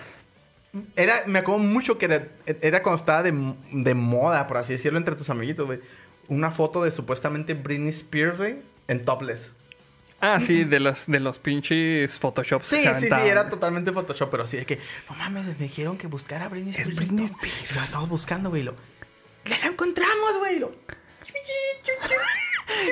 Era, 0.96 1.24
me 1.26 1.40
acuerdo 1.40 1.60
mucho 1.64 1.98
que 1.98 2.06
era, 2.06 2.28
era 2.46 2.82
cuando 2.82 2.98
estaba 2.98 3.24
de, 3.24 3.34
de 3.72 3.94
moda, 3.94 4.48
por 4.48 4.58
así 4.58 4.74
decirlo, 4.74 4.98
entre 4.98 5.16
tus 5.16 5.30
amiguitos, 5.30 5.66
güey. 5.66 5.80
Una 6.28 6.50
foto 6.52 6.84
de 6.84 6.92
supuestamente 6.92 7.54
Britney 7.54 7.90
Spears, 7.90 8.38
güey, 8.38 8.62
en 8.88 9.04
topless. 9.04 9.52
Ah, 10.22 10.40
sí, 10.40 10.64
de 10.64 10.80
los, 10.80 11.08
de 11.08 11.20
los 11.20 11.40
pinches 11.40 12.20
Photoshops. 12.20 12.70
que 12.70 12.76
Sí, 12.78 12.84
se 12.84 12.94
sí, 13.00 13.08
sí, 13.08 13.28
era 13.28 13.50
totalmente 13.50 13.92
Photoshop, 13.92 14.30
pero 14.30 14.44
así 14.44 14.56
de 14.58 14.66
que, 14.68 14.80
no 15.10 15.16
mames, 15.16 15.48
me 15.48 15.54
dijeron 15.56 15.98
que 15.98 16.06
buscara 16.08 16.46
a 16.46 16.48
Britney 16.48 16.74
Spears. 16.74 16.96
Britney 16.96 17.26
y 17.26 17.30
todo. 17.30 17.40
Y 17.44 17.74
lo 17.74 17.82
estamos 17.82 18.10
buscando, 18.10 18.50
güey. 18.50 18.62
y 18.62 18.66
Lo, 18.66 18.76
ya 19.46 19.58
la 19.58 19.66
encontramos, 19.66 20.38
güey. 20.38 20.60
Lo, 20.60 20.72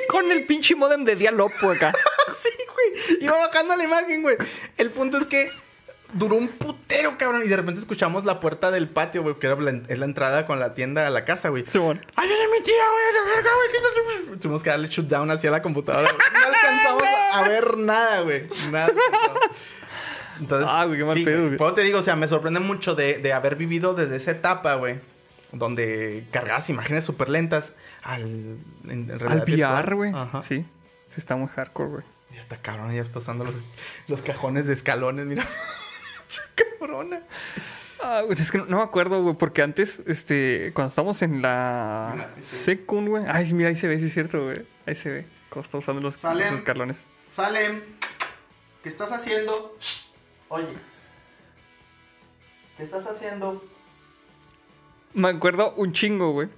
Con 0.10 0.32
el 0.32 0.46
pinche 0.46 0.76
modem 0.76 1.04
de 1.06 1.16
Dialopo 1.16 1.72
acá. 1.72 1.94
sí, 2.38 2.50
güey. 2.74 3.18
Iba 3.24 3.38
bajando 3.48 3.76
la 3.76 3.84
imagen, 3.84 4.22
güey. 4.22 4.38
El 4.78 4.90
punto 4.92 5.18
es 5.18 5.28
que 5.28 5.52
duró 6.14 6.36
un 6.36 6.48
putero, 6.48 7.18
cabrón. 7.18 7.44
Y 7.46 7.48
de 7.48 7.56
repente 7.58 7.80
escuchamos 7.80 8.26
la 8.26 8.40
puerta 8.40 8.72
del 8.72 8.90
patio, 8.90 9.22
güey, 9.24 9.36
que 9.40 9.48
era 9.48 9.56
la, 9.58 9.72
es 9.88 10.00
la 10.00 10.06
entrada 10.06 10.46
con 10.48 10.60
la 10.60 10.74
tienda 10.74 11.06
a 11.06 11.10
la 11.10 11.26
casa, 11.26 11.50
güey. 11.50 11.66
Simón. 11.68 12.04
¡Ahí 12.16 12.28
viene 12.28 12.44
mi 12.48 12.64
tía, 12.64 12.76
güey! 12.92 13.04
¡Esa 13.12 13.36
verga, 13.36 13.50
güey! 14.26 14.40
Tuvimos 14.40 14.64
que 14.64 14.70
darle 14.72 14.88
shutdown 14.88 15.30
hacia 15.32 15.52
la 15.52 15.62
computadora. 15.62 16.12
güey. 16.12 16.42
No 16.42 16.48
alcanzamos 16.48 17.04
a, 17.04 17.38
a 17.38 17.48
ver 17.48 17.78
nada, 17.78 18.22
güey. 18.22 18.48
Nada. 18.72 18.92
Entonces, 20.40 20.70
Ah, 20.72 20.86
güey, 20.86 20.98
qué 21.00 21.06
mal 21.06 21.14
sí, 21.16 21.26
pedo, 21.26 21.46
güey. 21.48 21.58
Por 21.58 21.68
eso 21.68 21.76
te 21.76 21.82
digo, 21.82 22.00
o 22.00 22.04
sea, 22.04 22.16
me 22.16 22.28
sorprende 22.28 22.60
mucho 22.62 22.96
de, 22.96 23.18
de 23.18 23.34
haber 23.34 23.56
vivido 23.56 23.94
desde 23.94 24.16
esa 24.16 24.32
etapa, 24.32 24.76
güey. 24.76 25.00
Donde 25.52 26.28
cargabas 26.32 26.70
imágenes 26.70 27.06
súper 27.06 27.30
lentas 27.30 27.74
al, 28.04 28.22
en, 28.22 29.10
en 29.10 29.12
Al 29.12 29.42
VR, 29.42 29.96
güey. 29.96 30.12
Ajá. 30.14 30.44
Sí. 30.44 30.66
Sí, 31.10 31.16
está 31.18 31.36
muy 31.36 31.48
hardcore, 31.48 31.90
güey. 31.90 32.04
Ya 32.34 32.42
está 32.42 32.58
cabrón, 32.58 32.94
ya 32.94 33.02
está 33.02 33.20
usando 33.20 33.44
los, 33.44 33.56
los 34.08 34.22
cajones 34.22 34.68
de 34.68 34.74
escalones, 34.74 35.26
mira. 35.26 35.46
Cabrona. 36.80 37.24
Ah, 38.02 38.22
güey, 38.24 38.40
es 38.40 38.52
que 38.52 38.60
no, 38.60 38.66
no 38.66 38.78
me 38.78 38.84
acuerdo, 38.84 39.22
güey, 39.24 39.36
porque 39.36 39.62
antes, 39.62 40.02
este, 40.06 40.72
cuando 40.74 40.90
estábamos 40.90 41.22
en 41.22 41.42
la 41.42 42.30
secund, 42.40 43.10
güey. 43.10 43.24
Ay, 43.28 43.52
mira, 43.54 43.70
ahí 43.70 43.76
se 43.76 43.88
ve, 43.88 44.00
sí 44.00 44.06
es 44.06 44.14
cierto, 44.14 44.44
güey. 44.44 44.66
Ahí 44.86 44.96
se 44.96 45.10
ve. 45.10 45.26
Cómo 45.50 45.64
está 45.64 45.80
usando 45.80 46.02
los, 46.02 46.24
los 46.24 46.52
escalones. 46.52 47.08
Salem, 47.32 47.82
¿qué 48.84 48.90
estás 48.90 49.12
haciendo? 49.12 49.76
Oye, 50.50 50.68
¿qué 52.78 52.84
estás 52.84 53.06
haciendo? 53.08 53.64
Me 55.14 55.30
acuerdo 55.30 55.74
un 55.78 55.94
chingo, 55.94 56.32
güey. 56.32 56.50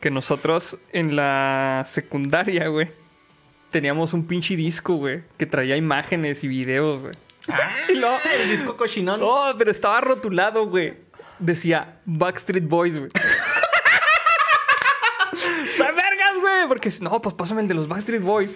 Que 0.00 0.10
nosotros 0.10 0.78
en 0.92 1.16
la 1.16 1.84
secundaria, 1.86 2.68
güey, 2.68 2.92
teníamos 3.70 4.12
un 4.12 4.26
pinche 4.26 4.54
disco, 4.56 4.96
güey, 4.96 5.22
que 5.38 5.46
traía 5.46 5.76
imágenes 5.76 6.44
y 6.44 6.48
videos, 6.48 7.00
güey. 7.00 7.14
Y 7.88 7.94
luego, 7.94 8.16
el 8.40 8.50
disco 8.50 8.76
cochinón. 8.76 9.20
No, 9.20 9.54
pero 9.58 9.70
estaba 9.70 10.00
rotulado, 10.00 10.66
güey. 10.66 10.94
Decía 11.38 12.00
Backstreet 12.04 12.68
Boys, 12.68 12.98
güey. 12.98 13.10
¡Está 15.64 15.90
vergas, 15.90 16.38
güey! 16.40 16.68
Porque 16.68 16.90
si 16.90 17.02
no, 17.02 17.20
pues 17.20 17.34
pásame 17.34 17.62
el 17.62 17.68
de 17.68 17.74
los 17.74 17.88
Backstreet 17.88 18.22
Boys. 18.22 18.52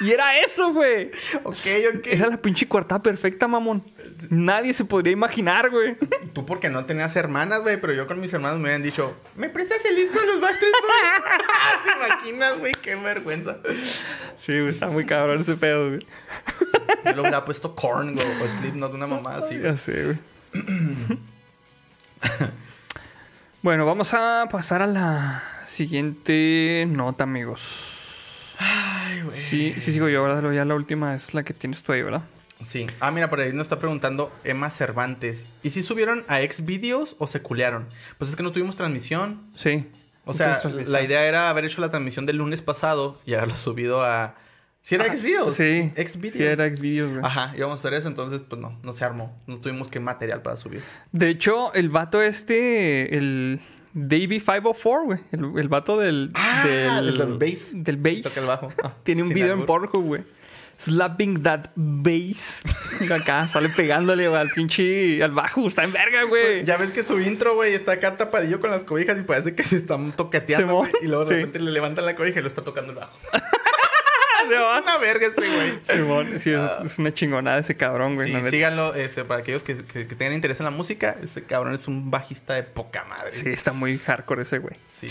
y 0.00 0.10
era 0.12 0.38
eso, 0.38 0.72
güey. 0.72 1.10
Ok, 1.42 1.66
ok. 1.96 2.06
Era 2.06 2.28
la 2.28 2.36
pinche 2.40 2.68
cuartada 2.68 3.02
perfecta, 3.02 3.48
mamón. 3.48 3.84
Nadie 4.30 4.74
se 4.74 4.84
podría 4.84 5.12
imaginar, 5.12 5.70
güey. 5.70 5.96
Tú 6.32 6.44
porque 6.46 6.68
no 6.68 6.84
tenías 6.84 7.14
hermanas, 7.16 7.60
güey, 7.62 7.80
pero 7.80 7.92
yo 7.92 8.06
con 8.06 8.20
mis 8.20 8.32
hermanos 8.32 8.58
me 8.58 8.68
habían 8.68 8.82
dicho, 8.82 9.16
¿me 9.36 9.48
prestas 9.48 9.84
el 9.84 9.96
disco 9.96 10.20
de 10.20 10.26
los 10.26 10.40
Backstreet 10.40 10.72
Boys? 10.80 11.42
¿Te 11.84 12.04
imaginas, 12.04 12.58
güey? 12.58 12.72
Qué 12.80 12.96
vergüenza. 12.96 13.58
Sí, 14.38 14.58
güey, 14.58 14.70
está 14.70 14.88
muy 14.88 15.06
cabrón 15.06 15.40
ese 15.40 15.56
pedo, 15.56 15.88
güey. 15.88 16.06
Yo 17.04 17.12
le 17.12 17.20
hubiera 17.20 17.44
puesto 17.44 17.74
Korn, 17.74 18.14
güey, 18.14 18.26
o 18.42 18.48
Slipknot, 18.48 18.94
una 18.94 19.06
mamá 19.06 19.36
así, 19.36 19.58
güey. 19.58 19.62
Ya 19.62 19.76
sé, 19.76 20.04
güey. 20.04 20.18
bueno, 23.62 23.86
vamos 23.86 24.14
a 24.14 24.48
pasar 24.50 24.82
a 24.82 24.86
la 24.86 25.42
siguiente 25.66 26.86
nota, 26.88 27.24
amigos. 27.24 28.56
Ay, 28.58 29.22
güey. 29.22 29.38
Sí, 29.38 29.74
sí 29.78 29.92
sigo 29.92 30.08
yo, 30.08 30.22
¿verdad? 30.22 30.50
Ya 30.52 30.64
la 30.64 30.74
última 30.74 31.14
es 31.14 31.34
la 31.34 31.42
que 31.42 31.54
tienes 31.54 31.82
tú 31.82 31.92
ahí, 31.92 32.02
¿verdad? 32.02 32.22
Sí. 32.64 32.86
Ah, 33.00 33.10
mira, 33.10 33.30
por 33.30 33.40
ahí 33.40 33.52
nos 33.52 33.62
está 33.62 33.78
preguntando 33.78 34.32
Emma 34.44 34.70
Cervantes. 34.70 35.46
¿Y 35.62 35.70
si 35.70 35.82
subieron 35.82 36.24
a 36.28 36.38
Xvideos 36.40 37.16
o 37.18 37.26
se 37.26 37.40
culearon? 37.42 37.88
Pues 38.18 38.30
es 38.30 38.36
que 38.36 38.42
no 38.42 38.52
tuvimos 38.52 38.76
transmisión. 38.76 39.42
Sí. 39.54 39.88
O 40.24 40.32
sea, 40.32 40.58
la 40.86 41.02
idea 41.02 41.26
era 41.26 41.50
haber 41.50 41.66
hecho 41.66 41.80
la 41.80 41.90
transmisión 41.90 42.24
del 42.26 42.38
lunes 42.38 42.62
pasado 42.62 43.20
y 43.26 43.34
haberlo 43.34 43.54
subido 43.56 44.02
a... 44.02 44.36
¿Si 44.82 44.94
era 44.94 45.04
Ah, 45.10 45.16
Xvideos? 45.16 45.54
Sí. 45.54 45.92
Xvideos. 45.96 46.34
Sí, 46.34 46.42
era 46.42 46.68
Xvideos, 46.74 47.10
güey. 47.10 47.24
Ajá, 47.24 47.52
íbamos 47.56 47.78
a 47.78 47.88
hacer 47.88 47.98
eso, 47.98 48.08
entonces 48.08 48.42
pues 48.46 48.60
no, 48.60 48.78
no 48.82 48.92
se 48.92 49.04
armó. 49.04 49.38
No 49.46 49.58
tuvimos 49.58 49.88
que 49.88 50.00
material 50.00 50.42
para 50.42 50.56
subir. 50.56 50.82
De 51.12 51.28
hecho, 51.30 51.72
el 51.74 51.88
vato 51.88 52.20
este, 52.20 53.16
el 53.16 53.60
Davey 53.94 54.40
504, 54.40 55.04
güey. 55.04 55.20
El, 55.32 55.58
el 55.58 55.68
vato 55.68 55.98
del. 55.98 56.28
Ah, 56.34 56.64
del, 56.66 57.08
el 57.08 57.16
del 57.18 57.34
bass. 57.38 57.70
Del 57.72 57.96
bass. 57.96 58.22
Toca 58.24 58.40
el 58.40 58.46
bajo. 58.46 58.68
Ah, 58.82 58.94
Tiene 59.04 59.22
un 59.22 59.30
video 59.30 59.54
en. 59.54 59.64
Pornhub, 59.64 60.04
güey. 60.04 60.22
Slapping 60.78 61.42
that 61.42 61.66
bass. 61.76 62.60
Acá 63.10 63.48
sale 63.48 63.68
pegándole 63.70 64.26
al 64.26 64.48
pinche. 64.50 65.22
al 65.22 65.32
bajo. 65.32 65.66
Está 65.66 65.84
en 65.84 65.92
verga, 65.92 66.24
güey. 66.24 66.64
Ya 66.64 66.76
ves 66.76 66.90
que 66.90 67.02
su 67.02 67.20
intro, 67.20 67.54
güey, 67.54 67.74
está 67.74 67.92
acá 67.92 68.16
tapadillo 68.16 68.60
con 68.60 68.70
las 68.70 68.84
cobijas 68.84 69.18
y 69.18 69.22
parece 69.22 69.54
que 69.54 69.62
se 69.64 69.76
están 69.76 70.12
toqueteando, 70.12 70.74
güey. 70.76 70.92
Y 71.02 71.06
luego 71.06 71.24
de 71.24 71.28
sí. 71.28 71.34
repente 71.36 71.60
le 71.60 71.70
levantan 71.72 72.04
la 72.06 72.14
cobija 72.16 72.38
y 72.38 72.42
lo 72.42 72.48
está 72.48 72.62
tocando 72.64 72.92
el 72.92 72.98
bajo. 72.98 73.16
Es 74.44 74.50
una 74.82 74.98
verga 74.98 75.26
ese, 75.28 75.40
güey. 75.56 75.72
Simón, 75.82 76.38
sí, 76.38 76.50
es, 76.50 76.60
es 76.84 76.98
una 76.98 77.14
chingonada 77.14 77.58
ese 77.60 77.78
cabrón, 77.78 78.14
güey. 78.14 78.30
Sí, 78.30 78.50
síganlo, 78.50 78.92
este, 78.94 79.24
para 79.24 79.40
aquellos 79.40 79.62
que, 79.62 79.74
que- 79.76 80.06
que 80.06 80.14
tengan 80.14 80.34
interés 80.34 80.60
en 80.60 80.64
la 80.64 80.70
música, 80.70 81.16
ese 81.22 81.44
cabrón 81.44 81.72
es 81.74 81.88
un 81.88 82.10
bajista 82.10 82.52
de 82.52 82.62
poca 82.62 83.04
madre. 83.04 83.32
Sí, 83.32 83.48
está 83.48 83.72
muy 83.72 83.96
hardcore 83.96 84.42
ese, 84.42 84.58
güey. 84.58 84.74
Sí. 84.86 85.06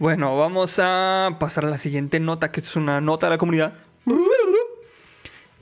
Bueno, 0.00 0.36
vamos 0.36 0.80
a 0.82 1.36
pasar 1.38 1.66
a 1.66 1.68
la 1.68 1.78
siguiente 1.78 2.18
nota, 2.18 2.50
que 2.50 2.58
es 2.58 2.74
una 2.74 3.00
nota 3.00 3.26
de 3.26 3.30
la 3.30 3.38
comunidad. 3.38 3.74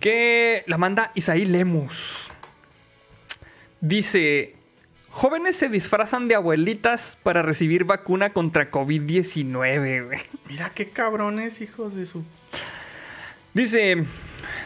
Que 0.03 0.65
la 0.67 0.79
manda 0.79 1.13
Isaí 1.15 1.47
Lemus. 1.47 2.33
Dice: 3.81 4.57
Jóvenes 5.09 5.55
se 5.55 5.69
disfrazan 5.69 6.27
de 6.27 6.35
abuelitas 6.35 7.17
para 7.23 7.43
recibir 7.43 7.85
vacuna 7.85 8.33
contra 8.33 8.69
COVID-19, 8.73 10.07
güey. 10.07 10.19
Mira 10.49 10.73
qué 10.75 10.91
cabrones, 10.91 11.61
hijos 11.61 11.95
de 11.95 12.07
su... 12.07 12.25
Dice: 13.55 14.05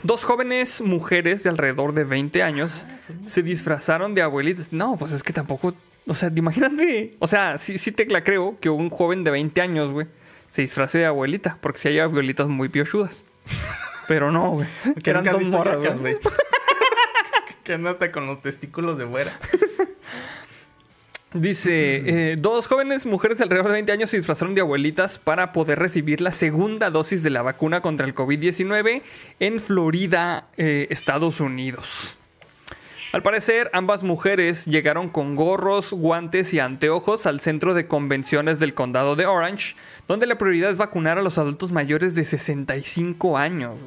Dos 0.03 0.25
jóvenes 0.25 0.81
mujeres 0.81 1.43
de 1.43 1.51
alrededor 1.51 1.93
de 1.93 2.05
20 2.05 2.43
años 2.43 2.87
se 3.27 3.43
disfrazaron 3.43 4.15
de 4.15 4.23
abuelitas. 4.23 4.73
No, 4.73 4.97
pues 4.97 5.13
es 5.13 5.23
que 5.23 5.35
tampoco. 5.35 5.75
O 6.07 6.15
sea, 6.15 6.33
imagínate. 6.35 7.15
O 7.19 7.27
sea, 7.27 7.59
sí, 7.59 7.77
sí 7.77 7.93
te 7.93 8.07
la 8.07 8.25
creo 8.25 8.59
que 8.59 8.71
un 8.71 8.89
joven 8.89 9.23
de 9.23 9.33
20 9.33 9.61
años, 9.61 9.91
güey, 9.91 10.07
se 10.51 10.63
disfrace 10.63 10.97
de 10.97 11.05
abuelita. 11.05 11.59
Porque 11.61 11.79
si 11.79 11.89
hay 11.89 11.99
abuelitas 11.99 12.49
muy 12.49 12.71
piochudas. 12.71 13.23
Pero 14.09 14.31
no, 14.31 14.51
güey. 14.53 14.69
Que 15.03 15.11
Eran 15.11 15.25
dos 15.25 15.43
morras, 15.49 15.99
güey. 15.99 16.19
que 17.65 17.75
andate 17.75 18.13
con 18.13 18.27
los 18.27 18.41
testículos 18.43 18.97
de 18.99 19.07
fuera. 19.07 19.33
Dice, 21.33 22.31
eh, 22.33 22.37
dos 22.39 22.67
jóvenes 22.67 23.05
mujeres 23.05 23.39
de 23.39 23.45
alrededor 23.45 23.67
de 23.67 23.73
20 23.75 23.93
años 23.93 24.11
se 24.11 24.17
disfrazaron 24.17 24.55
de 24.55 24.63
abuelitas 24.63 25.19
para 25.19 25.53
poder 25.53 25.79
recibir 25.79 26.21
la 26.23 26.33
segunda 26.33 26.89
dosis 26.89 27.23
de 27.23 27.31
la 27.31 27.43
vacuna 27.43 27.83
contra 27.83 28.07
el 28.07 28.15
COVID-19 28.15 29.03
en 29.41 29.61
Florida, 29.61 30.49
eh, 30.57 30.87
Estados 30.89 31.41
Unidos. 31.41 32.19
Al 33.17 33.23
parecer, 33.23 33.71
ambas 33.73 34.05
mujeres 34.05 34.67
llegaron 34.67 35.09
con 35.09 35.37
gorros, 35.37 35.95
guantes 35.95 36.53
y 36.53 36.61
anteojos 36.61 37.25
al 37.25 37.41
centro 37.41 37.73
de 37.73 37.89
convenciones 37.89 38.61
del 38.61 38.75
condado 38.75 39.17
de 39.17 39.25
Orange, 39.25 39.75
donde 40.07 40.27
la 40.27 40.37
prioridad 40.37 40.71
es 40.71 40.77
vacunar 40.77 41.17
a 41.17 41.23
los 41.23 41.39
adultos 41.39 41.73
mayores 41.73 42.15
de 42.15 42.25
65 42.25 43.39
años. 43.39 43.81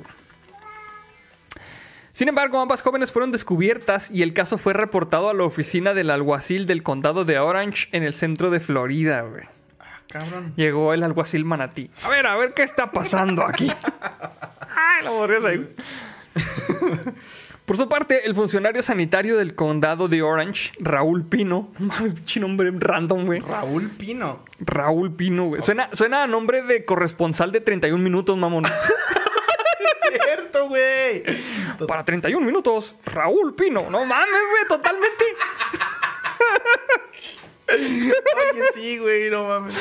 Sin 2.12 2.28
embargo, 2.28 2.60
ambas 2.60 2.82
jóvenes 2.82 3.12
fueron 3.12 3.30
descubiertas 3.30 4.10
y 4.10 4.24
el 4.24 4.34
caso 4.34 4.58
fue 4.58 4.74
reportado 4.74 5.30
a 5.30 5.36
la 5.36 5.44
oficina 5.44 5.94
del 5.94 6.10
alguacil 6.10 6.66
del 6.66 6.82
condado 6.82 7.24
de 7.24 7.38
Orange 7.38 7.88
en 7.92 8.02
el 8.02 8.16
centro 8.16 8.50
de 8.50 8.60
Florida, 8.60 9.22
güey. 9.22 9.44
Ah, 9.80 10.02
cabrón. 10.08 10.54
Llegó 10.56 10.92
el 10.96 11.04
alguacil 11.04 11.46
manatí. 11.46 11.92
A 12.02 12.10
ver, 12.10 12.26
a 12.26 12.36
ver 12.36 12.56
qué 12.56 12.64
está 12.64 12.92
pasando 12.92 13.46
aquí. 13.46 13.72
Ay, 14.76 15.04
la 15.04 15.12
morrías 15.12 15.46
ahí. 15.46 15.70
Por 17.70 17.78
su 17.78 17.88
parte, 17.88 18.26
el 18.26 18.34
funcionario 18.34 18.82
sanitario 18.82 19.38
del 19.38 19.54
condado 19.54 20.08
de 20.08 20.24
Orange, 20.24 20.72
Raúl 20.80 21.24
Pino, 21.24 21.72
mami, 21.78 22.10
pinche 22.10 22.40
nombre 22.40 22.72
random, 22.74 23.28
güey. 23.28 23.42
Raúl 23.42 23.92
Pino. 23.92 24.44
Raúl 24.60 25.16
Pino, 25.16 25.50
güey. 25.50 25.62
Suena, 25.62 25.88
suena 25.94 26.24
a 26.24 26.28
nombre 26.28 26.64
de 26.64 26.84
corresponsal 26.84 27.52
de 27.52 27.62
31 27.62 28.04
minutos, 28.04 28.36
mamón. 28.36 28.64
Cierto, 30.26 30.68
güey. 30.68 31.24
Para 31.88 32.04
31 32.04 32.44
minutos, 32.44 32.96
Raúl 33.06 33.54
Pino. 33.54 33.88
No 33.92 34.04
mames, 34.04 34.42
güey, 34.52 34.68
totalmente. 34.68 35.26
Oye, 37.72 38.64
sí, 38.74 38.98
güey, 38.98 39.30
no 39.30 39.44
mames. 39.48 39.76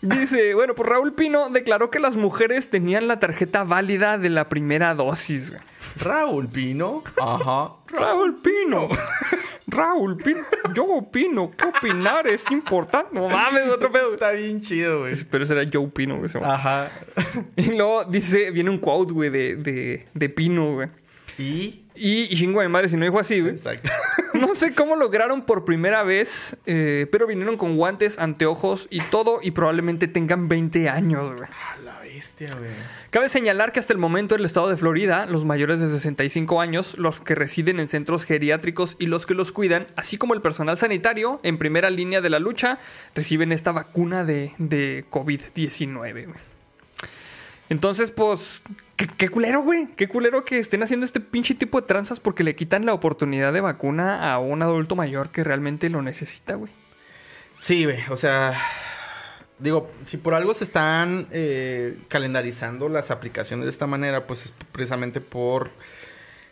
Dice, 0.00 0.54
bueno, 0.54 0.74
pues 0.74 0.88
Raúl 0.88 1.12
Pino 1.12 1.50
declaró 1.50 1.90
que 1.90 2.00
las 2.00 2.16
mujeres 2.16 2.70
tenían 2.70 3.06
la 3.06 3.20
tarjeta 3.20 3.64
válida 3.64 4.16
de 4.16 4.30
la 4.30 4.48
primera 4.48 4.94
dosis, 4.94 5.50
güey. 5.50 5.62
Raúl 5.98 6.48
Pino. 6.48 7.02
Ajá. 7.20 7.72
Raúl 7.88 8.40
Pino. 8.40 8.88
Raúl 9.66 10.16
Pino. 10.16 10.40
Yo 10.74 10.84
opino. 10.84 11.50
¿Qué 11.50 11.66
opinar 11.66 12.26
es 12.26 12.50
importante? 12.50 13.08
No 13.12 13.28
mames, 13.28 13.68
otro 13.68 13.90
pedo. 13.90 14.14
Está 14.14 14.32
bien 14.32 14.60
chido, 14.60 15.00
güey. 15.00 15.14
Pero 15.30 15.44
ese 15.44 15.52
era 15.54 15.68
Joe 15.70 15.88
Pino, 15.88 16.18
güey. 16.18 16.30
Ajá. 16.42 16.90
Y 17.56 17.72
luego 17.72 18.04
dice, 18.04 18.50
viene 18.50 18.70
un 18.70 18.78
quote, 18.78 19.12
güey, 19.12 19.30
de, 19.30 19.56
de, 19.56 20.06
de 20.12 20.28
Pino, 20.28 20.74
güey. 20.74 20.88
Y. 21.38 21.84
Y, 21.94 22.22
y 22.30 22.36
chingo 22.36 22.60
de 22.62 22.68
madre 22.68 22.88
si 22.88 22.96
no 22.96 23.04
dijo 23.04 23.18
así, 23.18 23.40
güey. 23.40 23.54
Exacto. 23.54 23.88
No 24.34 24.54
sé 24.54 24.74
cómo 24.74 24.96
lograron 24.96 25.42
por 25.44 25.66
primera 25.66 26.02
vez, 26.02 26.56
eh, 26.64 27.06
pero 27.12 27.26
vinieron 27.26 27.58
con 27.58 27.76
guantes, 27.76 28.18
anteojos 28.18 28.88
y 28.90 29.00
todo, 29.00 29.40
y 29.42 29.50
probablemente 29.50 30.08
tengan 30.08 30.48
20 30.48 30.88
años, 30.88 31.36
güey. 31.36 31.50
Bestia, 32.22 32.46
güey. 32.56 32.70
Cabe 33.10 33.28
señalar 33.28 33.72
que 33.72 33.80
hasta 33.80 33.92
el 33.92 33.98
momento 33.98 34.36
en 34.36 34.42
el 34.42 34.44
estado 34.44 34.68
de 34.68 34.76
Florida, 34.76 35.26
los 35.26 35.44
mayores 35.44 35.80
de 35.80 35.88
65 35.88 36.60
años, 36.60 36.96
los 36.96 37.20
que 37.20 37.34
residen 37.34 37.80
en 37.80 37.88
centros 37.88 38.24
geriátricos 38.24 38.94
y 39.00 39.06
los 39.06 39.26
que 39.26 39.34
los 39.34 39.50
cuidan, 39.50 39.88
así 39.96 40.18
como 40.18 40.32
el 40.32 40.40
personal 40.40 40.78
sanitario 40.78 41.40
en 41.42 41.58
primera 41.58 41.90
línea 41.90 42.20
de 42.20 42.30
la 42.30 42.38
lucha, 42.38 42.78
reciben 43.16 43.50
esta 43.50 43.72
vacuna 43.72 44.24
de, 44.24 44.52
de 44.58 45.04
COVID-19. 45.10 46.12
güey. 46.12 46.38
Entonces, 47.68 48.12
pues, 48.12 48.62
¿qué, 48.94 49.08
qué 49.08 49.28
culero, 49.28 49.62
güey. 49.62 49.88
Qué 49.96 50.06
culero 50.06 50.42
que 50.42 50.60
estén 50.60 50.84
haciendo 50.84 51.04
este 51.04 51.18
pinche 51.18 51.56
tipo 51.56 51.80
de 51.80 51.88
tranzas 51.88 52.20
porque 52.20 52.44
le 52.44 52.54
quitan 52.54 52.86
la 52.86 52.94
oportunidad 52.94 53.52
de 53.52 53.60
vacuna 53.60 54.32
a 54.32 54.38
un 54.38 54.62
adulto 54.62 54.94
mayor 54.94 55.30
que 55.30 55.42
realmente 55.42 55.90
lo 55.90 56.02
necesita, 56.02 56.54
güey. 56.54 56.70
Sí, 57.58 57.82
güey. 57.84 57.98
O 58.10 58.16
sea. 58.16 58.60
Digo, 59.62 59.90
si 60.06 60.16
por 60.16 60.34
algo 60.34 60.54
se 60.54 60.64
están 60.64 61.28
eh, 61.30 61.96
calendarizando 62.08 62.88
las 62.88 63.10
aplicaciones 63.10 63.66
de 63.66 63.70
esta 63.70 63.86
manera, 63.86 64.26
pues 64.26 64.46
es 64.46 64.52
precisamente 64.72 65.20
por 65.20 65.70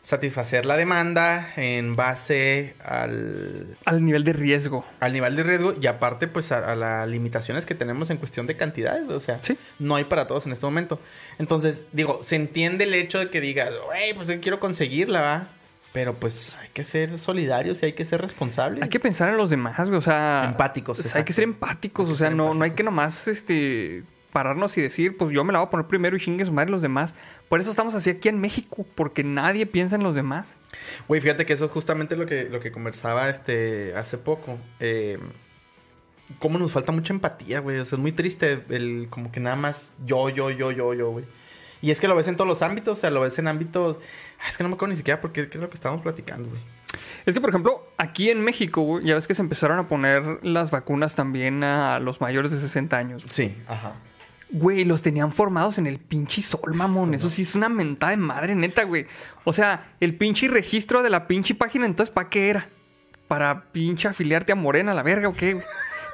satisfacer 0.02 0.64
la 0.64 0.76
demanda 0.78 1.52
en 1.56 1.94
base 1.94 2.74
al, 2.82 3.76
Al 3.84 4.02
nivel 4.04 4.24
de 4.24 4.32
riesgo. 4.32 4.84
al 4.98 5.12
nivel 5.12 5.36
de 5.36 5.42
riesgo 5.42 5.74
y 5.80 5.86
aparte 5.86 6.26
pues 6.26 6.52
a, 6.52 6.70
a 6.70 6.74
las 6.74 7.06
limitaciones 7.06 7.66
que 7.66 7.74
tenemos 7.74 8.08
en 8.08 8.16
cuestión 8.16 8.46
de 8.46 8.56
cantidades, 8.56 9.08
o 9.10 9.20
sea, 9.20 9.40
Sí. 9.42 9.58
no 9.78 9.96
hay 9.96 10.04
para 10.04 10.26
todos 10.26 10.46
en 10.46 10.52
este 10.52 10.64
momento. 10.64 10.98
Entonces, 11.38 11.82
digo, 11.92 12.20
se 12.22 12.36
entiende 12.36 12.84
el 12.84 12.94
hecho 12.94 13.18
de 13.18 13.28
que 13.28 13.40
digas, 13.42 13.70
güey, 13.86 14.14
pues 14.14 14.28
yo 14.28 14.40
quiero 14.40 14.58
conseguirla, 14.58 15.20
¿va? 15.20 15.48
Pero 15.92 16.14
pues 16.14 16.52
hay 16.60 16.68
que 16.68 16.84
ser 16.84 17.18
solidarios 17.18 17.82
y 17.82 17.86
hay 17.86 17.92
que 17.94 18.04
ser 18.04 18.20
responsables. 18.20 18.82
Hay 18.82 18.88
que 18.88 19.00
pensar 19.00 19.28
en 19.28 19.36
los 19.36 19.50
demás, 19.50 19.88
güey. 19.88 19.98
O 19.98 20.02
sea. 20.02 20.44
Empáticos, 20.46 21.00
o 21.00 21.02
sea, 21.02 21.18
hay 21.20 21.24
que 21.24 21.32
ser 21.32 21.44
empáticos. 21.44 22.06
Que 22.06 22.12
o 22.12 22.16
sea, 22.16 22.30
no, 22.30 22.54
no 22.54 22.64
hay 22.64 22.72
que 22.72 22.84
nomás 22.84 23.26
este, 23.26 24.04
pararnos 24.32 24.76
y 24.78 24.82
decir, 24.82 25.16
pues 25.16 25.32
yo 25.32 25.42
me 25.44 25.52
la 25.52 25.58
voy 25.58 25.66
a 25.66 25.70
poner 25.70 25.86
primero 25.86 26.16
y 26.16 26.20
chingue 26.20 26.46
su 26.46 26.52
madre 26.52 26.70
los 26.70 26.82
demás. 26.82 27.14
Por 27.48 27.60
eso 27.60 27.70
estamos 27.70 27.94
así 27.94 28.10
aquí 28.10 28.28
en 28.28 28.40
México, 28.40 28.86
porque 28.94 29.24
nadie 29.24 29.66
piensa 29.66 29.96
en 29.96 30.04
los 30.04 30.14
demás. 30.14 30.58
Güey, 31.08 31.20
fíjate 31.20 31.44
que 31.44 31.54
eso 31.54 31.64
es 31.64 31.72
justamente 31.72 32.16
lo 32.16 32.26
que, 32.26 32.44
lo 32.44 32.60
que 32.60 32.70
conversaba 32.70 33.28
este, 33.28 33.94
hace 33.96 34.16
poco. 34.16 34.58
Eh, 34.78 35.18
cómo 36.38 36.58
nos 36.58 36.72
falta 36.72 36.92
mucha 36.92 37.12
empatía, 37.12 37.60
güey. 37.60 37.78
O 37.78 37.84
sea, 37.84 37.96
es 37.96 38.02
muy 38.02 38.12
triste 38.12 38.62
el 38.68 39.08
como 39.10 39.32
que 39.32 39.40
nada 39.40 39.56
más 39.56 39.92
yo, 40.04 40.28
yo, 40.28 40.50
yo, 40.50 40.70
yo, 40.70 40.94
yo, 40.94 41.10
güey. 41.10 41.24
Y 41.82 41.90
es 41.90 42.00
que 42.00 42.08
lo 42.08 42.16
ves 42.16 42.28
en 42.28 42.36
todos 42.36 42.48
los 42.48 42.62
ámbitos, 42.62 42.98
o 42.98 43.00
sea, 43.00 43.10
lo 43.10 43.20
ves 43.20 43.38
en 43.38 43.48
ámbitos... 43.48 43.96
Ah, 44.40 44.48
es 44.48 44.56
que 44.56 44.62
no 44.62 44.68
me 44.68 44.74
acuerdo 44.74 44.90
ni 44.90 44.96
siquiera 44.96 45.20
porque 45.20 45.48
qué 45.48 45.58
es 45.58 45.62
lo 45.62 45.70
que 45.70 45.76
estábamos 45.76 46.02
platicando, 46.02 46.48
güey. 46.48 46.60
Es 47.24 47.34
que, 47.34 47.40
por 47.40 47.50
ejemplo, 47.50 47.86
aquí 47.96 48.30
en 48.30 48.42
México, 48.42 48.82
güey, 48.82 49.04
ya 49.04 49.14
ves 49.14 49.26
que 49.26 49.34
se 49.34 49.42
empezaron 49.42 49.78
a 49.78 49.88
poner 49.88 50.44
las 50.44 50.70
vacunas 50.70 51.14
también 51.14 51.64
a 51.64 51.98
los 51.98 52.20
mayores 52.20 52.50
de 52.50 52.58
60 52.58 52.96
años. 52.96 53.24
Sí, 53.30 53.56
ajá. 53.66 53.94
Güey, 54.52 54.84
los 54.84 55.00
tenían 55.00 55.32
formados 55.32 55.78
en 55.78 55.86
el 55.86 55.98
pinche 55.98 56.42
sol, 56.42 56.74
mamón. 56.74 57.14
Eso 57.14 57.30
sí 57.30 57.42
es 57.42 57.54
una 57.54 57.68
mentada 57.68 58.10
de 58.10 58.16
madre, 58.16 58.54
neta, 58.54 58.82
güey. 58.82 59.06
O 59.44 59.52
sea, 59.52 59.94
el 60.00 60.16
pinche 60.16 60.48
registro 60.48 61.02
de 61.02 61.10
la 61.10 61.28
pinche 61.28 61.54
página, 61.54 61.86
entonces, 61.86 62.12
¿para 62.12 62.28
qué 62.28 62.50
era? 62.50 62.68
¿Para 63.28 63.62
pinche 63.72 64.08
afiliarte 64.08 64.52
a 64.52 64.56
Morena, 64.56 64.92
la 64.92 65.04
verga 65.04 65.28
o 65.28 65.34
qué, 65.34 65.54
güey? 65.54 65.64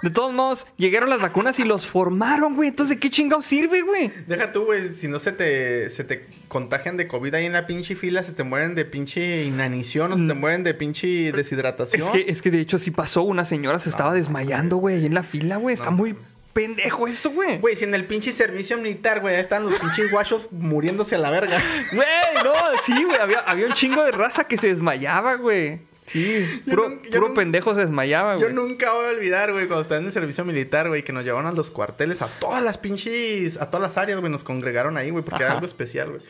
De 0.06 0.12
todos 0.12 0.32
modos, 0.32 0.68
llegaron 0.76 1.10
las 1.10 1.20
vacunas 1.20 1.58
y 1.58 1.64
los 1.64 1.84
formaron, 1.84 2.54
güey. 2.54 2.68
Entonces, 2.68 2.94
¿de 2.94 3.00
qué 3.00 3.10
chingado 3.10 3.42
sirve, 3.42 3.82
güey? 3.82 4.12
Deja 4.28 4.52
tú, 4.52 4.66
güey, 4.66 4.86
si 4.94 5.08
no 5.08 5.18
se 5.18 5.32
te, 5.32 5.90
se 5.90 6.04
te 6.04 6.28
contagian 6.46 6.96
de 6.96 7.08
COVID 7.08 7.34
ahí 7.34 7.46
en 7.46 7.54
la 7.54 7.66
pinche 7.66 7.96
fila, 7.96 8.22
se 8.22 8.30
te 8.30 8.44
mueren 8.44 8.76
de 8.76 8.84
pinche 8.84 9.42
inanición 9.42 10.12
o 10.12 10.16
se 10.16 10.24
te 10.24 10.34
mueren 10.34 10.62
de 10.62 10.74
pinche 10.74 11.32
deshidratación. 11.32 12.02
Es 12.02 12.10
que, 12.10 12.30
es 12.30 12.40
que 12.40 12.52
de 12.52 12.60
hecho 12.60 12.78
sí 12.78 12.92
pasó. 12.92 13.22
Una 13.22 13.44
señora 13.44 13.80
se 13.80 13.88
estaba 13.88 14.14
desmayando, 14.14 14.76
güey, 14.76 14.94
ahí 14.94 15.06
en 15.06 15.14
la 15.14 15.24
fila, 15.24 15.56
güey. 15.56 15.74
Está 15.74 15.90
muy 15.90 16.14
pendejo 16.52 17.08
eso, 17.08 17.32
güey. 17.32 17.58
Güey, 17.58 17.74
si 17.74 17.82
en 17.82 17.92
el 17.96 18.04
pinche 18.04 18.30
servicio 18.30 18.78
militar, 18.78 19.20
güey, 19.20 19.34
ahí 19.34 19.40
están 19.40 19.64
los 19.64 19.76
pinches 19.76 20.08
guachos 20.12 20.46
muriéndose 20.52 21.16
a 21.16 21.18
la 21.18 21.32
verga. 21.32 21.60
Güey, 21.92 22.44
no, 22.44 22.52
sí, 22.84 23.02
güey. 23.02 23.18
Había, 23.18 23.40
había 23.40 23.66
un 23.66 23.72
chingo 23.72 24.04
de 24.04 24.12
raza 24.12 24.44
que 24.44 24.56
se 24.56 24.68
desmayaba, 24.68 25.34
güey. 25.34 25.80
Sí, 26.06 26.62
Yo 26.64 26.70
puro, 26.70 27.02
yo 27.02 27.10
puro 27.10 27.34
pendejo 27.34 27.74
se 27.74 27.80
desmayaba, 27.80 28.34
Yo 28.36 28.42
güey. 28.42 28.54
nunca 28.54 28.92
voy 28.92 29.06
a 29.06 29.08
olvidar, 29.10 29.52
güey, 29.52 29.66
cuando 29.66 29.82
estaba 29.82 30.00
en 30.00 30.06
el 30.06 30.12
servicio 30.12 30.44
militar, 30.44 30.88
güey, 30.88 31.02
que 31.02 31.12
nos 31.12 31.24
llevaron 31.24 31.46
a 31.46 31.52
los 31.52 31.70
cuarteles, 31.70 32.22
a 32.22 32.28
todas 32.38 32.62
las 32.62 32.78
pinches, 32.78 33.56
a 33.60 33.70
todas 33.70 33.82
las 33.82 33.96
áreas, 33.98 34.20
güey, 34.20 34.30
nos 34.30 34.44
congregaron 34.44 34.96
ahí, 34.96 35.10
güey, 35.10 35.24
porque 35.24 35.42
era 35.42 35.54
algo 35.54 35.66
especial, 35.66 36.10
güey. 36.10 36.22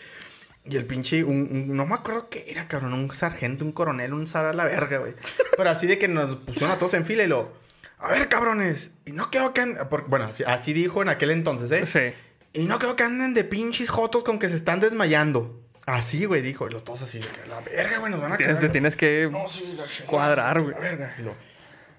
Y 0.68 0.76
el 0.76 0.84
pinche, 0.84 1.22
un, 1.22 1.48
un- 1.50 1.76
no 1.76 1.86
me 1.86 1.94
acuerdo 1.94 2.28
qué 2.28 2.46
era, 2.48 2.66
cabrón, 2.66 2.92
un 2.94 3.14
sargento, 3.14 3.64
un 3.64 3.70
coronel, 3.72 4.12
un 4.14 4.26
zar 4.26 4.46
a 4.46 4.52
la 4.52 4.64
verga, 4.64 4.98
güey. 4.98 5.14
Pero 5.56 5.70
así 5.70 5.86
de 5.86 5.98
que 5.98 6.08
nos 6.08 6.36
pusieron 6.38 6.70
a 6.72 6.78
todos 6.78 6.94
en 6.94 7.04
fila 7.04 7.22
y 7.22 7.28
lo, 7.28 7.52
a 7.98 8.10
ver, 8.10 8.28
cabrones, 8.28 8.90
y 9.04 9.12
no 9.12 9.30
quiero 9.30 9.52
que 9.54 9.60
anden, 9.60 9.86
porque, 9.88 10.06
bueno, 10.08 10.24
así, 10.24 10.42
así 10.44 10.72
dijo 10.72 11.02
en 11.02 11.08
aquel 11.08 11.30
entonces, 11.30 11.70
¿eh? 11.70 11.86
Sí. 11.86 12.60
Y 12.60 12.64
no 12.64 12.78
quiero 12.78 12.96
que 12.96 13.04
anden 13.04 13.34
de 13.34 13.44
pinches 13.44 13.90
jotos 13.90 14.24
con 14.24 14.38
que 14.38 14.48
se 14.48 14.56
están 14.56 14.80
desmayando. 14.80 15.62
Así, 15.86 16.24
güey, 16.24 16.42
dijo, 16.42 16.66
y 16.66 16.70
los 16.70 16.82
todos 16.82 17.02
así, 17.02 17.20
de 17.20 17.26
la 17.48 17.60
verga, 17.60 17.98
güey, 17.98 18.10
nos 18.10 18.20
van 18.20 18.32
a 18.32 18.36
Tienes, 18.36 18.56
cagar, 18.56 18.68
te 18.68 18.72
tienes 18.72 18.96
que. 18.96 19.28
no, 19.30 19.48
sí, 19.48 19.74
la 19.76 19.86
chingada, 19.86 20.10
Cuadrar, 20.10 20.60
güey. 20.60 20.74
La 20.74 20.80
verga. 20.80 21.14
Y 21.16 21.22
lo, 21.22 21.34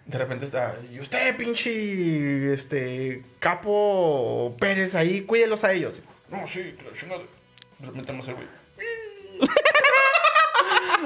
de 0.05 0.17
repente 0.17 0.45
está. 0.45 0.75
Y 0.91 0.99
usted, 0.99 1.37
pinche. 1.37 2.53
Este. 2.53 3.23
Capo 3.39 4.55
Pérez, 4.59 4.93
ahí, 4.93 5.21
cuídelos 5.21 5.63
a 5.63 5.71
ellos. 5.71 6.01
No, 6.29 6.45
sí, 6.45 6.75
la 6.85 6.99
chingada. 6.99 7.23
Metemos 7.93 8.27
el 8.27 8.35
güey. 8.35 8.47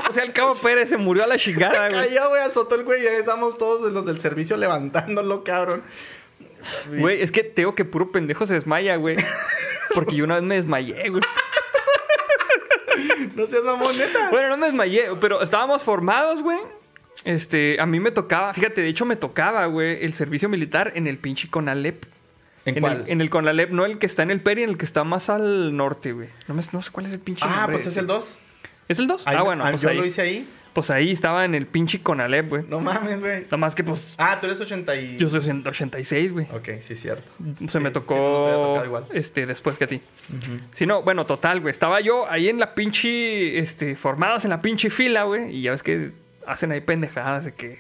O 0.09 0.13
sea, 0.13 0.23
el 0.23 0.33
cabo 0.33 0.55
Pérez 0.55 0.89
se 0.89 0.97
murió 0.97 1.23
a 1.23 1.27
la 1.27 1.37
chingada, 1.37 1.89
güey. 1.89 2.07
Cayó, 2.07 2.29
güey, 2.29 2.41
azotó 2.41 2.75
el 2.75 2.83
güey. 2.83 3.03
Y 3.03 3.07
ahí 3.07 3.15
estamos 3.15 3.57
todos 3.57 3.91
los 3.91 4.05
del 4.05 4.19
servicio 4.19 4.57
levantándolo, 4.57 5.43
cabrón. 5.43 5.83
Güey, 6.87 7.21
es 7.21 7.31
que 7.31 7.43
tengo 7.43 7.75
que 7.75 7.85
puro 7.85 8.11
pendejo 8.11 8.45
se 8.45 8.55
desmaya, 8.55 8.95
güey. 8.95 9.17
Porque 9.93 10.15
yo 10.15 10.25
una 10.25 10.35
vez 10.35 10.43
me 10.43 10.55
desmayé, 10.55 11.09
güey. 11.09 11.21
No 13.35 13.47
seas 13.47 13.63
mamón, 13.63 13.97
neta. 13.97 14.29
Bueno, 14.31 14.49
no 14.49 14.57
me 14.57 14.65
desmayé, 14.67 15.09
pero 15.19 15.41
estábamos 15.41 15.83
formados, 15.83 16.41
güey. 16.43 16.57
Este, 17.23 17.77
a 17.79 17.85
mí 17.85 17.99
me 17.99 18.11
tocaba, 18.11 18.53
fíjate, 18.53 18.81
de 18.81 18.87
hecho 18.87 19.05
me 19.05 19.15
tocaba, 19.15 19.65
güey, 19.67 20.03
el 20.03 20.13
servicio 20.13 20.49
militar 20.49 20.91
en 20.95 21.07
el 21.07 21.17
pinche 21.17 21.49
Conalep. 21.49 22.05
¿En 22.65 22.75
En 22.75 22.81
cuál? 22.81 23.03
el, 23.05 23.09
en 23.11 23.21
el 23.21 23.29
Conalep, 23.29 23.71
no 23.71 23.85
el 23.85 23.97
que 23.99 24.05
está 24.05 24.23
en 24.23 24.31
el 24.31 24.41
Peri, 24.41 24.63
en 24.63 24.69
el 24.71 24.77
que 24.77 24.85
está 24.85 25.03
más 25.03 25.29
al 25.29 25.75
norte, 25.75 26.13
güey. 26.13 26.29
No, 26.47 26.53
me- 26.55 26.63
no 26.71 26.81
sé 26.81 26.91
cuál 26.91 27.05
es 27.07 27.13
el 27.13 27.19
pinche 27.19 27.43
ah, 27.47 27.55
nombre. 27.61 27.75
pues 27.77 27.87
es 27.87 27.97
el 27.97 28.07
2. 28.07 28.37
¿Es 28.87 28.99
el 28.99 29.07
2? 29.07 29.23
Ah, 29.25 29.41
bueno, 29.43 29.63
pues 29.69 29.81
yo 29.81 29.89
ahí. 29.89 29.97
lo 29.97 30.05
hice 30.05 30.21
ahí. 30.21 30.47
Pues 30.73 30.89
ahí 30.89 31.11
estaba 31.11 31.43
en 31.43 31.53
el 31.53 31.68
pinche 31.68 32.02
Conalep, 32.02 32.48
güey. 32.48 32.64
No 32.69 32.80
mames, 32.80 33.19
güey. 33.19 33.41
Nada 33.43 33.57
más 33.57 33.76
que, 33.76 33.84
pues, 33.84 34.15
Ah, 34.18 34.38
tú 34.39 34.48
eres 34.48 34.61
80 34.61 34.95
y... 34.95 35.18
yo 35.18 35.27
soy 35.27 35.49
en 35.49 35.68
86, 35.68 36.31
güey. 36.31 36.48
Ok, 36.53 36.80
sí, 36.80 36.95
cierto. 36.95 37.30
Se 37.69 37.80
me 37.81 37.91
tocó 37.91 38.14
sí, 38.15 38.52
tocado 38.53 38.85
igual. 38.85 39.06
este 39.14 39.45
después 39.45 39.77
que 39.77 39.84
a 39.84 39.88
ti. 39.88 40.02
Si 40.72 40.85
no, 40.85 41.03
bueno, 41.03 41.26
total, 41.26 41.60
güey. 41.60 41.72
Estaba 41.72 41.99
yo 41.99 42.30
ahí 42.30 42.48
en 42.48 42.60
la 42.60 42.73
pinche, 42.73 43.60
este, 43.60 43.95
formados 43.98 44.45
en 44.45 44.52
la 44.52 44.61
pinche 44.61 44.89
fila, 44.89 45.23
güey. 45.23 45.53
Y 45.56 45.61
ya 45.64 45.72
ves 45.72 45.84
que 45.84 46.11
hacen 46.48 46.72
ahí 46.72 46.80
pendejadas 46.81 47.43
de 47.45 47.53
que. 47.53 47.80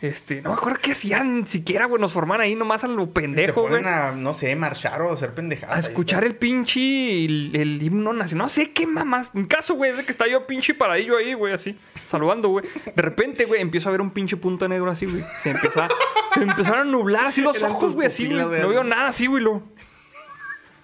Este, 0.00 0.40
no 0.42 0.50
me 0.50 0.56
acuerdo 0.56 0.78
qué 0.80 0.92
hacían 0.92 1.44
siquiera, 1.48 1.86
güey. 1.86 2.00
Nos 2.00 2.12
forman 2.12 2.40
ahí 2.40 2.54
nomás 2.54 2.84
a 2.84 2.86
lo 2.88 3.10
pendejo, 3.10 3.62
güey. 3.62 3.82
ponen 3.82 3.92
a, 3.92 4.12
no 4.12 4.32
sé, 4.32 4.54
marchar 4.54 5.02
o 5.02 5.12
hacer 5.12 5.34
pendejadas. 5.34 5.76
A 5.84 5.88
escuchar 5.88 6.22
el 6.22 6.36
pinche. 6.36 7.24
El, 7.24 7.50
el 7.56 7.82
himno 7.82 8.12
nacional. 8.12 8.46
No 8.46 8.48
sé 8.48 8.70
qué 8.70 8.86
mamás. 8.86 9.32
En 9.34 9.46
caso, 9.46 9.74
güey, 9.74 9.90
es 9.90 9.96
de 9.96 10.04
que 10.04 10.12
está 10.12 10.28
yo 10.28 10.46
pinche 10.46 10.72
paradillo 10.74 11.16
ahí, 11.16 11.34
güey, 11.34 11.52
así. 11.52 11.76
Saludando, 12.06 12.48
güey. 12.48 12.64
De 12.94 13.02
repente, 13.02 13.44
güey, 13.44 13.60
empiezo 13.60 13.88
a 13.88 13.92
ver 13.92 14.00
un 14.00 14.10
pinche 14.12 14.36
punto 14.36 14.68
negro 14.68 14.88
así, 14.88 15.06
güey. 15.06 15.24
Se 15.42 15.50
empieza. 15.50 15.88
se 16.32 16.42
empezaron 16.42 16.80
a 16.80 16.84
nublar 16.84 17.26
así 17.26 17.40
los 17.42 17.60
ojos, 17.64 17.94
güey, 17.94 18.06
así, 18.06 18.26
güey. 18.26 18.60
No 18.60 18.68
veo 18.68 18.84
nada 18.84 19.08
así, 19.08 19.26
güey. 19.26 19.42
Lo... 19.42 19.62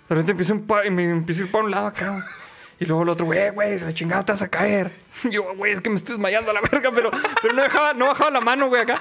De 0.09 0.16
repente 0.16 0.32
empiezo, 0.32 0.55
a 0.55 0.57
empa- 0.57 0.91
me 0.91 1.09
empiezo 1.09 1.43
a 1.43 1.47
ir 1.47 1.53
para 1.53 1.65
un 1.65 1.70
lado 1.70 1.86
acá, 1.86 2.11
güey. 2.11 2.23
Y 2.80 2.86
luego 2.86 3.02
el 3.05 3.09
otro, 3.10 3.26
güey, 3.26 3.51
güey, 3.51 3.78
la 3.78 3.92
chingada 3.92 4.24
te 4.24 4.32
vas 4.32 4.42
a 4.42 4.48
caer. 4.51 4.90
Y 5.24 5.30
yo, 5.34 5.55
güey, 5.56 5.72
es 5.72 5.80
que 5.80 5.90
me 5.90 5.96
estoy 5.96 6.14
desmayando 6.16 6.51
a 6.51 6.55
la 6.55 6.60
verga, 6.60 6.90
pero, 6.94 7.10
pero 7.40 7.55
no 7.55 7.62
dejaba, 7.62 7.94
no 7.94 8.06
bajaba 8.06 8.30
la 8.30 8.40
mano, 8.40 8.68
güey, 8.68 8.82
acá. 8.82 9.01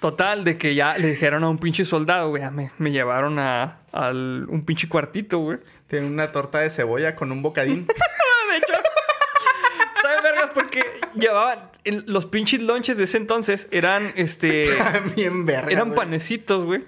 Total, 0.00 0.44
de 0.44 0.58
que 0.58 0.74
ya 0.74 0.96
le 0.98 1.08
dijeron 1.08 1.42
a 1.42 1.48
un 1.48 1.58
pinche 1.58 1.84
soldado, 1.86 2.28
güey, 2.28 2.42
ya 2.42 2.50
me, 2.50 2.70
me 2.78 2.90
llevaron 2.92 3.38
a, 3.38 3.78
al 3.92 4.46
un 4.48 4.64
pinche 4.64 4.88
cuartito, 4.88 5.38
güey. 5.38 5.58
Tiene 5.88 6.06
una 6.06 6.30
torta 6.32 6.58
de 6.58 6.68
cebolla 6.70 7.16
con 7.16 7.32
un 7.32 7.42
bocadín. 7.42 7.86
De 8.50 8.56
hecho, 8.58 8.72
¿sabes, 10.02 10.22
vergas? 10.22 10.50
Porque 10.54 10.84
llevaban 11.14 11.70
los 11.84 12.26
pinches 12.26 12.60
lonches 12.62 12.96
de 12.98 13.04
ese 13.04 13.16
entonces 13.16 13.68
eran, 13.70 14.12
este, 14.16 14.68
Bien 15.16 15.44
verga. 15.46 15.70
eran 15.72 15.88
güey. 15.88 15.96
panecitos, 15.96 16.64
güey, 16.64 16.84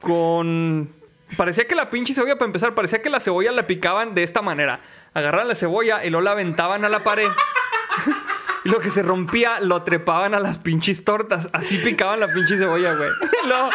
con 0.00 0.92
parecía 1.36 1.66
que 1.66 1.74
la 1.74 1.90
pinche 1.90 2.14
cebolla 2.14 2.36
para 2.36 2.46
empezar, 2.46 2.74
parecía 2.74 3.02
que 3.02 3.10
la 3.10 3.20
cebolla 3.20 3.52
la 3.52 3.66
picaban 3.66 4.14
de 4.14 4.22
esta 4.22 4.42
manera, 4.42 4.80
agarraban 5.14 5.48
la 5.48 5.54
cebolla 5.54 6.04
y 6.04 6.10
luego 6.10 6.24
la 6.24 6.32
aventaban 6.32 6.84
a 6.84 6.88
la 6.88 7.02
pared. 7.04 7.28
Y 8.64 8.68
lo 8.68 8.80
que 8.80 8.90
se 8.90 9.04
rompía 9.04 9.60
lo 9.60 9.84
trepaban 9.84 10.34
a 10.34 10.40
las 10.40 10.58
pinches 10.58 11.04
tortas. 11.04 11.48
Así 11.52 11.78
picaban 11.78 12.18
la 12.18 12.26
pinche 12.26 12.58
cebolla, 12.58 12.94
güey. 12.94 13.10
Luego, 13.46 13.70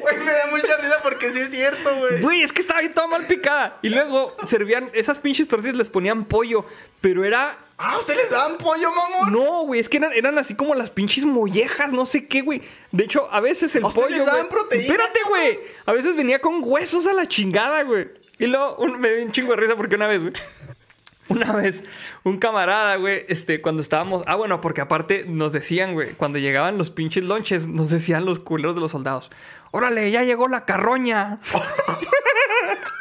Güey, 0.00 0.16
me 0.18 0.32
da 0.32 0.46
mucha 0.50 0.76
risa 0.78 0.96
porque 1.02 1.30
sí 1.32 1.40
es 1.40 1.50
cierto, 1.50 1.94
güey. 1.98 2.20
Güey, 2.22 2.42
es 2.42 2.52
que 2.52 2.62
estaba 2.62 2.80
bien 2.80 2.94
toda 2.94 3.08
mal 3.08 3.26
picada. 3.26 3.78
Y 3.82 3.90
luego 3.90 4.34
servían 4.46 4.90
esas 4.94 5.18
pinches 5.18 5.46
tortillas, 5.48 5.76
les 5.76 5.90
ponían 5.90 6.24
pollo. 6.24 6.64
Pero 7.02 7.24
era. 7.24 7.58
Ah, 7.82 7.96
¿ustedes 7.98 8.20
les 8.20 8.30
daban 8.30 8.58
pollo, 8.58 8.90
mamón? 8.92 9.32
No, 9.32 9.62
güey, 9.64 9.80
es 9.80 9.88
que 9.88 9.96
eran, 9.96 10.12
eran 10.12 10.36
así 10.36 10.54
como 10.54 10.74
las 10.74 10.90
pinches 10.90 11.24
mollejas, 11.24 11.94
no 11.94 12.04
sé 12.04 12.26
qué, 12.28 12.42
güey. 12.42 12.60
De 12.92 13.04
hecho, 13.04 13.26
a 13.32 13.40
veces 13.40 13.74
el 13.74 13.84
¿A 13.84 13.88
ustedes 13.88 14.06
pollo. 14.08 14.18
les 14.18 14.26
daban 14.26 14.46
güey- 14.46 14.50
proteína, 14.50 14.84
Espérate, 14.84 15.20
güey. 15.26 15.58
A 15.86 15.92
veces 15.92 16.14
venía 16.14 16.40
con 16.40 16.60
huesos 16.62 17.06
a 17.06 17.14
la 17.14 17.26
chingada, 17.26 17.82
güey. 17.84 18.08
Y 18.38 18.46
luego 18.48 18.76
un- 18.76 19.00
me 19.00 19.10
dio 19.14 19.24
un 19.24 19.32
chingo 19.32 19.52
de 19.52 19.56
risa 19.56 19.76
porque 19.76 19.96
una 19.96 20.06
vez, 20.08 20.20
güey. 20.20 20.32
Una 21.30 21.52
vez, 21.52 21.84
un 22.24 22.38
camarada, 22.40 22.96
güey, 22.96 23.24
este, 23.28 23.62
cuando 23.62 23.80
estábamos. 23.82 24.24
Ah, 24.26 24.34
bueno, 24.34 24.60
porque 24.60 24.80
aparte 24.80 25.24
nos 25.28 25.52
decían, 25.52 25.92
güey, 25.94 26.14
cuando 26.14 26.40
llegaban 26.40 26.76
los 26.76 26.90
pinches 26.90 27.22
lonches, 27.22 27.68
nos 27.68 27.88
decían 27.88 28.24
los 28.24 28.40
culeros 28.40 28.74
de 28.74 28.80
los 28.80 28.90
soldados: 28.90 29.30
Órale, 29.70 30.10
ya 30.10 30.24
llegó 30.24 30.48
la 30.48 30.64
carroña. 30.64 31.38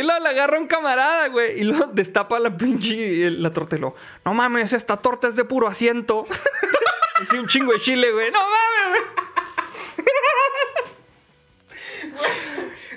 Y 0.00 0.02
luego 0.02 0.20
le 0.22 0.28
agarra 0.30 0.58
un 0.58 0.66
camarada, 0.66 1.28
güey. 1.28 1.60
Y 1.60 1.64
luego 1.64 1.86
destapa 1.92 2.38
la 2.38 2.56
pinche 2.56 3.30
la 3.30 3.52
torta 3.52 3.76
y 3.76 3.80
No 3.80 3.94
mames, 4.24 4.72
esta 4.72 4.96
torta 4.96 5.28
es 5.28 5.36
de 5.36 5.44
puro 5.44 5.68
asiento. 5.68 6.26
Así 7.22 7.36
un 7.36 7.46
chingo 7.46 7.72
de 7.72 7.80
chile, 7.80 8.10
güey. 8.12 8.30
No 8.30 8.38
mames, 8.40 8.88
güey. 8.90 9.02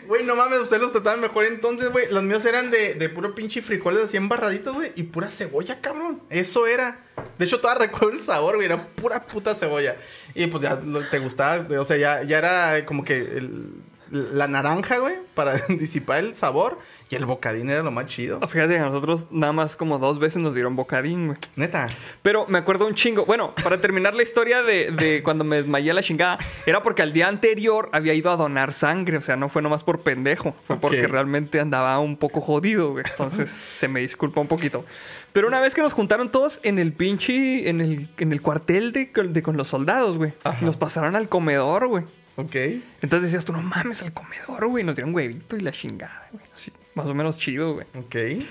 Güey, 0.06 0.26
no 0.26 0.36
mames, 0.36 0.60
ustedes 0.60 0.82
los 0.82 0.92
trataban 0.92 1.22
mejor 1.22 1.46
entonces, 1.46 1.90
güey. 1.90 2.12
Los 2.12 2.24
míos 2.24 2.44
eran 2.46 2.72
de, 2.72 2.94
de 2.94 3.10
puro 3.10 3.34
pinche 3.34 3.62
frijoles 3.62 4.04
así 4.04 4.18
embarraditos, 4.18 4.74
güey. 4.74 4.92
Y 4.96 5.04
pura 5.04 5.32
cebolla, 5.32 5.80
cabrón. 5.80 6.22
Eso 6.30 6.68
era. 6.68 7.00
De 7.38 7.46
hecho, 7.46 7.62
todavía 7.62 7.86
recuerdo 7.88 8.12
el 8.12 8.22
sabor, 8.22 8.56
güey. 8.56 8.66
Era 8.66 8.86
pura 8.88 9.26
puta 9.26 9.56
cebolla. 9.56 9.96
Y 10.36 10.48
pues 10.48 10.62
ya 10.62 10.78
te 11.10 11.20
gustaba. 11.20 11.66
O 11.80 11.86
sea, 11.86 11.96
ya, 11.96 12.22
ya 12.24 12.38
era 12.38 12.86
como 12.86 13.04
que 13.06 13.16
el- 13.16 13.70
la 14.14 14.48
naranja, 14.48 15.00
güey. 15.00 15.16
Para 15.34 15.54
disipar 15.68 16.20
el 16.20 16.36
sabor. 16.36 16.80
Y 17.10 17.16
el 17.16 17.26
bocadín 17.26 17.70
era 17.70 17.84
lo 17.84 17.92
más 17.92 18.06
chido. 18.06 18.40
Fíjate 18.48 18.74
que 18.74 18.80
a 18.80 18.86
nosotros 18.86 19.28
nada 19.32 19.54
más 19.54 19.76
como 19.76 20.00
dos 20.00 20.20
veces 20.20 20.42
nos 20.42 20.54
dieron 20.54 20.76
bocadín, 20.76 21.28
güey. 21.28 21.38
Neta. 21.56 21.88
Pero 22.22 22.46
me 22.48 22.60
acuerdo 22.60 22.88
un 22.88 22.96
chingo. 22.96 23.26
Bueno, 23.26 23.54
para 23.64 23.78
terminar 23.80 24.16
la 24.16 24.24
historia 24.24 24.64
de, 24.64 24.92
de 24.92 25.22
cuando 25.24 25.44
me 25.44 25.58
desmayé 25.58 25.92
a 25.92 25.94
la 25.96 26.04
chingada, 26.04 26.38
era 26.66 26.82
porque 26.82 27.02
al 27.02 27.14
día 27.14 27.28
anterior 27.28 27.90
había 27.92 28.14
ido 28.14 28.32
a 28.32 28.36
donar 28.36 28.74
sangre. 28.74 29.18
O 29.18 29.22
sea, 29.22 29.36
no 29.36 29.50
fue 29.50 29.62
nomás 29.62 29.84
por 29.84 30.02
pendejo. 30.02 30.56
Fue 30.66 30.78
porque 30.80 31.08
realmente 31.08 31.60
andaba 31.60 32.00
un 32.00 32.18
poco 32.18 32.42
jodido, 32.42 32.92
güey. 32.92 33.04
Entonces 33.10 33.50
se 33.50 33.88
me 33.88 34.00
disculpa 34.00 34.42
un 34.42 34.48
poquito. 34.48 34.86
Pero 35.34 35.48
una 35.48 35.60
vez 35.60 35.74
que 35.74 35.82
nos 35.82 35.94
juntaron 35.94 36.32
todos 36.32 36.60
en 36.64 36.80
el 36.80 36.94
pinche. 36.94 37.70
En 37.70 37.82
el, 37.82 38.10
en 38.18 38.32
el 38.32 38.42
cuartel 38.42 38.92
de, 38.92 39.06
de 39.06 39.44
con 39.44 39.58
los 39.58 39.68
soldados, 39.68 40.18
güey. 40.18 40.34
Ajá. 40.44 40.64
Nos 40.64 40.78
pasaron 40.78 41.16
al 41.16 41.30
comedor, 41.30 41.88
güey. 41.88 42.06
Ok. 42.36 42.56
Entonces 42.56 43.24
decías 43.24 43.46
tú, 43.46 43.54
no 43.54 43.62
mames, 43.62 44.02
al 44.02 44.14
comedor, 44.14 44.68
güey. 44.68 44.84
Nos 44.84 44.96
dieron 44.96 45.14
huevito 45.14 45.56
y 45.56 45.62
la 45.62 45.72
chingada, 45.72 46.28
güey. 46.32 46.44
Así, 46.54 46.72
más 46.96 47.08
o 47.08 47.14
menos 47.14 47.38
chido, 47.38 47.74
güey. 47.76 47.88
Ok. 47.96 48.44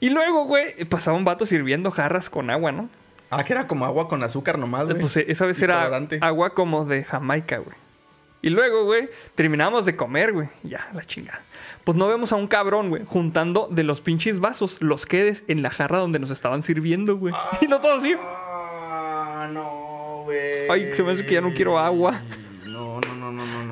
Y 0.00 0.10
luego, 0.10 0.44
güey, 0.44 0.84
pasaba 0.84 1.16
un 1.16 1.24
vato 1.24 1.46
sirviendo 1.46 1.90
jarras 1.90 2.30
con 2.30 2.50
agua, 2.50 2.72
¿no? 2.72 2.88
Ah, 3.30 3.44
que 3.44 3.52
era 3.52 3.66
como 3.66 3.84
agua 3.84 4.08
con 4.08 4.22
azúcar 4.22 4.58
nomás, 4.58 4.84
güey. 4.86 4.98
Pues 5.00 5.16
esa 5.16 5.46
vez 5.46 5.60
era 5.60 5.90
agua 6.20 6.54
como 6.54 6.84
de 6.84 7.04
Jamaica, 7.04 7.58
güey. 7.58 7.76
Y 8.42 8.50
luego, 8.50 8.84
güey, 8.84 9.08
terminamos 9.34 9.86
de 9.86 9.96
comer, 9.96 10.32
güey. 10.32 10.48
Ya, 10.62 10.88
la 10.94 11.02
chingada. 11.02 11.42
Pues 11.82 11.98
no 11.98 12.06
vemos 12.06 12.32
a 12.32 12.36
un 12.36 12.46
cabrón, 12.46 12.90
güey, 12.90 13.04
juntando 13.04 13.68
de 13.70 13.82
los 13.82 14.00
pinches 14.00 14.38
vasos 14.38 14.80
los 14.80 15.06
quedes 15.06 15.42
en 15.48 15.62
la 15.62 15.70
jarra 15.70 15.98
donde 15.98 16.18
nos 16.18 16.30
estaban 16.30 16.62
sirviendo, 16.62 17.16
güey. 17.16 17.34
Y 17.60 17.66
no 17.66 17.80
todo 17.80 17.96
así. 17.96 18.14
Ah, 18.18 19.48
no, 19.52 20.22
güey. 20.24 20.70
Ay, 20.70 20.94
se 20.94 21.02
me 21.02 21.12
hace 21.12 21.26
que 21.26 21.34
ya 21.34 21.40
no 21.40 21.52
quiero 21.52 21.78
agua. 21.78 22.20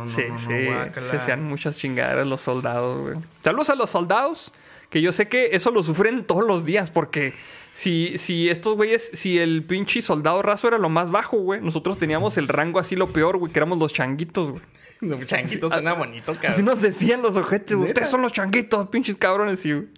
No. 0.05 0.11
Sí, 0.11 0.23
no, 0.29 0.35
no, 0.35 0.39
sí. 0.39 0.65
guácala. 0.67 1.11
se 1.11 1.17
hacían 1.17 1.43
muchas 1.45 1.77
chingaderas 1.77 2.27
los 2.27 2.41
soldados, 2.41 3.01
güey. 3.03 3.17
Saludos 3.43 3.71
a 3.71 3.75
los 3.75 3.91
soldados, 3.91 4.53
que 4.91 5.01
yo 5.03 5.13
sé 5.13 5.29
que 5.29 5.51
eso 5.53 5.71
lo 5.71 5.83
sufren 5.83 6.25
todos 6.25 6.47
los 6.47 6.65
días, 6.65 6.91
porque 6.91 7.35
si, 7.73 8.17
si 8.19 8.49
estos 8.49 8.77
güeyes, 8.77 9.11
si 9.15 9.39
el 9.39 9.65
pinche 9.65 10.01
soldado 10.03 10.43
raso 10.43 10.69
era 10.69 10.79
lo 10.79 10.89
más 10.89 11.11
bajo, 11.11 11.39
güey, 11.39 11.61
nosotros 11.61 11.99
teníamos 11.99 12.37
el 12.39 12.49
rango 12.49 12.79
así 12.79 12.95
lo 12.97 13.09
peor, 13.09 13.39
güey, 13.39 13.53
que 13.53 13.59
éramos 13.59 13.79
los 13.79 13.93
changuitos, 13.93 14.51
güey. 14.51 14.63
No, 15.01 15.23
changuito 15.25 15.69
suena 15.69 15.93
bonito, 15.93 16.31
Así 16.33 16.41
cabrón. 16.41 16.65
nos 16.65 16.81
decían 16.81 17.21
los 17.21 17.37
ojetes, 17.37 17.77
güey, 17.77 17.89
ustedes 17.89 18.09
son 18.09 18.23
los 18.23 18.33
changuitos, 18.33 18.89
pinches 18.89 19.17
cabrones, 19.17 19.61
sí, 19.61 19.73
güey. 19.73 19.89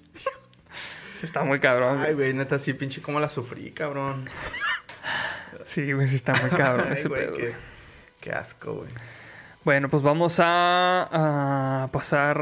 Está 1.22 1.44
muy 1.44 1.60
cabrón, 1.60 2.00
Ay, 2.00 2.14
güey. 2.14 2.32
neta, 2.34 2.58
sí, 2.58 2.72
pinche, 2.72 3.00
cómo 3.02 3.20
la 3.20 3.28
sufrí, 3.28 3.70
cabrón. 3.70 4.24
Sí, 5.64 5.92
güey, 5.92 6.06
sí 6.06 6.16
está 6.16 6.32
muy 6.34 6.50
cabrón 6.50 6.86
Ay, 6.88 6.94
ese 6.98 7.08
güey, 7.08 7.26
pedo, 7.26 7.36
qué 8.20 8.32
asco, 8.32 8.74
güey. 8.74 8.88
Bueno, 9.66 9.88
pues 9.88 10.04
vamos 10.04 10.38
a, 10.38 11.82
a 11.82 11.90
pasar 11.90 12.40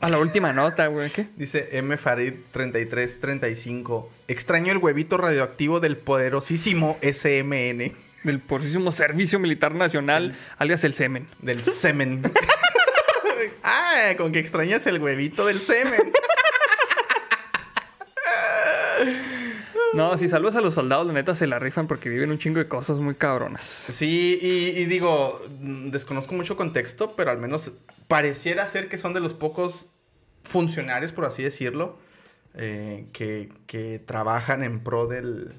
a 0.00 0.08
la 0.08 0.18
última 0.18 0.52
nota, 0.52 0.88
güey. 0.88 1.08
¿Qué? 1.08 1.28
Dice 1.36 1.68
M. 1.78 1.96
Farid 1.96 2.32
3335. 2.50 4.10
Extraño 4.26 4.72
el 4.72 4.78
huevito 4.78 5.16
radioactivo 5.16 5.78
del 5.78 5.96
poderosísimo 5.96 6.98
SMN. 7.02 7.92
Del 8.24 8.40
porcísimo 8.40 8.90
Servicio 8.90 9.38
Militar 9.38 9.76
Nacional, 9.76 10.34
alias 10.58 10.82
el 10.82 10.94
semen. 10.94 11.28
Del 11.38 11.64
semen. 11.64 12.22
ah, 13.62 14.14
con 14.16 14.32
que 14.32 14.40
extrañas 14.40 14.88
el 14.88 15.00
huevito 15.00 15.46
del 15.46 15.60
semen. 15.60 16.12
No, 19.94 20.16
si 20.16 20.28
saludos 20.28 20.56
a 20.56 20.60
los 20.60 20.74
soldados, 20.74 21.06
la 21.06 21.12
neta 21.12 21.34
se 21.34 21.46
la 21.46 21.58
rifan 21.58 21.86
porque 21.86 22.08
viven 22.08 22.30
un 22.30 22.38
chingo 22.38 22.58
de 22.58 22.68
cosas 22.68 23.00
muy 23.00 23.14
cabronas. 23.14 23.62
Sí, 23.64 24.38
y, 24.42 24.80
y 24.80 24.84
digo, 24.86 25.40
desconozco 25.60 26.34
mucho 26.34 26.56
contexto, 26.56 27.14
pero 27.16 27.30
al 27.30 27.38
menos 27.38 27.72
pareciera 28.08 28.66
ser 28.66 28.88
que 28.88 28.98
son 28.98 29.12
de 29.14 29.20
los 29.20 29.34
pocos 29.34 29.86
funcionarios, 30.42 31.12
por 31.12 31.24
así 31.24 31.42
decirlo, 31.42 31.98
eh, 32.54 33.06
que, 33.12 33.50
que 33.66 33.98
trabajan 33.98 34.62
en 34.62 34.80
pro 34.80 35.06
del, 35.06 35.54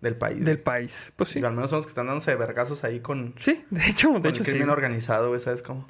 del 0.00 0.16
país. 0.16 0.44
Del 0.44 0.58
país. 0.60 1.12
Pues 1.16 1.30
sí. 1.30 1.40
Y 1.40 1.44
al 1.44 1.52
menos 1.52 1.70
son 1.70 1.78
los 1.78 1.86
que 1.86 1.90
están 1.90 2.06
dándose 2.06 2.30
de 2.30 2.36
vergazos 2.36 2.84
ahí 2.84 3.00
con, 3.00 3.34
Sí, 3.36 3.64
de 3.70 3.86
hecho, 3.88 4.12
con 4.12 4.20
de 4.22 4.28
el 4.28 4.34
hecho 4.34 4.44
sí. 4.44 4.50
crimen 4.52 4.70
organizado, 4.70 5.28
güey, 5.28 5.40
¿sabes 5.40 5.62
cómo? 5.62 5.86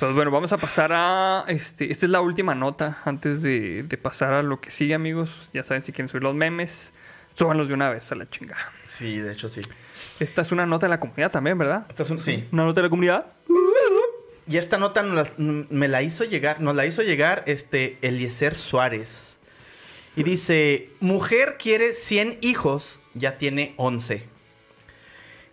Pues 0.00 0.14
bueno, 0.14 0.30
vamos 0.30 0.52
a 0.52 0.56
pasar 0.58 0.92
a. 0.94 1.44
Este, 1.48 1.90
esta 1.92 2.06
es 2.06 2.10
la 2.10 2.20
última 2.22 2.54
nota 2.54 2.98
antes 3.04 3.42
de, 3.42 3.82
de 3.82 3.98
pasar 3.98 4.32
a 4.32 4.42
lo 4.42 4.60
que 4.60 4.70
sigue, 4.70 4.94
amigos. 4.94 5.50
Ya 5.52 5.62
saben, 5.62 5.82
si 5.82 5.92
quieren 5.92 6.08
subir 6.08 6.22
los 6.22 6.34
memes, 6.34 6.92
súbanlos 7.34 7.68
de 7.68 7.74
una 7.74 7.90
vez 7.90 8.10
a 8.10 8.14
la 8.14 8.28
chingada. 8.28 8.60
Sí, 8.84 9.18
de 9.18 9.32
hecho 9.32 9.48
sí. 9.50 9.60
Esta 10.18 10.40
es 10.42 10.52
una 10.52 10.64
nota 10.64 10.86
de 10.86 10.90
la 10.90 11.00
comunidad 11.00 11.30
también, 11.30 11.58
¿verdad? 11.58 11.84
Esta 11.90 12.02
es 12.04 12.10
un- 12.10 12.22
sí. 12.22 12.48
Una 12.50 12.64
nota 12.64 12.80
de 12.80 12.86
la 12.86 12.90
comunidad. 12.90 13.26
Y 14.48 14.56
esta 14.56 14.78
nota 14.78 15.02
nos 15.02 15.14
la- 15.14 15.34
me 15.38 15.86
la 15.88 16.02
hizo 16.02 16.24
llegar, 16.24 16.60
nos 16.60 16.74
la 16.74 16.86
hizo 16.86 17.02
llegar 17.02 17.44
este 17.46 17.98
Eliezer 18.00 18.56
Suárez. 18.56 19.38
Y 20.16 20.22
dice, 20.24 20.90
mujer 21.00 21.56
quiere 21.58 21.94
100 21.94 22.38
hijos, 22.40 23.00
ya 23.14 23.36
tiene 23.38 23.74
11. 23.76 24.24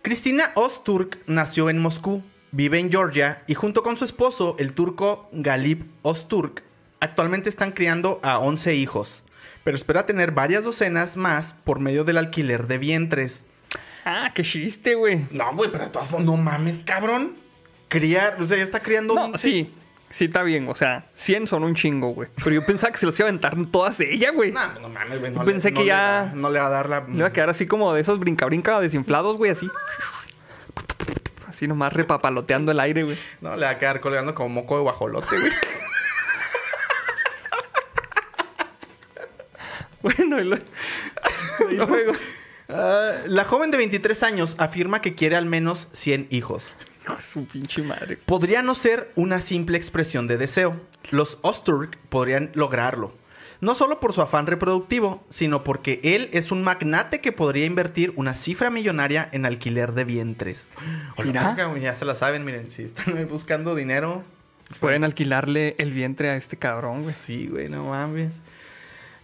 Cristina 0.02 0.52
Ozturk 0.54 1.18
nació 1.26 1.68
en 1.70 1.78
Moscú, 1.78 2.22
vive 2.52 2.78
en 2.78 2.90
Georgia 2.90 3.42
y 3.46 3.54
junto 3.54 3.82
con 3.82 3.96
su 3.96 4.04
esposo, 4.04 4.56
el 4.58 4.72
turco 4.72 5.28
Galip 5.32 5.82
Ozturk, 6.02 6.62
actualmente 7.00 7.48
están 7.48 7.72
criando 7.72 8.20
a 8.22 8.38
11 8.38 8.74
hijos. 8.74 9.22
pero 9.64 9.76
espera 9.76 10.06
tener 10.06 10.30
varias 10.32 10.64
docenas 10.64 11.16
más 11.18 11.52
por 11.64 11.78
medio 11.78 12.04
del 12.04 12.16
alquiler 12.16 12.66
de 12.68 12.78
vientres. 12.78 13.44
Ah, 14.04 14.32
qué 14.34 14.42
chiste, 14.42 14.94
güey. 14.94 15.26
No, 15.30 15.54
güey, 15.54 15.70
pero 15.70 15.84
de 15.84 15.90
todas 15.90 16.08
formas, 16.08 16.24
no 16.26 16.36
mames, 16.38 16.78
cabrón. 16.86 17.36
Criar, 17.88 18.40
o 18.40 18.44
sea, 18.46 18.56
ya 18.56 18.62
está 18.62 18.80
criando 18.80 19.14
No, 19.14 19.26
un... 19.26 19.38
sí. 19.38 19.74
Sí, 20.10 20.24
está 20.24 20.42
bien. 20.42 20.68
O 20.68 20.74
sea, 20.74 21.10
100 21.14 21.46
son 21.48 21.64
un 21.64 21.74
chingo, 21.74 22.08
güey. 22.14 22.30
Pero 22.36 22.52
yo 22.52 22.64
pensaba 22.64 22.90
que 22.92 22.96
se 22.98 23.04
los 23.04 23.18
iba 23.18 23.26
a 23.26 23.28
aventar 23.28 23.54
todas 23.70 24.00
ella, 24.00 24.30
güey. 24.32 24.52
No, 24.52 24.80
no 24.80 24.88
mames, 24.88 25.18
güey. 25.20 25.30
No 25.32 25.44
Pensé 25.44 25.68
le- 25.68 25.74
que 25.74 25.80
no 25.80 25.84
le 25.84 25.88
ya- 25.88 25.98
da- 26.02 26.32
no 26.34 26.48
le 26.50 26.58
va 26.60 26.66
a 26.66 26.70
dar 26.70 26.88
la... 26.88 27.00
Le 27.06 27.16
iba 27.18 27.26
a 27.26 27.32
quedar 27.34 27.50
así 27.50 27.66
como 27.66 27.92
de 27.92 28.00
esos 28.00 28.18
brinca-brinca 28.18 28.80
desinflados, 28.80 29.36
güey, 29.36 29.50
así. 29.50 29.68
Así 31.58 31.66
nomás 31.66 31.92
repapaloteando 31.92 32.70
el 32.70 32.78
aire, 32.78 33.02
güey. 33.02 33.16
No, 33.40 33.56
le 33.56 33.64
va 33.64 33.70
a 33.72 33.78
quedar 33.78 33.98
colgando 34.00 34.32
como 34.32 34.48
moco 34.48 34.76
de 34.76 34.82
guajolote, 34.82 35.40
güey. 35.40 35.50
Bueno, 40.00 40.40
y, 40.40 40.44
lo- 40.44 40.56
y 41.70 41.74
luego. 41.74 42.12
Ah, 42.68 43.14
la 43.26 43.44
joven 43.44 43.72
de 43.72 43.78
23 43.78 44.22
años 44.22 44.54
afirma 44.58 45.00
que 45.00 45.16
quiere 45.16 45.34
al 45.34 45.46
menos 45.46 45.88
100 45.92 46.28
hijos. 46.30 46.72
No, 47.08 47.20
su 47.20 47.44
pinche 47.46 47.82
madre. 47.82 48.16
Podría 48.16 48.62
no 48.62 48.76
ser 48.76 49.10
una 49.16 49.40
simple 49.40 49.76
expresión 49.76 50.28
de 50.28 50.36
deseo. 50.36 50.80
Los 51.10 51.38
Osturk 51.42 51.96
podrían 52.10 52.52
lograrlo. 52.54 53.12
No 53.60 53.74
solo 53.74 53.98
por 53.98 54.12
su 54.12 54.22
afán 54.22 54.46
reproductivo, 54.46 55.24
sino 55.30 55.64
porque 55.64 56.00
él 56.04 56.28
es 56.32 56.52
un 56.52 56.62
magnate 56.62 57.20
que 57.20 57.32
podría 57.32 57.66
invertir 57.66 58.12
una 58.14 58.34
cifra 58.34 58.70
millonaria 58.70 59.28
en 59.32 59.46
alquiler 59.46 59.94
de 59.94 60.04
vientres. 60.04 60.68
Mira. 61.24 61.56
ya 61.80 61.94
se 61.94 62.04
la 62.04 62.14
saben, 62.14 62.44
miren, 62.44 62.70
si 62.70 62.84
están 62.84 63.26
buscando 63.28 63.74
dinero. 63.74 64.22
Pueden 64.80 65.02
alquilarle 65.02 65.74
el 65.78 65.90
vientre 65.92 66.30
a 66.30 66.36
este 66.36 66.56
cabrón, 66.56 67.02
güey. 67.02 67.14
Sí, 67.14 67.48
güey, 67.48 67.68
no 67.68 67.84
mames. 67.84 68.32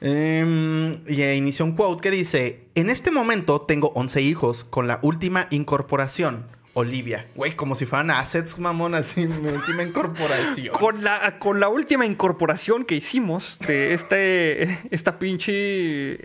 Em, 0.01 1.01
y 1.07 1.23
inició 1.23 1.65
un 1.65 1.73
quote 1.73 2.03
que 2.03 2.11
dice: 2.11 2.67
En 2.75 2.91
este 2.91 3.11
momento 3.11 3.61
tengo 3.61 3.93
11 3.95 4.21
hijos 4.21 4.65
con 4.65 4.89
la 4.89 4.99
última 5.03 5.47
incorporación, 5.51 6.45
Olivia. 6.75 7.29
Güey, 7.37 7.55
como 7.55 7.75
si 7.77 7.87
fueran 7.87 8.11
assets, 8.11 8.59
mamón, 8.59 8.95
así, 8.95 9.27
mi 9.27 9.49
última 9.49 9.83
incorporación. 9.83 10.75
Con 10.79 11.03
la, 11.03 11.39
con 11.39 11.61
la 11.61 11.69
última 11.69 12.05
incorporación 12.05 12.85
que 12.85 12.97
hicimos 12.97 13.59
de 13.61 13.95
este, 13.95 14.81
esta 14.91 15.19
pinche. 15.19 16.19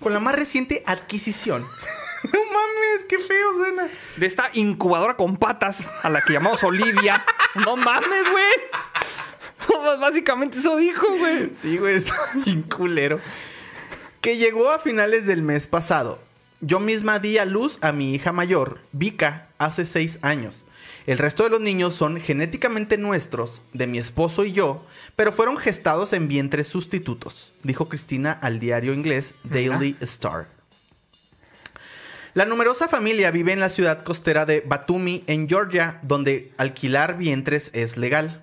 Con 0.00 0.12
la 0.12 0.20
más 0.20 0.34
reciente 0.36 0.82
adquisición. 0.84 1.62
no 2.24 2.38
mames, 2.38 3.06
qué 3.08 3.18
feo 3.18 3.54
suena. 3.54 3.88
De 4.16 4.26
esta 4.26 4.50
incubadora 4.52 5.16
con 5.16 5.36
patas 5.36 5.78
a 6.02 6.10
la 6.10 6.22
que 6.22 6.32
llamamos 6.32 6.62
Olivia. 6.64 7.24
No 7.64 7.76
mames, 7.76 8.30
güey. 8.30 8.44
Pues 9.66 10.00
Básicamente 10.00 10.58
eso 10.58 10.76
dijo, 10.76 11.06
güey. 11.18 11.52
Sí, 11.54 11.78
güey, 11.78 11.94
está 11.98 12.14
bien 12.44 12.62
culero. 12.62 13.20
Que 14.20 14.36
llegó 14.36 14.70
a 14.70 14.78
finales 14.78 15.26
del 15.26 15.42
mes 15.42 15.66
pasado. 15.66 16.18
Yo 16.66 16.80
misma 16.80 17.18
di 17.18 17.36
a 17.36 17.44
luz 17.44 17.76
a 17.82 17.92
mi 17.92 18.14
hija 18.14 18.32
mayor, 18.32 18.78
Vika, 18.92 19.48
hace 19.58 19.84
seis 19.84 20.18
años. 20.22 20.64
El 21.04 21.18
resto 21.18 21.44
de 21.44 21.50
los 21.50 21.60
niños 21.60 21.92
son 21.92 22.18
genéticamente 22.18 22.96
nuestros, 22.96 23.60
de 23.74 23.86
mi 23.86 23.98
esposo 23.98 24.46
y 24.46 24.52
yo, 24.52 24.86
pero 25.14 25.30
fueron 25.30 25.58
gestados 25.58 26.14
en 26.14 26.26
vientres 26.26 26.66
sustitutos, 26.66 27.52
dijo 27.62 27.90
Cristina 27.90 28.32
al 28.32 28.60
diario 28.60 28.94
inglés 28.94 29.34
Daily 29.44 29.98
Star. 30.00 30.48
La 32.32 32.46
numerosa 32.46 32.88
familia 32.88 33.30
vive 33.30 33.52
en 33.52 33.60
la 33.60 33.68
ciudad 33.68 34.02
costera 34.02 34.46
de 34.46 34.62
Batumi, 34.62 35.22
en 35.26 35.46
Georgia, 35.46 36.00
donde 36.02 36.54
alquilar 36.56 37.18
vientres 37.18 37.68
es 37.74 37.98
legal. 37.98 38.42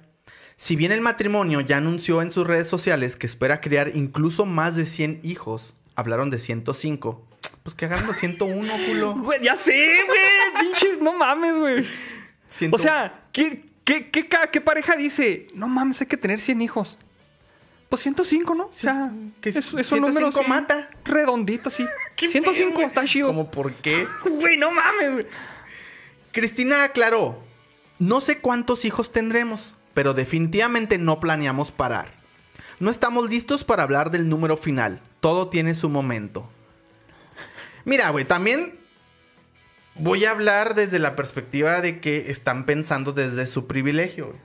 Si 0.57 0.75
bien 0.75 0.91
el 0.91 1.01
matrimonio 1.01 1.61
ya 1.61 1.77
anunció 1.77 2.21
en 2.21 2.31
sus 2.31 2.45
redes 2.45 2.67
sociales 2.67 3.17
que 3.17 3.25
espera 3.25 3.61
criar 3.61 3.93
incluso 3.95 4.45
más 4.45 4.75
de 4.75 4.85
100 4.85 5.21
hijos, 5.23 5.73
hablaron 5.95 6.29
de 6.29 6.37
105. 6.37 7.30
Pues 7.63 7.75
que 7.75 7.85
hagan 7.85 8.07
los 8.07 8.17
101, 8.17 8.73
culo. 8.87 9.15
Güey, 9.17 9.43
ya 9.43 9.55
sé, 9.55 10.03
güey. 10.05 10.63
Pinches, 10.65 10.99
no 10.99 11.13
mames, 11.13 11.55
güey. 11.55 11.87
100. 12.49 12.73
O 12.73 12.77
sea, 12.77 13.25
¿qué, 13.31 13.65
qué, 13.85 14.09
qué, 14.09 14.61
pareja 14.61 14.95
dice? 14.95 15.47
No 15.53 15.67
mames, 15.67 16.01
hay 16.01 16.07
que 16.07 16.17
tener 16.17 16.39
100 16.39 16.61
hijos. 16.61 16.97
Pues 17.89 18.01
105, 18.03 18.55
¿no? 18.55 18.65
O 18.65 18.73
sea, 18.73 19.11
que 19.41 19.49
es, 19.49 19.57
es 19.57 19.73
un 19.73 19.83
105 19.83 20.07
número 20.07 20.43
mata. 20.47 20.89
redondito, 21.03 21.69
sí. 21.69 21.85
Qué 22.15 22.29
105 22.29 22.77
feo, 22.77 22.87
está 22.87 23.05
chido. 23.05 23.27
¿Cómo 23.27 23.51
por 23.51 23.73
qué? 23.73 24.07
Güey, 24.23 24.57
no 24.57 24.71
mames, 24.71 25.13
güey. 25.13 25.27
Cristina 26.31 26.83
aclaró, 26.85 27.43
no 27.99 28.21
sé 28.21 28.39
cuántos 28.39 28.85
hijos 28.85 29.11
tendremos, 29.11 29.75
pero 29.93 30.13
definitivamente 30.13 30.97
no 30.97 31.19
planeamos 31.19 31.71
parar. 31.71 32.13
No 32.79 32.89
estamos 32.89 33.29
listos 33.29 33.63
para 33.65 33.83
hablar 33.83 34.09
del 34.09 34.29
número 34.29 34.55
final. 34.55 35.01
Todo 35.19 35.49
tiene 35.49 35.75
su 35.75 35.89
momento. 35.89 36.49
Mira, 37.85 38.09
güey, 38.09 38.25
también 38.25 38.77
voy 39.95 40.25
a 40.25 40.31
hablar 40.31 40.75
desde 40.75 40.99
la 40.99 41.15
perspectiva 41.15 41.81
de 41.81 41.99
que 41.99 42.31
están 42.31 42.65
pensando 42.65 43.13
desde 43.13 43.47
su 43.47 43.67
privilegio. 43.67 44.27
güey. 44.27 44.39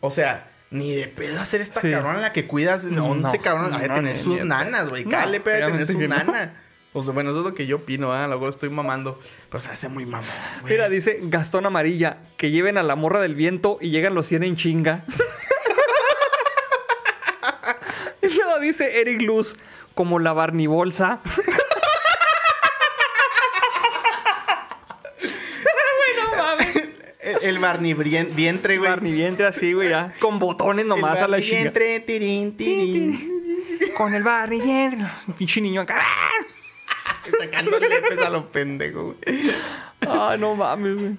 O 0.00 0.10
sea, 0.10 0.50
ni 0.70 0.94
de 0.94 1.06
pedo 1.08 1.40
hacer 1.40 1.60
esta 1.60 1.80
Sí. 1.80 1.90
cabrona 1.90 2.20
la 2.20 2.32
que 2.32 2.46
cuidas 2.46 2.84
No, 2.84 3.06
11 3.06 3.36
no, 3.38 3.42
cabrones. 3.44 3.70
no, 3.72 3.78
no, 3.88 3.94
tener 3.94 4.18
sus 4.18 4.40
ni- 4.40 4.46
nanas, 4.48 4.88
güey. 4.88 5.04
no, 5.04 5.10
Cale, 5.10 5.40
pedo, 5.40 5.66
de 5.66 5.72
tener 5.72 5.86
su 5.86 5.98
nana. 6.08 6.58
O 6.94 7.02
sea, 7.02 7.14
bueno, 7.14 7.30
eso 7.30 7.38
es 7.40 7.46
lo 7.46 7.54
que 7.54 7.66
yo 7.66 7.76
opino, 7.76 8.12
¿ah? 8.12 8.26
Luego 8.26 8.50
estoy 8.50 8.68
mamando. 8.68 9.18
Pero 9.48 9.60
se 9.62 9.70
hace 9.70 9.88
muy 9.88 10.04
mamón, 10.04 10.26
güey. 10.60 10.74
Mira, 10.74 10.90
dice 10.90 11.20
Gastón 11.22 11.64
Amarilla, 11.64 12.18
que 12.36 12.50
lleven 12.50 12.76
a 12.76 12.82
la 12.82 12.96
morra 12.96 13.20
del 13.20 13.34
viento 13.34 13.78
y 13.80 13.88
llegan 13.90 14.14
los 14.14 14.26
100 14.26 14.42
en 14.42 14.56
chinga. 14.56 15.04
y 18.22 18.28
luego 18.34 18.58
dice 18.60 19.00
Eric 19.00 19.22
Luz, 19.22 19.56
como 19.94 20.18
la 20.18 20.34
Barnibolsa. 20.34 21.20
Güey, 25.18 26.16
no 26.18 26.36
mames. 26.36 26.82
El, 27.42 27.58
Barney 27.58 27.94
vientre, 27.94 28.78
güey. 28.78 28.90
Barney 28.90 29.12
vientre 29.12 29.46
así, 29.46 29.72
güey, 29.72 29.88
ya. 29.88 30.12
Con 30.20 30.38
botones 30.38 30.86
nomás 30.86 31.18
el 31.18 31.24
a 31.24 31.28
la 31.28 31.40
chinga. 31.40 31.60
vientre, 31.62 32.00
tirín, 32.00 32.56
tirín. 32.56 33.78
Con 33.96 34.14
el 34.14 34.22
Barney 34.22 34.60
vientre. 34.60 35.08
Pinche 35.36 35.60
niño 35.60 35.82
acá. 35.82 36.00
Sacándole 37.38 37.88
lepes 37.88 38.18
a 38.18 38.30
los 38.30 38.44
pendejos, 38.44 39.14
güey. 39.24 39.52
Ah, 40.06 40.36
no 40.38 40.54
mames, 40.54 40.94
güey. 40.96 41.16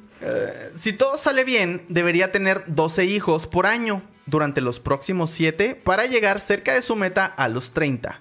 Si 0.75 0.93
todo 0.93 1.17
sale 1.17 1.43
bien, 1.43 1.85
debería 1.87 2.31
tener 2.31 2.63
12 2.67 3.05
hijos 3.05 3.47
por 3.47 3.65
año 3.65 4.01
durante 4.25 4.61
los 4.61 4.79
próximos 4.79 5.29
7 5.31 5.75
para 5.75 6.05
llegar 6.05 6.39
cerca 6.39 6.73
de 6.73 6.81
su 6.81 6.95
meta 6.95 7.25
a 7.25 7.47
los 7.49 7.71
30. 7.71 8.19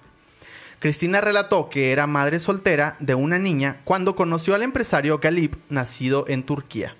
Cristina 0.79 1.21
relató 1.21 1.69
que 1.69 1.93
era 1.93 2.07
madre 2.07 2.41
soltera 2.41 2.97
de 2.99 3.15
una 3.15 3.39
niña 3.39 3.79
cuando 3.85 4.15
conoció 4.15 4.53
al 4.53 4.63
empresario 4.63 5.19
Galip, 5.19 5.55
nacido 5.69 6.25
en 6.27 6.43
Turquía. 6.43 6.97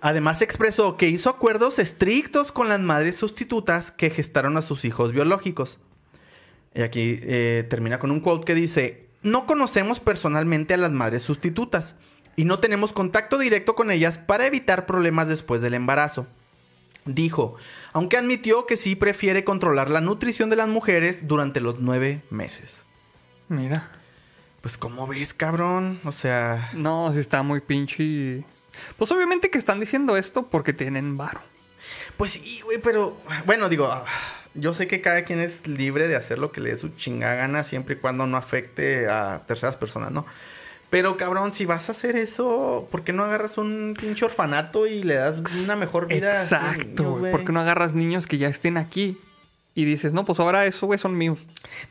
Además 0.00 0.42
expresó 0.42 0.96
que 0.96 1.08
hizo 1.08 1.28
acuerdos 1.28 1.78
estrictos 1.78 2.52
con 2.52 2.68
las 2.68 2.80
madres 2.80 3.16
sustitutas 3.16 3.90
que 3.90 4.10
gestaron 4.10 4.56
a 4.56 4.62
sus 4.62 4.84
hijos 4.84 5.12
biológicos. 5.12 5.80
Y 6.74 6.82
aquí 6.82 7.18
eh, 7.22 7.66
termina 7.68 7.98
con 7.98 8.10
un 8.10 8.20
quote 8.20 8.44
que 8.44 8.54
dice, 8.54 9.08
no 9.22 9.46
conocemos 9.46 9.98
personalmente 9.98 10.74
a 10.74 10.76
las 10.76 10.92
madres 10.92 11.22
sustitutas 11.22 11.96
y 12.36 12.44
no 12.44 12.60
tenemos 12.60 12.92
contacto 12.92 13.38
directo 13.38 13.74
con 13.74 13.90
ellas 13.90 14.18
para 14.18 14.46
evitar 14.46 14.86
problemas 14.86 15.28
después 15.28 15.60
del 15.60 15.74
embarazo. 15.74 16.28
Dijo, 17.04 17.56
aunque 17.92 18.16
admitió 18.16 18.66
que 18.66 18.76
sí 18.76 18.94
prefiere 18.94 19.42
controlar 19.42 19.90
la 19.90 20.00
nutrición 20.00 20.50
de 20.50 20.56
las 20.56 20.68
mujeres 20.68 21.26
durante 21.26 21.60
los 21.60 21.80
nueve 21.80 22.22
meses. 22.30 22.84
Mira. 23.48 23.90
Pues 24.60 24.76
¿cómo 24.76 25.06
ves, 25.06 25.34
cabrón? 25.34 26.00
O 26.04 26.12
sea... 26.12 26.70
No, 26.74 27.12
sí 27.12 27.18
está 27.18 27.42
muy 27.42 27.60
pinche. 27.60 28.44
Pues 28.96 29.10
obviamente 29.12 29.50
que 29.50 29.58
están 29.58 29.80
diciendo 29.80 30.16
esto 30.16 30.48
porque 30.48 30.72
tienen 30.72 31.16
varo. 31.16 31.40
Pues 32.16 32.32
sí, 32.32 32.60
güey, 32.64 32.78
pero... 32.78 33.16
Bueno, 33.46 33.68
digo, 33.68 33.88
yo 34.54 34.74
sé 34.74 34.86
que 34.86 35.00
cada 35.00 35.22
quien 35.22 35.38
es 35.40 35.66
libre 35.66 36.08
de 36.08 36.16
hacer 36.16 36.38
lo 36.38 36.52
que 36.52 36.60
le 36.60 36.70
dé 36.70 36.78
su 36.78 36.88
chingada 36.90 37.34
gana 37.36 37.64
siempre 37.64 37.94
y 37.94 37.98
cuando 37.98 38.26
no 38.26 38.36
afecte 38.36 39.08
a 39.08 39.42
terceras 39.46 39.76
personas, 39.76 40.10
¿no? 40.10 40.26
Pero 40.90 41.18
cabrón, 41.18 41.52
si 41.52 41.66
vas 41.66 41.88
a 41.90 41.92
hacer 41.92 42.16
eso, 42.16 42.88
¿por 42.90 43.04
qué 43.04 43.12
no 43.12 43.22
agarras 43.24 43.58
un 43.58 43.94
pinche 43.98 44.24
orfanato 44.24 44.86
y 44.86 45.02
le 45.02 45.14
das 45.14 45.42
una 45.64 45.76
mejor 45.76 46.08
vida? 46.08 46.30
Exacto, 46.32 47.18
güey. 47.18 47.30
¿Por 47.30 47.44
qué 47.44 47.52
no 47.52 47.60
agarras 47.60 47.94
niños 47.94 48.26
que 48.26 48.38
ya 48.38 48.48
estén 48.48 48.78
aquí? 48.78 49.18
Y 49.74 49.84
dices, 49.84 50.12
no, 50.12 50.24
pues 50.24 50.40
ahora 50.40 50.64
eso, 50.66 50.86
güey, 50.86 50.98
son 50.98 51.16
míos. 51.16 51.38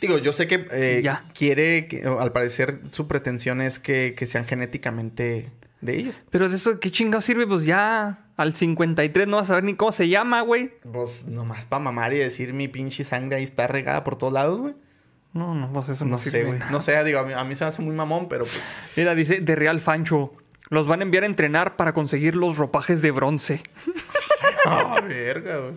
Digo, 0.02 0.18
yo 0.18 0.34
sé 0.34 0.48
que 0.48 0.68
eh, 0.72 1.02
Ya. 1.04 1.24
quiere, 1.34 1.88
que, 1.88 2.04
al 2.06 2.32
parecer 2.32 2.82
su 2.92 3.08
pretensión 3.08 3.62
es 3.62 3.80
que, 3.80 4.16
que 4.18 4.26
sean 4.26 4.46
genéticamente 4.46 5.52
de 5.82 5.98
ellos. 5.98 6.16
Pero 6.30 6.50
de 6.50 6.56
eso, 6.56 6.80
¿qué 6.80 6.92
chingado 6.92 7.22
sirve? 7.22 7.46
Pues 7.48 7.66
ya 7.66 8.26
al 8.38 8.54
53 8.54 9.28
no 9.28 9.38
vas 9.38 9.46
a 9.46 9.48
saber 9.48 9.64
ni 9.64 9.76
cómo 9.76 9.92
se 9.92 10.10
llama, 10.10 10.42
güey. 10.42 10.72
Pues 10.92 11.28
nomás 11.28 11.66
para 11.66 11.84
mamar 11.84 12.14
y 12.14 12.18
decir 12.18 12.54
mi 12.54 12.68
pinche 12.68 13.04
sangre 13.04 13.38
ahí 13.38 13.44
está 13.44 13.68
regada 13.68 14.04
por 14.04 14.18
todos 14.18 14.34
lados, 14.34 14.60
güey. 14.62 14.76
No, 15.34 15.54
no, 15.54 15.72
pues 15.72 15.90
eso 15.90 16.06
no, 16.06 16.12
No 16.12 16.18
sirve. 16.18 16.38
sé, 16.40 16.44
güey. 16.46 16.60
No 16.72 16.80
sé, 16.82 17.04
digo, 17.04 17.20
a 17.20 17.24
mí, 17.24 17.34
a 17.34 17.44
mí 17.44 17.56
se 17.56 17.64
me 17.64 17.68
hace 17.70 17.82
muy 17.82 17.96
mamón, 17.96 18.28
pero 18.28 18.46
pues... 18.46 18.62
Mira, 18.98 19.14
dice 19.14 19.40
de 19.42 19.56
Real 19.56 19.80
Fancho. 19.82 20.34
Los 20.70 20.88
van 20.88 21.00
a 21.00 21.04
enviar 21.04 21.24
a 21.24 21.28
entrenar 21.28 21.76
para 21.78 21.94
conseguir 21.94 22.36
los 22.36 22.58
ropajes 22.58 23.02
de 23.02 23.12
bronce. 23.12 23.62
Ah, 24.70 25.00
verga, 25.02 25.60
güey. 25.60 25.76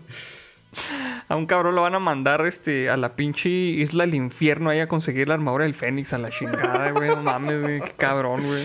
A 1.28 1.36
un 1.36 1.47
cabrón 1.47 1.74
lo 1.74 1.82
van 1.82 1.94
a 1.94 1.98
mandar 1.98 2.47
este, 2.47 2.90
a 2.90 2.97
la 2.97 3.14
pinche 3.16 3.48
isla 3.48 4.05
del 4.05 4.14
infierno 4.14 4.70
ahí 4.70 4.80
a 4.80 4.88
conseguir 4.88 5.28
la 5.28 5.34
armadura 5.34 5.64
del 5.64 5.74
Fénix 5.74 6.12
a 6.12 6.18
la 6.18 6.30
chingada, 6.30 6.90
güey. 6.92 7.09
No 7.09 7.22
mames, 7.22 7.60
güey. 7.60 7.80
Qué 7.80 7.90
cabrón, 7.97 8.40
güey. 8.44 8.64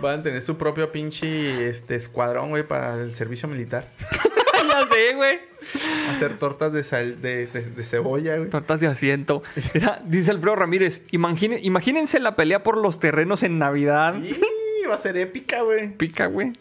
Van 0.00 0.20
a 0.20 0.22
tener 0.22 0.42
su 0.42 0.56
propio 0.56 0.90
pinche 0.92 1.68
este, 1.68 1.96
escuadrón, 1.96 2.50
güey, 2.50 2.62
para 2.66 2.94
el 2.94 3.14
servicio 3.14 3.48
militar. 3.48 3.88
ya 4.70 4.86
sé, 4.88 5.14
güey. 5.14 5.38
Hacer 6.10 6.38
tortas 6.38 6.72
de, 6.72 6.84
sal, 6.84 7.20
de, 7.20 7.46
de, 7.46 7.62
de 7.62 7.84
cebolla, 7.84 8.36
güey. 8.36 8.48
Tortas 8.50 8.80
de 8.80 8.86
asiento. 8.86 9.42
Mira, 9.74 10.00
dice 10.04 10.30
Alfredo 10.30 10.56
Ramírez, 10.56 11.02
imagine- 11.10 11.60
imagínense 11.62 12.18
la 12.20 12.36
pelea 12.36 12.62
por 12.62 12.76
los 12.76 12.98
terrenos 13.00 13.42
en 13.42 13.58
Navidad. 13.58 14.14
Y 14.22 14.86
va 14.88 14.94
a 14.94 14.98
ser 14.98 15.16
épica, 15.16 15.62
güey. 15.62 15.96
Pica, 15.96 16.26
güey. 16.26 16.52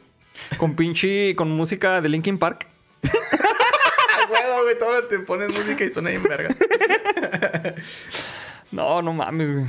Con 0.57 0.75
pinche, 0.75 1.35
con 1.35 1.49
música 1.51 2.01
de 2.01 2.09
Linkin 2.09 2.37
Park. 2.37 2.67
Güey. 4.63 4.79
Todo 4.79 5.03
te 5.05 5.19
pones 5.19 5.49
música 5.49 5.83
y 5.83 5.91
suena 5.91 6.09
bien 6.09 6.23
verga. 6.23 6.55
No, 8.71 9.01
no 9.01 9.13
mames, 9.13 9.51
güey. 9.51 9.65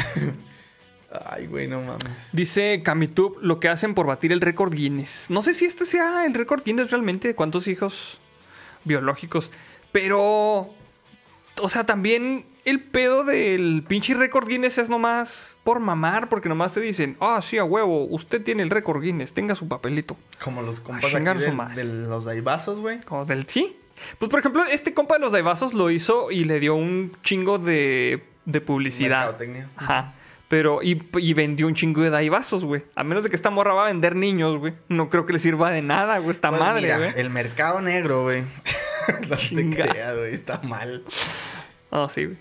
Ay, 1.24 1.46
güey, 1.46 1.66
no 1.66 1.80
mames. 1.80 2.28
Dice 2.32 2.82
Camitub 2.84 3.38
lo 3.40 3.58
que 3.58 3.68
hacen 3.68 3.94
por 3.94 4.06
batir 4.06 4.30
el 4.30 4.40
récord 4.40 4.74
Guinness. 4.74 5.26
No 5.28 5.42
sé 5.42 5.54
si 5.54 5.64
este 5.64 5.86
sea 5.86 6.26
el 6.26 6.34
récord 6.34 6.62
Guinness 6.64 6.90
realmente 6.90 7.28
de 7.28 7.34
cuántos 7.34 7.66
hijos 7.66 8.20
biológicos. 8.84 9.50
Pero. 9.90 10.70
O 11.62 11.68
sea, 11.68 11.84
también 11.84 12.46
el 12.64 12.80
pedo 12.80 13.24
del 13.24 13.84
pinche 13.86 14.14
récord 14.14 14.48
Guinness 14.48 14.78
es 14.78 14.88
nomás 14.88 15.56
por 15.64 15.80
mamar, 15.80 16.28
porque 16.28 16.48
nomás 16.48 16.72
te 16.72 16.80
dicen, 16.80 17.16
ah, 17.20 17.40
sí, 17.42 17.58
a 17.58 17.64
huevo, 17.64 18.04
usted 18.04 18.42
tiene 18.42 18.62
el 18.62 18.70
récord 18.70 19.02
Guinness, 19.02 19.32
tenga 19.32 19.54
su 19.54 19.68
papelito. 19.68 20.16
Como 20.42 20.62
los 20.62 20.80
compas 20.80 21.14
aquí 21.14 21.24
de 21.74 21.84
los 21.84 22.24
daibazos, 22.24 22.78
güey. 22.78 23.00
Como 23.00 23.24
del 23.24 23.46
sí. 23.46 23.76
Pues 24.18 24.31
por 24.31 24.40
ejemplo, 24.40 24.64
este 24.64 24.94
compa 24.94 25.14
de 25.14 25.20
los 25.20 25.32
Daibazos 25.32 25.74
lo 25.74 25.90
hizo 25.90 26.31
y 26.31 26.44
le 26.44 26.60
dio 26.60 26.74
un 26.74 27.12
chingo 27.22 27.59
de, 27.59 28.22
de 28.44 28.60
publicidad. 28.60 29.36
Ajá. 29.77 30.14
Pero, 30.48 30.82
y, 30.82 31.01
y 31.18 31.32
vendió 31.32 31.68
un 31.68 31.74
chingo 31.74 32.02
de 32.02 32.10
daibazos, 32.10 32.64
güey. 32.64 32.82
A 32.97 33.05
menos 33.05 33.22
de 33.22 33.31
que 33.31 33.36
esta 33.36 33.51
morra 33.51 33.72
va 33.72 33.85
a 33.85 33.86
vender 33.86 34.16
niños, 34.16 34.59
güey. 34.59 34.74
No 34.89 35.09
creo 35.09 35.24
que 35.24 35.32
le 35.32 35.39
sirva 35.39 35.70
de 35.70 35.81
nada, 35.81 36.18
güey. 36.18 36.32
Esta 36.32 36.48
Pues 36.51 36.60
madre, 36.60 36.97
güey. 36.97 37.12
el 37.14 37.31
mercado 37.31 37.81
negro, 37.81 38.22
güey. 38.24 38.43
no 39.28 39.28
te 39.28 39.36
Chinga. 39.36 39.86
creas, 39.89 40.16
güey. 40.18 40.35
Está 40.35 40.60
mal. 40.62 41.05
No, 41.93 42.09
sí, 42.09 42.24
güey. 42.24 42.39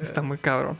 Está 0.00 0.22
muy 0.22 0.38
cabrón. 0.38 0.76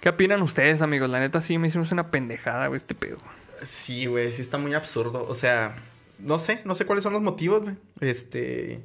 ¿Qué 0.00 0.08
opinan 0.08 0.42
ustedes, 0.42 0.82
amigos? 0.82 1.08
La 1.08 1.20
neta 1.20 1.40
sí 1.40 1.56
me 1.58 1.68
hicieron 1.68 1.86
una 1.92 2.10
pendejada, 2.10 2.66
güey, 2.66 2.76
este 2.78 2.96
pedo. 2.96 3.18
Sí, 3.62 4.06
güey, 4.06 4.32
sí 4.32 4.42
está 4.42 4.58
muy 4.58 4.74
absurdo. 4.74 5.24
O 5.28 5.34
sea, 5.36 5.76
no 6.22 6.38
sé, 6.38 6.60
no 6.64 6.74
sé 6.74 6.86
cuáles 6.86 7.02
son 7.02 7.12
los 7.12 7.22
motivos, 7.22 7.62
güey. 7.62 7.76
Este. 8.00 8.80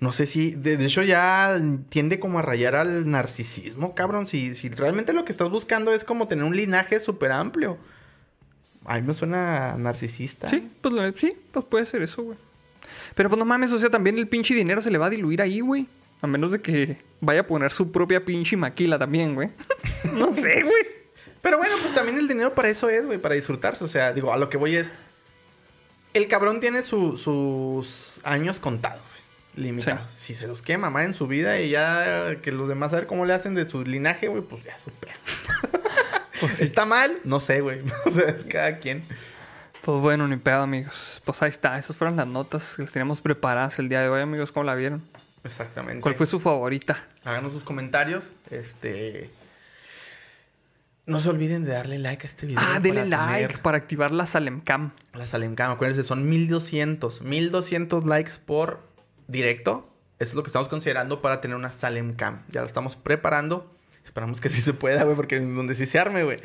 No 0.00 0.12
sé 0.12 0.26
si. 0.26 0.50
De, 0.50 0.76
de 0.76 0.84
hecho, 0.86 1.02
ya 1.02 1.58
tiende 1.88 2.20
como 2.20 2.38
a 2.38 2.42
rayar 2.42 2.74
al 2.74 3.10
narcisismo, 3.10 3.94
cabrón. 3.94 4.26
Si, 4.26 4.54
si 4.54 4.68
realmente 4.68 5.12
lo 5.12 5.24
que 5.24 5.32
estás 5.32 5.48
buscando 5.48 5.92
es 5.92 6.04
como 6.04 6.28
tener 6.28 6.44
un 6.44 6.54
linaje 6.56 7.00
súper 7.00 7.32
amplio. 7.32 7.78
A 8.84 8.96
mí 9.00 9.06
me 9.06 9.14
suena 9.14 9.76
narcisista. 9.78 10.48
Sí, 10.48 10.70
pues 10.80 10.94
la- 10.94 11.12
sí, 11.16 11.32
pues 11.50 11.64
puede 11.64 11.86
ser 11.86 12.02
eso, 12.02 12.22
güey. 12.22 12.38
Pero 13.14 13.28
pues 13.30 13.38
no 13.38 13.44
mames, 13.44 13.72
o 13.72 13.78
sea, 13.78 13.88
también 13.90 14.18
el 14.18 14.28
pinche 14.28 14.54
dinero 14.54 14.80
se 14.82 14.90
le 14.90 14.98
va 14.98 15.06
a 15.06 15.10
diluir 15.10 15.42
ahí, 15.42 15.60
güey. 15.60 15.88
A 16.22 16.26
menos 16.26 16.52
de 16.52 16.60
que 16.60 16.98
vaya 17.20 17.40
a 17.40 17.46
poner 17.46 17.72
su 17.72 17.90
propia 17.90 18.24
pinche 18.24 18.56
maquila 18.56 18.98
también, 18.98 19.34
güey. 19.34 19.50
no 20.12 20.32
sé, 20.34 20.62
güey. 20.62 20.86
Pero 21.42 21.58
bueno, 21.58 21.74
pues 21.80 21.94
también 21.94 22.18
el 22.18 22.28
dinero 22.28 22.54
para 22.54 22.68
eso 22.68 22.88
es, 22.88 23.06
güey, 23.06 23.18
para 23.18 23.34
disfrutarse. 23.34 23.82
O 23.84 23.88
sea, 23.88 24.12
digo, 24.12 24.32
a 24.32 24.36
lo 24.36 24.48
que 24.50 24.56
voy 24.56 24.76
es. 24.76 24.92
El 26.14 26.28
cabrón 26.28 26.60
tiene 26.60 26.82
su- 26.82 27.16
sus 27.16 28.20
años 28.24 28.58
contados, 28.60 29.00
güey. 29.00 29.66
Limitados. 29.66 30.02
Si 30.16 30.34
se 30.34 30.46
los 30.46 30.62
quiere 30.62 30.78
mamar 30.78 31.04
en 31.04 31.14
su 31.14 31.26
vida 31.26 31.60
y 31.60 31.70
ya 31.70 32.36
que 32.42 32.52
los 32.52 32.68
demás 32.68 32.92
a 32.92 32.96
ver 32.96 33.06
cómo 33.06 33.24
le 33.26 33.32
hacen 33.34 33.54
de 33.54 33.68
su 33.68 33.84
linaje, 33.84 34.28
güey, 34.28 34.42
pues 34.42 34.64
ya 34.64 34.76
su. 34.78 34.90
Pues 36.40 36.60
¿Está 36.60 36.84
mal? 36.84 37.16
No 37.24 37.40
sé, 37.40 37.60
güey. 37.62 37.80
O 38.04 38.10
sea, 38.10 38.24
es 38.28 38.44
cada 38.44 38.78
quien. 38.78 39.06
Pues 39.80 40.02
bueno, 40.02 40.28
ni 40.28 40.36
pedo, 40.36 40.62
amigos. 40.62 41.22
Pues 41.24 41.40
ahí 41.42 41.48
está. 41.48 41.78
Esas 41.78 41.96
fueron 41.96 42.16
las 42.16 42.30
notas 42.30 42.74
que 42.76 42.82
les 42.82 42.92
teníamos 42.92 43.20
preparadas 43.22 43.78
el 43.78 43.88
día 43.88 44.02
de 44.02 44.08
hoy, 44.10 44.20
amigos. 44.20 44.52
¿Cómo 44.52 44.64
la 44.64 44.74
vieron? 44.74 45.02
Exactamente. 45.44 46.00
¿Cuál 46.02 46.14
fue 46.14 46.26
su 46.26 46.38
favorita? 46.40 47.04
Háganos 47.24 47.52
sus 47.52 47.64
comentarios. 47.64 48.30
Este. 48.50 49.30
No 51.06 51.18
se 51.20 51.28
olviden 51.30 51.64
de 51.64 51.70
darle 51.72 51.98
like 52.00 52.26
a 52.26 52.28
este 52.28 52.46
video. 52.46 52.60
Ah, 52.60 52.80
denle 52.80 53.02
para 53.08 53.26
like 53.40 53.58
para 53.58 53.78
activar 53.78 54.10
la 54.10 54.26
Salem 54.26 54.60
Cam. 54.60 54.92
La 55.14 55.26
Salem 55.26 55.54
Cam, 55.54 55.70
acuérdense, 55.70 56.02
son 56.02 56.28
1200. 56.28 57.22
1200 57.22 58.04
likes 58.04 58.32
por 58.44 58.80
directo. 59.28 59.88
Eso 60.18 60.30
es 60.30 60.34
lo 60.34 60.42
que 60.42 60.48
estamos 60.48 60.68
considerando 60.68 61.22
para 61.22 61.40
tener 61.40 61.56
una 61.56 61.70
Salem 61.70 62.14
Cam. 62.14 62.42
Ya 62.48 62.60
lo 62.62 62.66
estamos 62.66 62.96
preparando. 62.96 63.72
Esperamos 64.04 64.40
que 64.40 64.48
sí 64.48 64.60
se 64.60 64.72
pueda, 64.72 65.04
güey, 65.04 65.14
porque 65.16 65.38
donde 65.40 65.74
sí 65.74 65.86
se 65.86 65.98
arme, 65.98 66.24
güey. 66.24 66.38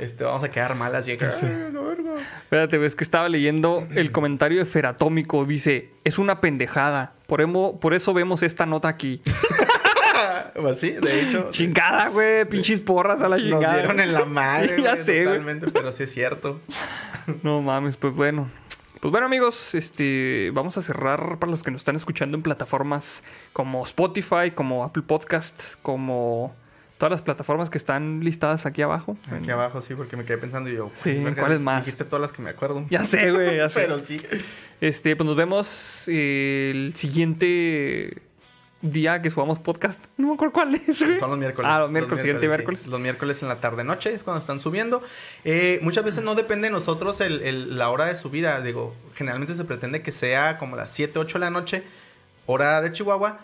Este, 0.00 0.24
vamos 0.24 0.42
a 0.42 0.50
quedar 0.50 0.74
malas. 0.74 1.06
Y 1.08 1.16
que, 1.16 1.26
"Ay, 1.26 1.70
la 1.72 1.80
verga". 1.80 2.14
Espérate, 2.42 2.78
ves 2.78 2.96
que 2.96 3.04
estaba 3.04 3.28
leyendo 3.28 3.86
el 3.94 4.10
comentario 4.10 4.58
de 4.58 4.64
Feratómico. 4.66 5.44
Dice, 5.44 5.90
es 6.04 6.18
una 6.18 6.40
pendejada. 6.40 7.14
Por, 7.26 7.40
emo- 7.40 7.78
por 7.78 7.94
eso 7.94 8.12
vemos 8.14 8.42
esta 8.42 8.66
nota 8.66 8.88
aquí. 8.88 9.22
Pues 10.54 10.78
sí, 10.78 10.90
de 10.92 11.22
hecho. 11.22 11.48
Chingada, 11.50 12.08
güey. 12.10 12.44
Pinches 12.44 12.80
porras 12.80 13.20
a 13.20 13.28
la 13.28 13.36
Nos 13.36 13.44
chingada. 13.46 13.76
dieron 13.76 14.00
en 14.00 14.12
la 14.12 14.24
madre, 14.24 14.76
Sí, 14.76 14.82
ya 14.82 14.92
güey, 14.94 15.04
sé, 15.04 15.24
totalmente, 15.24 15.70
pero 15.70 15.92
sí 15.92 16.04
es 16.04 16.12
cierto. 16.12 16.60
No 17.42 17.60
mames, 17.62 17.96
pues 17.96 18.14
bueno. 18.14 18.48
Pues 19.00 19.10
bueno, 19.12 19.26
amigos, 19.26 19.74
este, 19.74 20.50
vamos 20.54 20.78
a 20.78 20.82
cerrar 20.82 21.38
para 21.38 21.50
los 21.50 21.62
que 21.62 21.70
nos 21.70 21.80
están 21.82 21.96
escuchando 21.96 22.36
en 22.38 22.42
plataformas 22.42 23.22
como 23.52 23.82
Spotify, 23.84 24.52
como 24.54 24.82
Apple 24.82 25.02
Podcast, 25.06 25.74
como 25.82 26.54
todas 26.96 27.10
las 27.10 27.20
plataformas 27.20 27.68
que 27.68 27.76
están 27.76 28.20
listadas 28.20 28.64
aquí 28.64 28.80
abajo. 28.80 29.18
Aquí 29.30 29.50
abajo 29.50 29.82
sí, 29.82 29.94
porque 29.94 30.16
me 30.16 30.24
quedé 30.24 30.38
pensando 30.38 30.70
y 30.70 30.76
yo. 30.76 30.90
Sí, 30.94 31.12
verga, 31.12 31.42
¿cuáles 31.42 31.60
más? 31.60 31.84
Dijiste 31.84 32.04
todas 32.06 32.22
las 32.22 32.32
que 32.32 32.40
me 32.40 32.48
acuerdo. 32.50 32.86
Ya 32.88 33.04
sé, 33.04 33.30
güey, 33.30 33.58
ya 33.58 33.68
sé. 33.68 33.80
Pero 33.80 33.98
sí. 33.98 34.18
Este, 34.80 35.16
pues 35.16 35.26
nos 35.26 35.36
vemos 35.36 36.08
eh, 36.08 36.70
el 36.72 36.94
siguiente 36.94 38.22
día 38.92 39.22
que 39.22 39.30
subamos 39.30 39.58
podcast. 39.58 40.04
No 40.18 40.28
me 40.28 40.34
acuerdo 40.34 40.52
cuál 40.52 40.74
es, 40.74 40.98
güey. 41.02 41.18
Son 41.18 41.30
los 41.30 41.38
miércoles. 41.38 41.70
Ah, 41.72 41.80
los 41.80 41.90
miércoles, 41.90 42.20
siguiente 42.20 42.42
sí. 42.46 42.48
miércoles. 42.48 42.86
Los 42.86 43.00
miércoles 43.00 43.42
en 43.42 43.48
la 43.48 43.58
tarde-noche 43.60 44.12
es 44.12 44.22
cuando 44.22 44.40
están 44.40 44.60
subiendo. 44.60 45.02
Eh, 45.44 45.78
muchas 45.82 46.04
veces 46.04 46.22
no 46.22 46.34
depende 46.34 46.68
de 46.68 46.72
nosotros 46.72 47.20
el- 47.20 47.40
el- 47.42 47.78
la 47.78 47.90
hora 47.90 48.04
de 48.06 48.14
subida. 48.16 48.60
Digo, 48.60 48.94
generalmente 49.14 49.54
se 49.54 49.64
pretende 49.64 50.02
que 50.02 50.12
sea 50.12 50.58
como 50.58 50.76
las 50.76 50.90
7, 50.90 51.18
8 51.18 51.38
de 51.38 51.44
la 51.46 51.50
noche, 51.50 51.82
hora 52.46 52.82
de 52.82 52.92
Chihuahua. 52.92 53.40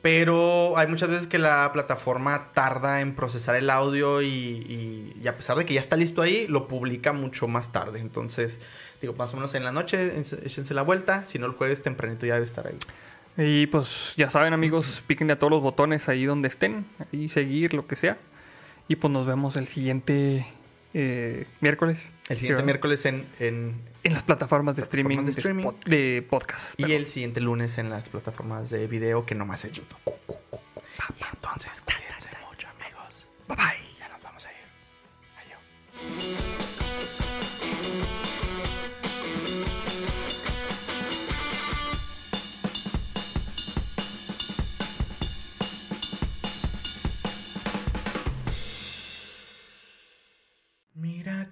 Pero 0.00 0.76
hay 0.76 0.86
muchas 0.86 1.08
veces 1.08 1.26
que 1.26 1.38
la 1.38 1.70
plataforma 1.72 2.50
tarda 2.52 3.00
en 3.00 3.14
procesar 3.14 3.56
el 3.56 3.70
audio 3.70 4.20
y, 4.20 4.26
y- 4.28 5.16
y 5.22 5.28
a 5.28 5.36
pesar 5.36 5.56
de 5.56 5.64
que 5.64 5.72
ya 5.72 5.80
está 5.80 5.96
listo 5.96 6.20
ahí, 6.20 6.46
lo 6.46 6.68
publica 6.68 7.12
mucho 7.14 7.48
más 7.48 7.72
tarde. 7.72 8.00
Entonces, 8.00 8.58
digo, 9.00 9.14
más 9.14 9.32
o 9.32 9.38
menos 9.38 9.54
en 9.54 9.64
la 9.64 9.72
noche, 9.72 10.12
échense 10.44 10.74
la 10.74 10.82
vuelta. 10.82 11.24
Si 11.26 11.38
no, 11.38 11.46
el 11.46 11.52
jueves 11.52 11.80
tempranito 11.82 12.26
ya 12.26 12.34
debe 12.34 12.44
estar 12.44 12.66
ahí. 12.66 12.76
Y 13.36 13.66
pues 13.66 14.14
ya 14.16 14.30
saben, 14.30 14.52
amigos, 14.52 15.02
píquenle 15.06 15.32
a 15.32 15.38
todos 15.38 15.50
los 15.50 15.60
botones 15.62 16.08
ahí 16.08 16.24
donde 16.24 16.48
estén, 16.48 16.86
ahí 17.12 17.28
seguir, 17.28 17.74
lo 17.74 17.86
que 17.86 17.96
sea. 17.96 18.16
Y 18.88 18.96
pues 18.96 19.12
nos 19.12 19.26
vemos 19.26 19.56
el 19.56 19.66
siguiente 19.66 20.46
eh, 20.92 21.42
miércoles. 21.60 22.10
El 22.28 22.36
siguiente 22.36 22.62
Sí, 22.62 22.66
miércoles 22.66 23.04
en, 23.06 23.26
en 23.40 23.80
En 24.04 24.12
las 24.12 24.22
plataformas 24.22 24.76
de 24.76 24.82
Plataformas 24.82 24.84
streaming 24.84 25.16
de 25.18 25.24
de, 25.24 25.30
streaming. 25.30 25.62
spot- 25.64 25.84
de 25.86 26.26
podcast. 26.30 26.74
Y 26.78 26.82
perdón. 26.84 26.96
el 27.00 27.06
siguiente 27.08 27.40
lunes 27.40 27.78
en 27.78 27.90
las 27.90 28.08
plataformas 28.08 28.70
de 28.70 28.86
video 28.86 29.26
que 29.26 29.34
nomás 29.34 29.64
es 29.64 29.72
YouTube. 29.72 29.98
Y 31.18 31.24
entonces, 31.34 31.80
cuídense 31.82 32.28
mucho, 32.48 32.68
amigos. 32.68 33.28
Bye 33.48 33.56
bye. 33.56 33.98
Ya 33.98 34.08
nos 34.10 34.22
vamos 34.22 34.46
a 34.46 34.50
ir. 34.50 34.56
Adiós. 35.44 36.53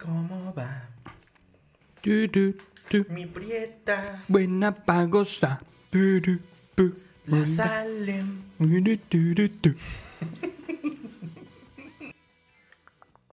Cómo 0.03 0.53
va 0.55 0.89
Tu, 2.03 2.27
tu, 2.29 2.55
tu. 2.91 3.07
mi 3.11 3.27
prieta, 3.27 4.25
Buena 4.27 4.73
pa' 4.73 5.07
gozar. 5.07 5.61
Tu, 5.91 6.21
tu, 6.21 6.41
tu. 6.75 6.97
la 7.27 7.47
tu. 9.63 9.75